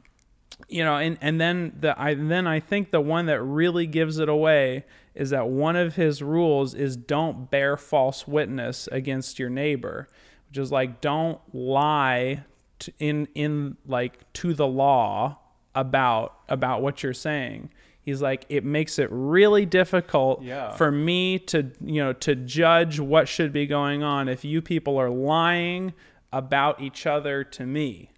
you 0.68 0.84
know, 0.84 0.96
and, 0.96 1.18
and 1.20 1.40
then 1.40 1.76
the 1.78 1.98
I 2.00 2.14
then 2.14 2.48
I 2.48 2.58
think 2.58 2.90
the 2.90 3.00
one 3.00 3.26
that 3.26 3.40
really 3.40 3.86
gives 3.86 4.18
it 4.18 4.28
away 4.28 4.84
is 5.14 5.30
that 5.30 5.48
one 5.48 5.76
of 5.76 5.94
his 5.94 6.20
rules 6.20 6.74
is 6.74 6.96
don't 6.96 7.48
bear 7.48 7.76
false 7.76 8.26
witness 8.26 8.88
against 8.90 9.38
your 9.38 9.50
neighbor, 9.50 10.08
which 10.48 10.58
is 10.58 10.72
like 10.72 11.00
don't 11.00 11.40
lie 11.54 12.44
to, 12.80 12.92
in 12.98 13.28
in 13.34 13.76
like 13.86 14.32
to 14.34 14.52
the 14.52 14.66
law 14.66 15.38
about 15.74 16.34
about 16.48 16.82
what 16.82 17.02
you're 17.02 17.14
saying. 17.14 17.70
He's 18.00 18.20
like 18.20 18.44
it 18.48 18.64
makes 18.64 18.98
it 18.98 19.08
really 19.10 19.64
difficult 19.64 20.42
Yeah. 20.42 20.70
for 20.72 20.90
me 20.90 21.38
to 21.40 21.70
you 21.80 22.02
know 22.02 22.12
to 22.14 22.34
judge 22.34 22.98
what 23.00 23.28
should 23.28 23.52
be 23.52 23.66
going 23.66 24.02
on 24.02 24.28
if 24.28 24.44
you 24.44 24.60
people 24.60 24.98
are 24.98 25.10
lying 25.10 25.92
about 26.32 26.80
each 26.80 27.06
other 27.06 27.44
to 27.44 27.64
me. 27.66 28.10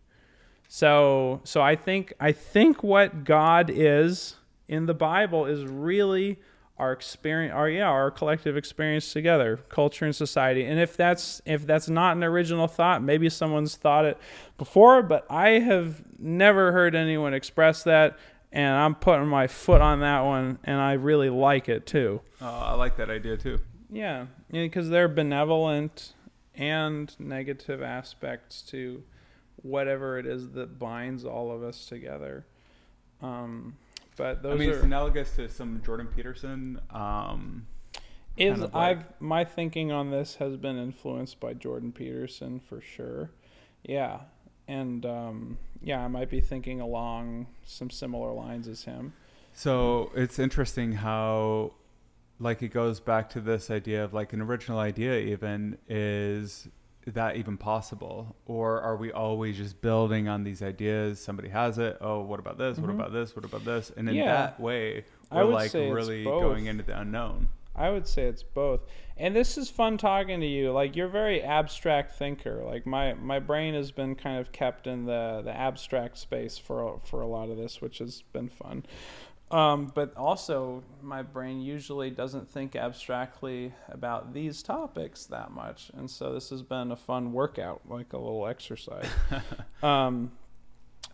So 0.68 1.40
so 1.44 1.60
I 1.60 1.76
think 1.76 2.12
I 2.20 2.32
think 2.32 2.82
what 2.82 3.24
God 3.24 3.70
is 3.72 4.36
in 4.68 4.86
the 4.86 4.94
Bible 4.94 5.44
is 5.46 5.64
really 5.64 6.38
our 6.78 6.90
experience 6.92 7.52
our 7.54 7.68
yeah 7.68 7.84
our 7.86 8.10
collective 8.10 8.56
experience 8.56 9.12
together 9.12 9.58
culture 9.68 10.04
and 10.04 10.14
society 10.16 10.64
and 10.64 10.80
if 10.80 10.96
that's 10.96 11.40
if 11.46 11.64
that's 11.66 11.88
not 11.88 12.16
an 12.16 12.24
original 12.24 12.66
thought 12.66 13.00
maybe 13.02 13.28
someone's 13.30 13.76
thought 13.76 14.04
it 14.04 14.18
before 14.58 15.00
but 15.02 15.24
i 15.30 15.50
have 15.60 16.02
never 16.18 16.72
heard 16.72 16.94
anyone 16.96 17.32
express 17.32 17.84
that 17.84 18.18
and 18.50 18.74
i'm 18.74 18.94
putting 18.94 19.26
my 19.28 19.46
foot 19.46 19.80
on 19.80 20.00
that 20.00 20.20
one 20.22 20.58
and 20.64 20.80
i 20.80 20.92
really 20.94 21.30
like 21.30 21.68
it 21.68 21.86
too 21.86 22.20
Uh, 22.42 22.50
I 22.50 22.74
like 22.74 22.96
that 22.96 23.08
idea 23.08 23.36
too. 23.36 23.58
yeah, 23.90 24.26
because 24.50 24.88
they're 24.90 25.06
benevolent 25.08 26.12
and 26.56 27.14
negative 27.20 27.82
aspects 27.82 28.60
to 28.62 29.02
whatever 29.62 30.18
it 30.18 30.26
is 30.26 30.50
that 30.50 30.78
binds 30.78 31.24
all 31.24 31.50
of 31.52 31.62
us 31.62 31.86
together. 31.86 32.44
Um, 33.22 33.76
but 34.16 34.42
those 34.42 34.54
I 34.54 34.56
mean, 34.58 34.70
are 34.70 34.74
it's 34.74 34.84
analogous 34.84 35.34
to 35.36 35.48
some 35.48 35.82
Jordan 35.84 36.08
Peterson. 36.14 36.80
Um, 36.90 37.66
is 38.36 38.50
kind 38.52 38.64
of 38.64 38.74
like- 38.74 38.98
I've 38.98 39.20
my 39.20 39.44
thinking 39.44 39.92
on 39.92 40.10
this 40.10 40.36
has 40.36 40.56
been 40.56 40.78
influenced 40.78 41.40
by 41.40 41.54
Jordan 41.54 41.92
Peterson 41.92 42.60
for 42.60 42.80
sure. 42.80 43.30
Yeah, 43.82 44.20
and 44.66 45.04
um, 45.06 45.58
yeah, 45.82 46.04
I 46.04 46.08
might 46.08 46.30
be 46.30 46.40
thinking 46.40 46.80
along 46.80 47.46
some 47.64 47.90
similar 47.90 48.32
lines 48.32 48.66
as 48.68 48.84
him. 48.84 49.12
So 49.52 50.10
it's 50.16 50.38
interesting 50.38 50.92
how, 50.92 51.74
like, 52.40 52.62
it 52.62 52.68
goes 52.68 52.98
back 52.98 53.28
to 53.30 53.40
this 53.40 53.70
idea 53.70 54.02
of 54.02 54.12
like 54.12 54.32
an 54.32 54.40
original 54.40 54.78
idea. 54.78 55.18
Even 55.18 55.78
is 55.88 56.66
that 57.06 57.36
even 57.36 57.56
possible, 57.58 58.34
or 58.46 58.80
are 58.80 58.96
we 58.96 59.12
always 59.12 59.56
just 59.56 59.80
building 59.82 60.26
on 60.28 60.42
these 60.44 60.62
ideas? 60.62 61.20
Somebody 61.20 61.48
has 61.50 61.78
it. 61.78 61.98
Oh, 62.00 62.22
what 62.22 62.40
about 62.40 62.56
this? 62.58 62.78
What 62.78 62.90
Mhm. 62.90 62.94
about 62.94 63.12
this? 63.12 63.36
What 63.36 63.44
about 63.44 63.64
this? 63.64 63.90
And 63.96 64.08
in 64.08 64.16
Yeah. 64.16 64.24
that 64.32 64.60
way, 64.60 65.04
we're 65.30 65.44
like 65.44 65.72
really 65.74 66.24
going 66.24 66.66
into 66.66 66.82
the 66.82 66.98
unknown. 66.98 67.48
I 67.76 67.90
would 67.90 68.06
say 68.06 68.22
it's 68.26 68.44
both. 68.44 68.82
And 69.16 69.34
this 69.34 69.58
is 69.58 69.68
fun 69.68 69.98
talking 69.98 70.38
to 70.40 70.46
you. 70.46 70.70
Like 70.70 70.94
you're 70.94 71.08
a 71.08 71.10
very 71.10 71.42
abstract 71.42 72.12
thinker. 72.12 72.62
Like 72.64 72.86
my 72.86 73.14
my 73.14 73.40
brain 73.40 73.74
has 73.74 73.90
been 73.90 74.14
kind 74.14 74.38
of 74.38 74.52
kept 74.52 74.86
in 74.86 75.06
the 75.06 75.42
the 75.44 75.50
abstract 75.56 76.16
space 76.18 76.56
for 76.56 77.00
for 77.04 77.20
a 77.20 77.26
lot 77.26 77.50
of 77.50 77.56
this, 77.56 77.80
which 77.80 77.98
has 77.98 78.22
been 78.32 78.48
fun. 78.48 78.84
Um, 79.50 79.92
but 79.94 80.16
also, 80.16 80.82
my 81.02 81.22
brain 81.22 81.60
usually 81.60 82.10
doesn't 82.10 82.48
think 82.48 82.74
abstractly 82.74 83.72
about 83.88 84.32
these 84.32 84.62
topics 84.62 85.26
that 85.26 85.52
much, 85.52 85.90
and 85.96 86.10
so 86.10 86.32
this 86.32 86.50
has 86.50 86.62
been 86.62 86.90
a 86.90 86.96
fun 86.96 87.32
workout, 87.32 87.82
like 87.88 88.12
a 88.12 88.18
little 88.18 88.46
exercise. 88.48 89.08
um, 89.82 90.32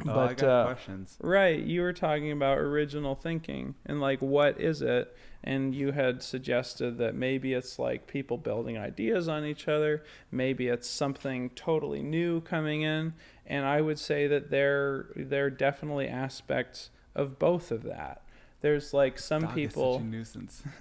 Oh, 0.07 0.21
I 0.21 0.35
got 0.35 0.49
uh, 0.49 0.65
questions. 0.67 1.17
Right, 1.21 1.61
you 1.61 1.83
were 1.83 1.93
talking 1.93 2.31
about 2.31 2.59
original 2.59 3.15
thinking 3.15 3.75
and 3.87 4.01
like 4.01 4.21
what 4.21 4.61
is 4.61 4.83
it? 4.83 5.15
And 5.43 5.75
you 5.75 5.93
had 5.93 6.23
suggested 6.23 6.99
that 6.99 7.15
maybe 7.15 7.55
it's 7.55 7.79
like 7.79 8.07
people 8.07 8.37
building 8.37 8.77
ideas 8.77 9.29
on 9.29 9.45
each 9.45 9.69
other, 9.69 10.05
maybe 10.31 10.69
it's 10.69 10.89
something 10.89 11.51
totally 11.51 12.03
new 12.03 12.41
coming 12.43 12.83
in, 12.83 13.15
and 13.47 13.65
I 13.65 13.81
would 13.81 13.99
say 13.99 14.27
that 14.27 14.51
there 14.51 15.07
there 15.17 15.47
are 15.47 15.51
definitely 15.51 16.09
aspects 16.09 16.91
of 17.15 17.39
both 17.39 17.71
of 17.71 17.83
that. 17.85 18.23
there's 18.61 18.93
like 18.95 19.19
some 19.19 19.43
Dog 19.43 19.51
is 19.51 19.55
people. 19.55 19.95
such 19.95 20.03
a 20.03 20.05
nuisance. 20.05 20.63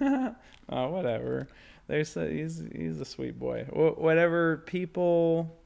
oh, 0.68 0.88
whatever. 0.88 1.48
There's 1.86 2.16
a, 2.16 2.28
he's 2.28 2.62
he's 2.74 3.00
a 3.00 3.04
sweet 3.04 3.38
boy. 3.38 3.64
Wh- 3.70 3.98
whatever 4.00 4.58
people. 4.58 5.56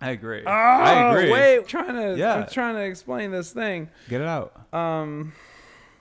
I 0.00 0.10
agree. 0.10 0.42
Oh, 0.46 0.50
I 0.50 1.10
agree. 1.14 1.30
Wait, 1.32 1.58
I'm 1.58 1.64
trying 1.64 1.94
to 1.94 2.18
Yeah. 2.18 2.34
I'm 2.34 2.46
trying 2.48 2.74
to 2.74 2.82
explain 2.82 3.30
this 3.30 3.52
thing. 3.52 3.88
Get 4.10 4.20
it 4.20 4.26
out. 4.26 4.52
Um, 4.74 5.32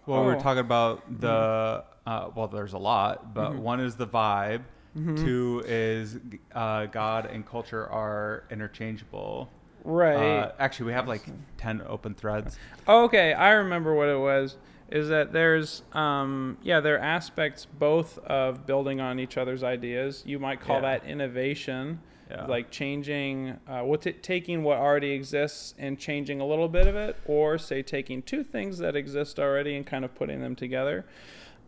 Well, 0.06 0.22
we 0.22 0.32
Oh. 0.32 0.36
we're 0.36 0.42
talking 0.42 0.60
about 0.60 1.22
the. 1.22 1.84
Uh, 2.06 2.30
well, 2.36 2.48
there's 2.48 2.74
a 2.74 2.78
lot, 2.78 3.34
but 3.34 3.52
Mm-hmm. 3.52 3.62
one 3.62 3.80
is 3.80 3.96
the 3.96 4.06
vibe. 4.08 4.62
Two 4.96 5.62
is 5.68 6.18
uh, 6.54 6.86
God 6.86 7.26
and 7.26 7.46
culture 7.46 7.86
are 7.90 8.44
interchangeable. 8.50 9.50
Right. 9.86 10.16
Uh, 10.40 10.52
actually, 10.60 10.88
we 10.88 10.94
have 10.94 11.08
like 11.08 11.24
ten 11.58 11.82
open 11.88 12.14
threads. 12.14 12.58
Okay, 12.88 13.34
I 13.34 13.52
remember 13.52 13.94
what 13.96 14.10
it 14.10 14.20
was. 14.20 14.58
Is 14.90 15.10
that 15.10 15.32
there's 15.34 15.82
um 15.94 16.58
yeah 16.62 16.80
there 16.80 16.96
are 16.98 17.00
aspects 17.00 17.66
both 17.66 18.20
of 18.20 18.66
building 18.68 19.00
on 19.02 19.20
each 19.20 19.38
other's 19.38 19.64
ideas. 19.64 20.22
You 20.26 20.38
might 20.38 20.60
call 20.62 20.76
Yeah. 20.76 20.82
that 21.00 21.06
innovation, 21.06 22.02
Yeah. 22.30 22.46
like 22.46 22.70
changing 22.70 23.58
uh, 23.68 23.82
what 23.82 24.04
t- 24.04 24.12
taking 24.14 24.62
what 24.64 24.78
already 24.78 25.12
exists 25.12 25.74
and 25.80 25.98
changing 25.98 26.40
a 26.40 26.46
little 26.46 26.70
bit 26.70 26.86
of 26.88 26.96
it, 26.96 27.16
or 27.26 27.58
say 27.58 27.82
taking 27.82 28.22
two 28.22 28.44
things 28.44 28.78
that 28.78 28.96
exist 28.96 29.40
already 29.40 29.76
and 29.76 29.86
kind 29.88 30.06
of 30.06 30.14
putting 30.14 30.42
them 30.42 30.56
together. 30.56 31.06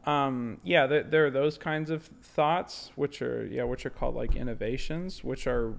Um, 0.05 0.59
yeah, 0.63 0.85
there, 0.87 1.03
there 1.03 1.25
are 1.25 1.29
those 1.31 1.57
kinds 1.57 1.89
of 1.89 2.03
thoughts, 2.21 2.91
which 2.95 3.21
are 3.21 3.45
yeah, 3.47 3.63
which 3.63 3.83
are 3.85 3.89
called 3.89 4.15
like 4.15 4.35
innovations, 4.35 5.23
which 5.23 5.47
are 5.47 5.73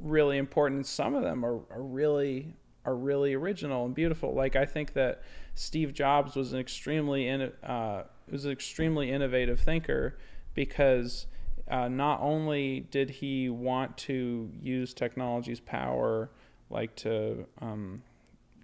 really 0.00 0.38
important. 0.38 0.86
Some 0.86 1.14
of 1.14 1.22
them 1.22 1.44
are, 1.44 1.60
are 1.70 1.82
really 1.82 2.54
are 2.84 2.96
really 2.96 3.34
original 3.34 3.84
and 3.84 3.94
beautiful. 3.94 4.34
Like 4.34 4.56
I 4.56 4.64
think 4.64 4.94
that 4.94 5.22
Steve 5.54 5.92
Jobs 5.92 6.36
was 6.36 6.52
an 6.52 6.60
extremely 6.60 7.28
in, 7.28 7.52
uh, 7.62 8.04
was 8.30 8.44
an 8.44 8.52
extremely 8.52 9.10
innovative 9.10 9.60
thinker 9.60 10.18
because 10.54 11.26
uh, 11.70 11.88
not 11.88 12.20
only 12.20 12.80
did 12.90 13.10
he 13.10 13.50
want 13.50 13.96
to 13.98 14.50
use 14.62 14.94
technology's 14.94 15.60
power, 15.60 16.30
like 16.70 16.94
to 16.96 17.46
um, 17.60 18.02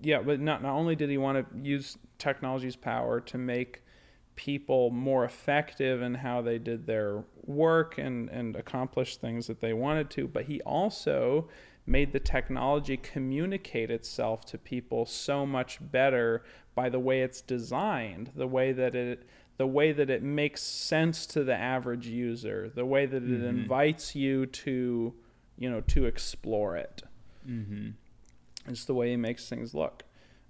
yeah, 0.00 0.20
but 0.22 0.40
not 0.40 0.62
not 0.62 0.74
only 0.74 0.96
did 0.96 1.10
he 1.10 1.18
want 1.18 1.38
to 1.38 1.58
use 1.58 1.98
technology's 2.18 2.76
power 2.76 3.20
to 3.20 3.38
make 3.38 3.82
people 4.36 4.90
more 4.90 5.24
effective 5.24 6.02
in 6.02 6.14
how 6.14 6.42
they 6.42 6.58
did 6.58 6.86
their 6.86 7.24
work 7.44 7.98
and, 7.98 8.28
and 8.30 8.56
accomplish 8.56 9.16
things 9.16 9.46
that 9.46 9.60
they 9.60 9.72
wanted 9.72 10.10
to, 10.10 10.26
but 10.26 10.44
he 10.44 10.60
also 10.62 11.48
made 11.86 12.12
the 12.12 12.20
technology 12.20 12.96
communicate 12.96 13.90
itself 13.90 14.44
to 14.46 14.58
people 14.58 15.04
so 15.04 15.44
much 15.44 15.78
better 15.80 16.42
by 16.74 16.88
the 16.88 16.98
way 16.98 17.22
it's 17.22 17.40
designed, 17.40 18.30
the 18.34 18.46
way 18.46 18.72
that 18.72 18.94
it 18.94 19.26
the 19.56 19.66
way 19.66 19.92
that 19.92 20.10
it 20.10 20.20
makes 20.20 20.60
sense 20.62 21.26
to 21.26 21.44
the 21.44 21.54
average 21.54 22.08
user, 22.08 22.68
the 22.74 22.84
way 22.84 23.06
that 23.06 23.22
it 23.22 23.44
invites 23.44 24.16
you 24.16 24.46
to, 24.46 25.14
you 25.56 25.70
know, 25.70 25.80
to 25.82 26.06
explore 26.06 26.76
it. 26.76 27.04
Mm-hmm. 27.48 27.90
It's 28.66 28.84
the 28.84 28.94
way 28.94 29.10
he 29.10 29.16
makes 29.16 29.48
things 29.48 29.72
look. 29.72 30.02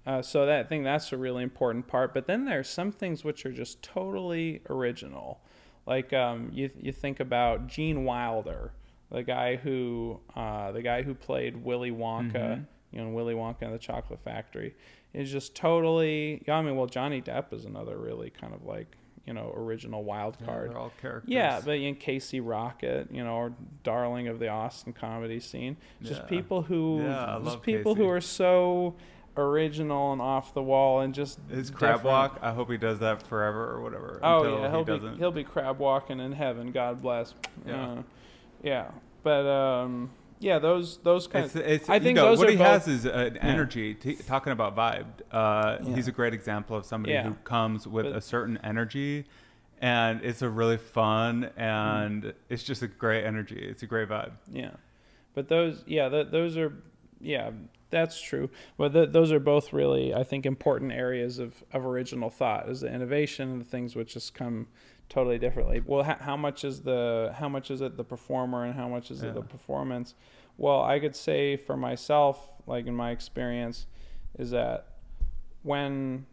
Uh, 0.05 0.21
so 0.21 0.45
that 0.45 0.59
I 0.65 0.67
think 0.67 0.83
that's 0.83 1.11
a 1.11 1.17
really 1.17 1.41
important 1.43 1.87
part. 1.87 2.13
But 2.13 2.27
then 2.27 2.45
there's 2.45 2.69
some 2.69 2.91
things 2.91 3.23
which 3.23 3.45
are 3.45 3.51
just 3.51 3.81
totally 3.81 4.61
original. 4.69 5.39
Like 5.87 6.13
um, 6.13 6.49
you 6.53 6.69
you 6.79 6.91
think 6.91 7.19
about 7.19 7.67
Gene 7.67 8.03
Wilder, 8.05 8.71
the 9.11 9.23
guy 9.23 9.55
who 9.55 10.19
uh, 10.35 10.71
the 10.71 10.81
guy 10.81 11.01
who 11.03 11.13
played 11.15 11.57
Willy 11.63 11.91
Wonka, 11.91 12.65
you 12.91 13.01
know, 13.03 13.09
Willy 13.09 13.33
Wonka 13.33 13.61
and 13.63 13.73
the 13.73 13.79
Chocolate 13.79 14.19
Factory, 14.23 14.75
is 15.13 15.31
just 15.31 15.55
totally. 15.55 16.43
Yeah, 16.47 16.55
I 16.55 16.61
mean, 16.61 16.75
well, 16.75 16.87
Johnny 16.87 17.21
Depp 17.21 17.53
is 17.53 17.65
another 17.65 17.97
really 17.97 18.29
kind 18.29 18.53
of 18.53 18.63
like 18.65 18.87
you 19.27 19.33
know 19.33 19.51
original 19.55 20.03
wild 20.03 20.37
Yeah, 20.39 20.45
card. 20.47 20.69
they're 20.69 20.77
all 20.77 20.91
characters. 21.01 21.31
Yeah, 21.31 21.61
but 21.63 21.77
in 21.79 21.95
Casey 21.95 22.39
Rocket, 22.41 23.07
you 23.11 23.23
know, 23.23 23.35
or 23.35 23.53
darling 23.83 24.27
of 24.27 24.37
the 24.39 24.49
Austin 24.49 24.93
comedy 24.93 25.39
scene, 25.39 25.77
just 26.03 26.21
Yeah. 26.21 26.27
people 26.27 26.61
who, 26.63 27.01
Yeah, 27.03 27.39
just 27.43 27.61
people 27.63 27.95
who 27.95 28.07
are 28.09 28.21
so 28.21 28.95
original 29.37 30.13
and 30.13 30.21
off 30.21 30.53
the 30.53 30.61
wall 30.63 31.01
and 31.01 31.13
just 31.13 31.39
his 31.49 31.69
crab 31.69 31.95
different. 31.97 32.05
walk. 32.05 32.39
I 32.41 32.51
hope 32.53 32.69
he 32.71 32.77
does 32.77 32.99
that 32.99 33.25
forever 33.27 33.69
or 33.71 33.81
whatever. 33.81 34.19
Oh 34.23 34.43
yeah, 34.61 34.69
he'll 34.71 34.85
he 34.85 34.99
be 35.09 35.17
he'll 35.17 35.31
be 35.31 35.43
crab 35.43 35.79
walking 35.79 36.19
in 36.19 36.31
heaven. 36.31 36.71
God 36.71 37.01
bless. 37.01 37.33
Yeah. 37.65 37.85
Uh, 37.91 38.01
yeah, 38.63 38.91
but 39.23 39.45
um, 39.45 40.11
yeah, 40.39 40.59
those 40.59 40.97
those 40.97 41.27
kind 41.27 41.45
It's, 41.45 41.55
of. 41.55 41.61
it's, 41.61 41.89
I 41.89 41.95
you 41.95 41.99
think 42.01 42.15
know, 42.15 42.25
those 42.29 42.39
what 42.39 42.49
he 42.49 42.55
both, 42.55 42.67
has 42.67 42.87
is 42.87 43.05
an 43.05 43.37
energy. 43.37 43.93
T- 43.93 44.15
talking 44.15 44.53
about 44.53 44.75
vibe, 44.75 45.05
uh, 45.31 45.77
Yeah. 45.83 45.95
he's 45.95 46.07
a 46.07 46.11
great 46.11 46.33
example 46.33 46.75
of 46.77 46.85
somebody 46.85 47.13
Yeah. 47.13 47.23
who 47.23 47.33
comes 47.43 47.87
with 47.87 48.05
But- 48.05 48.15
a 48.15 48.21
certain 48.21 48.57
energy, 48.63 49.25
and 49.81 50.21
it's 50.23 50.41
a 50.41 50.49
really 50.49 50.77
fun 50.77 51.49
and 51.57 52.23
Mm. 52.23 52.33
it's 52.49 52.63
just 52.63 52.81
a 52.81 52.87
great 52.87 53.25
energy. 53.25 53.59
It's 53.69 53.83
a 53.83 53.87
great 53.87 54.07
vibe. 54.09 54.31
Yeah, 54.51 54.71
but 55.33 55.47
those, 55.49 55.83
yeah, 55.85 56.09
th- 56.09 56.27
those 56.31 56.57
are, 56.57 56.73
yeah, 57.19 57.51
that's 57.89 58.19
true. 58.21 58.49
But 58.77 58.93
th- 58.93 59.09
those 59.11 59.31
are 59.31 59.39
both 59.39 59.73
really, 59.73 60.13
I 60.13 60.23
think, 60.23 60.45
important 60.45 60.91
areas 60.91 61.39
of, 61.39 61.63
of 61.71 61.85
original 61.85 62.29
thought 62.29 62.69
is 62.69 62.81
the 62.81 62.93
innovation 62.93 63.51
and 63.51 63.61
the 63.61 63.65
things 63.65 63.95
which 63.95 64.13
just 64.13 64.33
come 64.33 64.67
totally 65.09 65.37
differently. 65.37 65.81
Well, 65.85 66.03
h- 66.03 66.17
how 66.21 66.35
much 66.37 66.63
is 66.63 66.81
the 66.81 67.33
how 67.37 67.47
much 67.47 67.69
is 67.71 67.81
it 67.81 67.97
the 67.97 68.03
performer 68.03 68.65
and 68.65 68.73
how 68.73 68.87
much 68.87 69.11
is 69.11 69.23
it 69.23 69.33
the 69.33 69.41
performance? 69.41 70.15
Well, 70.57 70.81
I 70.81 70.99
could 70.99 71.15
say 71.15 71.57
for 71.57 71.77
myself, 71.77 72.51
like 72.65 72.87
in 72.87 72.95
my 72.95 73.11
experience, 73.11 73.87
is 74.37 74.51
that 74.51 74.87
when 75.63 76.25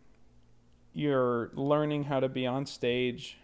you're 0.93 1.51
learning 1.55 2.05
how 2.05 2.21
to 2.21 2.29
be 2.29 2.47
on 2.47 2.67
stage 2.67 3.39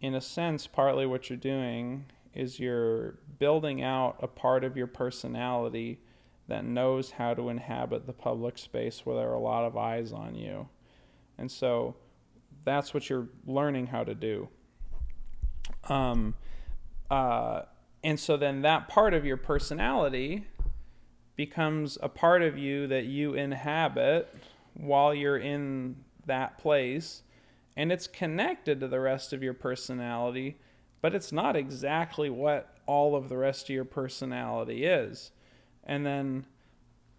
in 0.00 0.14
a 0.14 0.20
sense, 0.20 0.66
partly 0.66 1.06
what 1.06 1.30
you're 1.30 1.36
doing 1.36 2.06
is 2.34 2.60
you're 2.60 3.18
building 3.38 3.82
out 3.82 4.16
a 4.20 4.26
part 4.26 4.64
of 4.64 4.76
your 4.76 4.86
personality 4.86 6.00
that 6.48 6.64
knows 6.64 7.12
how 7.12 7.34
to 7.34 7.48
inhabit 7.48 8.06
the 8.06 8.12
public 8.12 8.58
space 8.58 9.04
where 9.04 9.16
there 9.16 9.30
are 9.30 9.34
a 9.34 9.40
lot 9.40 9.64
of 9.64 9.76
eyes 9.76 10.12
on 10.12 10.34
you. 10.34 10.68
And 11.38 11.50
so 11.50 11.96
that's 12.64 12.94
what 12.94 13.10
you're 13.10 13.28
learning 13.46 13.88
how 13.88 14.04
to 14.04 14.14
do. 14.14 14.48
Um, 15.88 16.34
uh, 17.10 17.62
and 18.04 18.18
so 18.18 18.36
then 18.36 18.62
that 18.62 18.88
part 18.88 19.14
of 19.14 19.24
your 19.24 19.36
personality 19.36 20.46
becomes 21.34 21.98
a 22.02 22.08
part 22.08 22.42
of 22.42 22.56
you 22.56 22.86
that 22.86 23.04
you 23.04 23.34
inhabit 23.34 24.32
while 24.74 25.14
you're 25.14 25.38
in 25.38 25.96
that 26.26 26.58
place 26.58 27.22
and 27.76 27.92
it's 27.92 28.06
connected 28.06 28.80
to 28.80 28.88
the 28.88 29.00
rest 29.00 29.32
of 29.32 29.42
your 29.42 29.52
personality, 29.52 30.58
but 31.02 31.14
it's 31.14 31.30
not 31.30 31.56
exactly 31.56 32.30
what 32.30 32.74
all 32.86 33.14
of 33.14 33.28
the 33.28 33.36
rest 33.36 33.64
of 33.64 33.74
your 33.74 33.84
personality 33.84 34.84
is. 34.84 35.30
And 35.86 36.04
then 36.04 36.46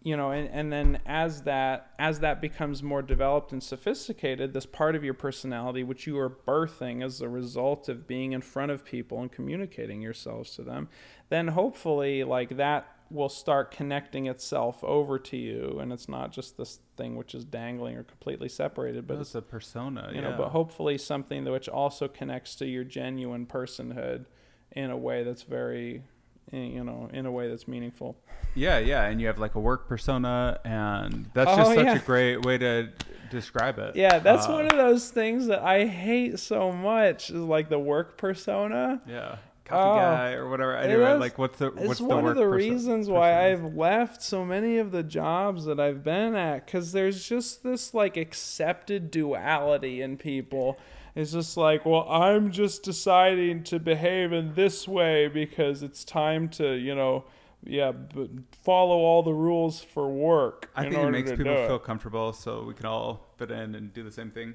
you 0.08 0.16
know 0.16 0.32
and, 0.32 0.48
and 0.50 0.72
then 0.72 1.00
as 1.06 1.42
that 1.44 1.92
as 2.00 2.20
that 2.20 2.40
becomes 2.40 2.84
more 2.84 3.02
developed 3.02 3.52
and 3.52 3.62
sophisticated 3.62 4.54
this 4.54 4.66
part 4.66 4.96
of 4.96 5.04
your 5.04 5.14
personality 5.14 5.84
which 5.84 6.08
you 6.08 6.18
are 6.18 6.30
birthing 6.30 7.04
as 7.04 7.20
a 7.20 7.28
result 7.28 7.90
of 7.90 8.08
being 8.08 8.32
in 8.32 8.42
front 8.42 8.72
of 8.72 8.86
people 8.86 9.20
and 9.22 9.32
communicating 9.32 10.02
yourselves 10.02 10.56
to 10.56 10.62
them 10.62 10.88
then 11.30 11.50
hopefully 11.50 12.24
like 12.24 12.56
that 12.58 12.88
will 13.10 13.30
start 13.30 13.72
connecting 13.72 14.28
itself 14.28 14.84
over 14.84 15.18
to 15.18 15.36
you 15.36 15.78
and 15.82 15.92
it's 15.92 16.08
not 16.10 16.32
just 16.32 16.58
this 16.58 16.80
thing 16.96 17.16
which 17.16 17.34
is 17.34 17.44
dangling 17.44 17.96
or 17.98 18.04
completely 18.04 18.50
separated 18.50 19.08
but 19.08 19.16
But 19.16 19.22
it's 19.22 19.36
a 19.36 19.42
persona. 19.42 20.10
you 20.14 20.22
yeah. 20.22 20.30
know 20.30 20.38
but 20.38 20.50
hopefully 20.50 20.98
something 20.98 21.44
that 21.44 21.52
which 21.52 21.70
also 21.70 22.08
connects 22.08 22.56
to 22.56 22.66
your 22.66 22.84
genuine 22.84 23.46
personhood 23.46 24.26
in 24.72 24.90
a 24.92 24.98
way 24.98 25.24
that's 25.24 25.44
very 25.44 26.04
you 26.52 26.84
know 26.84 27.10
in 27.14 27.26
a 27.26 27.32
way 27.32 27.48
that's 27.50 27.68
meaningful 27.68 28.16
Yeah, 28.56 28.80
yeah, 28.80 29.06
and 29.06 29.20
you 29.22 29.28
have 29.28 29.38
like 29.38 29.56
a 29.56 29.60
work 29.60 29.88
persona, 29.88 30.60
and 30.64 31.30
that's 31.34 31.52
Oh, 31.52 31.58
just 31.58 31.74
such 31.76 31.86
yeah. 31.86 31.96
a 31.96 32.00
great 32.00 32.46
way 32.46 32.58
to 32.58 32.90
describe 33.30 33.78
it. 33.78 33.96
Yeah, 33.96 34.18
that's 34.20 34.48
Uh, 34.48 34.54
one 34.54 34.66
of 34.66 34.72
those 34.78 35.12
things 35.12 35.48
that 35.48 35.62
I 35.62 35.86
hate 35.86 36.40
so 36.40 36.72
much. 36.72 37.30
Is 37.30 37.36
like 37.36 37.70
the 37.70 37.78
work 37.78 38.18
persona. 38.18 39.02
Yeah, 39.08 39.36
coffee 39.66 39.90
Oh, 39.92 39.96
guy 40.02 40.32
or 40.34 40.50
whatever. 40.50 40.76
Anyway, 40.78 41.12
is- 41.14 41.20
like 41.20 41.38
what's 41.38 41.60
the 41.60 41.68
It's 41.74 41.88
what's 41.88 42.00
the 42.00 42.06
one 42.06 42.26
of 42.26 42.36
the 42.36 42.42
perso- 42.44 42.56
reasons 42.56 43.10
why 43.10 43.32
persona? 43.34 43.68
I've 43.68 43.76
left 43.76 44.24
so 44.24 44.44
many 44.46 44.78
of 44.78 44.92
the 44.92 45.04
jobs 45.04 45.66
that 45.66 45.80
I've 45.80 46.04
been 46.04 46.34
at 46.36 46.66
because 46.66 46.94
there's 46.94 47.28
just 47.28 47.62
this 47.64 47.94
like 47.94 48.16
accepted 48.18 49.12
duality 49.12 50.02
in 50.02 50.18
people. 50.18 50.78
It's 51.18 51.32
just 51.32 51.58
like, 51.58 51.84
well, 51.86 52.08
I'm 52.10 52.52
just 52.52 52.84
deciding 52.84 53.64
to 53.66 53.80
behave 53.80 54.32
in 54.34 54.54
this 54.54 54.88
way 54.88 55.28
because 55.28 55.82
it's 55.82 56.04
time 56.06 56.48
to, 56.50 56.74
you 56.76 56.94
know, 56.94 57.24
yeah, 57.66 57.92
but 57.92 58.30
follow 58.64 58.98
all 58.98 59.24
the 59.24 59.34
rules 59.34 59.82
for 59.82 60.08
work. 60.10 60.70
I 60.76 60.86
in 60.86 60.92
think 60.94 61.04
it 61.08 61.12
makes 61.12 61.32
people 61.32 61.46
do 61.46 61.52
it. 61.52 61.68
feel 61.68 61.80
comfortable, 61.80 62.34
so 62.34 62.64
we 62.64 62.76
can 62.76 62.86
all 62.86 63.26
fit 63.38 63.50
in 63.50 63.74
and 63.74 63.92
do 63.92 64.04
the 64.04 64.12
same 64.12 64.30
thing. 64.30 64.54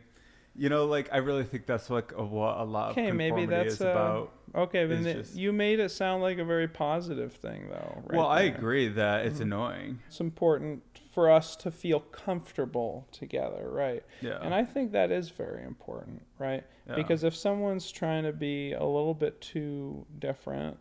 You 0.54 0.68
know, 0.68 0.84
like 0.84 1.08
I 1.12 1.16
really 1.16 1.42
think 1.44 1.66
that's 1.66 1.90
like 1.90 2.12
a, 2.16 2.22
what 2.24 2.58
a 2.58 2.62
lot 2.64 2.90
of 2.90 2.98
Okay, 2.98 3.10
maybe 3.10 3.44
that's 3.46 3.74
is 3.74 3.82
uh, 3.82 3.86
about. 3.88 4.32
okay. 4.54 4.84
But 4.86 5.02
just- 5.02 5.34
you 5.34 5.52
made 5.52 5.80
it 5.80 5.90
sound 5.90 6.22
like 6.22 6.38
a 6.38 6.44
very 6.44 6.68
positive 6.68 7.32
thing, 7.32 7.68
though. 7.70 8.02
right 8.06 8.18
well, 8.18 8.28
I 8.28 8.42
agree 8.42 8.86
that 8.88 9.20
Mm-hmm. 9.24 9.28
it's 9.32 9.40
annoying. 9.40 9.98
It's 10.06 10.20
important 10.20 10.82
for 11.12 11.30
us 11.30 11.56
to 11.56 11.70
feel 11.70 12.00
comfortable 12.00 13.06
together, 13.12 13.68
right? 13.70 14.02
Yeah. 14.22 14.38
And 14.40 14.54
I 14.54 14.64
think 14.64 14.92
that 14.92 15.10
is 15.10 15.28
very 15.28 15.62
important, 15.62 16.22
right? 16.38 16.64
Yeah. 16.88 16.94
Because 16.94 17.22
if 17.22 17.36
someone's 17.36 17.92
trying 17.92 18.24
to 18.24 18.32
be 18.32 18.72
a 18.72 18.84
little 18.84 19.12
bit 19.12 19.38
too 19.42 20.06
different, 20.18 20.78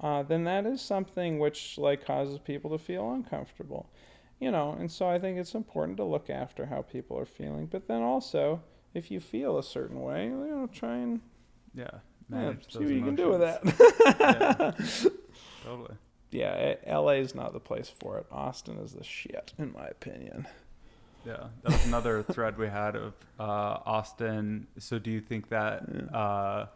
uh, 0.00 0.22
then 0.22 0.44
that 0.44 0.66
is 0.66 0.80
something 0.80 1.40
which 1.40 1.78
like 1.78 2.06
causes 2.06 2.38
people 2.38 2.70
to 2.70 2.78
feel 2.78 3.12
uncomfortable, 3.12 3.90
you 4.38 4.52
know. 4.52 4.76
And 4.78 4.90
so 4.90 5.08
I 5.08 5.18
think 5.18 5.38
it's 5.38 5.54
important 5.54 5.96
to 5.96 6.04
look 6.04 6.30
after 6.30 6.66
how 6.66 6.82
people 6.82 7.18
are 7.18 7.26
feeling, 7.26 7.66
but 7.66 7.88
then 7.88 8.02
also 8.02 8.62
if 8.94 9.10
you 9.10 9.18
feel 9.18 9.58
a 9.58 9.64
certain 9.64 10.00
way, 10.00 10.26
you 10.26 10.30
know, 10.30 10.68
try 10.72 10.96
and 10.98 11.20
yeah. 11.74 11.90
yeah, 12.30 12.52
see 12.68 12.78
what 12.78 12.88
you 12.88 13.02
can 13.02 13.16
do 13.16 13.30
with 13.30 13.42
emotions. 13.42 13.76
that. 13.78 14.74
yeah, 14.78 15.10
totally. 15.64 15.96
Yeah, 16.32 16.74
LA 16.86 17.12
is 17.12 17.34
not 17.34 17.52
the 17.52 17.60
place 17.60 17.88
for 18.00 18.18
it. 18.18 18.26
Austin 18.32 18.78
is 18.78 18.92
the 18.92 19.04
shit, 19.04 19.52
in 19.58 19.72
my 19.72 19.86
opinion. 19.86 20.46
Yeah, 21.24 21.44
that 21.62 21.72
was 21.72 21.86
another 21.86 22.22
thread 22.32 22.58
we 22.58 22.66
had 22.66 22.96
of 22.96 23.12
uh, 23.38 23.42
Austin. 23.86 24.66
So, 24.78 24.98
do 24.98 25.10
you 25.10 25.20
think 25.20 25.50
that 25.50 25.82
uh, 26.12 26.66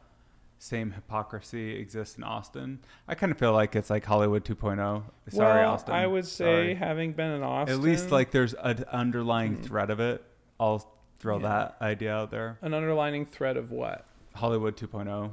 same 0.58 0.92
hypocrisy 0.92 1.74
exists 1.76 2.16
in 2.16 2.22
Austin? 2.22 2.78
I 3.08 3.14
kind 3.16 3.32
of 3.32 3.38
feel 3.38 3.52
like 3.52 3.74
it's 3.74 3.90
like 3.90 4.04
Hollywood 4.04 4.44
2.0. 4.44 5.02
Sorry, 5.30 5.60
well, 5.62 5.72
Austin. 5.72 5.94
I 5.94 6.06
would 6.06 6.26
say, 6.26 6.44
Sorry. 6.44 6.74
having 6.74 7.12
been 7.12 7.32
in 7.32 7.42
Austin, 7.42 7.74
at 7.76 7.80
least 7.82 8.12
like 8.12 8.30
there's 8.30 8.54
an 8.54 8.84
underlying 8.92 9.56
Mm. 9.58 9.64
thread 9.64 9.90
of 9.90 9.98
it. 9.98 10.22
I'll 10.60 10.86
throw 11.18 11.38
Yeah. 11.40 11.48
that 11.48 11.76
idea 11.80 12.14
out 12.14 12.30
there. 12.30 12.58
an 12.62 12.72
underlining 12.72 13.26
thread 13.26 13.56
of 13.56 13.70
what? 13.72 14.04
Hollywood 14.34 14.76
2.0. 14.76 15.32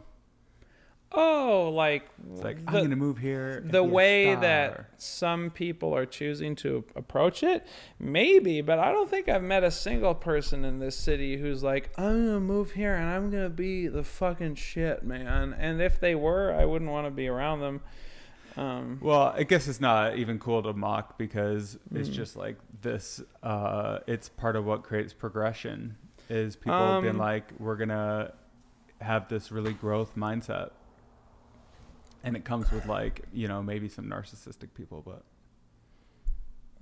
Oh, 1.15 1.69
like 1.75 2.09
It's 2.31 2.41
like 2.41 2.65
the, 2.65 2.71
I'm 2.77 2.83
gonna 2.85 2.95
move 2.95 3.19
here. 3.19 3.61
the 3.63 3.83
way 3.83 4.33
that 4.33 4.85
some 4.97 5.51
people 5.51 5.95
are 5.95 6.05
choosing 6.07 6.55
to 6.57 6.83
approach 6.95 7.43
it, 7.43 7.67
maybe, 7.99 8.61
but 8.61 8.79
I 8.79 8.91
don't 8.91 9.09
think 9.09 9.29
I've 9.29 9.43
met 9.43 9.63
a 9.63 9.69
single 9.71 10.15
person 10.15 10.65
in 10.65 10.79
this 10.79 10.95
city 10.95 11.37
who's 11.37 11.61
like, 11.63 11.91
I'm 11.99 12.25
gonna 12.25 12.39
move 12.39 12.71
here 12.71 12.95
and 12.95 13.09
I'm 13.09 13.29
gonna 13.29 13.49
be 13.49 13.87
the 13.87 14.03
fucking 14.03 14.55
shit, 14.55 15.03
man. 15.03 15.53
And 15.57 15.81
if 15.81 15.99
they 15.99 16.15
were, 16.15 16.51
I 16.53 16.65
wouldn't 16.65 16.89
want 16.89 17.05
to 17.05 17.11
be 17.11 17.27
around 17.27 17.59
them. 17.59 17.81
Um, 18.57 18.99
Well, 19.01 19.33
I 19.35 19.43
guess 19.43 19.67
it's 19.67 19.81
not 19.81 20.17
even 20.17 20.39
cool 20.39 20.63
to 20.63 20.73
mock 20.73 21.17
because 21.17 21.77
it's 21.93 22.09
Mm. 22.09 22.13
just 22.13 22.35
like 22.35 22.57
this. 22.81 23.21
Uh, 23.43 23.99
it's 24.07 24.29
part 24.29 24.55
of 24.55 24.65
what 24.65 24.83
creates 24.83 25.13
progression. 25.13 25.95
Is 26.29 26.55
people 26.55 27.01
being 27.01 27.13
Um, 27.15 27.17
like, 27.19 27.51
we're 27.59 27.75
gonna 27.75 28.33
have 29.01 29.27
this 29.27 29.51
really 29.51 29.73
growth 29.73 30.15
mindset, 30.15 30.69
and 32.23 32.35
it 32.35 32.45
comes 32.45 32.71
with 32.71 32.85
like 32.85 33.21
you 33.33 33.47
know 33.47 33.61
maybe 33.63 33.89
some 33.89 34.05
narcissistic 34.05 34.73
people, 34.75 35.01
but 35.05 35.23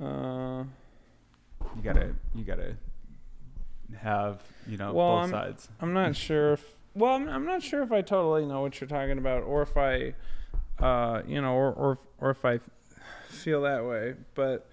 uh, 0.03 0.63
you 1.75 1.81
gotta 1.83 2.13
you 2.33 2.43
gotta 2.43 2.75
have 3.99 4.41
you 4.67 4.77
know 4.77 4.93
Well, 4.93 5.15
both 5.15 5.21
I'm- 5.21 5.31
sides. 5.31 5.69
I'm 5.79 5.93
not 5.93 6.15
sure 6.27 6.53
if 6.53 6.75
well, 6.93 7.13
I'm, 7.13 7.29
I'm 7.29 7.45
not 7.45 7.63
sure 7.63 7.83
if 7.83 7.91
I 7.93 8.01
totally 8.01 8.45
know 8.45 8.61
what 8.61 8.81
you're 8.81 8.87
talking 8.89 9.17
about, 9.17 9.43
or 9.43 9.61
if 9.61 9.77
I, 9.77 10.13
uh, 10.77 11.21
you 11.25 11.41
know, 11.41 11.53
or 11.53 11.71
or 11.71 11.97
or 12.19 12.29
if 12.31 12.43
I 12.43 12.59
feel 13.29 13.61
that 13.61 13.85
way. 13.85 14.15
But 14.35 14.69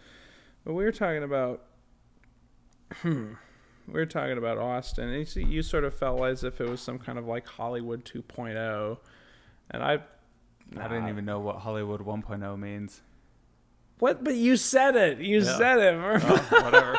but 0.65 0.75
we 0.75 0.83
were 0.83 0.91
talking 0.91 1.23
about, 1.23 1.63
we 3.05 3.13
were 3.87 4.05
talking 4.05 4.37
about 4.37 4.59
Austin, 4.59 5.09
and 5.11 5.19
you 5.21 5.25
see, 5.25 5.45
you 5.45 5.63
sort 5.63 5.85
of 5.85 5.95
felt 5.95 6.21
as 6.23 6.43
if 6.43 6.61
it 6.61 6.69
was 6.69 6.81
some 6.81 6.99
kind 6.99 7.19
of 7.21 7.27
like 7.27 7.47
Hollywood 7.47 8.05
2.0, 8.05 8.99
and 9.71 9.83
I. 9.83 10.01
I 10.77 10.89
didn't 10.89 11.09
even 11.09 11.25
know 11.25 11.41
what 11.41 11.57
Hollywood 11.57 12.01
1.0 12.01 12.59
means. 12.59 13.01
What? 13.99 14.23
But 14.23 14.35
you 14.37 14.57
said 14.57 14.95
it. 14.97 15.19
You 15.19 15.39
Yeah. 15.41 15.57
said 15.59 15.79
it. 15.79 15.95
Oh, 15.95 16.39
whatever. 16.63 16.95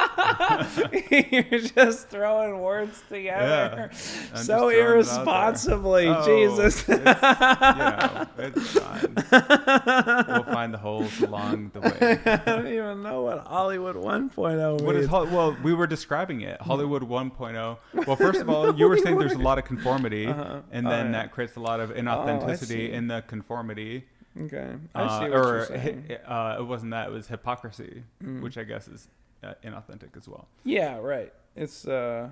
You're 1.32 1.60
just 1.62 2.10
throwing 2.10 2.60
words 2.60 3.02
together 3.10 3.90
I'm 3.92 3.96
so 3.96 4.36
just 4.36 4.48
throwing 4.48 4.76
it 4.76 4.80
out 4.80 4.84
there. 4.84 4.94
irresponsibly. 4.96 6.08
Oh, 6.08 6.26
Jesus. 6.26 6.80
it's, 6.88 7.00
you 7.00 7.04
know, 7.06 8.28
it's 8.38 8.72
fine. 8.80 10.26
we'll 10.28 10.44
find 10.44 10.74
the 10.74 10.78
holes 10.78 11.20
along 11.22 11.72
the 11.74 11.82
way. 11.82 12.20
I 12.26 12.36
don't 12.46 12.68
even 12.68 13.04
know 13.04 13.22
what 13.24 13.48
Hollywood 13.48 13.96
1.0 13.96 14.70
means. 14.72 14.82
What 14.84 14.96
is 14.96 15.08
Hol- 15.08 15.26
well? 15.28 15.56
We 15.64 15.74
were 15.74 15.88
describing 15.88 16.42
it. 16.42 16.60
Hollywood 16.62 17.04
1.0. 17.04 17.78
Well, 18.08 18.16
first 18.16 18.42
of 18.42 18.50
all, 18.54 18.76
you 18.76 18.88
were 18.90 18.98
saying 18.98 19.18
there's 19.18 19.34
a 19.34 19.38
lot 19.38 19.58
of 19.58 19.66
conformity, 19.66 20.28
Uh-huh. 20.28 20.62
and 20.72 20.86
Oh, 20.88 20.90
then 20.90 21.08
yeah. 21.08 21.12
that 21.14 21.32
creates 21.32 21.56
a 21.56 21.60
lot 21.62 21.80
of 21.80 21.92
inauthenticity 21.92 22.92
in 22.92 23.08
the 23.08 23.24
conformity. 23.28 24.06
Okay. 24.42 24.76
I 24.96 25.02
Uh, 25.02 25.20
see 25.20 25.30
what 25.30 25.40
or 25.40 25.56
you're 25.56 25.66
saying. 25.68 26.06
hi- 26.28 26.56
uh, 26.56 26.60
it 26.62 26.64
wasn't 26.66 26.92
that. 26.92 27.08
It 27.10 27.12
was 27.14 27.28
hypocrisy, 27.28 28.04
Mm. 28.24 28.42
which 28.42 28.58
I 28.58 28.64
guess 28.64 28.88
is 28.88 29.08
uh, 29.44 29.54
inauthentic 29.64 30.16
as 30.18 30.28
well. 30.28 30.48
yeah, 30.64 30.98
right. 31.00 31.34
It's 31.56 31.88
uh 31.88 32.30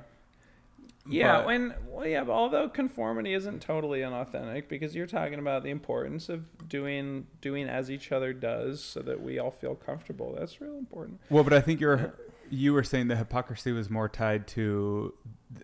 yeah, 1.10 1.38
But- 1.38 1.46
when 1.46 1.74
well, 1.90 2.06
yeah, 2.06 2.24
but 2.26 2.34
although 2.34 2.68
conformity 2.68 3.34
isn't 3.34 3.62
totally 3.62 4.00
inauthentic 4.00 4.68
because 4.68 4.94
you're 4.96 5.08
talking 5.08 5.40
about 5.40 5.64
the 5.64 5.70
importance 5.70 6.28
of 6.28 6.68
doing 6.68 7.28
doing 7.40 7.68
as 7.70 7.90
each 7.90 8.12
other 8.12 8.34
does 8.34 8.84
so 8.84 9.00
that 9.02 9.22
we 9.22 9.40
all 9.40 9.52
feel 9.52 9.76
comfortable. 9.76 10.36
That's 10.38 10.60
real 10.60 10.78
important. 10.78 11.20
Well, 11.30 11.44
but 11.46 11.54
I 11.54 11.62
think 11.62 11.80
you're 11.80 12.14
you 12.50 12.74
were 12.74 12.84
saying 12.84 13.08
the 13.08 13.16
hypocrisy 13.16 13.72
was 13.72 13.90
more 13.90 14.10
tied 14.10 14.48
to 14.48 15.14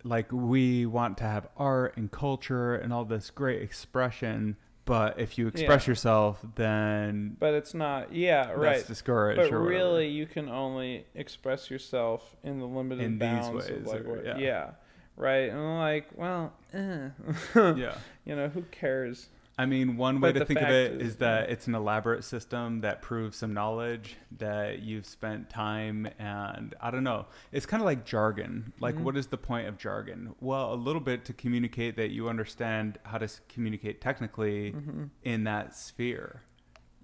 like 0.06 0.32
we 0.32 0.86
want 0.86 1.18
to 1.18 1.24
have 1.26 1.48
art 1.58 1.98
and 1.98 2.10
culture 2.12 2.76
and 2.76 2.94
all 2.94 3.04
this 3.06 3.30
great 3.30 3.62
expression, 3.62 4.56
but 4.86 5.20
if 5.20 5.38
you 5.38 5.48
express 5.48 5.86
Yeah. 5.88 5.92
yourself, 5.92 6.46
then 6.56 7.38
But 7.40 7.54
it's 7.54 7.74
not 7.74 8.14
yeah, 8.14 8.48
that's 8.48 8.58
right. 8.58 8.88
discouraged. 8.88 9.40
But 9.42 9.52
really, 9.58 10.08
you 10.10 10.26
can 10.26 10.50
only 10.50 11.06
express 11.16 11.70
yourself 11.72 12.36
in 12.44 12.60
the 12.60 12.66
limited 12.68 13.04
In 13.06 13.18
bounds 13.18 13.50
ways, 13.70 13.70
of 13.78 13.86
like 13.88 14.02
or- 14.06 14.16
what, 14.18 14.26
yeah. 14.26 14.38
yeah. 14.38 14.70
right. 15.16 15.50
And 15.50 15.60
I'm 15.60 15.78
like, 15.78 16.08
well, 16.16 16.54
eh. 16.74 17.10
yeah. 17.56 17.96
you 18.26 18.36
know, 18.36 18.50
who 18.50 18.64
cares? 18.72 19.30
I 19.58 19.68
mean, 19.68 19.98
one 19.98 20.20
way 20.20 20.32
But 20.32 20.40
to 20.40 20.46
think 20.46 20.62
of 20.62 20.70
it 20.70 20.94
is, 21.00 21.10
is 21.10 21.16
that 21.18 21.50
it's 21.52 21.68
an 21.68 21.76
elaborate 21.76 22.24
system 22.24 22.82
that 22.82 23.04
proves 23.04 23.38
some 23.38 23.54
knowledge 23.54 24.18
that 24.40 24.80
you've 24.82 25.06
spent 25.06 25.50
time 25.50 26.08
and 26.18 26.74
I 26.82 26.90
don't 26.90 27.04
know. 27.04 27.28
It's 27.52 27.68
kind 27.68 27.80
of 27.82 27.86
like 27.86 28.04
jargon. 28.04 28.74
Like, 28.80 28.96
Mhm. 28.96 29.02
what 29.04 29.16
is 29.16 29.28
the 29.28 29.38
point 29.38 29.68
of 29.68 29.78
jargon? 29.78 30.34
Well, 30.40 30.74
a 30.74 30.76
little 30.76 31.02
bit 31.02 31.24
to 31.26 31.34
communicate 31.34 31.96
that 31.98 32.10
you 32.10 32.30
understand 32.30 32.98
how 33.04 33.20
to 33.20 33.28
communicate 33.48 34.02
technically 34.02 34.72
Mhm. 34.72 35.10
in 35.24 35.44
that 35.44 35.76
sphere. 35.76 36.42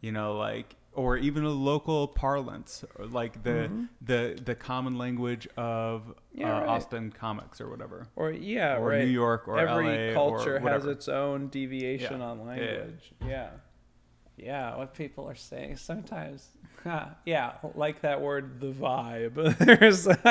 You 0.01 0.11
know, 0.11 0.35
like, 0.35 0.75
or 0.99 1.15
even 1.17 1.43
a 1.45 1.49
local 1.49 2.07
parlance, 2.09 2.83
or 2.97 3.05
like 3.05 3.41
the 3.43 3.69
Mhm. 3.71 3.87
the 4.01 4.39
the 4.43 4.55
common 4.55 4.97
language 4.97 5.47
of 5.55 6.13
Yeah, 6.33 6.57
uh, 6.57 6.59
right. 6.59 6.67
Austin 6.69 7.11
comics 7.11 7.61
or 7.61 7.69
whatever, 7.69 8.07
Or 8.15 8.31
yeah, 8.31 8.77
or 8.77 8.89
right. 8.89 8.99
New 9.05 9.11
York 9.23 9.47
or 9.47 9.57
Every 9.57 10.09
LA 10.09 10.13
culture 10.13 10.59
has 10.59 10.85
its 10.85 11.07
own 11.07 11.47
deviation 11.47 12.19
Yeah. 12.19 12.25
on 12.27 12.37
Yeah, 12.39 12.43
yeah. 12.55 12.61
language. 12.61 13.13
Yeah. 13.25 13.49
Yeah, 14.35 14.77
what 14.77 14.93
people 14.93 15.27
are 15.27 15.35
saying 15.35 15.75
sometimes. 15.77 16.49
yeah, 17.25 17.53
like 17.75 18.01
that 18.01 18.21
word, 18.21 18.61
the 18.61 18.71
vibe. 18.71 19.35
There's 19.79 20.07
like 20.07 20.21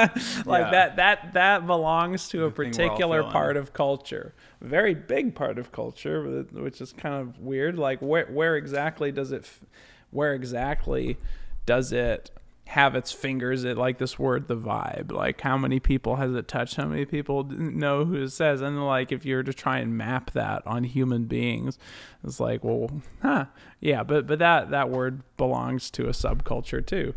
Yeah. 0.64 0.70
that. 0.70 0.96
That 0.96 1.32
that 1.34 1.66
belongs 1.66 2.28
to 2.30 2.44
a 2.44 2.48
The 2.48 2.54
particular 2.54 3.22
part 3.24 3.56
of 3.58 3.72
culture, 3.74 4.34
very 4.62 4.94
big 4.94 5.34
part 5.34 5.58
of 5.58 5.72
culture, 5.72 6.22
which 6.52 6.80
is 6.80 6.92
kind 6.92 7.14
of 7.14 7.38
weird. 7.38 7.78
Like 7.78 8.00
where 8.00 8.26
where 8.26 8.56
exactly 8.56 9.12
does 9.12 9.30
it? 9.32 9.42
f- 9.42 9.60
Where 10.10 10.34
exactly 10.34 11.18
does 11.66 11.92
it? 11.92 12.30
have 12.68 12.94
its 12.94 13.10
fingers 13.10 13.64
at 13.64 13.78
like 13.78 13.96
this 13.96 14.18
word 14.18 14.46
the 14.46 14.54
vibe? 14.56 15.10
Like 15.10 15.40
how 15.40 15.56
many 15.56 15.80
people 15.80 16.16
has 16.16 16.34
it 16.34 16.46
touched? 16.46 16.76
How 16.76 16.84
many 16.84 17.06
people 17.06 17.44
know 17.44 18.04
who 18.04 18.22
it 18.22 18.28
says? 18.28 18.60
And 18.60 18.84
like 18.86 19.10
if 19.10 19.24
you're 19.24 19.42
to 19.42 19.54
try 19.54 19.78
and 19.78 19.96
map 19.96 20.32
that 20.32 20.66
on 20.66 20.84
human 20.84 21.24
beings 21.24 21.78
it's 22.22 22.38
like 22.38 22.62
well 22.62 22.90
huh 23.22 23.46
yeah 23.80 24.02
but 24.02 24.26
but 24.26 24.38
that 24.40 24.68
that 24.68 24.90
word 24.90 25.22
belongs 25.38 25.90
to 25.92 26.08
a 26.08 26.10
subculture 26.10 26.84
too. 26.84 27.14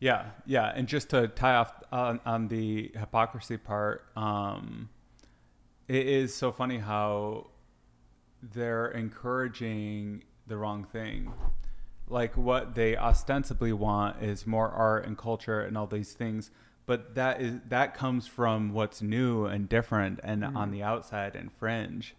Yeah, 0.00 0.30
yeah, 0.44 0.72
and 0.74 0.86
just 0.86 1.10
to 1.10 1.28
tie 1.28 1.54
off 1.54 1.72
on, 1.90 2.20
on 2.26 2.48
the 2.48 2.92
hypocrisy 2.94 3.56
part, 3.56 4.04
um, 4.16 4.90
it 5.88 6.06
is 6.06 6.34
so 6.34 6.52
funny 6.52 6.76
how 6.76 7.46
they're 8.52 8.88
encouraging 8.88 10.24
the 10.46 10.56
wrong 10.56 10.84
thing. 10.84 11.32
Like 12.08 12.36
what 12.36 12.74
they 12.74 12.96
ostensibly 12.96 13.72
want 13.72 14.22
is 14.22 14.46
more 14.46 14.68
art 14.68 15.06
and 15.06 15.16
culture 15.16 15.60
and 15.60 15.76
all 15.78 15.86
these 15.86 16.12
things, 16.12 16.50
but 16.86 17.14
that 17.14 17.40
is 17.40 17.56
that 17.68 17.94
comes 17.94 18.26
from 18.26 18.72
what's 18.74 19.00
new 19.00 19.46
and 19.46 19.68
different 19.68 20.20
and 20.22 20.42
mm-hmm. 20.42 20.56
on 20.56 20.70
the 20.70 20.82
outside 20.82 21.34
and 21.34 21.50
fringe. 21.52 22.14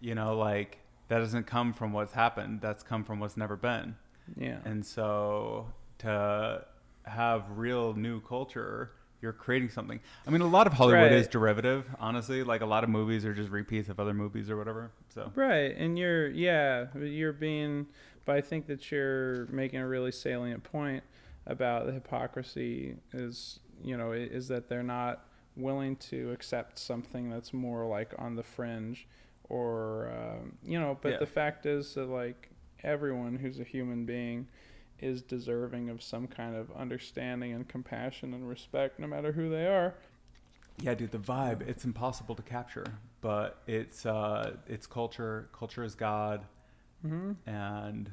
You 0.00 0.14
know, 0.14 0.36
like 0.36 0.78
that 1.08 1.18
doesn't 1.18 1.46
come 1.46 1.72
from 1.72 1.92
what's 1.92 2.12
happened. 2.12 2.60
That's 2.60 2.82
come 2.82 3.02
from 3.02 3.18
what's 3.18 3.36
never 3.36 3.56
been. 3.56 3.96
yeah 4.36 4.58
And 4.64 4.86
so 4.86 5.66
to 5.98 6.64
have 7.04 7.44
real 7.56 7.94
new 7.94 8.20
culture 8.20 8.92
you're 9.22 9.32
creating 9.32 9.70
something. 9.70 10.00
I 10.26 10.30
mean, 10.30 10.40
a 10.42 10.46
lot 10.46 10.66
of 10.66 10.72
Hollywood 10.74 11.12
is 11.12 11.28
derivative, 11.28 11.86
honestly. 11.98 12.42
Like 12.42 12.60
a 12.60 12.66
lot 12.66 12.84
of 12.84 12.90
movies 12.90 13.24
are 13.24 13.34
just 13.34 13.50
repeats 13.50 13.88
of 13.88 13.98
other 13.98 14.14
movies 14.14 14.50
or 14.50 14.56
whatever. 14.56 14.90
So 15.14 15.32
Right, 15.34 15.74
and 15.76 15.98
you're 15.98 16.28
yeah, 16.28 16.86
you're 16.94 17.32
being, 17.32 17.86
but 18.24 18.36
I 18.36 18.40
think 18.40 18.66
that 18.66 18.90
you're 18.90 19.46
making 19.46 19.80
a 19.80 19.86
really 19.88 20.12
salient 20.12 20.62
point 20.64 21.02
about 21.46 21.86
the 21.86 21.92
hypocrisy 21.92 22.96
is 23.12 23.60
you 23.82 23.96
know 23.96 24.12
is 24.12 24.48
that 24.48 24.68
they're 24.68 24.82
not 24.82 25.26
willing 25.56 25.96
to 25.96 26.30
accept 26.32 26.78
something 26.78 27.30
that's 27.30 27.52
more 27.52 27.86
like 27.86 28.12
on 28.18 28.36
the 28.36 28.42
fringe, 28.42 29.06
or 29.48 30.10
um, 30.14 30.52
you 30.64 30.78
know, 30.78 30.98
but 31.00 31.12
Yeah. 31.12 31.18
the 31.18 31.26
fact 31.26 31.64
is 31.66 31.94
that 31.94 32.06
like 32.06 32.50
everyone 32.82 33.36
who's 33.36 33.58
a 33.58 33.64
human 33.64 34.04
being 34.04 34.46
is 35.00 35.22
deserving 35.22 35.90
of 35.90 36.02
some 36.02 36.26
kind 36.26 36.56
of 36.56 36.70
understanding 36.76 37.52
and 37.52 37.68
compassion 37.68 38.32
and 38.34 38.48
respect, 38.48 38.98
no 38.98 39.06
matter 39.06 39.32
who 39.32 39.50
they 39.50 39.66
are. 39.66 39.94
yeah, 40.80 40.94
dude, 40.94 41.10
the 41.10 41.18
vibe 41.18 41.66
it's 41.68 41.84
impossible 41.84 42.34
to 42.34 42.42
capture, 42.42 42.86
but 43.20 43.62
it's 43.66 44.04
uh, 44.06 44.52
it's 44.66 44.86
culture. 44.86 45.48
Culture 45.52 45.84
is 45.84 45.94
God, 45.94 46.44
hmm 47.02 47.32
and 47.46 48.10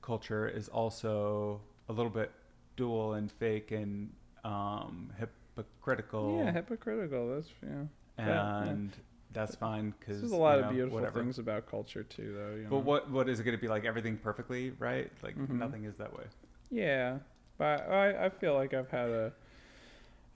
culture 0.00 0.48
is 0.48 0.68
also 0.68 1.60
a 1.88 1.92
little 1.92 2.10
bit 2.10 2.32
dual 2.76 3.14
and 3.14 3.30
fake 3.30 3.70
and 3.70 4.10
um, 4.44 5.12
hypocritical. 5.18 6.38
Yeah, 6.44 6.52
hypocritical. 6.52 7.34
That's 7.34 7.48
yeah. 7.62 7.84
and 8.18 8.92
that's 9.32 9.54
fine 9.56 9.94
because 9.98 10.20
There's 10.20 10.32
a 10.32 10.36
lot 10.36 10.58
you 10.58 10.64
of 10.64 10.70
beautiful 10.72 10.98
whatever. 10.98 11.20
things 11.20 11.38
about 11.38 11.66
culture 11.66 12.02
too, 12.02 12.34
though. 12.34 12.56
You 12.56 12.64
know? 12.64 12.70
But 12.70 12.78
what 12.80 13.10
what 13.10 13.28
is 13.28 13.40
it 13.40 13.44
going 13.44 13.56
to 13.56 13.60
be 13.60 13.68
like? 13.68 13.84
Everything 13.84 14.16
perfectly 14.16 14.70
right? 14.78 15.10
Like 15.22 15.36
Mhm. 15.36 15.58
nothing 15.58 15.84
is 15.84 15.96
that 15.96 16.16
way. 16.16 16.24
Yeah, 16.70 17.18
but 17.58 17.88
I 17.88 18.26
I 18.26 18.28
feel 18.30 18.54
like 18.54 18.74
I've 18.74 18.90
had 18.90 19.10
a 19.10 19.32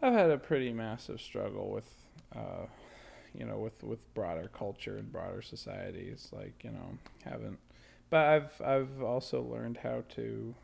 I've 0.02 0.12
had 0.12 0.30
a 0.30 0.38
pretty 0.38 0.72
massive 0.72 1.20
struggle 1.20 1.70
with 1.70 1.90
uh 2.34 2.66
you 3.34 3.44
know 3.44 3.58
with 3.58 3.82
with 3.82 4.12
broader 4.14 4.48
culture 4.52 4.96
and 4.98 5.10
broader 5.12 5.42
societies 5.42 6.28
like 6.32 6.62
you 6.64 6.70
know 6.70 6.98
haven't 7.24 7.58
but 8.10 8.26
I've 8.26 8.62
I've 8.62 9.02
also 9.02 9.42
learned 9.42 9.78
how 9.78 10.04
to 10.10 10.54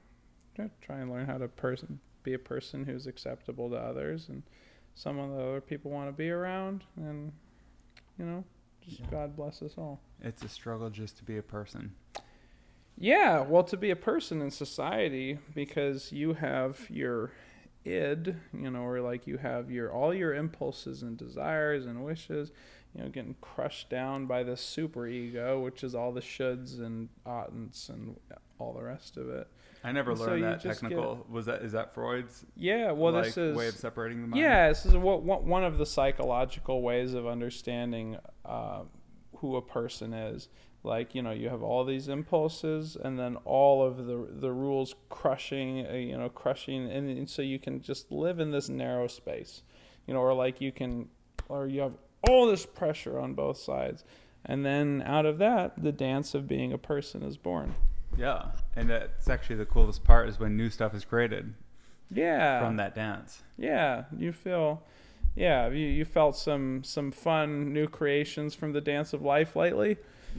know, 0.59 0.71
try 0.81 0.99
and 0.99 1.11
learn 1.11 1.27
how 1.27 1.39
to 1.39 1.49
person 1.49 2.01
be 2.23 2.35
a 2.35 2.39
person 2.39 2.85
who's 2.85 3.07
acceptable 3.07 3.69
to 3.71 3.77
others 3.77 4.29
and 4.29 4.43
someone 4.95 5.31
that 5.35 5.43
other 5.43 5.61
people 5.61 5.91
want 5.91 6.09
to 6.09 6.13
be 6.13 6.31
around 6.31 6.85
and 6.97 7.33
you 8.19 8.25
know 8.25 8.45
just 8.81 9.01
Yeah. 9.01 9.07
God 9.11 9.37
bless 9.37 9.63
us 9.63 9.75
all. 9.79 10.01
It's 10.21 10.43
a 10.43 10.49
struggle 10.49 10.91
just 10.91 11.17
to 11.19 11.25
be 11.25 11.37
a 11.37 11.43
person. 11.43 11.95
Yeah, 12.99 13.41
well, 13.41 13.65
to 13.65 13.77
be 13.77 13.91
a 13.91 13.97
person 13.97 14.43
in 14.43 14.51
society, 14.51 15.39
because 15.55 16.13
you 16.13 16.35
have 16.35 16.89
your 16.91 17.33
id, 17.85 18.37
you 18.53 18.71
know, 18.71 18.83
or 18.83 19.01
like 19.01 19.27
you 19.27 19.39
have 19.39 19.71
your 19.71 19.93
all 19.93 20.15
your 20.15 20.35
impulses 20.35 21.03
and 21.03 21.17
desires 21.17 21.87
and 21.87 22.05
wishes, 22.05 22.53
you 22.95 23.03
know, 23.03 23.09
getting 23.09 23.35
crushed 23.41 23.89
down 23.89 24.27
by 24.27 24.43
the 24.43 24.57
super 24.57 25.07
ego, 25.07 25.61
which 25.61 25.83
is 25.83 25.95
all 25.95 26.13
the 26.13 26.21
shoulds 26.21 26.79
and 26.79 27.09
oughtn'ts 27.27 27.89
and 27.89 28.17
all 28.59 28.73
the 28.73 28.83
rest 28.83 29.17
of 29.17 29.29
it. 29.29 29.49
I 29.85 29.93
never 29.93 30.13
And 30.13 30.21
so 30.21 30.27
learned 30.27 30.45
that 30.45 30.61
just 30.61 30.81
get- 30.81 30.91
technical. 30.91 31.27
Was 31.29 31.47
that 31.47 31.63
is 31.63 31.73
that 31.73 31.93
Freud's 31.95 32.45
Yeah, 32.57 32.93
well, 32.93 33.13
like, 33.13 33.25
this 33.25 33.37
is 33.37 33.57
way 33.57 33.69
of 33.69 33.75
separating 33.75 34.21
the 34.23 34.29
mind? 34.29 34.41
Yeah, 34.41 34.69
this 34.69 34.87
is 34.87 34.95
what 34.95 35.23
one 35.23 35.47
one 35.47 35.65
of 35.65 35.79
the 35.79 35.87
psychological 35.87 36.83
ways 36.83 37.15
of 37.15 37.27
understanding 37.27 38.19
uh, 38.45 38.83
who 39.37 39.57
a 39.57 39.63
person 39.63 40.13
is. 40.15 40.49
Like 40.85 41.15
you 41.15 41.23
know, 41.23 41.31
you 41.31 41.49
have 41.49 41.63
all 41.63 41.85
these 41.85 42.09
impulses, 42.09 42.97
and 42.97 43.19
then 43.19 43.37
all 43.45 43.85
of 43.87 44.07
the 44.07 44.29
the 44.31 44.51
rules 44.53 44.95
crushing, 45.09 45.87
uh, 45.87 45.93
you 45.95 46.17
know, 46.19 46.29
crushing, 46.29 46.91
and, 46.91 47.09
and 47.09 47.31
so 47.31 47.41
you 47.43 47.59
can 47.61 47.81
just 47.81 48.11
live 48.11 48.41
in 48.41 48.51
this 48.51 48.69
narrow 48.69 49.07
space, 49.07 49.63
you 50.07 50.15
know, 50.15 50.21
or 50.21 50.35
like 50.35 50.61
you 50.61 50.73
can, 50.73 51.09
or 51.49 51.69
you 51.69 51.81
have 51.83 51.93
all 52.29 52.47
this 52.47 52.67
pressure 52.67 53.19
on 53.19 53.35
both 53.35 53.59
sides, 53.59 54.05
and 54.45 54.67
then 54.67 55.03
out 55.07 55.25
of 55.25 55.39
that, 55.39 55.81
the 55.81 55.93
dance 55.93 56.35
of 56.35 56.49
being 56.49 56.73
a 56.73 56.79
person 56.79 57.23
is 57.23 57.37
born. 57.37 57.75
Yeah, 58.17 58.47
and 58.77 58.91
that's 58.91 59.29
actually 59.29 59.57
the 59.57 59.67
coolest 59.67 60.05
part 60.05 60.29
is 60.29 60.39
when 60.39 60.57
new 60.57 60.71
stuff 60.71 60.95
is 60.95 61.05
created 61.05 61.55
Yeah, 62.11 62.59
from 62.61 62.77
that 62.77 62.95
dance. 62.95 63.43
Yeah, 63.57 64.05
you 64.17 64.33
feel, 64.33 64.83
yeah, 65.35 65.69
you, 65.69 65.87
you 65.87 66.05
felt 66.05 66.37
some 66.37 66.85
some 66.85 67.11
fun 67.11 67.73
new 67.73 67.87
creations 67.89 68.55
from 68.55 68.73
the 68.73 68.81
dance 68.81 69.13
of 69.13 69.23
life 69.23 69.57
lately. 69.57 69.97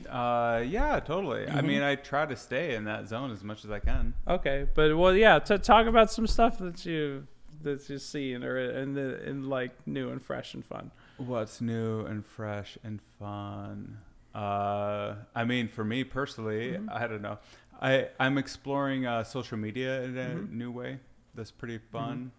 Uh, 0.09 0.63
yeah, 0.67 0.99
totally. 0.99 1.47
I 1.47 1.61
Mhm. 1.61 1.65
mean, 1.65 1.81
I 1.83 1.95
try 1.95 2.25
to 2.25 2.35
stay 2.35 2.73
in 2.75 2.83
that 2.85 3.07
zone 3.07 3.31
as 3.31 3.43
much 3.43 3.63
as 3.65 3.69
I 3.71 3.79
can. 3.79 4.13
Okay, 4.27 4.67
but 4.73 4.95
well, 4.97 5.15
yeah, 5.15 5.39
to 5.39 5.57
talk 5.59 5.85
about 5.87 6.11
some 6.11 6.27
stuff 6.27 6.57
that 6.59 6.85
you 6.85 7.27
that 7.61 7.87
you've 7.89 8.01
seen 8.01 8.43
or 8.43 8.57
and 8.57 8.95
the 8.95 9.21
and 9.23 9.47
like 9.47 9.71
new 9.87 10.09
and 10.09 10.21
fresh 10.21 10.53
and 10.53 10.65
fun. 10.65 10.91
What's 11.17 11.61
new 11.61 12.01
and 12.05 12.25
fresh 12.25 12.77
and 12.83 12.99
fun? 13.19 13.99
Uh, 14.35 15.13
I 15.35 15.43
mean, 15.45 15.67
for 15.67 15.83
me 15.85 16.03
personally, 16.03 16.71
Mhm. 16.71 16.91
I 16.91 17.05
don't 17.07 17.21
know. 17.21 17.37
I 17.83 18.07
I'm 18.19 18.37
exploring 18.37 19.05
uh, 19.05 19.23
social 19.23 19.57
media 19.57 20.01
in 20.03 20.17
a 20.17 20.35
Mhm. 20.35 20.49
new 20.51 20.71
way. 20.71 20.99
That's 21.35 21.51
pretty 21.51 21.77
fun. 21.77 22.31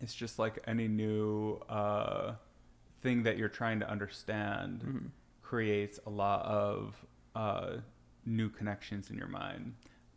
It's 0.00 0.14
just 0.14 0.38
like 0.38 0.58
any 0.66 0.86
new 0.86 1.54
uh, 1.68 2.34
thing 3.00 3.22
that 3.22 3.38
you're 3.38 3.48
trying 3.48 3.80
to 3.80 3.90
understand 3.90 4.82
Mhm. 4.84 5.10
creates 5.42 5.98
a 6.06 6.10
lot 6.10 6.44
of 6.44 6.94
uh, 7.34 7.76
new 8.26 8.48
connections 8.50 9.10
in 9.10 9.16
your 9.16 9.28
mind 9.28 9.74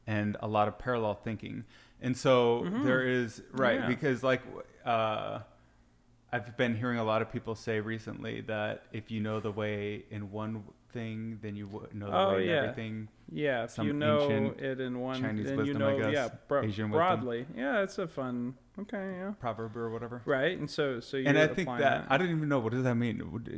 and 0.07 0.35
a 0.41 0.47
lot 0.47 0.67
of 0.67 0.77
parallel 0.77 1.15
thinking. 1.15 1.63
And 2.01 2.15
so 2.17 2.63
Mhm. 2.65 2.83
there 2.83 3.07
is 3.07 3.41
right 3.51 3.79
Yeah. 3.79 3.87
because 3.87 4.23
like 4.23 4.41
uh, 4.85 5.39
I've 6.33 6.57
been 6.57 6.75
hearing 6.75 6.99
a 6.99 7.03
lot 7.03 7.21
of 7.21 7.31
people 7.31 7.55
say 7.55 7.79
recently 7.79 8.41
that 8.41 8.83
if 8.91 9.09
you 9.09 9.21
know 9.21 9.39
the 9.39 9.51
way 9.51 10.03
in 10.11 10.31
one 10.31 10.63
thing, 10.98 11.40
then 11.44 11.56
you 11.56 11.68
would 11.68 11.94
know 11.94 12.10
the 12.10 12.18
Oh, 12.18 12.36
way 12.36 12.48
yeah. 12.48 12.53
everything. 12.64 13.07
Yeah, 13.32 13.65
if 13.65 13.72
Some 13.72 13.88
you 13.88 13.94
know 13.94 14.53
it 14.57 14.80
in 14.80 14.99
one, 14.99 15.22
Chinese 15.22 15.45
then 15.45 15.53
you 15.60 15.74
wisdom, 15.74 15.84
I 15.84 15.98
know, 15.98 16.10
yeah, 16.10 16.30
bro- 16.48 16.61
Asian 16.64 16.90
wisdom. 16.90 16.91
broadly. 16.91 17.45
Yeah, 17.56 17.82
it's 17.84 17.98
a 17.98 18.07
fun. 18.07 18.56
Okay, 18.80 19.15
yeah, 19.19 19.32
Proverb 19.40 19.76
or 19.76 19.90
whatever. 19.90 20.22
right. 20.26 20.56
And 20.57 20.69
so, 20.69 20.99
so 20.99 21.18
you 21.18 21.26
and 21.28 21.38
I 21.38 21.48
think 21.48 21.68
that, 21.68 22.06
I 22.10 22.18
don't 22.18 22.30
even 22.30 22.48
know 22.48 22.60
what 22.60 22.72
does 22.74 22.84
that 22.84 22.95
mean. 22.95 23.18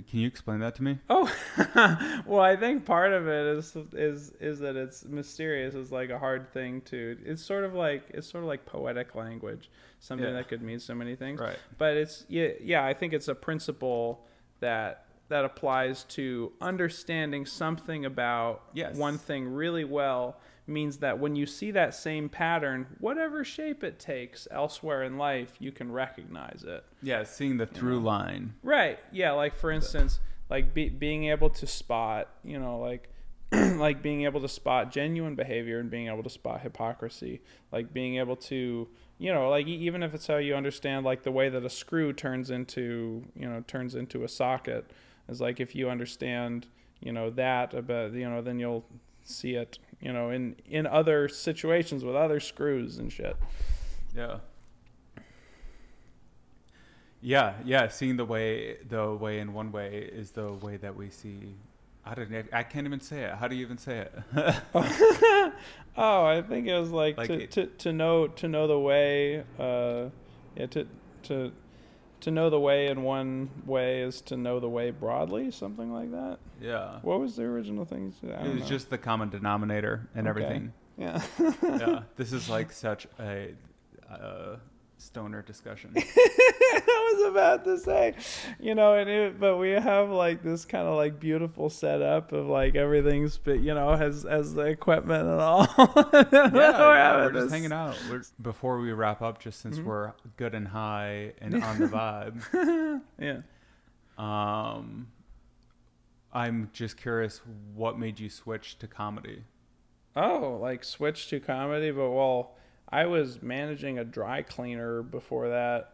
Can 0.10 0.20
you 0.20 0.28
explain 0.28 0.60
that 0.62 0.76
to 0.76 0.84
me? 0.84 0.98
Oh, 1.10 1.30
well, 2.26 2.40
I 2.42 2.56
think 2.56 2.86
part 2.86 3.12
of 3.14 3.28
it 3.28 3.58
is 3.58 3.76
is 3.94 4.32
is 4.40 4.60
that 4.60 4.76
it's 4.76 5.06
mysterious. 5.06 5.76
It's 5.76 5.92
like 5.92 6.10
a 6.10 6.18
hard 6.20 6.52
thing 6.54 6.82
to. 6.92 7.18
It's 7.26 7.44
sort 7.44 7.64
of 7.66 7.74
like 7.74 8.04
it's 8.10 8.28
sort 8.28 8.44
of 8.44 8.48
like 8.48 8.66
poetic 8.66 9.14
language, 9.14 9.70
something 10.00 10.26
Yeah. 10.28 10.34
that 10.34 10.48
could 10.48 10.62
mean 10.62 10.80
so 10.80 10.96
many 10.96 11.16
things. 11.16 11.40
Right. 11.40 11.60
But 11.78 11.98
it's 11.98 12.26
yeah, 12.30 12.50
yeah. 12.62 12.86
I 12.86 12.94
think 12.94 13.14
it's 13.14 13.28
a 13.28 13.36
principle 13.36 14.26
that 14.62 15.06
that 15.30 15.46
applies 15.46 16.04
to 16.06 16.52
understanding 16.60 17.46
something 17.46 18.06
about 18.06 18.64
Yes. 18.74 18.98
one 18.98 19.18
thing 19.18 19.48
really 19.54 19.84
well 19.86 20.38
means 20.68 20.98
that 20.98 21.18
when 21.18 21.36
you 21.36 21.46
see 21.46 21.72
that 21.72 21.96
same 21.96 22.30
pattern, 22.30 22.86
whatever 23.00 23.44
shape 23.44 23.84
it 23.84 24.00
takes 24.00 24.48
elsewhere 24.52 25.02
in 25.04 25.18
life, 25.18 25.56
you 25.60 25.72
can 25.72 25.92
recognize 25.92 26.64
it. 26.68 26.84
Yeah, 27.02 27.24
seeing 27.24 27.58
the 27.58 27.66
through 27.66 28.00
line. 28.02 28.54
Right. 28.62 29.00
Yeah. 29.12 29.32
Like 29.32 29.56
for 29.56 29.72
instance, 29.72 30.20
like 30.50 30.74
be, 30.74 30.90
being 30.90 31.26
able 31.26 31.50
to 31.52 31.66
spot, 31.68 32.30
you 32.44 32.60
know, 32.60 32.80
like 32.80 33.10
like 33.52 34.04
being 34.04 34.26
able 34.26 34.42
to 34.42 34.48
spot 34.48 34.92
genuine 34.92 35.34
behavior 35.34 35.80
and 35.80 35.90
being 35.90 36.08
able 36.08 36.22
to 36.22 36.30
spot 36.30 36.62
hypocrisy. 36.62 37.42
Like 37.72 37.92
being 37.92 38.18
able 38.18 38.36
to, 38.36 38.88
you 39.18 39.34
know, 39.34 39.50
like 39.50 39.66
even 39.66 40.04
if 40.04 40.14
it's 40.14 40.28
how 40.28 40.38
you 40.38 40.54
understand 40.56 41.04
like 41.04 41.24
the 41.24 41.32
way 41.32 41.50
that 41.50 41.66
a 41.66 41.70
screw 41.70 42.14
turns 42.14 42.52
into, 42.52 43.24
you 43.36 43.50
know, 43.50 43.64
turns 43.68 43.96
into 43.96 44.24
a 44.24 44.28
socket, 44.28 44.92
is 45.30 45.40
like 45.40 45.60
if 45.60 45.76
you 45.76 45.90
understand, 45.90 46.68
you 47.00 47.12
know, 47.12 47.30
that 47.32 47.74
about, 47.74 48.14
you 48.14 48.30
know, 48.30 48.42
then 48.42 48.60
you'll 48.60 48.86
see 49.24 49.56
it, 49.56 49.80
you 50.02 50.12
know, 50.12 50.30
in 50.32 50.56
in 50.66 50.86
other 50.88 51.28
situations 51.28 52.04
with 52.04 52.16
other 52.16 52.40
screws 52.40 52.98
and 52.98 53.12
shit. 53.12 53.36
Yeah. 54.16 54.38
Yeah, 57.22 57.54
yeah. 57.66 57.88
Seeing 57.90 58.16
the 58.18 58.26
way, 58.26 58.78
the 58.88 59.14
way 59.14 59.40
in 59.40 59.54
one 59.54 59.72
way 59.72 60.10
is 60.12 60.32
the 60.32 60.54
way 60.54 60.78
that 60.78 60.96
we 60.96 61.10
see. 61.10 61.56
I 62.06 62.16
don't. 62.16 62.32
I 62.54 62.64
can't 62.64 62.88
even 62.88 63.02
say 63.02 63.24
it. 63.24 63.36
How 63.36 63.48
do 63.48 63.56
you 63.56 63.62
even 63.66 63.78
say 63.78 64.08
it? 64.08 64.14
oh, 65.98 66.26
I 66.26 66.42
think 66.42 66.68
it 66.68 66.80
was 66.80 66.92
like, 66.92 67.18
Like 67.18 67.28
to, 67.28 67.44
it- 67.44 67.52
to 67.52 67.66
to 67.68 67.94
know 67.94 68.28
to 68.28 68.48
know 68.48 68.68
the 68.68 68.80
way. 68.80 69.44
Uh, 69.60 70.10
yeah, 70.56 70.66
to 70.68 70.88
to 71.24 71.52
to 72.22 72.32
know 72.32 72.50
the 72.50 72.60
way 72.60 72.88
in 72.88 73.04
one 73.04 73.50
way 73.66 74.02
is 74.02 74.22
to 74.22 74.38
know 74.38 74.60
the 74.60 74.70
way 74.70 74.92
broadly, 74.92 75.52
something 75.52 75.92
like 75.94 76.12
that. 76.12 76.38
yeah. 76.62 77.00
What 77.02 77.20
was 77.20 77.36
the 77.36 77.44
original 77.44 77.86
thing? 77.86 78.14
It 78.22 78.54
was 78.54 78.62
know. 78.62 78.66
just 78.66 78.90
the 78.90 78.98
common 78.98 79.30
denominator 79.30 80.08
and 80.16 80.28
Okay. 80.28 80.30
everything. 80.30 80.74
yeah. 80.98 81.22
yeah. 81.64 82.02
This 82.18 82.34
is 82.34 82.50
like 82.50 82.72
such 82.72 83.08
a 83.20 83.54
uh, 84.10 84.56
stoner 85.00 85.42
discussion. 85.42 85.94
I 85.98 87.14
was 87.16 87.32
about 87.32 87.64
to 87.66 87.78
say, 87.80 88.14
you 88.60 88.76
know, 88.76 88.94
and 88.94 89.10
it, 89.10 89.40
but 89.40 89.58
we 89.58 89.72
have 89.72 90.10
like 90.10 90.44
this 90.44 90.66
kind 90.66 90.88
of 90.88 90.96
like 90.96 91.20
beautiful 91.20 91.70
setup 91.70 92.32
of 92.32 92.48
like 92.48 92.76
everything's, 92.76 93.38
but 93.38 93.60
you 93.62 93.74
know, 93.74 93.96
has 93.96 94.24
has 94.24 94.54
the 94.54 94.64
equipment 94.64 95.24
and 95.28 95.40
all. 95.42 95.68
yeah, 95.78 96.50
we're, 96.52 96.62
yeah, 96.96 97.16
we're 97.26 97.32
just 97.32 97.46
this- 97.46 97.52
hanging 97.52 97.72
out. 97.72 97.98
We're, 98.10 98.22
before 98.42 98.80
we 98.80 98.92
wrap 98.92 99.22
up, 99.22 99.40
just 99.40 99.62
since 99.62 99.80
we're 99.80 100.14
good 100.38 100.54
and 100.54 100.68
high 100.68 101.34
and 101.40 101.64
on 101.64 101.80
the 101.80 101.88
vibe, 101.88 103.02
Yeah. 103.20 103.42
um, 104.18 105.08
I'm 106.32 106.70
just 106.74 106.98
curious, 106.98 107.42
what 107.74 107.98
made 107.98 108.20
you 108.20 108.30
switch 108.30 108.78
to 108.80 108.88
comedy? 108.88 109.44
Oh, 110.16 110.58
like 110.62 110.84
switch 110.84 111.28
to 111.30 111.40
comedy, 111.40 111.92
but 111.92 112.10
well, 112.12 112.56
I 112.92 113.06
was 113.06 113.42
managing 113.42 114.00
a 114.00 114.04
dry 114.04 114.42
cleaner 114.42 115.02
before 115.04 115.50
that. 115.50 115.94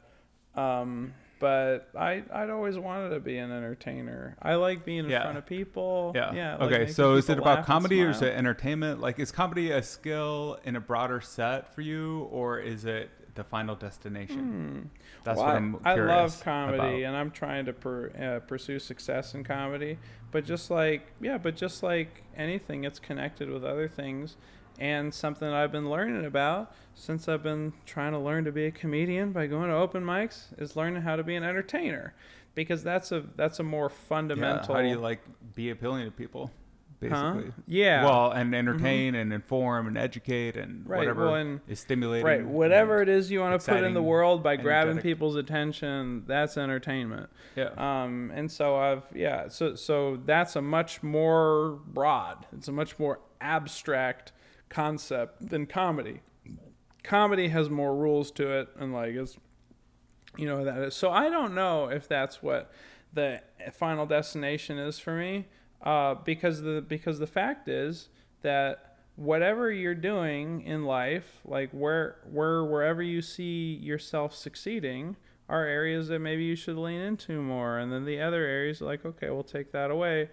Um, 0.55 1.13
but 1.39 1.89
I 1.97 2.23
I'd 2.33 2.49
always 2.49 2.79
wanted 2.79 3.09
to 3.09 3.19
be 3.19 3.37
an 3.37 3.51
entertainer. 3.51 4.37
I 4.41 4.55
like 4.55 4.85
being 4.85 4.99
in 5.05 5.09
Yeah. 5.09 5.23
front 5.23 5.37
of 5.37 5.45
people. 5.45 6.13
Yeah. 6.15 6.33
Yeah. 6.33 6.55
I 6.55 6.63
like 6.65 6.73
okay. 6.73 6.91
So 6.91 7.15
is 7.15 7.29
it 7.29 7.37
about 7.37 7.65
comedy 7.65 8.01
or 8.01 8.11
is 8.11 8.21
it 8.21 8.33
entertainment? 8.33 9.01
Like, 9.01 9.19
is 9.19 9.31
comedy 9.33 9.71
a 9.71 9.83
skill 9.83 10.57
in 10.63 10.77
a 10.77 10.79
broader 10.79 11.19
set 11.19 11.73
for 11.75 11.81
you, 11.81 12.21
or 12.31 12.59
is 12.59 12.85
it 12.85 13.09
the 13.35 13.43
final 13.43 13.75
destination? 13.75 14.89
That's 15.25 15.37
Well, 15.37 15.47
what 15.47 15.53
I- 15.55 15.57
I'm 15.57 15.75
I 15.83 15.93
curious 15.95 16.09
love 16.37 16.43
comedy, 16.45 16.77
about. 16.77 17.09
and 17.09 17.17
I'm 17.17 17.31
trying 17.31 17.65
to 17.65 17.73
per, 17.73 18.11
uh, 18.17 18.39
pursue 18.47 18.79
success 18.79 19.35
in 19.35 19.43
comedy. 19.43 19.97
But 20.31 20.45
just 20.45 20.71
like 20.71 21.11
yeah, 21.19 21.37
but 21.37 21.57
just 21.57 21.83
like 21.83 22.23
anything, 22.37 22.85
it's 22.85 22.99
connected 22.99 23.49
with 23.49 23.65
other 23.65 23.89
things, 23.89 24.37
and 24.79 25.13
something 25.13 25.47
I've 25.47 25.71
been 25.71 25.89
learning 25.89 26.25
about 26.25 26.73
since 26.93 27.27
I've 27.27 27.43
been 27.43 27.73
trying 27.85 28.13
to 28.13 28.19
learn 28.19 28.45
to 28.45 28.51
be 28.51 28.65
a 28.65 28.71
comedian 28.71 29.31
by 29.31 29.47
going 29.47 29.69
to 29.69 29.75
open 29.75 30.03
mics 30.03 30.45
is 30.57 30.75
learning 30.75 31.01
how 31.03 31.15
to 31.15 31.23
be 31.23 31.35
an 31.35 31.43
entertainer, 31.43 32.13
because 32.53 32.83
that's 32.83 33.11
a 33.11 33.23
that's 33.35 33.59
a 33.59 33.63
more 33.63 33.89
Yeah, 33.91 34.07
fundamental. 34.07 34.75
How 34.75 34.81
do 34.81 34.87
you 34.87 34.97
like 34.99 35.19
be 35.55 35.69
appealing 35.69 36.05
to 36.05 36.11
people? 36.11 36.51
Huh? 37.03 37.33
Basically. 37.33 37.51
Yeah. 37.67 37.97
Mm-hmm. 37.97 38.05
Well, 38.07 38.31
and 38.31 38.55
entertain 38.55 39.13
and 39.15 39.31
inform 39.33 39.87
and 39.87 39.97
educate 39.97 40.55
and 40.55 40.87
Right, 40.89 40.99
whatever 40.99 41.25
well, 41.25 41.35
and- 41.35 41.59
is 41.67 41.79
stimulating. 41.81 42.25
Right, 42.25 42.43
whatever 42.45 43.01
it 43.01 43.09
is 43.09 43.29
you 43.29 43.41
want 43.41 43.61
to 43.61 43.71
put 43.71 43.83
in 43.83 43.93
the 43.93 44.01
world 44.01 44.41
by 44.41 44.55
grabbing 44.55 44.91
energetic. 44.93 45.03
people's 45.03 45.35
attention, 45.35 46.23
that's 46.25 46.57
entertainment. 46.57 47.29
Yeah. 47.55 47.71
Um, 47.77 48.31
and 48.33 48.49
so 48.49 48.77
I've 48.77 49.03
yeah, 49.13 49.49
so 49.49 49.75
so 49.75 50.17
that's 50.25 50.55
a 50.55 50.61
much 50.61 51.03
more 51.03 51.79
broad. 51.85 52.47
It's 52.55 52.69
a 52.69 52.71
much 52.71 52.97
more 52.97 53.19
abstract 53.41 54.31
concept 54.69 55.49
than 55.49 55.65
comedy. 55.65 56.21
Comedy 57.03 57.49
has 57.49 57.69
more 57.69 57.95
rules 57.95 58.31
to 58.31 58.49
it, 58.49 58.69
and 58.79 58.93
like 58.93 59.13
it's 59.13 59.37
you 60.37 60.47
know 60.47 60.63
that 60.63 60.77
is. 60.79 60.95
So 60.95 61.11
I 61.11 61.29
don't 61.29 61.53
know 61.53 61.87
if 61.89 62.07
that's 62.07 62.41
what 62.41 62.71
the 63.13 63.41
final 63.73 64.05
destination 64.05 64.77
is 64.77 64.99
for 64.99 65.15
me, 65.15 65.45
uh, 65.81 66.15
because 66.15 66.61
the 66.61 66.81
because 66.81 67.19
the 67.19 67.27
fact 67.27 67.67
is 67.67 68.09
that 68.41 68.97
whatever 69.15 69.71
you're 69.71 69.95
doing 69.95 70.61
in 70.61 70.83
life, 70.83 71.39
like 71.45 71.71
where 71.71 72.17
where 72.29 72.63
wherever 72.63 73.01
you 73.01 73.21
see 73.21 73.75
yourself 73.75 74.35
succeeding, 74.35 75.15
are 75.47 75.65
areas 75.65 76.07
that 76.07 76.19
maybe 76.19 76.43
you 76.43 76.55
should 76.55 76.77
lean 76.77 77.01
into 77.01 77.41
more, 77.41 77.77
and 77.77 77.91
then 77.91 78.05
the 78.05 78.19
other 78.19 78.43
areas 78.45 78.81
like 78.81 79.05
okay, 79.05 79.29
we'll 79.29 79.43
take 79.43 79.71
that 79.71 79.91
away, 79.91 80.29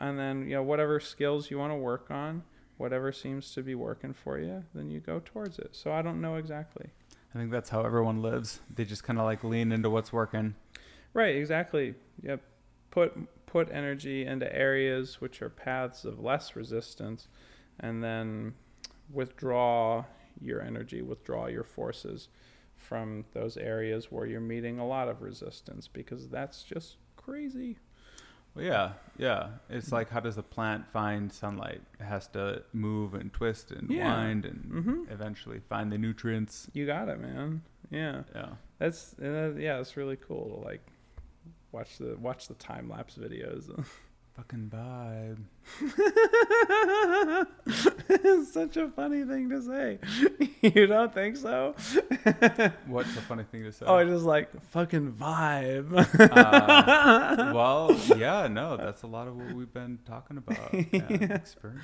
and 0.00 0.18
then 0.18 0.42
you 0.42 0.54
know 0.54 0.62
whatever 0.62 1.00
skills 1.00 1.50
you 1.50 1.58
want 1.58 1.72
to 1.72 1.76
work 1.76 2.10
on. 2.10 2.42
Whatever 2.76 3.10
seems 3.12 3.52
to 3.54 3.62
be 3.62 3.74
working 3.74 4.12
for 4.12 4.38
you, 4.38 4.64
then 4.74 4.90
you 4.90 5.00
go 5.00 5.20
towards 5.24 5.58
it. 5.58 5.70
So 5.72 5.92
I 5.92 6.02
don't 6.02 6.20
know 6.20 6.36
exactly. 6.36 6.90
I 7.34 7.38
think 7.38 7.50
that's 7.50 7.70
how 7.70 7.82
everyone 7.82 8.22
lives. 8.22 8.60
They 8.74 8.84
just 8.84 9.04
kind 9.04 9.18
of 9.18 9.24
like 9.24 9.44
lean 9.44 9.72
into 9.72 9.90
what's 9.90 10.12
working. 10.12 10.54
Right, 11.12 11.36
exactly. 11.36 11.94
Yep. 12.22 12.42
Put 12.90 13.46
put 13.46 13.70
energy 13.70 14.26
into 14.26 14.54
areas 14.54 15.20
which 15.20 15.40
are 15.40 15.48
paths 15.48 16.04
of 16.04 16.20
less 16.20 16.56
resistance 16.56 17.28
and 17.80 18.02
then 18.02 18.54
withdraw 19.10 20.04
your 20.40 20.60
energy, 20.60 21.00
withdraw 21.00 21.46
your 21.46 21.64
forces 21.64 22.28
from 22.74 23.24
those 23.32 23.56
areas 23.56 24.12
where 24.12 24.26
you're 24.26 24.40
meeting 24.40 24.78
a 24.78 24.86
lot 24.86 25.08
of 25.08 25.22
resistance 25.22 25.88
because 25.88 26.28
that's 26.28 26.62
just 26.62 26.96
crazy. 27.16 27.78
Well, 28.56 28.64
yeah, 28.64 28.92
yeah. 29.18 29.48
It's 29.68 29.92
like 29.92 30.08
how 30.10 30.20
does 30.20 30.38
a 30.38 30.42
plant 30.42 30.86
find 30.88 31.30
sunlight? 31.32 31.82
It 32.00 32.04
has 32.04 32.26
to 32.28 32.62
move 32.72 33.14
and 33.14 33.32
twist 33.32 33.70
and 33.70 33.90
Yeah. 33.90 34.16
wind 34.16 34.44
and 34.46 34.64
Mhm. 34.72 35.12
eventually 35.12 35.60
find 35.60 35.92
the 35.92 35.98
nutrients. 35.98 36.70
You 36.72 36.86
got 36.86 37.08
it, 37.08 37.20
man. 37.20 37.62
Yeah. 37.90 38.22
Yeah. 38.34 38.54
That's 38.78 39.14
uh, 39.20 39.54
yeah, 39.58 39.78
it's 39.80 39.96
really 39.96 40.16
cool 40.16 40.48
to 40.60 40.66
like 40.66 40.84
watch 41.72 41.98
the 41.98 42.16
watch 42.18 42.48
the 42.48 42.54
time 42.54 42.88
lapse 42.88 43.16
videos. 43.16 43.68
Fucking 44.36 44.70
vibe. 44.70 45.38
it's 48.10 48.52
such 48.52 48.76
a 48.76 48.88
funny 48.90 49.24
thing 49.24 49.48
to 49.48 49.62
say. 49.62 49.98
you 50.74 50.86
don't 50.86 51.14
think 51.14 51.38
so? 51.38 51.74
What's 52.86 53.16
a 53.16 53.22
funny 53.22 53.44
thing 53.44 53.62
to 53.62 53.72
say? 53.72 53.86
Oh, 53.86 53.94
I 53.94 54.04
just 54.04 54.26
like 54.26 54.50
fucking 54.72 55.12
vibe. 55.12 55.90
Uh, 56.20 57.52
well, 57.54 57.98
yeah, 58.14 58.46
no, 58.46 58.76
that's 58.76 59.04
a 59.04 59.06
lot 59.06 59.26
of 59.26 59.36
what 59.36 59.54
we've 59.54 59.72
been 59.72 60.00
talking 60.04 60.36
about 60.36 60.70
and 60.70 60.92
experiencing. 61.32 61.82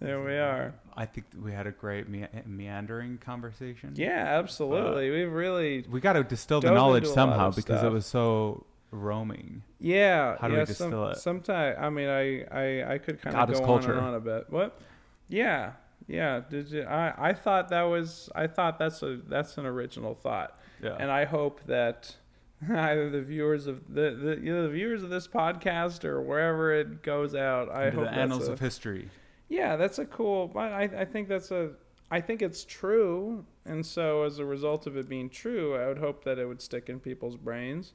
there 0.00 0.24
we 0.24 0.38
are. 0.38 0.74
I 0.96 1.06
think 1.06 1.26
we 1.40 1.52
had 1.52 1.68
a 1.68 1.72
great 1.72 2.08
me- 2.08 2.26
meandering 2.44 3.18
conversation. 3.18 3.92
Yeah, 3.94 4.38
absolutely. 4.40 5.08
We've 5.08 5.32
really 5.32 5.84
We 5.88 6.00
got 6.00 6.14
to 6.14 6.24
distill 6.24 6.60
the 6.60 6.72
knowledge 6.72 7.04
into 7.04 7.14
a 7.14 7.22
lot 7.22 7.30
somehow 7.30 7.50
because 7.52 7.84
it 7.84 7.92
was 7.92 8.06
so 8.06 8.66
roaming. 8.92 9.62
yeah. 9.80 10.36
How 10.40 10.46
do 10.48 10.54
yeah, 10.54 10.60
we 10.60 10.66
distill 10.66 11.08
it? 11.08 11.16
Sometimes 11.16 11.76
I 11.80 11.90
mean 11.90 12.08
I 12.08 12.42
I 12.44 12.94
I 12.94 12.98
could 12.98 13.20
kind 13.20 13.34
God 13.34 13.50
of 13.50 13.58
go 13.58 13.64
on 13.64 13.84
and 13.84 13.98
on 13.98 14.14
a 14.14 14.20
bit. 14.20 14.46
What? 14.50 14.80
Yeah. 15.28 15.72
Yeah, 16.06 16.42
did 16.48 16.70
you 16.70 16.82
I 16.82 17.30
I 17.30 17.32
thought 17.32 17.68
that 17.70 17.82
was 17.82 18.28
I 18.34 18.46
thought 18.46 18.78
that's 18.78 19.02
a 19.02 19.16
that's 19.26 19.58
an 19.58 19.66
original 19.66 20.14
thought. 20.14 20.58
Yeah. 20.82 20.96
And 20.98 21.10
I 21.10 21.24
hope 21.24 21.64
that 21.66 22.16
either 22.70 23.10
the 23.10 23.22
viewers 23.22 23.66
of 23.66 23.92
the, 23.92 24.10
the 24.10 24.40
you 24.40 24.54
know 24.54 24.62
the 24.64 24.68
viewers 24.70 25.02
of 25.02 25.10
this 25.10 25.26
podcast 25.26 26.04
or 26.04 26.20
wherever 26.20 26.72
it 26.72 27.02
goes 27.02 27.34
out, 27.34 27.68
I 27.70 27.86
Into 27.86 27.98
hope 27.98 28.10
the 28.10 28.12
annals 28.12 28.48
a- 28.48 28.52
of 28.52 28.60
history. 28.60 29.10
Yeah, 29.48 29.76
that's 29.76 29.98
a 29.98 30.06
cool. 30.06 30.52
I 30.56 30.84
I 30.84 31.04
think 31.04 31.28
that's 31.28 31.50
a. 31.50 31.72
I 32.10 32.20
think 32.20 32.42
it's 32.42 32.64
true, 32.64 33.46
and 33.64 33.84
so 33.84 34.24
as 34.24 34.38
a 34.38 34.44
result 34.44 34.86
of 34.86 34.96
it 34.96 35.08
being 35.08 35.30
true, 35.30 35.74
I 35.74 35.88
would 35.88 35.98
hope 35.98 36.24
that 36.24 36.38
it 36.38 36.46
would 36.46 36.60
stick 36.60 36.88
in 36.88 37.00
people's 37.00 37.36
brains. 37.36 37.94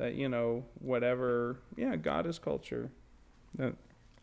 That 0.00 0.14
you 0.14 0.30
know, 0.30 0.64
whatever. 0.78 1.58
Yeah, 1.76 1.94
God 1.96 2.26
is 2.26 2.38
culture. 2.38 2.90
That, 3.56 3.74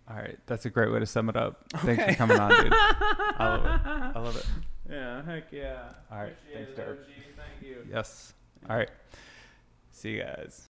All 0.10 0.16
right, 0.16 0.40
that's 0.48 0.66
a 0.66 0.72
great 0.72 0.92
way 0.92 0.98
to 1.00 1.06
sum 1.06 1.30
it 1.30 1.36
up. 1.38 1.66
Thanks 1.78 2.02
Okay. 2.02 2.14
for 2.14 2.18
coming 2.18 2.40
on, 2.40 2.50
dude. 2.50 2.74
I 2.74 3.48
love 3.48 3.66
it. 3.66 4.16
I 4.18 4.20
love 4.20 4.36
it. 4.38 4.46
yeah, 4.90 5.24
heck 5.24 5.52
yeah. 5.52 5.84
All 6.12 6.18
right, 6.18 6.34
Appreciate 6.50 6.76
thanks, 6.76 6.80
it. 6.80 7.08
Thank 7.38 7.70
you. 7.70 7.88
Yes. 7.94 8.34
All 8.68 8.76
right. 8.76 8.90
See 9.92 10.14
you 10.16 10.24
guys. 10.24 10.66